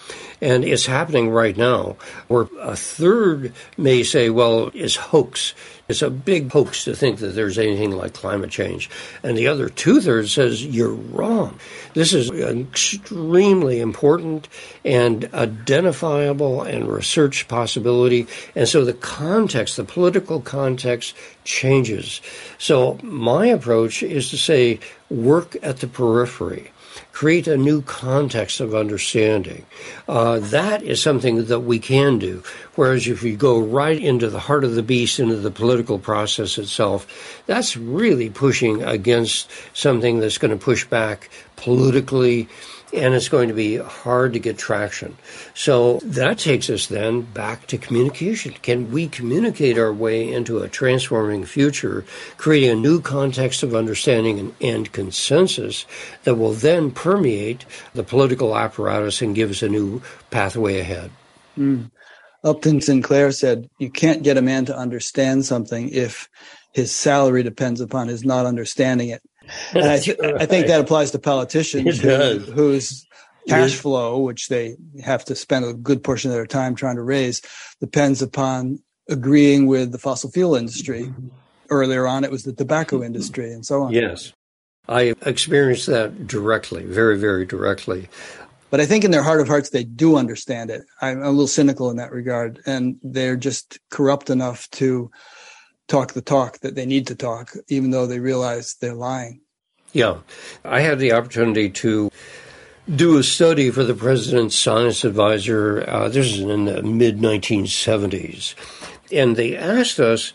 And 0.42 0.66
it's 0.66 0.86
happening 0.86 1.30
right 1.30 1.56
now, 1.56 1.96
where 2.28 2.48
a 2.60 2.76
third 2.76 3.54
may 3.78 4.04
say, 4.04 4.30
well, 4.30 4.70
it's 4.74 4.96
hoax. 4.96 5.54
It's 5.88 6.02
a 6.02 6.10
big 6.10 6.52
hoax 6.52 6.84
to 6.86 6.96
think 6.96 7.20
that 7.20 7.36
there's 7.36 7.60
anything 7.60 7.92
like 7.92 8.14
climate 8.14 8.50
change. 8.50 8.90
And 9.24 9.38
the 9.38 9.48
other 9.48 9.70
two 9.70 10.02
thirds 10.02 10.34
says, 10.34 10.66
you're 10.66 10.90
wrong. 10.90 11.60
This 11.94 12.12
is 12.12 12.30
an 12.30 12.62
extremely 12.62 13.80
important 13.80 14.50
and 14.84 15.30
identifiable 15.34 16.64
and 16.64 16.88
research 16.88 17.48
possibility. 17.48 18.28
And 18.56 18.68
so 18.68 18.84
the 18.84 18.94
context, 18.94 19.78
the 19.78 19.84
political 19.84 20.42
context 20.42 21.16
changes. 21.44 22.20
So 22.58 22.98
my 23.04 23.46
approach 23.46 23.75
is 23.84 24.30
to 24.30 24.38
say, 24.38 24.80
work 25.10 25.56
at 25.62 25.78
the 25.78 25.88
periphery 25.88 26.72
create 27.12 27.48
a 27.48 27.58
new 27.58 27.82
context 27.82 28.60
of 28.60 28.76
understanding. 28.76 29.66
Uh, 30.08 30.40
that 30.40 30.84
is 30.84 31.02
something 31.02 31.46
that 31.46 31.62
we 31.62 31.80
can 31.80 32.20
do. 32.20 32.44
Whereas 32.76 33.08
if 33.08 33.24
you 33.24 33.36
go 33.36 33.60
right 33.60 34.02
into 34.02 34.30
the 34.30 34.40
heart 34.40 34.64
of 34.64 34.76
the 34.76 34.84
beast, 34.84 35.20
into 35.20 35.38
the 35.38 35.52
political 35.52 36.00
process 36.00 36.58
itself, 36.58 37.44
that's 37.46 37.78
really 37.78 38.30
pushing 38.30 38.84
against 38.84 39.50
something 39.74 40.20
that's 40.20 40.38
going 40.38 40.52
to 40.52 40.64
push 40.64 40.86
back 40.86 41.30
politically 41.56 42.48
and 42.96 43.14
it's 43.14 43.30
going 43.30 43.48
to 43.48 43.54
be 43.54 43.78
hard 43.78 44.34
to 44.34 44.40
get 44.40 44.58
traction. 44.58 45.18
So 45.54 46.00
that 46.04 46.40
takes 46.40 46.70
us 46.70 46.88
then 46.88 47.22
back 47.22 47.68
to 47.68 47.78
communication. 47.78 48.54
Can 48.62 48.92
we 48.92 49.08
communicate 49.08 49.78
our 49.78 49.94
way 49.94 50.32
into 50.32 50.60
a 50.60 50.70
transforming 50.70 51.46
future, 51.46 52.06
creating 52.38 52.70
a 52.70 52.76
new 52.76 53.02
context 53.02 53.64
of 53.64 53.76
understanding 53.76 54.40
and, 54.40 54.56
and 54.62 54.92
consensus 54.92 55.86
that 56.24 56.36
will 56.36 56.54
then 56.54 56.92
permeate 56.92 57.66
the 57.94 58.04
political 58.04 58.56
apparatus 58.56 59.22
and 59.22 59.36
give 59.36 59.52
us 59.52 59.62
a 59.62 59.70
new 59.70 60.02
pathway 60.32 60.80
ahead? 60.80 61.12
Mm. 61.58 61.92
Upton 62.44 62.80
Sinclair 62.80 63.32
said, 63.32 63.70
You 63.80 63.90
can't 63.90 64.24
get 64.24 64.38
a 64.38 64.42
man 64.42 64.66
to 64.66 64.78
understand 64.78 65.46
something 65.46 65.90
if 65.90 66.30
his 66.74 66.92
salary 66.92 67.42
depends 67.42 67.82
upon 67.82 68.08
his 68.08 68.24
not 68.24 68.46
understanding 68.46 69.10
it. 69.10 69.24
And 69.74 69.86
I, 69.86 70.00
th- 70.00 70.18
right. 70.20 70.42
I, 70.42 70.46
think 70.46 70.68
that 70.68 70.80
applies 70.82 71.12
to 71.12 71.20
politicians 71.20 72.00
who, 72.00 72.40
whose 72.40 73.08
cash 73.48 73.76
flow, 73.76 74.20
which 74.20 74.48
they 74.48 74.76
have 75.04 75.26
to 75.26 75.36
spend 75.36 75.66
a 75.66 75.74
good 75.74 76.04
portion 76.04 76.32
of 76.32 76.36
their 76.36 76.48
time 76.48 76.76
trying 76.76 76.96
to 76.96 77.04
raise, 77.04 77.42
depends 77.80 78.22
upon 78.22 78.80
agreeing 79.10 79.68
with 79.68 79.92
the 79.92 80.00
fossil 80.00 80.32
fuel 80.32 80.56
industry. 80.56 81.14
Earlier 81.70 82.08
on, 82.08 82.24
it 82.24 82.32
was 82.32 82.44
the 82.44 82.54
tobacco 82.54 83.04
industry 83.04 83.52
and 83.52 83.66
so 83.66 83.84
on. 83.84 83.92
Yes. 83.92 84.34
I 84.88 85.16
experienced 85.26 85.88
that 85.88 86.28
directly, 86.28 86.86
very, 86.86 87.18
very 87.18 87.46
directly. 87.46 88.08
But 88.70 88.82
I 88.82 88.86
think 88.86 89.04
in 89.04 89.12
their 89.12 89.24
heart 89.24 89.42
of 89.42 89.48
hearts, 89.48 89.70
they 89.70 89.84
do 89.84 90.16
understand 90.16 90.70
it. 90.70 90.84
I'm 91.02 91.22
a 91.22 91.30
little 91.30 91.48
cynical 91.48 91.90
in 91.90 91.98
that 91.98 92.12
regard. 92.12 92.62
And 92.66 92.98
they're 93.02 93.38
just 93.38 93.80
corrupt 93.90 94.30
enough 94.30 94.70
to 94.72 95.10
talk 95.88 96.14
the 96.14 96.22
talk 96.22 96.60
that 96.60 96.76
they 96.76 96.86
need 96.86 97.08
to 97.08 97.16
talk, 97.16 97.54
even 97.68 97.92
though 97.92 98.08
they 98.08 98.20
realize 98.20 98.76
they're 98.76 98.94
lying. 98.94 99.42
Yeah. 99.94 100.18
I 100.64 100.82
had 100.82 101.00
the 101.00 101.14
opportunity 101.14 101.70
to 101.70 102.12
do 102.94 103.18
a 103.18 103.24
study 103.24 103.72
for 103.72 103.84
the 103.84 103.94
president's 103.94 104.58
science 104.58 105.04
advisor. 105.04 105.88
Uh, 105.88 106.10
this 106.10 106.28
is 106.34 106.40
in 106.40 106.66
the 106.66 106.84
mid 106.84 107.20
1970s. 107.20 108.56
And 109.12 109.36
they 109.36 109.56
asked 109.56 110.00
us, 110.00 110.34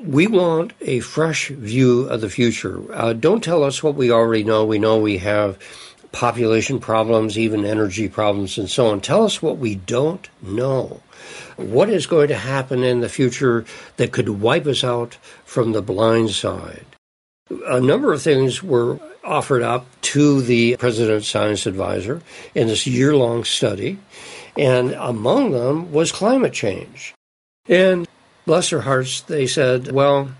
we 0.00 0.26
want 0.26 0.72
a 0.80 1.00
fresh 1.00 1.48
view 1.48 2.02
of 2.02 2.20
the 2.20 2.30
future. 2.30 2.82
Uh, 2.92 3.12
don't 3.12 3.42
tell 3.42 3.62
us 3.62 3.82
what 3.82 3.94
we 3.94 4.10
already 4.10 4.44
know. 4.44 4.64
We 4.64 4.78
know 4.78 4.98
we 4.98 5.18
have 5.18 5.58
population 6.12 6.78
problems, 6.78 7.38
even 7.38 7.64
energy 7.64 8.08
problems, 8.08 8.58
and 8.58 8.68
so 8.68 8.88
on. 8.88 9.00
Tell 9.00 9.24
us 9.24 9.40
what 9.40 9.58
we 9.58 9.76
don't 9.76 10.28
know 10.42 11.00
what 11.56 11.88
is 11.88 12.06
going 12.06 12.28
to 12.28 12.36
happen 12.36 12.82
in 12.82 13.00
the 13.00 13.08
future 13.08 13.64
that 13.96 14.12
could 14.12 14.28
wipe 14.28 14.66
us 14.66 14.84
out 14.84 15.18
from 15.44 15.72
the 15.72 15.82
blind 15.82 16.30
side. 16.30 16.86
A 17.66 17.80
number 17.80 18.12
of 18.12 18.22
things 18.22 18.62
were 18.62 18.98
offered 19.24 19.62
up 19.62 19.86
to 20.02 20.42
the 20.42 20.76
President's 20.76 21.28
Science 21.28 21.66
Advisor 21.66 22.22
in 22.54 22.68
this 22.68 22.86
year 22.86 23.14
long 23.14 23.44
study, 23.44 23.98
and 24.56 24.92
among 24.92 25.52
them 25.52 25.92
was 25.92 26.12
climate 26.12 26.52
change. 26.52 27.14
And 27.68 28.08
bless 28.46 28.70
their 28.70 28.80
hearts, 28.80 29.20
they 29.20 29.46
said, 29.46 29.92
well, 29.92 30.30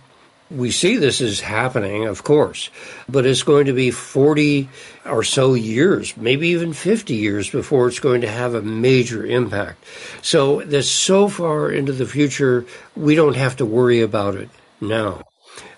we 0.56 0.70
see 0.70 0.96
this 0.96 1.20
is 1.20 1.40
happening, 1.40 2.06
of 2.06 2.24
course, 2.24 2.70
but 3.08 3.26
it's 3.26 3.42
going 3.42 3.66
to 3.66 3.72
be 3.72 3.90
40 3.90 4.68
or 5.04 5.24
so 5.24 5.54
years, 5.54 6.16
maybe 6.16 6.48
even 6.48 6.72
50 6.72 7.14
years 7.14 7.50
before 7.50 7.88
it's 7.88 8.00
going 8.00 8.20
to 8.20 8.30
have 8.30 8.54
a 8.54 8.62
major 8.62 9.24
impact. 9.24 9.84
So 10.22 10.62
that's 10.62 10.88
so 10.88 11.28
far 11.28 11.70
into 11.70 11.92
the 11.92 12.06
future, 12.06 12.66
we 12.94 13.14
don't 13.14 13.36
have 13.36 13.56
to 13.56 13.66
worry 13.66 14.00
about 14.00 14.34
it 14.34 14.50
now. 14.80 15.24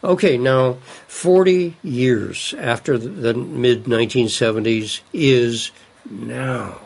Okay, 0.03 0.37
now 0.39 0.75
40 1.09 1.77
years 1.83 2.55
after 2.59 2.99
the 2.99 3.35
mid 3.35 3.85
1970s 3.85 5.01
is 5.13 5.71
now. 6.09 6.81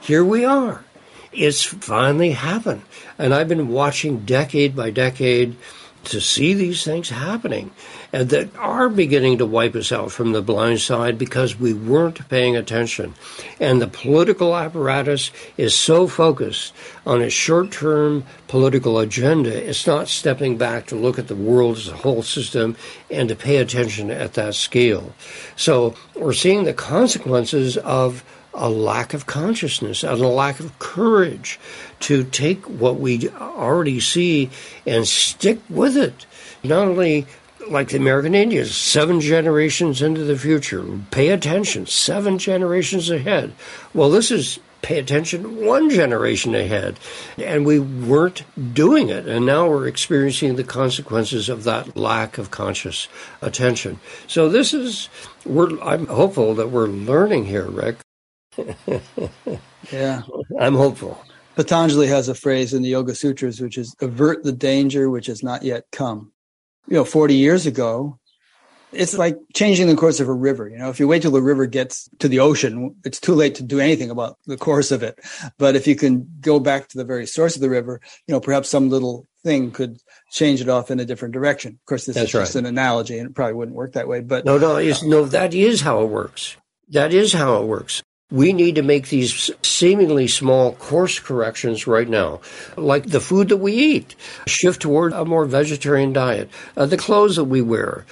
Here 0.00 0.24
we 0.24 0.44
are. 0.44 0.84
It's 1.32 1.62
finally 1.62 2.32
happened. 2.32 2.82
And 3.18 3.32
I've 3.32 3.48
been 3.48 3.68
watching 3.68 4.20
decade 4.20 4.74
by 4.74 4.90
decade 4.90 5.56
to 6.04 6.20
see 6.20 6.54
these 6.54 6.84
things 6.84 7.10
happening 7.10 7.70
and 8.12 8.28
that 8.30 8.54
are 8.56 8.88
beginning 8.88 9.38
to 9.38 9.46
wipe 9.46 9.74
us 9.74 9.92
out 9.92 10.12
from 10.12 10.32
the 10.32 10.42
blind 10.42 10.80
side 10.80 11.16
because 11.16 11.58
we 11.58 11.72
weren't 11.72 12.28
paying 12.28 12.56
attention. 12.56 13.14
And 13.60 13.80
the 13.80 13.86
political 13.86 14.56
apparatus 14.56 15.30
is 15.56 15.74
so 15.74 16.06
focused 16.06 16.74
on 17.06 17.22
its 17.22 17.34
short 17.34 17.70
term 17.70 18.24
political 18.48 18.98
agenda, 18.98 19.68
it's 19.68 19.86
not 19.86 20.08
stepping 20.08 20.58
back 20.58 20.86
to 20.86 20.96
look 20.96 21.18
at 21.18 21.28
the 21.28 21.36
world 21.36 21.76
as 21.76 21.88
a 21.88 21.96
whole 21.96 22.22
system 22.22 22.76
and 23.10 23.28
to 23.28 23.36
pay 23.36 23.56
attention 23.56 24.10
at 24.10 24.34
that 24.34 24.54
scale. 24.54 25.14
So 25.56 25.94
we're 26.14 26.32
seeing 26.32 26.64
the 26.64 26.74
consequences 26.74 27.76
of 27.78 28.24
a 28.54 28.68
lack 28.68 29.14
of 29.14 29.26
consciousness 29.26 30.02
and 30.02 30.20
a 30.20 30.28
lack 30.28 30.60
of 30.60 30.78
courage 30.78 31.58
to 32.00 32.24
take 32.24 32.64
what 32.68 32.98
we 32.98 33.28
already 33.30 34.00
see 34.00 34.50
and 34.86 35.06
stick 35.06 35.58
with 35.68 35.96
it. 35.96 36.26
Not 36.62 36.88
only 36.88 37.26
like 37.68 37.88
the 37.88 37.96
American 37.96 38.34
Indians, 38.34 38.74
seven 38.74 39.20
generations 39.20 40.02
into 40.02 40.24
the 40.24 40.36
future, 40.36 40.84
pay 41.10 41.28
attention, 41.28 41.86
seven 41.86 42.38
generations 42.38 43.08
ahead. 43.10 43.52
Well, 43.94 44.10
this 44.10 44.30
is 44.30 44.58
pay 44.82 44.98
attention 44.98 45.64
one 45.64 45.88
generation 45.88 46.54
ahead. 46.54 46.98
And 47.38 47.64
we 47.64 47.78
weren't 47.78 48.42
doing 48.74 49.08
it. 49.08 49.26
And 49.26 49.46
now 49.46 49.68
we're 49.68 49.86
experiencing 49.86 50.56
the 50.56 50.64
consequences 50.64 51.48
of 51.48 51.64
that 51.64 51.96
lack 51.96 52.36
of 52.36 52.50
conscious 52.50 53.08
attention. 53.40 54.00
So 54.26 54.48
this 54.48 54.74
is, 54.74 55.08
I'm 55.46 56.06
hopeful 56.06 56.54
that 56.56 56.70
we're 56.70 56.88
learning 56.88 57.46
here, 57.46 57.66
Rick, 57.70 57.98
yeah. 59.92 60.22
I'm 60.58 60.74
hopeful. 60.74 61.22
Patanjali 61.54 62.06
has 62.06 62.28
a 62.28 62.34
phrase 62.34 62.72
in 62.72 62.82
the 62.82 62.88
Yoga 62.88 63.14
Sutras, 63.14 63.60
which 63.60 63.76
is 63.76 63.94
avert 64.00 64.42
the 64.42 64.52
danger 64.52 65.10
which 65.10 65.26
has 65.26 65.42
not 65.42 65.62
yet 65.62 65.84
come. 65.92 66.32
You 66.88 66.96
know, 66.96 67.04
40 67.04 67.34
years 67.34 67.66
ago, 67.66 68.18
it's 68.92 69.16
like 69.16 69.38
changing 69.54 69.86
the 69.86 69.96
course 69.96 70.20
of 70.20 70.28
a 70.28 70.32
river. 70.32 70.68
You 70.68 70.78
know, 70.78 70.90
if 70.90 71.00
you 71.00 71.08
wait 71.08 71.22
till 71.22 71.30
the 71.30 71.42
river 71.42 71.66
gets 71.66 72.08
to 72.18 72.28
the 72.28 72.40
ocean, 72.40 72.96
it's 73.04 73.20
too 73.20 73.34
late 73.34 73.54
to 73.56 73.62
do 73.62 73.80
anything 73.80 74.10
about 74.10 74.38
the 74.46 74.56
course 74.56 74.90
of 74.90 75.02
it. 75.02 75.18
But 75.58 75.76
if 75.76 75.86
you 75.86 75.96
can 75.96 76.28
go 76.40 76.60
back 76.60 76.88
to 76.88 76.98
the 76.98 77.04
very 77.04 77.26
source 77.26 77.54
of 77.54 77.62
the 77.62 77.70
river, 77.70 78.00
you 78.26 78.32
know, 78.32 78.40
perhaps 78.40 78.68
some 78.68 78.90
little 78.90 79.26
thing 79.42 79.70
could 79.70 79.98
change 80.30 80.60
it 80.60 80.68
off 80.68 80.90
in 80.90 81.00
a 81.00 81.04
different 81.04 81.34
direction. 81.34 81.72
Of 81.72 81.86
course, 81.86 82.06
this 82.06 82.16
That's 82.16 82.26
is 82.26 82.32
just 82.32 82.56
an 82.56 82.66
analogy 82.66 83.18
and 83.18 83.30
it 83.30 83.34
probably 83.34 83.54
wouldn't 83.54 83.76
work 83.76 83.92
that 83.94 84.08
way. 84.08 84.20
But 84.20 84.44
no, 84.44 84.58
no, 84.58 84.78
no, 85.04 85.24
that 85.26 85.54
is 85.54 85.80
how 85.80 86.02
it 86.02 86.06
works. 86.06 86.56
That 86.88 87.14
is 87.14 87.32
how 87.32 87.62
it 87.62 87.66
works. 87.66 88.02
We 88.32 88.54
need 88.54 88.76
to 88.76 88.82
make 88.82 89.08
these 89.08 89.50
seemingly 89.62 90.26
small 90.26 90.72
course 90.72 91.18
corrections 91.18 91.86
right 91.86 92.08
now, 92.08 92.40
like 92.76 93.06
the 93.06 93.20
food 93.20 93.50
that 93.50 93.58
we 93.58 93.74
eat, 93.74 94.16
shift 94.46 94.80
toward 94.82 95.12
a 95.12 95.26
more 95.26 95.44
vegetarian 95.44 96.14
diet, 96.14 96.48
uh, 96.76 96.86
the 96.86 96.96
clothes 96.96 97.36
that 97.36 97.44
we 97.44 97.60
wear. 97.60 98.06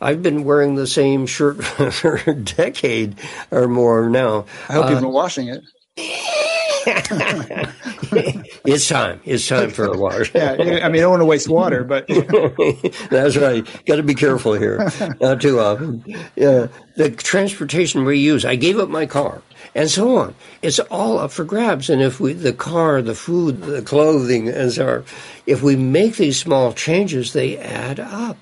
I've 0.00 0.22
been 0.22 0.44
wearing 0.44 0.74
the 0.74 0.86
same 0.86 1.26
shirt 1.26 1.62
for 1.64 2.20
a 2.26 2.34
decade 2.34 3.18
or 3.50 3.68
more 3.68 4.10
now. 4.10 4.46
I 4.68 4.72
hope 4.72 4.86
uh, 4.86 4.90
you've 4.90 5.00
been 5.00 5.12
washing 5.12 5.48
it. 5.48 5.62
it's 8.64 8.88
time. 8.88 9.20
It's 9.24 9.46
time 9.46 9.70
for 9.70 9.84
a 9.84 9.96
wash. 9.96 10.32
yeah, 10.34 10.52
I 10.52 10.64
mean, 10.64 10.82
I 10.82 10.88
don't 10.88 11.10
want 11.10 11.20
to 11.20 11.26
waste 11.26 11.48
water, 11.48 11.84
but 11.84 12.06
that's 13.10 13.36
right. 13.36 13.66
Got 13.86 13.96
to 13.96 14.02
be 14.02 14.14
careful 14.14 14.54
here. 14.54 14.88
Not 15.20 15.40
too 15.40 15.60
often. 15.60 16.04
Yeah, 16.36 16.68
the 16.96 17.10
transportation 17.10 18.04
we 18.04 18.18
use. 18.18 18.44
I 18.44 18.56
gave 18.56 18.78
up 18.78 18.88
my 18.88 19.06
car 19.06 19.42
and 19.74 19.90
so 19.90 20.16
on. 20.18 20.34
It's 20.62 20.78
all 20.78 21.18
up 21.18 21.30
for 21.30 21.44
grabs. 21.44 21.90
And 21.90 22.02
if 22.02 22.20
we, 22.20 22.32
the 22.32 22.52
car, 22.52 23.02
the 23.02 23.14
food, 23.14 23.62
the 23.62 23.82
clothing, 23.82 24.48
as 24.48 24.78
our, 24.78 25.04
if 25.46 25.62
we 25.62 25.76
make 25.76 26.16
these 26.16 26.38
small 26.38 26.72
changes, 26.72 27.32
they 27.32 27.58
add 27.58 28.00
up. 28.00 28.36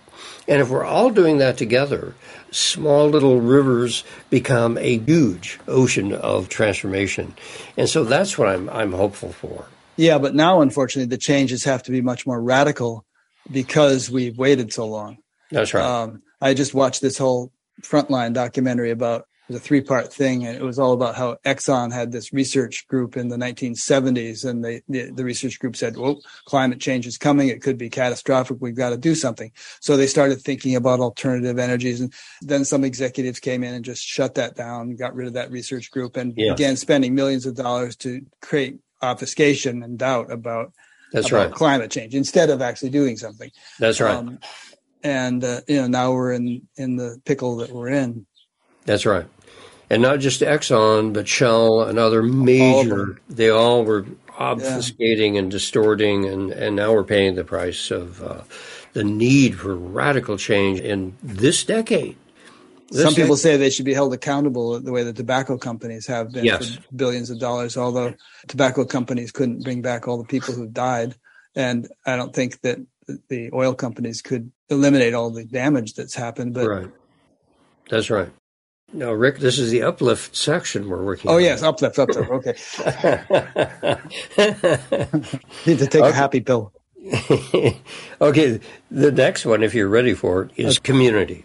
And 0.48 0.62
if 0.62 0.70
we're 0.70 0.84
all 0.84 1.10
doing 1.10 1.38
that 1.38 1.58
together, 1.58 2.14
small 2.50 3.08
little 3.08 3.40
rivers 3.40 4.02
become 4.30 4.78
a 4.78 4.98
huge 4.98 5.60
ocean 5.68 6.14
of 6.14 6.48
transformation. 6.48 7.34
And 7.76 7.88
so 7.88 8.02
that's 8.04 8.38
what 8.38 8.48
I'm, 8.48 8.68
I'm 8.70 8.92
hopeful 8.92 9.32
for. 9.32 9.66
Yeah, 9.96 10.18
but 10.18 10.34
now, 10.34 10.62
unfortunately, 10.62 11.08
the 11.08 11.18
changes 11.18 11.64
have 11.64 11.82
to 11.82 11.90
be 11.90 12.00
much 12.00 12.26
more 12.26 12.40
radical 12.40 13.04
because 13.50 14.10
we've 14.10 14.38
waited 14.38 14.72
so 14.72 14.86
long. 14.86 15.18
That's 15.50 15.74
right. 15.74 15.84
Um, 15.84 16.22
I 16.40 16.54
just 16.54 16.72
watched 16.72 17.02
this 17.02 17.18
whole 17.18 17.52
Frontline 17.82 18.32
documentary 18.32 18.90
about 18.90 19.26
was 19.48 19.56
a 19.56 19.60
three 19.60 19.80
part 19.80 20.12
thing 20.12 20.46
and 20.46 20.56
it 20.56 20.62
was 20.62 20.78
all 20.78 20.92
about 20.92 21.16
how 21.16 21.36
exxon 21.44 21.92
had 21.92 22.12
this 22.12 22.32
research 22.32 22.86
group 22.86 23.16
in 23.16 23.28
the 23.28 23.36
1970s 23.36 24.48
and 24.48 24.64
they, 24.64 24.82
the, 24.88 25.10
the 25.10 25.24
research 25.24 25.58
group 25.58 25.74
said 25.74 25.96
well 25.96 26.20
climate 26.44 26.80
change 26.80 27.06
is 27.06 27.18
coming. 27.18 27.48
It 27.48 27.62
could 27.62 27.78
be 27.78 27.88
catastrophic. 27.88 28.58
We've 28.60 28.76
got 28.76 28.90
to 28.90 28.96
do 28.96 29.14
something. 29.14 29.50
So 29.80 29.96
they 29.96 30.06
started 30.06 30.40
thinking 30.40 30.76
about 30.76 31.00
alternative 31.00 31.58
energies 31.58 32.00
and 32.00 32.12
then 32.42 32.64
some 32.64 32.84
executives 32.84 33.40
came 33.40 33.64
in 33.64 33.74
and 33.74 33.84
just 33.84 34.04
shut 34.04 34.34
that 34.34 34.54
down 34.54 34.96
got 34.96 35.14
rid 35.14 35.28
of 35.28 35.34
that 35.34 35.50
research 35.50 35.90
group 35.90 36.16
and 36.16 36.34
yes. 36.36 36.56
began 36.56 36.76
spending 36.76 37.14
millions 37.14 37.46
of 37.46 37.54
dollars 37.54 37.94
to 37.94 38.20
create 38.42 38.78
obfuscation 39.00 39.82
and 39.82 39.98
doubt 39.98 40.30
about 40.30 40.72
that's 41.12 41.28
about 41.28 41.46
right. 41.46 41.54
climate 41.54 41.90
change 41.90 42.14
instead 42.14 42.50
of 42.50 42.60
actually 42.60 42.90
doing 42.90 43.16
something. 43.16 43.50
That's 43.78 44.00
right. 44.00 44.14
Um, 44.14 44.40
and 45.02 45.42
uh, 45.42 45.60
you 45.66 45.76
know 45.76 45.86
now 45.86 46.12
we're 46.12 46.32
in 46.32 46.68
in 46.76 46.96
the 46.96 47.20
pickle 47.24 47.56
that 47.58 47.70
we're 47.70 47.88
in. 47.88 48.26
That's 48.84 49.06
right 49.06 49.26
and 49.90 50.02
not 50.02 50.20
just 50.20 50.40
Exxon, 50.40 51.12
but 51.12 51.28
Shell 51.28 51.82
and 51.82 51.98
other 51.98 52.22
major. 52.22 53.00
All 53.00 53.16
they 53.28 53.50
all 53.50 53.84
were 53.84 54.02
obfuscating 54.30 55.34
yeah. 55.34 55.40
and 55.40 55.50
distorting, 55.50 56.24
and, 56.26 56.52
and 56.52 56.76
now 56.76 56.92
we're 56.92 57.04
paying 57.04 57.34
the 57.34 57.44
price 57.44 57.90
of 57.90 58.22
uh, 58.22 58.42
the 58.92 59.04
need 59.04 59.58
for 59.58 59.74
radical 59.76 60.36
change 60.36 60.80
in 60.80 61.16
this 61.22 61.64
decade. 61.64 62.16
This 62.90 63.02
Some 63.02 63.14
people 63.14 63.36
say 63.36 63.56
they 63.56 63.68
should 63.68 63.84
be 63.84 63.92
held 63.92 64.14
accountable 64.14 64.80
the 64.80 64.92
way 64.92 65.02
the 65.02 65.12
tobacco 65.12 65.58
companies 65.58 66.06
have 66.06 66.32
been 66.32 66.44
yes. 66.44 66.76
for 66.76 66.82
billions 66.96 67.28
of 67.28 67.38
dollars, 67.38 67.76
although 67.76 68.14
tobacco 68.46 68.86
companies 68.86 69.30
couldn't 69.30 69.62
bring 69.62 69.82
back 69.82 70.08
all 70.08 70.16
the 70.16 70.24
people 70.24 70.54
who 70.54 70.66
died. 70.66 71.14
And 71.54 71.88
I 72.06 72.16
don't 72.16 72.34
think 72.34 72.60
that 72.62 72.78
the 73.28 73.50
oil 73.52 73.74
companies 73.74 74.22
could 74.22 74.50
eliminate 74.70 75.12
all 75.12 75.30
the 75.30 75.44
damage 75.44 75.94
that's 75.94 76.14
happened. 76.14 76.54
But 76.54 76.66
right. 76.66 76.90
That's 77.90 78.08
right. 78.08 78.30
No, 78.92 79.12
Rick, 79.12 79.38
this 79.38 79.58
is 79.58 79.70
the 79.70 79.82
uplift 79.82 80.34
section 80.34 80.88
we're 80.88 81.02
working 81.02 81.28
on. 81.28 81.34
oh, 81.34 81.36
on. 81.36 81.44
yes, 81.44 81.62
uplift, 81.62 81.98
uplift. 81.98 82.30
Okay. 82.30 82.54
Need 85.66 85.78
to 85.78 85.86
take 85.86 86.02
okay. 86.02 86.08
a 86.08 86.12
happy 86.12 86.40
pill. 86.40 86.72
okay, 88.20 88.60
the 88.90 89.12
next 89.12 89.44
one, 89.44 89.62
if 89.62 89.74
you're 89.74 89.88
ready 89.88 90.14
for 90.14 90.44
it, 90.44 90.52
is 90.56 90.78
community. 90.78 91.44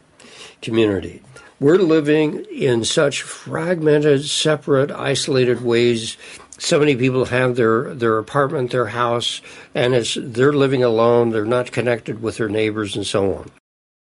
Community. 0.62 1.22
We're 1.60 1.78
living 1.78 2.46
in 2.46 2.86
such 2.86 3.22
fragmented, 3.22 4.26
separate, 4.26 4.92
isolated 4.92 5.62
ways. 5.62 6.18
So 6.58 6.80
many 6.80 6.96
people 6.96 7.26
have 7.26 7.58
their, 7.58 7.94
their 7.94 8.18
apartment, 8.18 8.72
their 8.72 8.88
house, 8.88 9.42
and 9.76 9.94
it's, 9.94 10.18
they're 10.20 10.54
living 10.54 10.84
alone. 10.84 11.32
They're 11.32 11.46
not 11.46 11.72
connected 11.72 12.22
with 12.22 12.38
their 12.38 12.50
neighbors 12.50 12.96
and 12.96 13.06
so 13.06 13.36
on. 13.36 13.52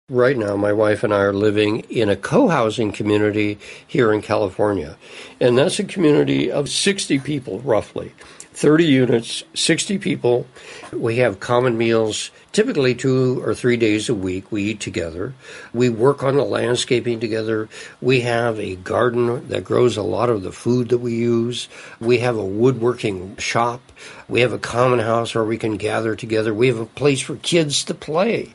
Right 0.10 0.38
now, 0.38 0.58
my 0.58 0.74
wife 0.74 1.06
and 1.06 1.14
I 1.14 1.20
are 1.20 1.32
living 1.32 1.80
in 1.90 2.10
a 2.10 2.18
co 2.18 2.50
housing 2.50 2.92
community 2.92 3.58
here 3.88 4.12
in 4.12 4.22
California. 4.22 4.98
And 5.40 5.58
that's 5.58 5.80
a 5.80 5.86
community 5.86 6.52
of 6.52 6.68
60 6.68 7.20
people, 7.20 7.62
roughly. 7.62 8.12
30 8.52 8.84
units, 8.84 9.44
60 9.54 9.98
people. 10.00 10.46
We 10.92 11.16
have 11.18 11.40
common 11.40 11.78
meals, 11.78 12.32
typically 12.52 12.96
two 12.96 13.42
or 13.46 13.56
three 13.56 13.78
days 13.78 14.10
a 14.10 14.14
week. 14.14 14.52
We 14.52 14.64
eat 14.64 14.82
together. 14.82 15.36
We 15.74 15.88
work 15.88 16.22
on 16.22 16.36
the 16.36 16.44
landscaping 16.44 17.22
together. 17.22 17.70
We 18.02 18.22
have 18.22 18.60
a 18.60 18.76
garden 18.76 19.48
that 19.48 19.64
grows 19.64 19.96
a 19.96 20.04
lot 20.04 20.30
of 20.30 20.44
the 20.44 20.52
food 20.52 20.90
that 20.90 20.98
we 20.98 21.16
use. 21.16 21.70
We 22.02 22.20
have 22.20 22.36
a 22.36 22.46
woodworking 22.46 23.38
shop. 23.38 23.82
We 24.28 24.42
have 24.42 24.52
a 24.52 24.60
common 24.60 25.00
house 25.00 25.34
where 25.34 25.46
we 25.46 25.58
can 25.58 25.78
gather 25.78 26.14
together. 26.18 26.54
We 26.54 26.68
have 26.68 26.80
a 26.80 26.86
place 26.86 27.22
for 27.22 27.38
kids 27.38 27.86
to 27.86 27.94
play, 27.94 28.54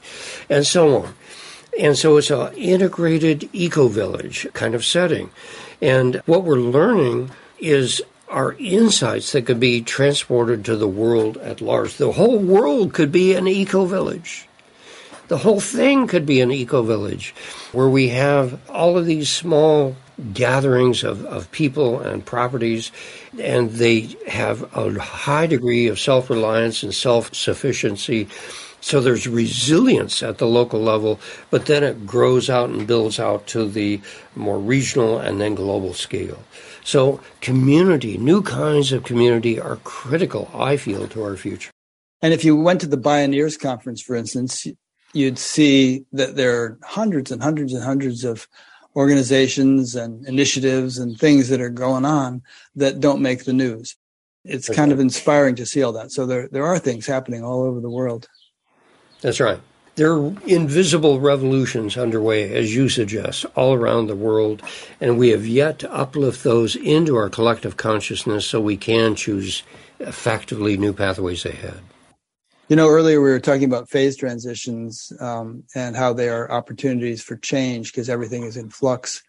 and 0.50 0.66
so 0.66 1.04
on. 1.04 1.14
And 1.78 1.96
so 1.96 2.16
it's 2.16 2.30
an 2.30 2.54
integrated 2.54 3.48
eco 3.52 3.88
village 3.88 4.46
kind 4.52 4.74
of 4.74 4.84
setting. 4.84 5.30
And 5.80 6.16
what 6.26 6.44
we're 6.44 6.56
learning 6.56 7.30
is 7.58 8.02
our 8.28 8.54
insights 8.58 9.32
that 9.32 9.46
could 9.46 9.60
be 9.60 9.80
transported 9.80 10.64
to 10.64 10.76
the 10.76 10.88
world 10.88 11.36
at 11.38 11.60
large. 11.60 11.96
The 11.96 12.12
whole 12.12 12.38
world 12.38 12.92
could 12.92 13.10
be 13.10 13.34
an 13.34 13.48
eco 13.48 13.84
village. 13.84 14.46
The 15.28 15.38
whole 15.38 15.60
thing 15.60 16.06
could 16.06 16.24
be 16.24 16.40
an 16.40 16.50
eco 16.50 16.82
village 16.82 17.34
where 17.72 17.88
we 17.88 18.08
have 18.08 18.58
all 18.70 18.96
of 18.96 19.06
these 19.06 19.28
small 19.28 19.94
gatherings 20.32 21.04
of, 21.04 21.24
of 21.26 21.50
people 21.52 22.00
and 22.00 22.24
properties, 22.24 22.90
and 23.38 23.70
they 23.70 24.08
have 24.26 24.74
a 24.74 24.98
high 24.98 25.46
degree 25.46 25.86
of 25.88 26.00
self 26.00 26.30
reliance 26.30 26.82
and 26.82 26.94
self 26.94 27.34
sufficiency 27.34 28.26
so 28.80 29.00
there's 29.00 29.26
resilience 29.26 30.22
at 30.22 30.38
the 30.38 30.46
local 30.46 30.80
level, 30.80 31.20
but 31.50 31.66
then 31.66 31.82
it 31.82 32.06
grows 32.06 32.48
out 32.48 32.70
and 32.70 32.86
builds 32.86 33.18
out 33.18 33.46
to 33.48 33.68
the 33.68 34.00
more 34.34 34.58
regional 34.58 35.18
and 35.18 35.40
then 35.40 35.54
global 35.54 35.94
scale. 35.94 36.42
So 36.84 37.20
community, 37.40 38.16
new 38.16 38.42
kinds 38.42 38.92
of 38.92 39.04
community 39.04 39.60
are 39.60 39.76
critical, 39.76 40.50
I 40.54 40.76
feel, 40.76 41.06
to 41.08 41.22
our 41.22 41.36
future. 41.36 41.70
And 42.22 42.32
if 42.32 42.44
you 42.44 42.56
went 42.56 42.80
to 42.80 42.86
the 42.86 42.96
Bioneers 42.96 43.60
Conference, 43.60 44.00
for 44.00 44.16
instance, 44.16 44.66
you'd 45.12 45.38
see 45.38 46.04
that 46.12 46.36
there 46.36 46.62
are 46.62 46.78
hundreds 46.82 47.30
and 47.30 47.42
hundreds 47.42 47.72
and 47.72 47.84
hundreds 47.84 48.24
of 48.24 48.48
organizations 48.96 49.94
and 49.94 50.26
initiatives 50.26 50.98
and 50.98 51.18
things 51.18 51.48
that 51.48 51.60
are 51.60 51.68
going 51.68 52.04
on 52.04 52.42
that 52.74 53.00
don't 53.00 53.22
make 53.22 53.44
the 53.44 53.52
news. 53.52 53.96
It's 54.44 54.68
kind 54.68 54.92
of 54.92 54.98
inspiring 54.98 55.56
to 55.56 55.66
see 55.66 55.82
all 55.82 55.92
that. 55.92 56.10
So 56.10 56.26
there, 56.26 56.48
there 56.48 56.64
are 56.64 56.78
things 56.78 57.06
happening 57.06 57.44
all 57.44 57.62
over 57.62 57.80
the 57.80 57.90
world. 57.90 58.28
That's 59.20 59.40
right. 59.40 59.60
There 59.96 60.12
are 60.12 60.32
invisible 60.46 61.18
revolutions 61.18 61.96
underway, 61.96 62.54
as 62.54 62.72
you 62.72 62.88
suggest, 62.88 63.44
all 63.56 63.74
around 63.74 64.06
the 64.06 64.14
world, 64.14 64.62
and 65.00 65.18
we 65.18 65.30
have 65.30 65.44
yet 65.44 65.80
to 65.80 65.92
uplift 65.92 66.44
those 66.44 66.76
into 66.76 67.16
our 67.16 67.28
collective 67.28 67.76
consciousness 67.76 68.46
so 68.46 68.60
we 68.60 68.76
can 68.76 69.16
choose 69.16 69.64
effectively 69.98 70.76
new 70.76 70.92
pathways 70.92 71.44
ahead. 71.44 71.80
You 72.68 72.76
know, 72.76 72.88
earlier 72.88 73.20
we 73.20 73.30
were 73.30 73.40
talking 73.40 73.64
about 73.64 73.88
phase 73.88 74.16
transitions 74.16 75.12
um, 75.20 75.64
and 75.74 75.96
how 75.96 76.12
they 76.12 76.28
are 76.28 76.48
opportunities 76.52 77.22
for 77.22 77.36
change 77.36 77.90
because 77.90 78.08
everything 78.08 78.44
is 78.44 78.56
in 78.56 78.70
flux. 78.70 79.22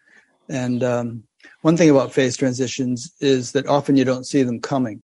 And 0.48 0.84
um, 0.84 1.24
one 1.62 1.76
thing 1.76 1.90
about 1.90 2.12
phase 2.12 2.36
transitions 2.36 3.12
is 3.20 3.52
that 3.52 3.66
often 3.66 3.96
you 3.96 4.04
don't 4.04 4.26
see 4.26 4.44
them 4.44 4.60
coming. 4.60 5.02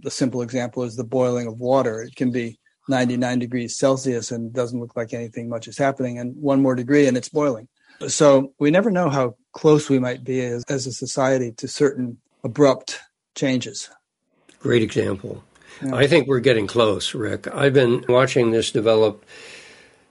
The 0.00 0.10
simple 0.12 0.42
example 0.42 0.84
is 0.84 0.94
the 0.94 1.02
boiling 1.02 1.48
of 1.48 1.60
water. 1.60 2.02
It 2.02 2.14
can 2.14 2.30
be 2.30 2.60
99 2.88 3.38
degrees 3.38 3.76
Celsius 3.76 4.30
and 4.30 4.52
doesn't 4.52 4.80
look 4.80 4.96
like 4.96 5.12
anything 5.12 5.48
much 5.48 5.68
is 5.68 5.78
happening, 5.78 6.18
and 6.18 6.36
one 6.36 6.62
more 6.62 6.74
degree 6.74 7.06
and 7.06 7.16
it's 7.16 7.28
boiling. 7.28 7.68
So 8.06 8.52
we 8.58 8.70
never 8.70 8.90
know 8.90 9.10
how 9.10 9.34
close 9.52 9.88
we 9.88 9.98
might 9.98 10.22
be 10.22 10.40
as, 10.44 10.64
as 10.68 10.86
a 10.86 10.92
society 10.92 11.52
to 11.52 11.66
certain 11.66 12.18
abrupt 12.44 13.00
changes. 13.34 13.90
Great 14.60 14.82
example. 14.82 15.42
Yeah. 15.82 15.94
I 15.94 16.06
think 16.06 16.26
we're 16.26 16.40
getting 16.40 16.66
close, 16.66 17.14
Rick. 17.14 17.52
I've 17.52 17.74
been 17.74 18.04
watching 18.08 18.50
this 18.50 18.70
develop, 18.70 19.24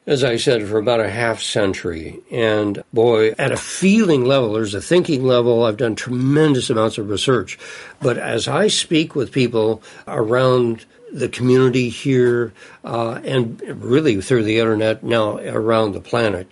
as 0.05 0.23
I 0.23 0.37
said, 0.37 0.67
for 0.67 0.77
about 0.77 0.99
a 0.99 1.09
half 1.09 1.41
century. 1.41 2.19
And 2.31 2.83
boy, 2.93 3.31
at 3.37 3.51
a 3.51 3.57
feeling 3.57 4.25
level, 4.25 4.53
there's 4.53 4.73
a 4.73 4.81
thinking 4.81 5.23
level. 5.23 5.63
I've 5.63 5.77
done 5.77 5.95
tremendous 5.95 6.69
amounts 6.69 6.97
of 6.97 7.09
research. 7.09 7.57
But 8.01 8.17
as 8.17 8.47
I 8.47 8.67
speak 8.67 9.15
with 9.15 9.31
people 9.31 9.81
around 10.07 10.85
the 11.11 11.29
community 11.29 11.89
here 11.89 12.53
uh, 12.83 13.19
and 13.23 13.61
really 13.83 14.19
through 14.21 14.43
the 14.43 14.59
internet 14.59 15.03
now 15.03 15.37
around 15.37 15.93
the 15.93 16.01
planet. 16.01 16.49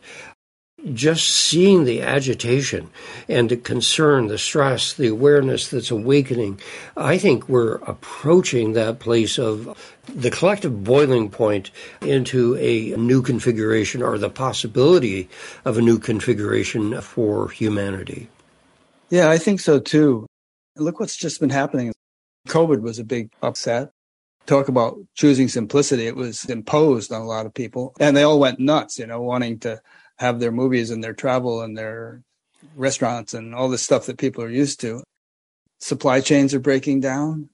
Just 0.94 1.28
seeing 1.28 1.84
the 1.84 2.04
agitation 2.04 2.92
and 3.28 3.50
the 3.50 3.58
concern, 3.58 4.28
the 4.28 4.38
stress, 4.38 4.94
the 4.94 5.08
awareness 5.08 5.68
that's 5.68 5.90
awakening, 5.90 6.60
I 6.96 7.18
think 7.18 7.50
we're 7.50 7.78
approaching 7.78 8.74
that 8.74 9.00
place 9.00 9.40
of 9.40 9.76
the 10.14 10.30
collective 10.30 10.84
boiling 10.84 11.32
point 11.32 11.72
into 12.02 12.56
a 12.58 12.96
new 12.98 13.24
configuration 13.24 14.04
or 14.04 14.20
the 14.20 14.30
possibility 14.30 15.28
of 15.66 15.80
a 15.80 15.82
new 15.82 15.98
configuration 15.98 17.02
for 17.02 17.50
humanity. 17.50 18.30
Yeah, 19.10 19.32
I 19.32 19.40
think 19.40 19.62
so 19.62 19.80
too. 19.80 20.28
Look 20.76 21.00
what's 21.00 21.16
just 21.16 21.40
been 21.40 21.50
happening. 21.50 21.94
COVID 22.48 22.82
was 22.82 23.00
a 23.00 23.04
big 23.04 23.32
upset 23.42 23.92
talk 24.46 24.68
about 24.68 24.98
choosing 25.16 25.48
simplicity. 25.48 26.08
It 26.08 26.16
was 26.16 26.46
imposed 26.46 27.12
on 27.12 27.22
a 27.22 27.26
lot 27.26 27.46
of 27.46 27.54
people 27.54 27.96
and 28.00 28.16
they 28.16 28.24
all 28.24 28.40
went 28.40 28.60
nuts, 28.60 29.00
you 29.00 29.08
know, 29.08 29.22
wanting 29.22 29.60
to 29.60 29.82
have 30.18 30.40
their 30.40 30.52
movies 30.52 30.92
and 30.92 31.04
their 31.04 31.14
travel 31.14 31.62
and 31.62 31.78
their 31.78 32.22
restaurants 32.76 33.34
and 33.34 33.54
all 33.54 33.70
the 33.70 33.78
stuff 33.78 34.06
that 34.06 34.18
people 34.18 34.44
are 34.44 34.50
used 34.50 34.80
to. 34.82 35.04
Supply 35.80 36.22
chains 36.22 36.54
are 36.54 36.60
breaking 36.60 37.02
down 37.02 37.50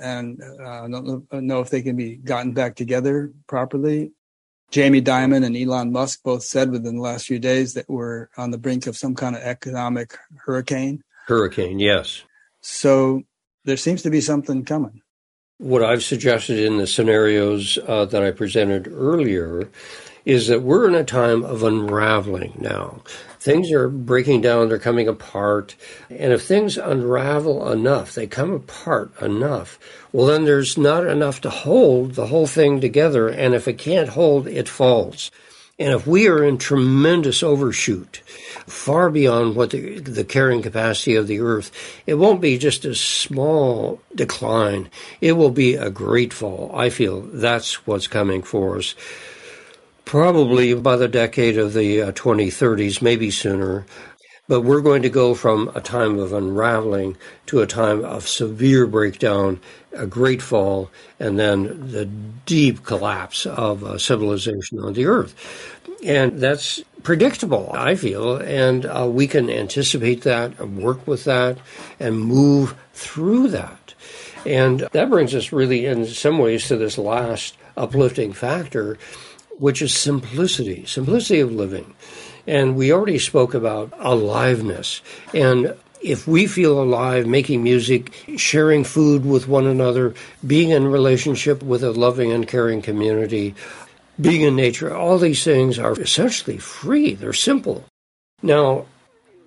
and 0.00 0.40
uh, 0.60 0.84
I 0.84 0.88
don't 0.88 1.32
know 1.32 1.60
if 1.60 1.70
they 1.70 1.82
can 1.82 1.96
be 1.96 2.16
gotten 2.16 2.52
back 2.52 2.76
together 2.76 3.32
properly. 3.46 4.12
Jamie 4.70 5.00
Dimon 5.00 5.44
and 5.44 5.56
Elon 5.56 5.92
Musk 5.92 6.22
both 6.22 6.42
said 6.42 6.70
within 6.70 6.96
the 6.96 7.02
last 7.02 7.26
few 7.26 7.38
days 7.38 7.72
that 7.74 7.88
we're 7.88 8.28
on 8.36 8.50
the 8.50 8.58
brink 8.58 8.86
of 8.86 8.98
some 8.98 9.14
kind 9.14 9.34
of 9.34 9.42
economic 9.42 10.16
hurricane. 10.44 11.02
Hurricane, 11.26 11.78
yes. 11.78 12.22
So 12.60 13.22
there 13.64 13.78
seems 13.78 14.02
to 14.02 14.10
be 14.10 14.20
something 14.20 14.64
coming. 14.64 15.00
What 15.60 15.82
I've 15.82 16.04
suggested 16.04 16.60
in 16.60 16.78
the 16.78 16.86
scenarios 16.86 17.80
uh, 17.84 18.04
that 18.04 18.22
I 18.22 18.30
presented 18.30 18.86
earlier 18.86 19.68
is 20.24 20.46
that 20.46 20.62
we're 20.62 20.86
in 20.86 20.94
a 20.94 21.02
time 21.02 21.44
of 21.44 21.64
unraveling 21.64 22.52
now. 22.60 23.02
Things 23.40 23.72
are 23.72 23.88
breaking 23.88 24.40
down, 24.40 24.68
they're 24.68 24.78
coming 24.78 25.08
apart. 25.08 25.74
And 26.10 26.32
if 26.32 26.42
things 26.44 26.78
unravel 26.78 27.72
enough, 27.72 28.14
they 28.14 28.28
come 28.28 28.52
apart 28.52 29.10
enough, 29.20 29.80
well, 30.12 30.26
then 30.26 30.44
there's 30.44 30.78
not 30.78 31.04
enough 31.04 31.40
to 31.40 31.50
hold 31.50 32.14
the 32.14 32.28
whole 32.28 32.46
thing 32.46 32.80
together. 32.80 33.26
And 33.26 33.52
if 33.52 33.66
it 33.66 33.78
can't 33.78 34.10
hold, 34.10 34.46
it 34.46 34.68
falls. 34.68 35.32
And 35.78 35.92
if 35.92 36.06
we 36.06 36.26
are 36.26 36.42
in 36.42 36.58
tremendous 36.58 37.42
overshoot, 37.42 38.16
far 38.66 39.10
beyond 39.10 39.54
what 39.54 39.70
the, 39.70 40.00
the, 40.00 40.24
carrying 40.24 40.60
capacity 40.60 41.14
of 41.14 41.28
the 41.28 41.38
earth, 41.38 41.70
it 42.04 42.14
won't 42.14 42.40
be 42.40 42.58
just 42.58 42.84
a 42.84 42.96
small 42.96 44.00
decline. 44.12 44.90
It 45.20 45.32
will 45.32 45.50
be 45.50 45.76
a 45.76 45.88
great 45.88 46.32
fall. 46.32 46.72
I 46.74 46.90
feel 46.90 47.20
that's 47.20 47.86
what's 47.86 48.08
coming 48.08 48.42
for 48.42 48.78
us 48.78 48.96
probably 50.08 50.72
by 50.72 50.96
the 50.96 51.06
decade 51.06 51.58
of 51.58 51.74
the 51.74 52.00
uh, 52.00 52.12
2030s, 52.12 53.02
maybe 53.02 53.30
sooner. 53.30 53.84
But 54.48 54.62
we're 54.62 54.80
going 54.80 55.02
to 55.02 55.10
go 55.10 55.34
from 55.34 55.70
a 55.74 55.80
time 55.80 56.18
of 56.18 56.32
unraveling 56.32 57.16
to 57.46 57.60
a 57.60 57.66
time 57.66 58.04
of 58.04 58.26
severe 58.26 58.86
breakdown, 58.86 59.60
a 59.92 60.06
great 60.06 60.40
fall, 60.40 60.90
and 61.20 61.38
then 61.38 61.92
the 61.92 62.06
deep 62.06 62.82
collapse 62.82 63.44
of 63.44 63.84
uh, 63.84 63.98
civilization 63.98 64.80
on 64.80 64.94
the 64.94 65.04
earth. 65.04 65.34
And 66.02 66.40
that's 66.40 66.82
predictable, 67.02 67.70
I 67.74 67.94
feel, 67.94 68.36
and 68.36 68.86
uh, 68.86 69.06
we 69.10 69.26
can 69.26 69.50
anticipate 69.50 70.22
that 70.22 70.58
and 70.58 70.78
work 70.78 71.06
with 71.06 71.24
that 71.24 71.58
and 72.00 72.18
move 72.18 72.74
through 72.94 73.48
that. 73.48 73.94
And 74.46 74.80
that 74.92 75.10
brings 75.10 75.34
us 75.34 75.52
really, 75.52 75.84
in 75.86 76.06
some 76.06 76.38
ways, 76.38 76.68
to 76.68 76.76
this 76.76 76.96
last 76.96 77.56
uplifting 77.76 78.32
factor 78.32 78.98
which 79.58 79.82
is 79.82 79.92
simplicity, 79.92 80.84
simplicity 80.86 81.40
of 81.40 81.52
living. 81.52 81.94
And 82.48 82.76
we 82.76 82.90
already 82.90 83.18
spoke 83.18 83.52
about 83.52 83.92
aliveness. 83.98 85.02
And 85.34 85.76
if 86.00 86.26
we 86.26 86.46
feel 86.46 86.82
alive, 86.82 87.26
making 87.26 87.62
music, 87.62 88.14
sharing 88.38 88.84
food 88.84 89.26
with 89.26 89.46
one 89.48 89.66
another, 89.66 90.14
being 90.46 90.70
in 90.70 90.86
relationship 90.86 91.62
with 91.62 91.84
a 91.84 91.90
loving 91.90 92.32
and 92.32 92.48
caring 92.48 92.80
community, 92.80 93.54
being 94.18 94.40
in 94.40 94.56
nature, 94.56 94.96
all 94.96 95.18
these 95.18 95.44
things 95.44 95.78
are 95.78 95.92
essentially 96.00 96.56
free. 96.56 97.12
They're 97.12 97.34
simple. 97.34 97.84
Now, 98.42 98.86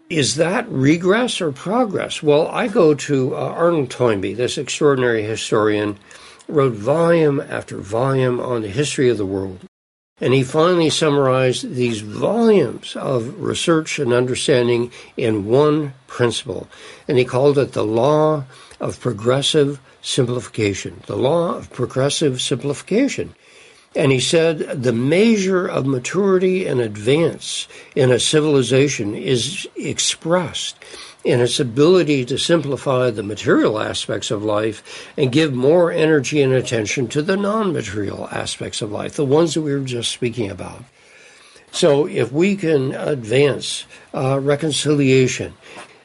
is 0.07 0.36
that 0.36 0.69
regress 0.69 1.41
or 1.41 1.52
progress? 1.52 2.22
Well, 2.22 2.49
I 2.49 2.68
go 2.68 2.94
to 2.94 3.36
uh, 3.36 3.40
Arnold 3.40 3.90
Toynbee, 3.90 4.36
this 4.36 4.60
extraordinary 4.60 5.23
historian, 5.23 5.98
wrote 6.48 6.73
volume 6.73 7.41
after 7.41 7.78
volume 7.78 8.40
on 8.40 8.61
the 8.61 8.68
history 8.68 9.10
of 9.10 9.18
the 9.18 9.26
world. 9.26 9.65
And 10.22 10.35
he 10.35 10.43
finally 10.43 10.91
summarized 10.91 11.73
these 11.73 12.02
volumes 12.02 12.95
of 12.95 13.41
research 13.41 13.98
and 13.98 14.14
understanding 14.14 14.91
in 15.18 15.45
one 15.45 15.95
principle. 16.06 16.68
And 17.07 17.18
he 17.18 17.26
called 17.26 17.57
it 17.57 17.73
the 17.73 17.84
law 17.84 18.45
of 18.80 18.99
progressive 18.99 19.81
simplification. 20.03 21.02
The 21.07 21.18
law 21.18 21.56
of 21.56 21.73
progressive 21.73 22.39
simplification. 22.39 23.34
And 23.95 24.11
he 24.11 24.19
said 24.19 24.84
the 24.84 24.93
measure 24.93 25.68
of 25.68 25.85
maturity 25.85 26.65
and 26.68 26.80
advance 26.80 27.68
in 27.95 28.11
a 28.11 28.19
civilization 28.19 29.15
is 29.15 29.68
expressed 29.76 30.77
in 31.23 31.39
its 31.39 31.60
ability 31.60 32.26
to 32.26 32.38
simplify 32.38 33.10
the 33.10 33.23
material 33.23 33.80
aspects 33.80 34.31
of 34.31 34.43
life 34.43 35.11
and 35.18 35.31
give 35.31 35.53
more 35.53 35.91
energy 35.91 36.41
and 36.41 36.53
attention 36.53 37.07
to 37.10 37.22
the 37.22 37.38
non 37.38 37.72
material 37.72 38.27
aspects 38.31 38.81
of 38.81 38.91
life, 38.91 39.15
the 39.15 39.26
ones 39.26 39.53
that 39.53 39.61
we 39.61 39.73
were 39.73 39.85
just 39.85 40.11
speaking 40.11 40.49
about. 40.49 40.84
So, 41.72 42.06
if 42.07 42.31
we 42.31 42.56
can 42.56 42.93
advance 42.93 43.85
uh, 44.14 44.39
reconciliation, 44.39 45.53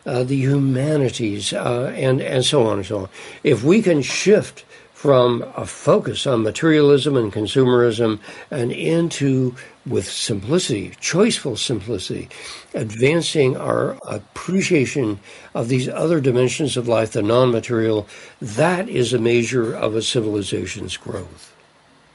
uh, 0.04 0.22
the 0.22 0.36
humanities, 0.36 1.52
uh, 1.52 1.92
and, 1.96 2.20
and 2.20 2.44
so 2.44 2.66
on 2.66 2.78
and 2.78 2.86
so 2.86 2.98
on, 2.98 3.08
if 3.42 3.64
we 3.64 3.82
can 3.82 4.02
shift 4.02 4.64
from 4.92 5.44
a 5.56 5.66
focus 5.66 6.26
on 6.26 6.42
materialism 6.42 7.16
and 7.16 7.32
consumerism 7.32 8.18
and 8.50 8.72
into 8.72 9.54
with 9.86 10.10
simplicity, 10.10 10.90
choiceful 11.00 11.56
simplicity, 11.56 12.28
advancing 12.74 13.56
our 13.56 13.96
appreciation 14.08 15.20
of 15.54 15.68
these 15.68 15.88
other 15.88 16.20
dimensions 16.20 16.76
of 16.76 16.88
life, 16.88 17.12
the 17.12 17.22
non 17.22 17.52
material, 17.52 18.06
that 18.40 18.88
is 18.88 19.12
a 19.12 19.18
measure 19.18 19.74
of 19.74 19.94
a 19.94 20.02
civilization's 20.02 20.96
growth. 20.96 21.54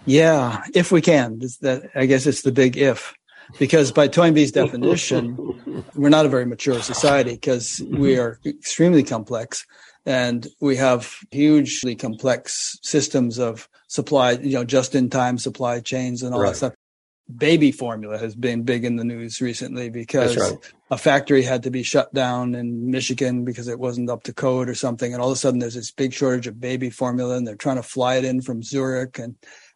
Yeah, 0.06 0.64
if 0.74 0.92
we 0.92 1.02
can. 1.02 1.40
That 1.62 1.90
I 1.96 2.06
guess 2.06 2.26
it's 2.26 2.42
the 2.42 2.52
big 2.52 2.78
if. 2.78 3.14
Because 3.60 3.92
by 3.92 4.08
Toynbee's 4.08 4.52
definition, 4.64 5.84
we're 5.96 6.10
not 6.10 6.26
a 6.26 6.30
very 6.30 6.46
mature 6.46 6.82
society 6.82 7.32
because 7.32 7.82
we 7.86 8.14
mm-hmm. 8.14 8.22
are 8.22 8.40
extremely 8.46 9.04
complex 9.04 9.66
and 10.06 10.48
we 10.60 10.76
have 10.78 11.16
hugely 11.32 11.96
complex 11.96 12.78
systems 12.82 13.38
of 13.40 13.70
supply, 13.88 14.32
you 14.32 14.54
know, 14.54 14.64
just 14.64 14.96
in 14.96 15.10
time 15.10 15.38
supply 15.38 15.80
chains 15.80 16.24
and 16.24 16.34
all 16.34 16.42
right. 16.42 16.50
that 16.50 16.56
stuff 16.56 16.74
baby 17.38 17.72
formula 17.72 18.18
has 18.18 18.36
been 18.36 18.64
big 18.64 18.86
in 18.86 18.96
the 18.96 19.04
news 19.04 19.42
recently 19.42 19.90
because 19.90 20.38
right. 20.38 20.74
a 20.90 20.98
factory 20.98 21.42
had 21.42 21.64
to 21.64 21.72
be 21.72 21.84
shut 21.84 22.14
down 22.14 22.56
in 22.56 22.90
Michigan 22.90 23.46
because 23.46 23.68
it 23.68 23.80
wasn't 23.80 24.10
up 24.10 24.24
to 24.24 24.34
code 24.34 24.70
or 24.70 24.76
something. 24.76 25.14
And 25.14 25.22
all 25.22 25.30
of 25.30 25.36
a 25.36 25.40
sudden 25.40 25.60
there's 25.60 25.76
this 25.76 25.92
big 25.92 26.14
shortage 26.14 26.48
of 26.48 26.60
baby 26.60 26.90
formula 26.90 27.36
and 27.36 27.48
they're 27.48 27.56
trying 27.56 27.78
to 27.78 27.84
fly 27.84 28.16
it 28.16 28.26
in 28.26 28.42
from 28.42 28.64
Zurich. 28.64 29.20
And 29.20 29.36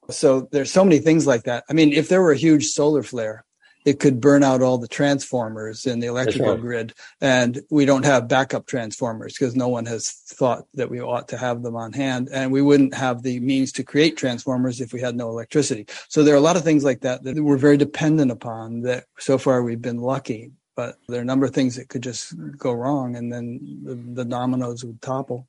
so 0.09 0.47
there's 0.51 0.71
so 0.71 0.83
many 0.83 0.99
things 0.99 1.25
like 1.25 1.43
that. 1.43 1.63
I 1.69 1.73
mean, 1.73 1.93
if 1.93 2.09
there 2.09 2.21
were 2.21 2.31
a 2.31 2.37
huge 2.37 2.67
solar 2.67 3.03
flare, 3.03 3.45
it 3.85 3.99
could 3.99 4.19
burn 4.19 4.43
out 4.43 4.63
all 4.63 4.79
the 4.79 4.87
transformers 4.87 5.85
in 5.85 5.99
the 5.99 6.07
electrical 6.07 6.51
right. 6.51 6.59
grid. 6.59 6.93
And 7.21 7.61
we 7.69 7.85
don't 7.85 8.03
have 8.03 8.27
backup 8.27 8.65
transformers 8.65 9.33
because 9.33 9.55
no 9.55 9.67
one 9.67 9.85
has 9.85 10.09
thought 10.09 10.65
that 10.73 10.89
we 10.89 10.99
ought 10.99 11.27
to 11.29 11.37
have 11.37 11.61
them 11.61 11.75
on 11.75 11.93
hand. 11.93 12.27
And 12.31 12.51
we 12.51 12.63
wouldn't 12.63 12.95
have 12.95 13.21
the 13.21 13.39
means 13.39 13.71
to 13.73 13.83
create 13.83 14.17
transformers 14.17 14.81
if 14.81 14.91
we 14.91 15.01
had 15.01 15.15
no 15.15 15.29
electricity. 15.29 15.85
So 16.09 16.23
there 16.23 16.33
are 16.33 16.37
a 16.37 16.41
lot 16.41 16.57
of 16.57 16.63
things 16.63 16.83
like 16.83 17.01
that 17.01 17.23
that 17.23 17.41
we're 17.41 17.57
very 17.57 17.77
dependent 17.77 18.31
upon 18.31 18.81
that 18.81 19.05
so 19.19 19.37
far 19.37 19.61
we've 19.61 19.81
been 19.81 20.01
lucky. 20.01 20.51
But 20.75 20.97
there 21.07 21.19
are 21.19 21.21
a 21.21 21.25
number 21.25 21.45
of 21.45 21.53
things 21.53 21.75
that 21.75 21.87
could 21.87 22.03
just 22.03 22.33
go 22.57 22.73
wrong 22.73 23.15
and 23.15 23.31
then 23.31 23.79
the, 23.83 23.95
the 23.95 24.25
dominoes 24.25 24.83
would 24.83 25.01
topple 25.01 25.47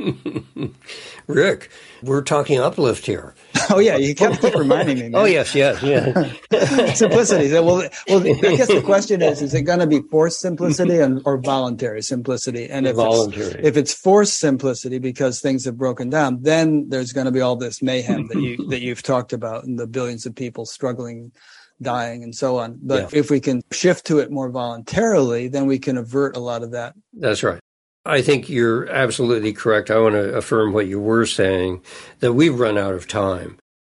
Rick, 1.26 1.70
we're 2.02 2.22
talking 2.22 2.60
uplift 2.60 3.06
here. 3.06 3.34
Oh 3.72 3.78
yeah, 3.78 3.96
you 3.96 4.16
kept 4.16 4.42
reminding 4.42 4.96
me. 4.96 5.02
Man. 5.10 5.14
Oh 5.14 5.26
yes, 5.26 5.54
yes, 5.54 5.80
yeah. 5.80 6.32
simplicity. 6.94 7.52
Well, 7.52 7.88
well, 8.08 8.26
I 8.26 8.56
guess 8.56 8.66
the 8.66 8.82
question 8.84 9.22
is: 9.22 9.42
Is 9.42 9.54
it 9.54 9.62
going 9.62 9.78
to 9.78 9.86
be 9.86 10.00
forced 10.10 10.40
simplicity 10.40 10.98
and, 10.98 11.22
or 11.24 11.38
voluntary 11.38 12.02
simplicity? 12.02 12.68
And 12.68 12.88
if 12.88 12.96
voluntary. 12.96 13.46
It's, 13.46 13.68
if 13.68 13.76
it's 13.76 13.94
forced 13.94 14.38
simplicity 14.38 14.98
because 14.98 15.40
things 15.40 15.66
have 15.66 15.78
broken 15.78 16.10
down, 16.10 16.42
then 16.42 16.88
there's 16.88 17.12
going 17.12 17.26
to 17.26 17.30
be 17.30 17.40
all 17.40 17.54
this 17.54 17.80
mayhem 17.80 18.26
that 18.26 18.40
you 18.40 18.68
that 18.70 18.80
you've 18.80 19.04
talked 19.04 19.32
about, 19.32 19.62
and 19.62 19.78
the 19.78 19.86
billions 19.86 20.26
of 20.26 20.34
people 20.34 20.66
struggling 20.66 21.30
dying 21.80 22.24
and 22.24 22.34
so 22.34 22.58
on. 22.58 22.76
But 22.82 23.12
yeah. 23.12 23.20
if 23.20 23.30
we 23.30 23.38
can 23.38 23.62
shift 23.70 24.06
to 24.06 24.18
it 24.18 24.32
more 24.32 24.50
voluntarily, 24.50 25.46
then 25.46 25.66
we 25.66 25.78
can 25.78 25.96
avert 25.96 26.36
a 26.36 26.40
lot 26.40 26.64
of 26.64 26.72
that. 26.72 26.94
That's 27.12 27.44
right. 27.44 27.60
I 28.10 28.22
think 28.22 28.48
you're 28.48 28.88
absolutely 28.88 29.52
correct. 29.52 29.90
I 29.90 30.00
want 30.00 30.14
to 30.14 30.34
affirm 30.34 30.72
what 30.72 30.88
you 30.88 30.98
were 30.98 31.26
saying 31.26 31.82
that 32.18 32.32
we've 32.32 32.58
run 32.58 32.76
out 32.76 32.94
of 32.94 33.06
time. 33.06 33.56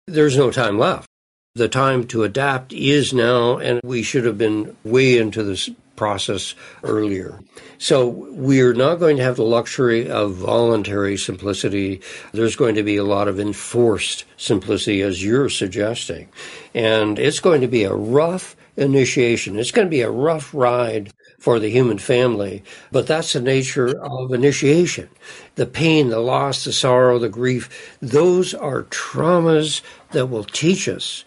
There's 0.08 0.36
no 0.36 0.50
time 0.50 0.78
left. 0.78 1.06
The 1.54 1.68
time 1.68 2.06
to 2.08 2.24
adapt 2.24 2.72
is 2.72 3.12
now, 3.12 3.58
and 3.58 3.80
we 3.84 4.02
should 4.02 4.24
have 4.24 4.36
been 4.36 4.76
way 4.82 5.16
into 5.16 5.44
this 5.44 5.70
process 5.94 6.56
earlier. 6.82 7.38
So 7.78 8.08
we're 8.08 8.72
not 8.72 8.96
going 8.96 9.16
to 9.18 9.22
have 9.22 9.36
the 9.36 9.44
luxury 9.44 10.10
of 10.10 10.34
voluntary 10.34 11.16
simplicity. 11.16 12.00
There's 12.32 12.56
going 12.56 12.74
to 12.74 12.82
be 12.82 12.96
a 12.96 13.04
lot 13.04 13.28
of 13.28 13.38
enforced 13.38 14.24
simplicity, 14.36 15.02
as 15.02 15.24
you're 15.24 15.48
suggesting. 15.48 16.28
And 16.74 17.18
it's 17.18 17.40
going 17.40 17.60
to 17.60 17.68
be 17.68 17.84
a 17.84 17.94
rough 17.94 18.56
initiation. 18.76 19.58
It's 19.58 19.70
going 19.70 19.86
to 19.86 19.90
be 19.90 20.00
a 20.00 20.10
rough 20.10 20.52
ride 20.52 21.12
for 21.40 21.58
the 21.58 21.70
human 21.70 21.98
family, 21.98 22.62
but 22.92 23.06
that's 23.06 23.32
the 23.32 23.40
nature 23.40 23.98
of 23.98 24.32
initiation. 24.32 25.08
The 25.54 25.66
pain, 25.66 26.10
the 26.10 26.20
loss, 26.20 26.64
the 26.64 26.72
sorrow, 26.72 27.18
the 27.18 27.30
grief, 27.30 27.96
those 28.00 28.54
are 28.54 28.84
traumas 28.84 29.80
that 30.12 30.26
will 30.26 30.44
teach 30.44 30.86
us. 30.86 31.24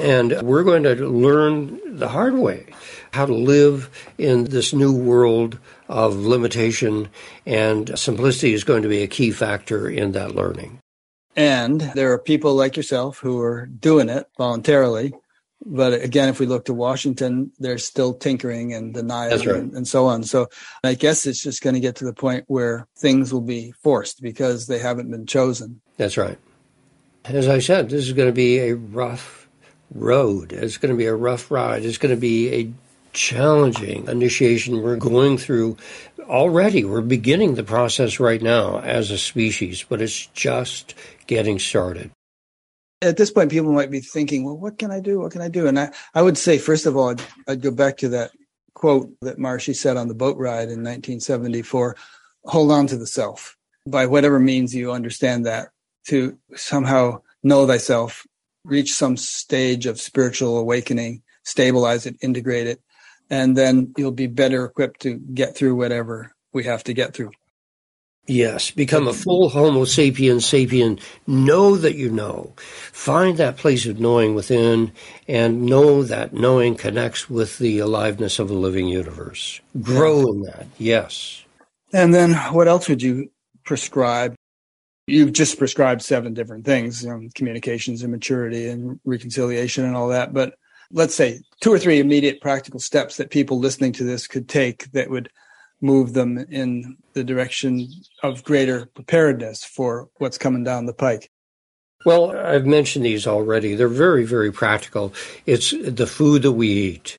And 0.00 0.42
we're 0.42 0.64
going 0.64 0.82
to 0.82 0.94
learn 0.96 1.80
the 1.96 2.08
hard 2.08 2.34
way 2.34 2.66
how 3.12 3.26
to 3.26 3.34
live 3.34 3.88
in 4.18 4.44
this 4.44 4.72
new 4.72 4.92
world 4.92 5.58
of 5.88 6.16
limitation, 6.16 7.08
and 7.46 7.96
simplicity 7.98 8.54
is 8.54 8.64
going 8.64 8.82
to 8.82 8.88
be 8.88 9.02
a 9.02 9.06
key 9.06 9.30
factor 9.30 9.88
in 9.88 10.12
that 10.12 10.34
learning. 10.34 10.80
And 11.36 11.80
there 11.80 12.12
are 12.12 12.18
people 12.18 12.54
like 12.54 12.76
yourself 12.76 13.18
who 13.18 13.40
are 13.40 13.66
doing 13.66 14.08
it 14.08 14.28
voluntarily 14.36 15.12
But 15.64 16.02
again, 16.02 16.28
if 16.28 16.40
we 16.40 16.46
look 16.46 16.64
to 16.64 16.74
Washington, 16.74 17.52
they're 17.58 17.78
still 17.78 18.14
tinkering 18.14 18.74
and 18.74 18.92
denying 18.92 19.38
right. 19.38 19.56
and, 19.56 19.72
and 19.74 19.86
so 19.86 20.06
on. 20.06 20.24
So 20.24 20.48
I 20.82 20.94
guess 20.94 21.26
it's 21.26 21.42
just 21.42 21.62
going 21.62 21.74
to 21.74 21.80
get 21.80 21.96
to 21.96 22.04
the 22.04 22.12
point 22.12 22.44
where 22.48 22.88
things 22.98 23.32
will 23.32 23.42
be 23.42 23.72
forced 23.82 24.20
because 24.20 24.66
they 24.66 24.78
haven't 24.78 25.10
been 25.10 25.26
chosen. 25.26 25.80
That's 25.96 26.16
right. 26.16 26.38
As 27.24 27.48
I 27.48 27.60
said, 27.60 27.88
this 27.88 28.06
is 28.06 28.12
going 28.12 28.28
to 28.28 28.34
be 28.34 28.58
a 28.58 28.74
rough 28.74 29.48
road. 29.94 30.52
It's 30.52 30.78
going 30.78 30.92
to 30.92 30.98
be 30.98 31.06
a 31.06 31.14
rough 31.14 31.50
ride. 31.50 31.84
It's 31.84 31.98
going 31.98 32.14
to 32.14 32.20
be 32.20 32.52
a 32.52 32.72
challenging 33.12 34.08
initiation 34.08 34.82
we're 34.82 34.96
going 34.96 35.38
through 35.38 35.76
already. 36.20 36.84
We're 36.84 37.02
beginning 37.02 37.54
the 37.54 37.62
process 37.62 38.18
right 38.18 38.42
now 38.42 38.80
as 38.80 39.10
a 39.10 39.18
species, 39.18 39.84
but 39.88 40.02
it's 40.02 40.26
just 40.26 40.94
getting 41.26 41.58
started. 41.58 42.10
At 43.02 43.16
this 43.16 43.30
point, 43.30 43.50
people 43.50 43.72
might 43.72 43.90
be 43.90 44.00
thinking, 44.00 44.44
well, 44.44 44.56
what 44.56 44.78
can 44.78 44.90
I 44.90 45.00
do? 45.00 45.20
What 45.20 45.32
can 45.32 45.42
I 45.42 45.48
do? 45.48 45.66
And 45.66 45.78
I, 45.78 45.92
I 46.14 46.22
would 46.22 46.38
say, 46.38 46.56
first 46.56 46.86
of 46.86 46.96
all, 46.96 47.10
I'd, 47.10 47.22
I'd 47.48 47.60
go 47.60 47.70
back 47.70 47.98
to 47.98 48.08
that 48.10 48.30
quote 48.74 49.10
that 49.20 49.38
Maharishi 49.38 49.76
said 49.76 49.96
on 49.96 50.08
the 50.08 50.14
boat 50.14 50.36
ride 50.38 50.70
in 50.70 50.82
1974 50.82 51.96
hold 52.44 52.72
on 52.72 52.86
to 52.88 52.96
the 52.96 53.06
self 53.06 53.56
by 53.86 54.06
whatever 54.06 54.38
means 54.38 54.74
you 54.74 54.92
understand 54.92 55.46
that 55.46 55.68
to 56.08 56.38
somehow 56.54 57.20
know 57.42 57.66
thyself, 57.66 58.26
reach 58.64 58.92
some 58.92 59.16
stage 59.16 59.86
of 59.86 60.00
spiritual 60.00 60.58
awakening, 60.58 61.22
stabilize 61.44 62.06
it, 62.06 62.16
integrate 62.22 62.66
it, 62.66 62.80
and 63.30 63.56
then 63.56 63.92
you'll 63.96 64.12
be 64.12 64.26
better 64.26 64.64
equipped 64.64 65.00
to 65.00 65.14
get 65.14 65.56
through 65.56 65.74
whatever 65.74 66.34
we 66.52 66.64
have 66.64 66.84
to 66.84 66.92
get 66.92 67.14
through. 67.14 67.30
Yes, 68.28 68.70
become 68.70 69.08
a 69.08 69.12
full 69.12 69.48
Homo 69.48 69.84
sapiens 69.84 70.44
sapien. 70.44 71.00
Know 71.26 71.76
that 71.76 71.96
you 71.96 72.08
know. 72.08 72.52
Find 72.56 73.36
that 73.36 73.56
place 73.56 73.84
of 73.84 73.98
knowing 73.98 74.36
within 74.36 74.92
and 75.26 75.66
know 75.66 76.04
that 76.04 76.32
knowing 76.32 76.76
connects 76.76 77.28
with 77.28 77.58
the 77.58 77.80
aliveness 77.80 78.38
of 78.38 78.48
a 78.48 78.54
living 78.54 78.86
universe. 78.86 79.60
Grow 79.80 80.20
in 80.28 80.42
that, 80.42 80.68
yes. 80.78 81.42
And 81.92 82.14
then 82.14 82.34
what 82.52 82.68
else 82.68 82.88
would 82.88 83.02
you 83.02 83.28
prescribe? 83.64 84.36
You've 85.08 85.32
just 85.32 85.58
prescribed 85.58 86.00
seven 86.00 86.32
different 86.32 86.64
things, 86.64 87.02
you 87.02 87.10
know, 87.10 87.28
communications 87.34 88.02
and 88.02 88.12
maturity 88.12 88.68
and 88.68 89.00
reconciliation 89.04 89.84
and 89.84 89.96
all 89.96 90.08
that. 90.08 90.32
But 90.32 90.54
let's 90.92 91.14
say 91.14 91.40
two 91.60 91.72
or 91.72 91.78
three 91.78 91.98
immediate 91.98 92.40
practical 92.40 92.78
steps 92.78 93.16
that 93.16 93.30
people 93.30 93.58
listening 93.58 93.92
to 93.94 94.04
this 94.04 94.28
could 94.28 94.48
take 94.48 94.92
that 94.92 95.10
would 95.10 95.28
move 95.82 96.14
them 96.14 96.38
in 96.50 96.96
the 97.12 97.24
direction 97.24 97.88
of 98.22 98.44
greater 98.44 98.86
preparedness 98.86 99.64
for 99.64 100.08
what's 100.18 100.38
coming 100.38 100.64
down 100.64 100.86
the 100.86 100.94
pike? 100.94 101.30
Well, 102.04 102.36
I've 102.36 102.66
mentioned 102.66 103.04
these 103.04 103.26
already. 103.26 103.74
They're 103.74 103.88
very, 103.88 104.24
very 104.24 104.52
practical. 104.52 105.12
It's 105.46 105.70
the 105.70 106.06
food 106.06 106.42
that 106.42 106.52
we 106.52 106.68
eat 106.68 107.18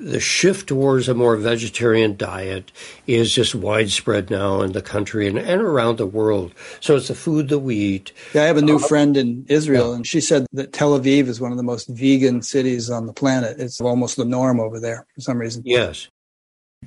the 0.00 0.20
shift 0.20 0.68
towards 0.68 1.08
a 1.08 1.14
more 1.14 1.36
vegetarian 1.36 2.16
diet 2.16 2.72
is 3.06 3.32
just 3.32 3.54
widespread 3.54 4.30
now 4.30 4.62
in 4.62 4.72
the 4.72 4.82
country 4.82 5.28
and, 5.28 5.38
and 5.38 5.60
around 5.60 5.98
the 5.98 6.06
world. 6.06 6.52
So 6.80 6.96
it's 6.96 7.08
the 7.08 7.14
food 7.14 7.48
that 7.50 7.58
we 7.58 7.76
eat. 7.76 8.12
Yeah, 8.32 8.44
I 8.44 8.46
have 8.46 8.56
a 8.56 8.62
new 8.62 8.76
uh, 8.76 8.86
friend 8.86 9.16
in 9.16 9.44
Israel, 9.48 9.90
yeah. 9.90 9.96
and 9.96 10.06
she 10.06 10.20
said 10.20 10.46
that 10.52 10.72
Tel 10.72 10.98
Aviv 10.98 11.28
is 11.28 11.40
one 11.40 11.50
of 11.50 11.58
the 11.58 11.62
most 11.62 11.88
vegan 11.88 12.42
cities 12.42 12.88
on 12.88 13.06
the 13.06 13.12
planet. 13.12 13.60
It's 13.60 13.80
almost 13.80 14.16
the 14.16 14.24
norm 14.24 14.58
over 14.58 14.80
there 14.80 15.06
for 15.14 15.20
some 15.20 15.38
reason. 15.38 15.62
Yes. 15.66 16.08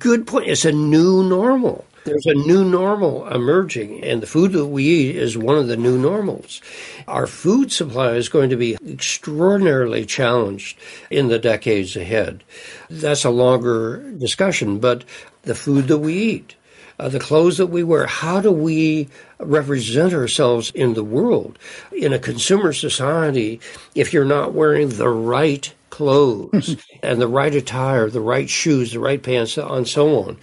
Good 0.00 0.26
point. 0.26 0.48
It's 0.48 0.64
a 0.64 0.72
new 0.72 1.22
normal. 1.22 1.84
There's 2.04 2.26
a 2.26 2.34
new 2.34 2.64
normal 2.64 3.28
emerging, 3.28 4.02
and 4.02 4.20
the 4.20 4.26
food 4.26 4.50
that 4.50 4.66
we 4.66 4.82
eat 4.82 5.14
is 5.14 5.38
one 5.38 5.56
of 5.56 5.68
the 5.68 5.76
new 5.76 5.96
normals. 5.96 6.60
Our 7.06 7.28
food 7.28 7.70
supply 7.70 8.14
is 8.14 8.28
going 8.28 8.50
to 8.50 8.56
be 8.56 8.76
extraordinarily 8.84 10.04
challenged 10.04 10.78
in 11.10 11.28
the 11.28 11.38
decades 11.38 11.94
ahead. 11.94 12.42
That's 12.90 13.24
a 13.24 13.30
longer 13.30 14.10
discussion, 14.18 14.80
but 14.80 15.04
the 15.42 15.54
food 15.54 15.86
that 15.86 15.98
we 15.98 16.14
eat, 16.14 16.56
uh, 16.98 17.08
the 17.08 17.20
clothes 17.20 17.58
that 17.58 17.68
we 17.68 17.84
wear, 17.84 18.06
how 18.06 18.40
do 18.40 18.50
we 18.50 19.08
represent 19.38 20.12
ourselves 20.12 20.72
in 20.72 20.94
the 20.94 21.04
world? 21.04 21.56
In 21.92 22.12
a 22.12 22.18
consumer 22.18 22.72
society, 22.72 23.60
if 23.94 24.12
you're 24.12 24.24
not 24.24 24.54
wearing 24.54 24.88
the 24.88 25.08
right 25.08 25.72
clothes 25.94 26.76
and 27.04 27.20
the 27.20 27.28
right 27.28 27.54
attire, 27.54 28.10
the 28.10 28.20
right 28.20 28.50
shoes, 28.50 28.92
the 28.92 28.98
right 28.98 29.22
pants, 29.22 29.56
and 29.56 29.86
so 29.86 30.24
on, 30.24 30.36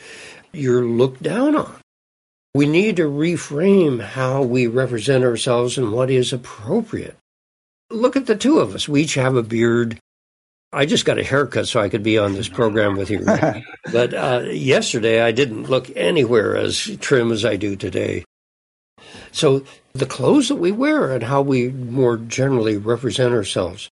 you're 0.54 0.86
looked 0.86 1.22
down 1.22 1.58
on. 1.58 1.76
We 2.56 2.66
need 2.66 2.96
to 2.96 3.10
reframe 3.10 4.02
how 4.02 4.44
we 4.44 4.68
represent 4.68 5.26
ourselves 5.26 5.78
and 5.78 5.92
what 5.92 6.10
is 6.10 6.32
appropriate. 6.32 7.18
Look 7.90 8.16
at 8.16 8.28
the 8.28 8.38
two 8.38 8.60
of 8.60 8.74
us. 8.74 8.88
We 8.88 9.02
each 9.02 9.16
have 9.16 9.36
a 9.36 9.44
beard. 9.44 10.00
I 10.72 10.86
just 10.86 11.04
got 11.04 11.20
a 11.20 11.24
haircut 11.24 11.68
so 11.68 11.82
I 11.82 11.90
could 11.90 12.04
be 12.04 12.18
on 12.18 12.32
this 12.32 12.48
program 12.48 12.96
with 12.96 13.10
you. 13.10 13.26
but 13.92 14.14
uh, 14.14 14.44
yesterday 14.48 15.22
I 15.22 15.34
didn't 15.34 15.70
look 15.70 15.92
anywhere 15.98 16.56
as 16.56 16.98
trim 17.02 17.30
as 17.34 17.44
I 17.44 17.58
do 17.58 17.76
today. 17.76 18.24
So 19.34 19.66
the 19.92 20.06
clothes 20.06 20.48
that 20.48 20.56
we 20.56 20.72
wear 20.72 21.12
and 21.12 21.24
how 21.24 21.42
we 21.42 21.68
more 21.68 22.16
generally 22.16 22.78
represent 22.78 23.34
ourselves 23.34 23.90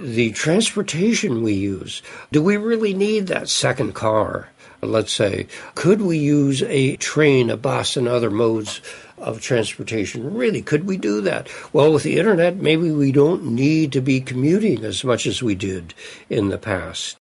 the 0.00 0.32
transportation 0.32 1.42
we 1.42 1.54
use. 1.54 2.02
Do 2.32 2.42
we 2.42 2.56
really 2.56 2.94
need 2.94 3.26
that 3.26 3.48
second 3.48 3.94
car? 3.94 4.48
let's 4.80 5.12
say, 5.12 5.46
could 5.74 6.00
we 6.00 6.18
use 6.18 6.62
a 6.62 6.96
train, 6.96 7.50
a 7.50 7.56
bus, 7.56 7.96
and 7.96 8.06
other 8.06 8.30
modes 8.30 8.80
of 9.16 9.40
transportation? 9.40 10.34
Really, 10.34 10.62
could 10.62 10.86
we 10.86 10.96
do 10.96 11.20
that? 11.22 11.48
Well, 11.72 11.92
with 11.92 12.04
the 12.04 12.18
internet, 12.18 12.56
maybe 12.56 12.90
we 12.90 13.12
don't 13.12 13.44
need 13.44 13.92
to 13.92 14.00
be 14.00 14.20
commuting 14.20 14.84
as 14.84 15.02
much 15.02 15.26
as 15.26 15.42
we 15.42 15.54
did 15.54 15.94
in 16.30 16.48
the 16.48 16.58
past. 16.58 17.17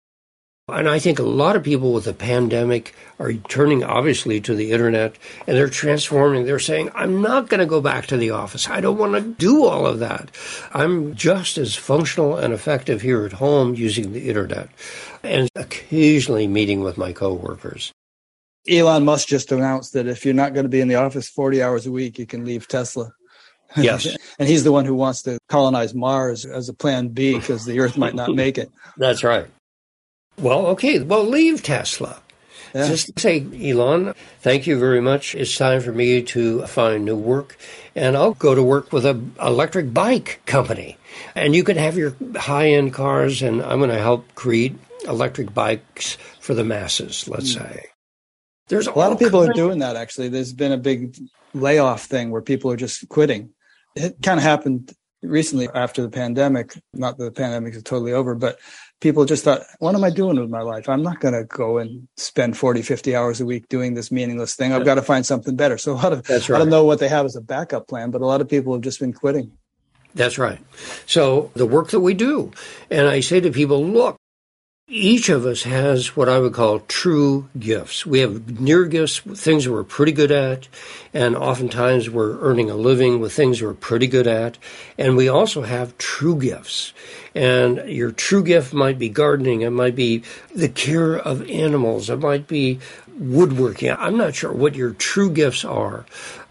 And 0.68 0.88
I 0.88 0.98
think 0.98 1.20
a 1.20 1.22
lot 1.22 1.54
of 1.54 1.62
people 1.62 1.92
with 1.92 2.06
the 2.06 2.12
pandemic 2.12 2.92
are 3.20 3.32
turning 3.32 3.84
obviously 3.84 4.40
to 4.40 4.54
the 4.56 4.72
internet 4.72 5.14
and 5.46 5.56
they're 5.56 5.68
transforming. 5.68 6.44
They're 6.44 6.58
saying, 6.58 6.90
I'm 6.92 7.22
not 7.22 7.48
going 7.48 7.60
to 7.60 7.66
go 7.66 7.80
back 7.80 8.06
to 8.06 8.16
the 8.16 8.30
office. 8.30 8.68
I 8.68 8.80
don't 8.80 8.98
want 8.98 9.12
to 9.14 9.20
do 9.20 9.64
all 9.64 9.86
of 9.86 10.00
that. 10.00 10.32
I'm 10.74 11.14
just 11.14 11.56
as 11.56 11.76
functional 11.76 12.36
and 12.36 12.52
effective 12.52 13.00
here 13.00 13.24
at 13.24 13.34
home 13.34 13.76
using 13.76 14.12
the 14.12 14.28
internet 14.28 14.68
and 15.22 15.48
occasionally 15.54 16.48
meeting 16.48 16.80
with 16.80 16.98
my 16.98 17.12
coworkers. 17.12 17.92
Elon 18.68 19.04
Musk 19.04 19.28
just 19.28 19.52
announced 19.52 19.92
that 19.92 20.08
if 20.08 20.24
you're 20.24 20.34
not 20.34 20.52
going 20.52 20.64
to 20.64 20.68
be 20.68 20.80
in 20.80 20.88
the 20.88 20.96
office 20.96 21.28
40 21.28 21.62
hours 21.62 21.86
a 21.86 21.92
week, 21.92 22.18
you 22.18 22.26
can 22.26 22.44
leave 22.44 22.66
Tesla. 22.66 23.12
Yes. 23.76 24.16
and 24.40 24.48
he's 24.48 24.64
the 24.64 24.72
one 24.72 24.84
who 24.84 24.96
wants 24.96 25.22
to 25.22 25.38
colonize 25.48 25.94
Mars 25.94 26.44
as 26.44 26.68
a 26.68 26.74
plan 26.74 27.10
B 27.10 27.38
because 27.38 27.64
the 27.64 27.78
Earth 27.78 27.96
might 27.96 28.16
not 28.16 28.34
make 28.34 28.58
it. 28.58 28.68
That's 28.96 29.22
right. 29.22 29.46
Well, 30.38 30.66
okay. 30.68 31.00
Well, 31.00 31.24
leave 31.24 31.62
Tesla. 31.62 32.20
Yeah. 32.74 32.88
Just 32.88 33.18
say, 33.18 33.46
Elon, 33.70 34.14
thank 34.40 34.66
you 34.66 34.78
very 34.78 35.00
much. 35.00 35.34
It's 35.34 35.56
time 35.56 35.80
for 35.80 35.92
me 35.92 36.22
to 36.22 36.66
find 36.66 37.04
new 37.04 37.16
work, 37.16 37.56
and 37.94 38.16
I'll 38.16 38.34
go 38.34 38.54
to 38.54 38.62
work 38.62 38.92
with 38.92 39.06
an 39.06 39.34
electric 39.40 39.94
bike 39.94 40.42
company. 40.44 40.98
And 41.34 41.56
you 41.56 41.64
can 41.64 41.78
have 41.78 41.96
your 41.96 42.14
high 42.36 42.68
end 42.68 42.92
cars, 42.92 43.40
and 43.40 43.62
I'm 43.62 43.78
going 43.78 43.90
to 43.90 43.98
help 43.98 44.34
create 44.34 44.74
electric 45.08 45.54
bikes 45.54 46.18
for 46.40 46.52
the 46.52 46.64
masses, 46.64 47.26
let's 47.28 47.54
mm. 47.54 47.62
say. 47.62 47.86
There's 48.68 48.88
a 48.88 48.92
lot 48.92 49.12
of 49.12 49.18
people 49.18 49.42
are 49.42 49.52
doing 49.52 49.78
that, 49.78 49.96
actually. 49.96 50.28
There's 50.28 50.52
been 50.52 50.72
a 50.72 50.76
big 50.76 51.16
layoff 51.54 52.04
thing 52.04 52.30
where 52.30 52.42
people 52.42 52.70
are 52.72 52.76
just 52.76 53.08
quitting. 53.08 53.50
It 53.94 54.16
kind 54.22 54.38
of 54.38 54.44
happened 54.44 54.92
recently 55.22 55.68
after 55.72 56.02
the 56.02 56.10
pandemic. 56.10 56.74
Not 56.92 57.16
that 57.16 57.24
the 57.24 57.30
pandemic 57.30 57.74
is 57.74 57.82
totally 57.82 58.12
over, 58.12 58.34
but 58.34 58.58
people 59.00 59.24
just 59.24 59.44
thought, 59.44 59.62
what 59.78 59.94
am 59.94 60.04
I 60.04 60.10
doing 60.10 60.40
with 60.40 60.50
my 60.50 60.62
life? 60.62 60.88
I'm 60.88 61.02
not 61.02 61.20
going 61.20 61.34
to 61.34 61.44
go 61.44 61.78
and 61.78 62.08
spend 62.16 62.56
40, 62.56 62.82
50 62.82 63.14
hours 63.14 63.40
a 63.40 63.46
week 63.46 63.68
doing 63.68 63.94
this 63.94 64.10
meaningless 64.10 64.54
thing. 64.54 64.72
I've 64.72 64.84
got 64.84 64.94
to 64.94 65.02
find 65.02 65.24
something 65.26 65.56
better. 65.56 65.78
So 65.78 65.92
a 65.92 65.94
lot 65.94 66.12
of, 66.12 66.28
right. 66.28 66.50
I 66.50 66.58
don't 66.58 66.70
know 66.70 66.84
what 66.84 66.98
they 66.98 67.08
have 67.08 67.26
as 67.26 67.36
a 67.36 67.40
backup 67.40 67.88
plan, 67.88 68.10
but 68.10 68.22
a 68.22 68.26
lot 68.26 68.40
of 68.40 68.48
people 68.48 68.72
have 68.72 68.82
just 68.82 69.00
been 69.00 69.12
quitting. 69.12 69.52
That's 70.14 70.38
right. 70.38 70.58
So 71.04 71.50
the 71.54 71.66
work 71.66 71.90
that 71.90 72.00
we 72.00 72.14
do, 72.14 72.52
and 72.90 73.06
I 73.06 73.20
say 73.20 73.40
to 73.40 73.50
people, 73.50 73.84
look, 73.84 74.16
each 74.88 75.28
of 75.28 75.44
us 75.44 75.64
has 75.64 76.14
what 76.14 76.28
I 76.28 76.38
would 76.38 76.52
call 76.52 76.78
true 76.78 77.48
gifts. 77.58 78.06
We 78.06 78.20
have 78.20 78.60
near 78.60 78.84
gifts, 78.84 79.18
things 79.18 79.68
we're 79.68 79.82
pretty 79.82 80.12
good 80.12 80.30
at, 80.30 80.68
and 81.12 81.34
oftentimes 81.34 82.08
we're 82.08 82.38
earning 82.38 82.70
a 82.70 82.76
living 82.76 83.18
with 83.18 83.32
things 83.32 83.60
we're 83.60 83.74
pretty 83.74 84.06
good 84.06 84.28
at. 84.28 84.58
And 84.96 85.16
we 85.16 85.28
also 85.28 85.62
have 85.62 85.98
true 85.98 86.38
gifts. 86.38 86.92
And 87.34 87.78
your 87.88 88.12
true 88.12 88.44
gift 88.44 88.72
might 88.72 88.96
be 88.96 89.08
gardening, 89.08 89.62
it 89.62 89.70
might 89.70 89.96
be 89.96 90.22
the 90.54 90.68
care 90.68 91.16
of 91.16 91.50
animals, 91.50 92.08
it 92.08 92.20
might 92.20 92.46
be 92.46 92.78
woodworking. 93.18 93.90
I'm 93.90 94.16
not 94.16 94.36
sure 94.36 94.52
what 94.52 94.76
your 94.76 94.92
true 94.92 95.30
gifts 95.30 95.64
are, 95.64 96.06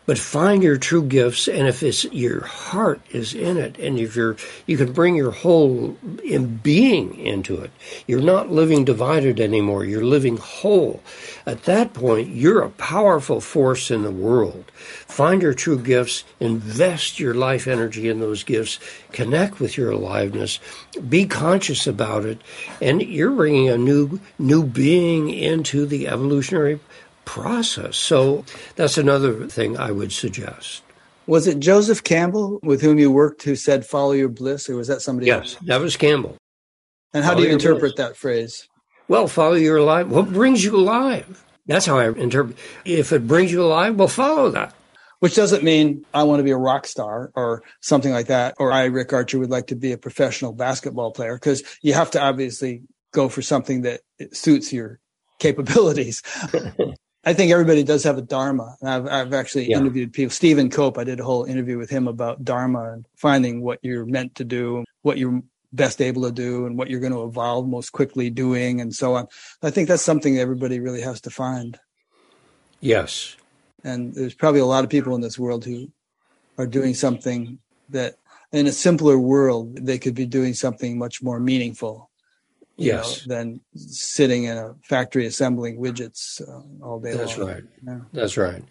but 0.06 0.18
find 0.18 0.62
your 0.62 0.78
true 0.78 1.04
gifts 1.04 1.48
and 1.48 1.68
if 1.68 1.82
it's 1.82 2.04
your 2.06 2.46
heart 2.46 3.02
is 3.12 3.34
in 3.34 3.58
it 3.58 3.78
and 3.80 4.00
if 4.00 4.16
you're 4.16 4.36
you 4.66 4.78
can 4.78 4.92
bring 4.94 5.16
your 5.16 5.32
whole 5.32 5.98
in 6.24 6.58
being 6.58 7.16
into 7.20 7.60
it. 7.62 7.72
You're 8.08 8.22
not 8.22 8.52
living 8.52 8.86
divided 8.86 9.40
anymore. 9.40 9.84
You're 9.84 10.04
living 10.04 10.38
whole. 10.38 11.02
At 11.46 11.64
that 11.64 11.94
point 11.94 12.30
you're 12.30 12.62
a 12.62 12.70
powerful 12.70 13.42
force 13.42 13.90
in 13.90 14.04
the 14.04 14.12
world. 14.12 14.66
Find 14.76 15.42
your 15.42 15.54
true 15.54 15.80
gifts. 15.80 16.24
Invest 16.40 17.20
your 17.20 17.34
life 17.34 17.68
energy 17.68 18.08
in 18.10 18.20
those 18.20 18.44
gifts. 18.44 18.80
Connect 19.12 19.60
with 19.60 19.78
your 19.78 19.92
aliveness. 19.92 20.60
Be 21.08 21.26
conscious 21.26 21.88
about 21.88 22.26
it. 22.26 22.42
And 22.82 23.02
you're 23.02 23.32
bringing 23.32 23.70
a 23.70 23.78
new 23.78 24.20
new 24.38 24.64
being 24.64 25.30
into 25.30 25.86
the 25.86 26.08
evolutionary 26.08 26.80
process. 27.26 27.98
So 27.98 28.46
that's 28.76 28.98
another 28.98 29.48
thing 29.48 29.78
I 29.78 29.92
would 29.92 30.12
suggest. 30.12 30.84
Was 31.28 31.48
it 31.48 31.60
Joseph 31.60 32.04
Campbell 32.04 32.60
with 32.62 32.82
whom 32.82 33.00
you 33.00 33.12
worked 33.12 33.44
who 33.44 33.56
said 33.56 33.86
follow 33.86 34.12
your 34.12 34.30
bliss, 34.30 34.70
or 34.70 34.76
was 34.76 34.88
that 34.88 35.02
somebody 35.02 35.28
yes, 35.28 35.38
else? 35.38 35.54
Yes, 35.54 35.62
that 35.66 35.82
was 35.82 35.98
Campbell. 35.98 36.38
And 37.14 37.24
how 37.24 37.32
follow 37.32 37.42
do 37.42 37.48
you 37.48 37.54
interpret 37.54 37.96
bliss. 37.96 38.08
that 38.08 38.18
phrase? 38.18 38.68
Well, 39.08 39.28
follow 39.28 39.56
your 39.56 39.82
life. 39.82 40.08
What 40.08 40.32
brings 40.32 40.64
you 40.64 40.76
alive? 40.76 41.44
That's 41.66 41.86
how 41.86 41.98
I 41.98 42.10
interpret. 42.10 42.58
If 42.86 43.12
it 43.12 43.28
brings 43.28 43.52
you 43.52 43.64
alive, 43.64 43.96
well, 43.96 44.08
follow 44.08 44.52
that. 44.52 44.76
Which 45.20 45.36
doesn't 45.36 45.64
mean 45.64 46.06
I 46.14 46.24
want 46.24 46.40
to 46.40 46.44
be 46.44 46.52
a 46.52 46.58
rock 46.58 46.86
star 46.86 47.32
or 47.36 47.64
something 47.82 48.12
like 48.12 48.28
that, 48.28 48.56
or 48.60 48.72
I, 48.72 48.86
Rick 48.86 49.14
Archer, 49.14 49.40
would 49.40 49.50
like 49.50 49.68
to 49.68 49.76
be 49.76 49.92
a 49.92 49.98
professional 49.98 50.54
basketball 50.54 51.12
player, 51.12 51.36
because 51.36 51.64
you 51.82 51.94
have 51.94 52.12
to 52.12 52.22
obviously 52.22 52.84
go 53.14 53.30
for 53.30 53.42
something 53.42 53.82
that 53.82 54.02
suits 54.34 54.72
your 54.72 55.00
capabilities. 55.40 56.22
I 57.26 57.34
think 57.34 57.52
everybody 57.52 57.84
does 57.84 58.04
have 58.04 58.18
a 58.18 58.22
dharma. 58.22 58.78
And 58.82 58.90
I've, 58.90 59.08
I've 59.08 59.34
actually 59.34 59.70
yeah. 59.70 59.78
interviewed 59.78 60.14
people. 60.14 60.30
Stephen 60.30 60.70
Cope, 60.70 60.98
I 60.98 61.04
did 61.04 61.20
a 61.20 61.24
whole 61.24 61.44
interview 61.44 61.78
with 61.78 61.90
him 61.90 62.08
about 62.08 62.46
dharma 62.46 62.92
and 62.94 63.08
finding 63.16 63.62
what 63.62 63.80
you're 63.82 64.06
meant 64.06 64.36
to 64.36 64.44
do, 64.44 64.86
what 65.02 65.18
you're 65.18 65.42
best 65.74 66.02
able 66.02 66.22
to 66.24 66.32
do, 66.32 66.68
and 66.68 66.78
what 66.78 66.90
you're 66.90 67.00
going 67.00 67.14
to 67.14 67.24
evolve 67.24 67.68
most 67.68 67.92
quickly 67.92 68.30
doing, 68.30 68.80
and 68.80 68.94
so 68.94 69.16
on. 69.16 69.28
I 69.64 69.72
think 69.72 69.88
that's 69.88 70.04
something 70.04 70.38
everybody 70.38 70.80
really 70.80 71.02
has 71.02 71.20
to 71.22 71.32
find. 71.32 71.80
Yes. 72.80 73.36
And 73.84 74.14
there's 74.14 74.36
probably 74.36 74.62
a 74.62 74.66
lot 74.66 74.84
of 74.84 74.90
people 74.90 75.16
in 75.16 75.22
this 75.22 75.40
world 75.40 75.66
who 75.66 75.92
are 76.58 76.68
doing 76.68 76.94
something 76.94 77.58
that, 77.90 78.18
in 78.52 78.68
a 78.68 78.72
simpler 78.72 79.18
world, 79.18 79.76
they 79.76 79.98
could 79.98 80.16
be 80.16 80.26
doing 80.26 80.54
something 80.54 80.98
much 80.98 81.22
more 81.22 81.40
meaningful 81.40 82.10
yes. 82.78 83.26
Know, 83.26 83.36
than 83.36 83.62
sitting 83.76 84.46
in 84.46 84.58
a 84.58 84.76
factory 84.84 85.26
assembling 85.26 85.78
widgets 85.78 86.42
uh, 86.42 86.86
all 86.86 87.00
day 87.00 87.14
That's 87.14 87.38
long. 87.38 87.50
right. 87.50 87.64
Yeah. 87.86 88.00
That's 88.14 88.38
right. 88.38 88.64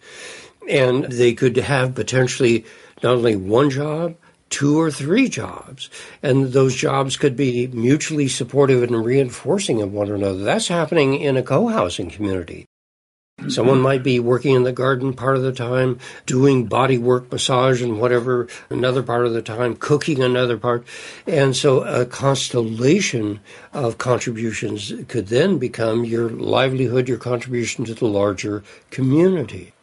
And 0.69 1.05
they 1.05 1.33
could 1.33 1.57
have 1.57 1.95
potentially 1.95 2.65
not 3.03 3.15
only 3.15 3.35
one 3.35 3.69
job, 3.69 4.15
two 4.49 4.79
or 4.79 4.91
three 4.91 5.27
jobs. 5.27 5.89
And 6.23 6.53
those 6.53 6.75
jobs 6.75 7.17
could 7.17 7.35
be 7.35 7.67
mutually 7.67 8.27
supportive 8.27 8.83
and 8.83 9.03
reinforcing 9.03 9.81
of 9.81 9.93
one 9.93 10.11
another. 10.11 10.43
That's 10.43 10.67
happening 10.67 11.15
in 11.19 11.37
a 11.37 11.43
co 11.43 11.67
housing 11.67 12.09
community. 12.09 12.65
Someone 13.49 13.81
might 13.81 14.01
be 14.01 14.19
working 14.19 14.55
in 14.55 14.63
the 14.63 14.71
garden 14.71 15.13
part 15.13 15.35
of 15.35 15.43
the 15.43 15.51
time, 15.51 15.99
doing 16.25 16.65
body 16.65 16.97
work, 16.97 17.31
massage, 17.31 17.81
and 17.81 17.99
whatever 17.99 18.47
another 18.69 19.03
part 19.03 19.25
of 19.25 19.33
the 19.33 19.41
time, 19.41 19.75
cooking 19.75 20.23
another 20.23 20.57
part. 20.57 20.85
And 21.27 21.55
so 21.55 21.83
a 21.83 22.05
constellation 22.05 23.41
of 23.73 23.97
contributions 23.97 24.93
could 25.09 25.27
then 25.27 25.59
become 25.59 26.05
your 26.05 26.29
livelihood, 26.29 27.09
your 27.09 27.17
contribution 27.17 27.85
to 27.85 27.93
the 27.93 28.07
larger 28.07 28.63
community. 28.89 29.73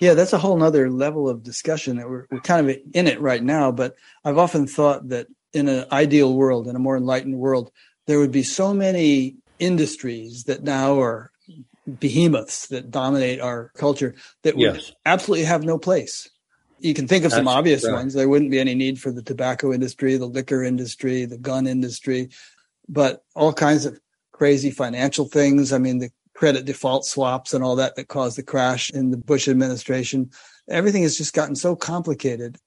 Yeah, 0.00 0.14
that's 0.14 0.32
a 0.32 0.38
whole 0.38 0.56
nother 0.56 0.88
level 0.90 1.28
of 1.28 1.42
discussion 1.42 1.96
that 1.96 2.08
we're, 2.08 2.26
we're 2.30 2.40
kind 2.40 2.70
of 2.70 2.76
in 2.94 3.08
it 3.08 3.20
right 3.20 3.42
now. 3.42 3.72
But 3.72 3.96
I've 4.24 4.38
often 4.38 4.66
thought 4.66 5.08
that 5.08 5.26
in 5.52 5.68
an 5.68 5.86
ideal 5.90 6.34
world, 6.34 6.68
in 6.68 6.76
a 6.76 6.80
more 6.80 6.96
enlightened 6.96 7.36
world, 7.36 7.72
there 8.06 8.20
would 8.20 8.32
be 8.32 8.42
so 8.42 8.72
many 8.72 9.36
industries 9.58 10.44
that 10.44 10.62
now 10.62 11.00
are 11.00 11.32
behemoths 11.86 12.66
that 12.68 12.90
dominate 12.90 13.40
our 13.40 13.70
culture 13.76 14.14
that 14.42 14.56
would 14.56 14.74
yes. 14.76 14.92
absolutely 15.04 15.44
have 15.44 15.64
no 15.64 15.78
place. 15.78 16.28
You 16.78 16.94
can 16.94 17.08
think 17.08 17.24
of 17.24 17.32
some 17.32 17.46
That's 17.46 17.56
obvious 17.56 17.84
right. 17.84 17.94
ones. 17.94 18.14
There 18.14 18.28
wouldn't 18.28 18.50
be 18.50 18.60
any 18.60 18.74
need 18.74 19.00
for 19.00 19.10
the 19.10 19.22
tobacco 19.22 19.72
industry, 19.72 20.16
the 20.16 20.26
liquor 20.26 20.62
industry, 20.62 21.24
the 21.24 21.38
gun 21.38 21.66
industry, 21.66 22.30
but 22.88 23.24
all 23.34 23.52
kinds 23.52 23.86
of 23.86 23.98
crazy 24.32 24.70
financial 24.70 25.24
things. 25.26 25.72
I 25.72 25.78
mean, 25.78 25.98
the 25.98 26.10
credit 26.34 26.66
default 26.66 27.06
swaps 27.06 27.54
and 27.54 27.64
all 27.64 27.76
that 27.76 27.96
that 27.96 28.08
caused 28.08 28.36
the 28.36 28.42
crash 28.42 28.90
in 28.90 29.10
the 29.10 29.16
Bush 29.16 29.48
administration. 29.48 30.30
Everything 30.68 31.02
has 31.02 31.16
just 31.16 31.32
gotten 31.32 31.56
so 31.56 31.74
complicated. 31.74 32.58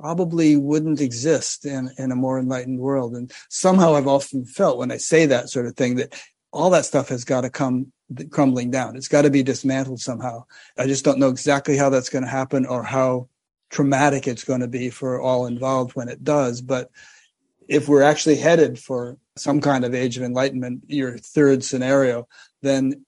Probably 0.00 0.56
wouldn't 0.56 1.00
exist 1.00 1.66
in, 1.66 1.90
in 1.98 2.10
a 2.10 2.16
more 2.16 2.38
enlightened 2.38 2.80
world. 2.80 3.14
And 3.14 3.30
somehow 3.50 3.94
I've 3.94 4.08
often 4.08 4.46
felt 4.46 4.78
when 4.78 4.90
I 4.90 4.96
say 4.96 5.26
that 5.26 5.50
sort 5.50 5.66
of 5.66 5.76
thing 5.76 5.96
that 5.96 6.18
all 6.52 6.70
that 6.70 6.86
stuff 6.86 7.08
has 7.08 7.24
got 7.24 7.42
to 7.42 7.50
come 7.50 7.92
crumbling 8.30 8.70
down. 8.70 8.96
It's 8.96 9.08
got 9.08 9.22
to 9.22 9.30
be 9.30 9.42
dismantled 9.42 10.00
somehow. 10.00 10.44
I 10.78 10.86
just 10.86 11.04
don't 11.04 11.18
know 11.18 11.28
exactly 11.28 11.76
how 11.76 11.90
that's 11.90 12.08
going 12.08 12.24
to 12.24 12.30
happen 12.30 12.66
or 12.66 12.82
how 12.82 13.28
traumatic 13.70 14.28
it's 14.28 14.44
going 14.44 14.60
to 14.60 14.68
be 14.68 14.90
for 14.90 15.20
all 15.20 15.46
involved 15.46 15.96
when 15.96 16.08
it 16.08 16.22
does. 16.22 16.60
But 16.60 16.90
if 17.68 17.88
we're 17.88 18.02
actually 18.02 18.36
headed 18.36 18.78
for 18.78 19.16
some 19.36 19.60
kind 19.60 19.84
of 19.84 19.94
age 19.94 20.16
of 20.16 20.22
enlightenment, 20.22 20.84
your 20.88 21.16
third 21.16 21.64
scenario, 21.64 22.28
then 22.60 23.04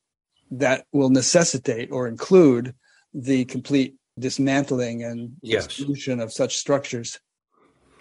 that 0.51 0.86
will 0.93 1.10
necessitate 1.10 1.90
or 1.90 2.09
include 2.09 2.74
the 3.12 3.44
complete 3.44 3.97
dismantling 4.18 5.02
and 5.02 5.36
yes. 5.43 5.66
dissolution 5.66 6.20
of 6.20 6.32
such 6.32 6.56
structures. 6.56 7.20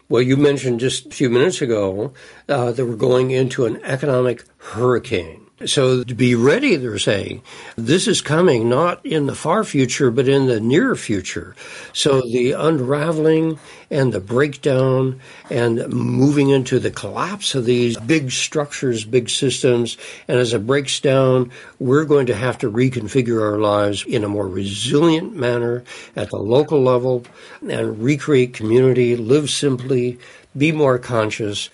Well, 0.10 0.22
you 0.22 0.38
mentioned 0.38 0.80
just 0.80 1.08
a 1.08 1.10
few 1.10 1.30
minutes 1.30 1.62
ago 1.62 2.14
uh, 2.48 2.72
that 2.72 2.86
we're 2.86 2.96
going 2.96 3.32
into 3.32 3.66
an 3.66 3.82
economic 3.84 4.44
hurricane. 4.58 5.48
So 5.66 6.04
to 6.04 6.16
be 6.16 6.36
ready, 6.36 6.76
they're 6.76 7.00
saying, 7.00 7.42
this 7.76 8.08
is 8.08 8.22
coming 8.22 8.70
not 8.70 9.06
in 9.06 9.26
the 9.26 9.36
far 9.36 9.64
future, 9.64 10.12
but 10.12 10.28
in 10.28 10.48
the 10.48 10.60
near 10.60 10.96
future. 10.96 11.56
So 11.94 12.22
the 12.22 12.52
unraveling 12.52 13.60
and 13.90 14.12
the 14.12 14.20
breakdown 14.20 15.20
and 15.50 15.88
moving 15.90 16.50
into 16.50 16.80
the 16.80 16.92
collapse 16.92 17.56
of 17.56 17.66
these 17.66 17.98
big 17.98 18.32
structures, 18.32 19.06
big 19.06 19.30
systems. 19.30 19.98
And 20.28 20.40
as 20.40 20.54
it 20.54 20.68
breaks 20.68 21.00
down, 21.00 21.52
we're 21.80 22.06
going 22.06 22.26
to 22.28 22.36
have 22.36 22.58
to 22.60 22.72
reconfigure 22.72 23.42
our 23.42 23.60
lives 23.60 24.04
in 24.06 24.24
a 24.24 24.30
more 24.30 24.48
resilient 24.48 25.36
manner 25.36 25.84
at 26.16 26.30
the 26.30 26.38
local 26.38 26.82
level 26.82 27.26
and 27.62 28.02
recreate 28.02 28.54
community, 28.54 29.16
live 29.16 29.50
simply, 29.50 30.20
be 30.56 30.72
more 30.72 31.00
conscious 31.00 31.70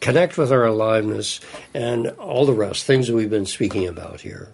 connect 0.00 0.38
with 0.38 0.52
our 0.52 0.64
aliveness 0.64 1.40
and 1.74 2.08
all 2.18 2.46
the 2.46 2.52
rest, 2.52 2.84
things 2.84 3.06
that 3.08 3.14
we've 3.14 3.30
been 3.30 3.46
speaking 3.46 3.86
about 3.86 4.20
here. 4.20 4.52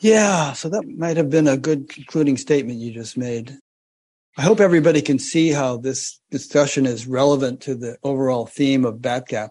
Yeah, 0.00 0.52
so 0.54 0.68
that 0.70 0.86
might 0.86 1.16
have 1.16 1.28
been 1.28 1.48
a 1.48 1.58
good 1.58 1.88
concluding 1.88 2.36
statement 2.36 2.78
you 2.78 2.92
just 2.92 3.18
made. 3.18 3.58
I 4.38 4.42
hope 4.42 4.60
everybody 4.60 5.02
can 5.02 5.18
see 5.18 5.50
how 5.50 5.76
this 5.76 6.18
discussion 6.30 6.86
is 6.86 7.06
relevant 7.06 7.60
to 7.62 7.74
the 7.74 7.98
overall 8.02 8.46
theme 8.46 8.84
of 8.84 8.96
BatGap. 8.96 9.50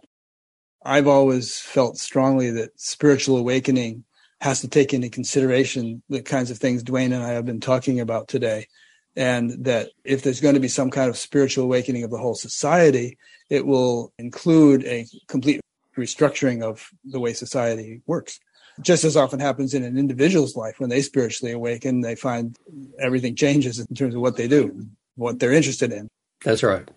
I've 0.84 1.07
always 1.07 1.60
felt 1.60 1.98
strongly 1.98 2.49
that 2.52 2.80
spiritual 2.80 3.38
awakening 3.38 4.06
has 4.41 4.61
to 4.61 4.68
take 4.68 4.94
into 4.94 5.10
consideration 5.10 6.02
the 6.10 6.22
kinds 6.22 6.49
of 6.49 6.57
things 6.57 6.81
Duane 6.81 7.14
and 7.14 7.23
I 7.23 7.31
have 7.31 7.45
been 7.45 7.60
talking 7.60 7.99
about 7.99 8.27
today. 8.27 8.68
And 9.15 9.65
that 9.65 9.90
if 10.03 10.22
there's 10.22 10.41
going 10.41 10.53
to 10.53 10.61
be 10.61 10.68
some 10.68 10.91
kind 10.91 11.10
of 11.10 11.18
spiritual 11.18 11.65
awakening 11.65 12.03
of 12.03 12.11
the 12.11 12.18
whole 12.18 12.36
society, 12.36 13.18
it 13.49 13.65
will 13.65 14.14
include 14.18 14.86
a 14.86 15.06
complete 15.27 15.60
restructuring 15.98 16.61
of 16.61 16.90
the 17.03 17.19
way 17.19 17.34
society 17.34 18.02
works. 18.06 18.40
Just 18.81 19.03
as 19.03 19.18
often 19.18 19.40
happens 19.40 19.73
in 19.73 19.84
an 19.84 19.98
individual's 19.98 20.56
life 20.56 20.80
when 20.80 20.90
they 20.90 21.02
spiritually 21.02 21.52
awaken, 21.52 22.02
they 22.02 22.15
find 22.15 22.56
everything 22.99 23.36
changes 23.36 23.80
in 23.80 23.94
terms 23.94 24.15
of 24.15 24.22
what 24.22 24.38
they 24.38 24.48
do, 24.48 24.88
what 25.15 25.40
they're 25.40 25.52
interested 25.52 25.91
in. 25.91 26.07
That's 26.45 26.64
right. 26.64 26.90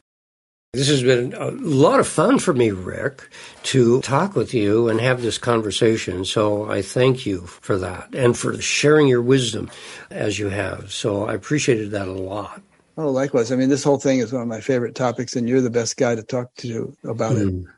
This 0.74 0.88
has 0.88 1.02
been 1.02 1.34
a 1.34 1.50
lot 1.50 2.00
of 2.00 2.08
fun 2.08 2.38
for 2.38 2.54
me, 2.54 2.70
Rick, 2.70 3.28
to 3.64 4.00
talk 4.00 4.34
with 4.34 4.54
you 4.54 4.88
and 4.88 5.02
have 5.02 5.20
this 5.20 5.36
conversation. 5.36 6.24
So 6.24 6.64
I 6.70 6.80
thank 6.80 7.26
you 7.26 7.42
for 7.42 7.76
that 7.76 8.14
and 8.14 8.34
for 8.38 8.58
sharing 8.58 9.06
your 9.06 9.20
wisdom 9.20 9.70
as 10.08 10.38
you 10.38 10.48
have. 10.48 10.90
So 10.90 11.26
I 11.26 11.34
appreciated 11.34 11.90
that 11.90 12.08
a 12.08 12.12
lot. 12.12 12.62
Oh, 12.96 13.10
likewise. 13.10 13.52
I 13.52 13.56
mean, 13.56 13.68
this 13.68 13.84
whole 13.84 13.98
thing 13.98 14.20
is 14.20 14.32
one 14.32 14.40
of 14.40 14.48
my 14.48 14.62
favorite 14.62 14.94
topics, 14.94 15.36
and 15.36 15.46
you're 15.46 15.60
the 15.60 15.68
best 15.68 15.98
guy 15.98 16.14
to 16.14 16.22
talk 16.22 16.54
to 16.60 16.96
about 17.04 17.36
mm. 17.36 17.64
it. 17.64 17.70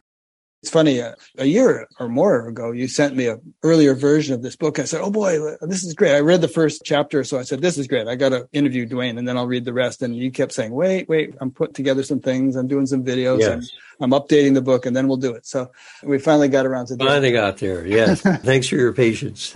It's 0.64 0.70
funny. 0.70 1.02
Uh, 1.02 1.12
a 1.36 1.44
year 1.44 1.86
or 2.00 2.08
more 2.08 2.48
ago, 2.48 2.70
you 2.70 2.88
sent 2.88 3.14
me 3.14 3.26
an 3.26 3.52
earlier 3.62 3.94
version 3.94 4.34
of 4.34 4.40
this 4.40 4.56
book. 4.56 4.78
I 4.78 4.84
said, 4.84 5.02
"Oh 5.02 5.10
boy, 5.10 5.38
this 5.60 5.84
is 5.84 5.92
great." 5.92 6.16
I 6.16 6.20
read 6.20 6.40
the 6.40 6.48
first 6.48 6.80
chapter, 6.86 7.22
so 7.22 7.38
I 7.38 7.42
said, 7.42 7.60
"This 7.60 7.76
is 7.76 7.86
great. 7.86 8.08
I 8.08 8.14
got 8.14 8.30
to 8.30 8.48
interview 8.50 8.86
Duane, 8.86 9.18
and 9.18 9.28
then 9.28 9.36
I'll 9.36 9.46
read 9.46 9.66
the 9.66 9.74
rest." 9.74 10.00
And 10.00 10.16
you 10.16 10.30
kept 10.30 10.52
saying, 10.52 10.72
"Wait, 10.72 11.06
wait, 11.06 11.34
I'm 11.38 11.50
putting 11.50 11.74
together 11.74 12.02
some 12.02 12.18
things. 12.18 12.56
I'm 12.56 12.66
doing 12.66 12.86
some 12.86 13.04
videos, 13.04 13.40
yes. 13.40 13.50
and 13.50 13.70
I'm 14.00 14.18
updating 14.18 14.54
the 14.54 14.62
book, 14.62 14.86
and 14.86 14.96
then 14.96 15.06
we'll 15.06 15.18
do 15.18 15.34
it." 15.34 15.44
So 15.44 15.70
we 16.02 16.18
finally 16.18 16.48
got 16.48 16.64
around 16.64 16.86
to. 16.86 16.96
That. 16.96 17.04
Finally 17.04 17.32
got 17.32 17.58
there. 17.58 17.86
Yes. 17.86 18.22
Thanks 18.42 18.66
for 18.66 18.76
your 18.76 18.94
patience. 18.94 19.54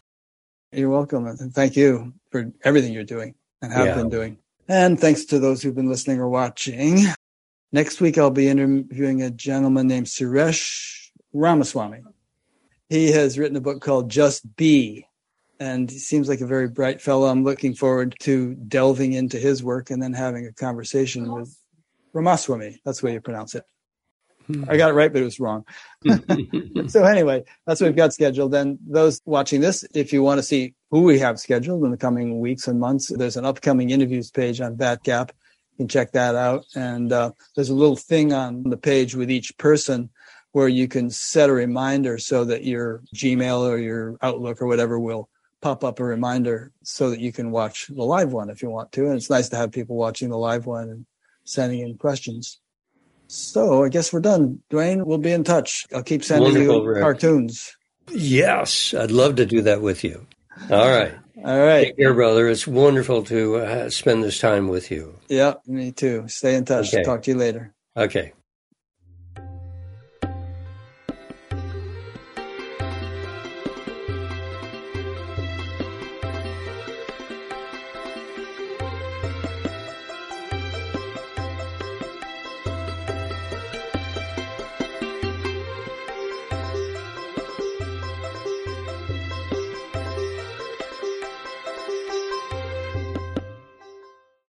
You're 0.72 0.90
welcome, 0.90 1.26
and 1.26 1.54
thank 1.54 1.74
you 1.74 2.12
for 2.30 2.52
everything 2.62 2.92
you're 2.92 3.04
doing 3.04 3.34
and 3.62 3.72
have 3.72 3.86
yeah. 3.86 3.94
been 3.94 4.10
doing. 4.10 4.36
And 4.68 5.00
thanks 5.00 5.24
to 5.26 5.38
those 5.38 5.62
who've 5.62 5.74
been 5.74 5.88
listening 5.88 6.20
or 6.20 6.28
watching. 6.28 7.06
Next 7.70 8.00
week, 8.00 8.16
I'll 8.16 8.30
be 8.30 8.48
interviewing 8.48 9.22
a 9.22 9.30
gentleman 9.30 9.86
named 9.88 10.06
Suresh 10.06 10.97
Ramaswamy. 11.32 12.02
He 12.88 13.12
has 13.12 13.38
written 13.38 13.56
a 13.56 13.60
book 13.60 13.82
called 13.82 14.10
Just 14.10 14.56
Be, 14.56 15.06
and 15.60 15.90
he 15.90 15.98
seems 15.98 16.28
like 16.28 16.40
a 16.40 16.46
very 16.46 16.68
bright 16.68 17.00
fellow. 17.00 17.28
I'm 17.28 17.44
looking 17.44 17.74
forward 17.74 18.14
to 18.20 18.54
delving 18.54 19.12
into 19.12 19.38
his 19.38 19.62
work 19.62 19.90
and 19.90 20.02
then 20.02 20.12
having 20.12 20.46
a 20.46 20.52
conversation 20.52 21.30
with 21.32 21.54
Ramaswamy. 22.12 22.80
That's 22.84 23.00
the 23.00 23.06
way 23.06 23.12
you 23.12 23.20
pronounce 23.20 23.54
it. 23.54 23.64
I 24.66 24.76
got 24.78 24.90
it 24.90 24.94
right, 24.94 25.12
but 25.12 25.20
it 25.20 25.24
was 25.26 25.40
wrong. 25.40 25.64
so 26.88 27.04
anyway, 27.04 27.44
that's 27.66 27.80
what 27.80 27.88
we've 27.88 27.96
got 27.96 28.14
scheduled. 28.14 28.54
And 28.54 28.78
those 28.86 29.20
watching 29.26 29.60
this, 29.60 29.84
if 29.94 30.12
you 30.12 30.22
want 30.22 30.38
to 30.38 30.42
see 30.42 30.74
who 30.90 31.02
we 31.02 31.18
have 31.18 31.38
scheduled 31.38 31.84
in 31.84 31.90
the 31.90 31.98
coming 31.98 32.40
weeks 32.40 32.66
and 32.66 32.80
months, 32.80 33.08
there's 33.08 33.36
an 33.36 33.44
upcoming 33.44 33.90
interviews 33.90 34.30
page 34.30 34.60
on 34.60 34.76
BatGap. 34.76 35.30
You 35.72 35.84
can 35.84 35.88
check 35.88 36.12
that 36.12 36.34
out. 36.34 36.64
And 36.74 37.12
uh, 37.12 37.32
there's 37.54 37.68
a 37.68 37.74
little 37.74 37.96
thing 37.96 38.32
on 38.32 38.62
the 38.62 38.78
page 38.78 39.14
with 39.14 39.30
each 39.30 39.56
person 39.58 40.08
where 40.58 40.68
you 40.68 40.88
can 40.88 41.08
set 41.08 41.48
a 41.48 41.52
reminder 41.52 42.18
so 42.18 42.44
that 42.44 42.64
your 42.64 43.00
Gmail 43.14 43.60
or 43.60 43.78
your 43.78 44.18
Outlook 44.22 44.60
or 44.60 44.66
whatever 44.66 44.98
will 44.98 45.28
pop 45.62 45.84
up 45.84 46.00
a 46.00 46.04
reminder 46.04 46.72
so 46.82 47.10
that 47.10 47.20
you 47.20 47.30
can 47.30 47.52
watch 47.52 47.86
the 47.86 48.02
live 48.02 48.32
one 48.32 48.50
if 48.50 48.60
you 48.60 48.68
want 48.68 48.90
to. 48.92 49.06
And 49.06 49.14
it's 49.14 49.30
nice 49.30 49.48
to 49.50 49.56
have 49.56 49.70
people 49.70 49.94
watching 49.94 50.30
the 50.30 50.36
live 50.36 50.66
one 50.66 50.88
and 50.88 51.06
sending 51.44 51.78
in 51.78 51.96
questions. 51.96 52.58
So 53.28 53.84
I 53.84 53.88
guess 53.88 54.12
we're 54.12 54.18
done. 54.18 54.60
Duane, 54.68 55.06
we'll 55.06 55.18
be 55.18 55.30
in 55.30 55.44
touch. 55.44 55.86
I'll 55.94 56.02
keep 56.02 56.24
sending 56.24 56.52
Wonderful, 56.52 56.82
you 56.82 56.88
Rick. 56.88 57.02
cartoons. 57.02 57.76
Yes, 58.10 58.94
I'd 58.94 59.12
love 59.12 59.36
to 59.36 59.46
do 59.46 59.62
that 59.62 59.80
with 59.80 60.02
you. 60.02 60.26
All 60.72 60.90
right. 60.90 61.14
All 61.44 61.60
right. 61.60 61.84
Take 61.84 61.98
care, 61.98 62.14
brother. 62.14 62.48
It's 62.48 62.66
wonderful 62.66 63.22
to 63.24 63.56
uh, 63.56 63.90
spend 63.90 64.24
this 64.24 64.40
time 64.40 64.66
with 64.66 64.90
you. 64.90 65.20
Yeah, 65.28 65.54
me 65.68 65.92
too. 65.92 66.26
Stay 66.26 66.56
in 66.56 66.64
touch. 66.64 66.92
Okay. 66.92 67.04
Talk 67.04 67.22
to 67.22 67.30
you 67.30 67.36
later. 67.36 67.72
Okay. 67.96 68.32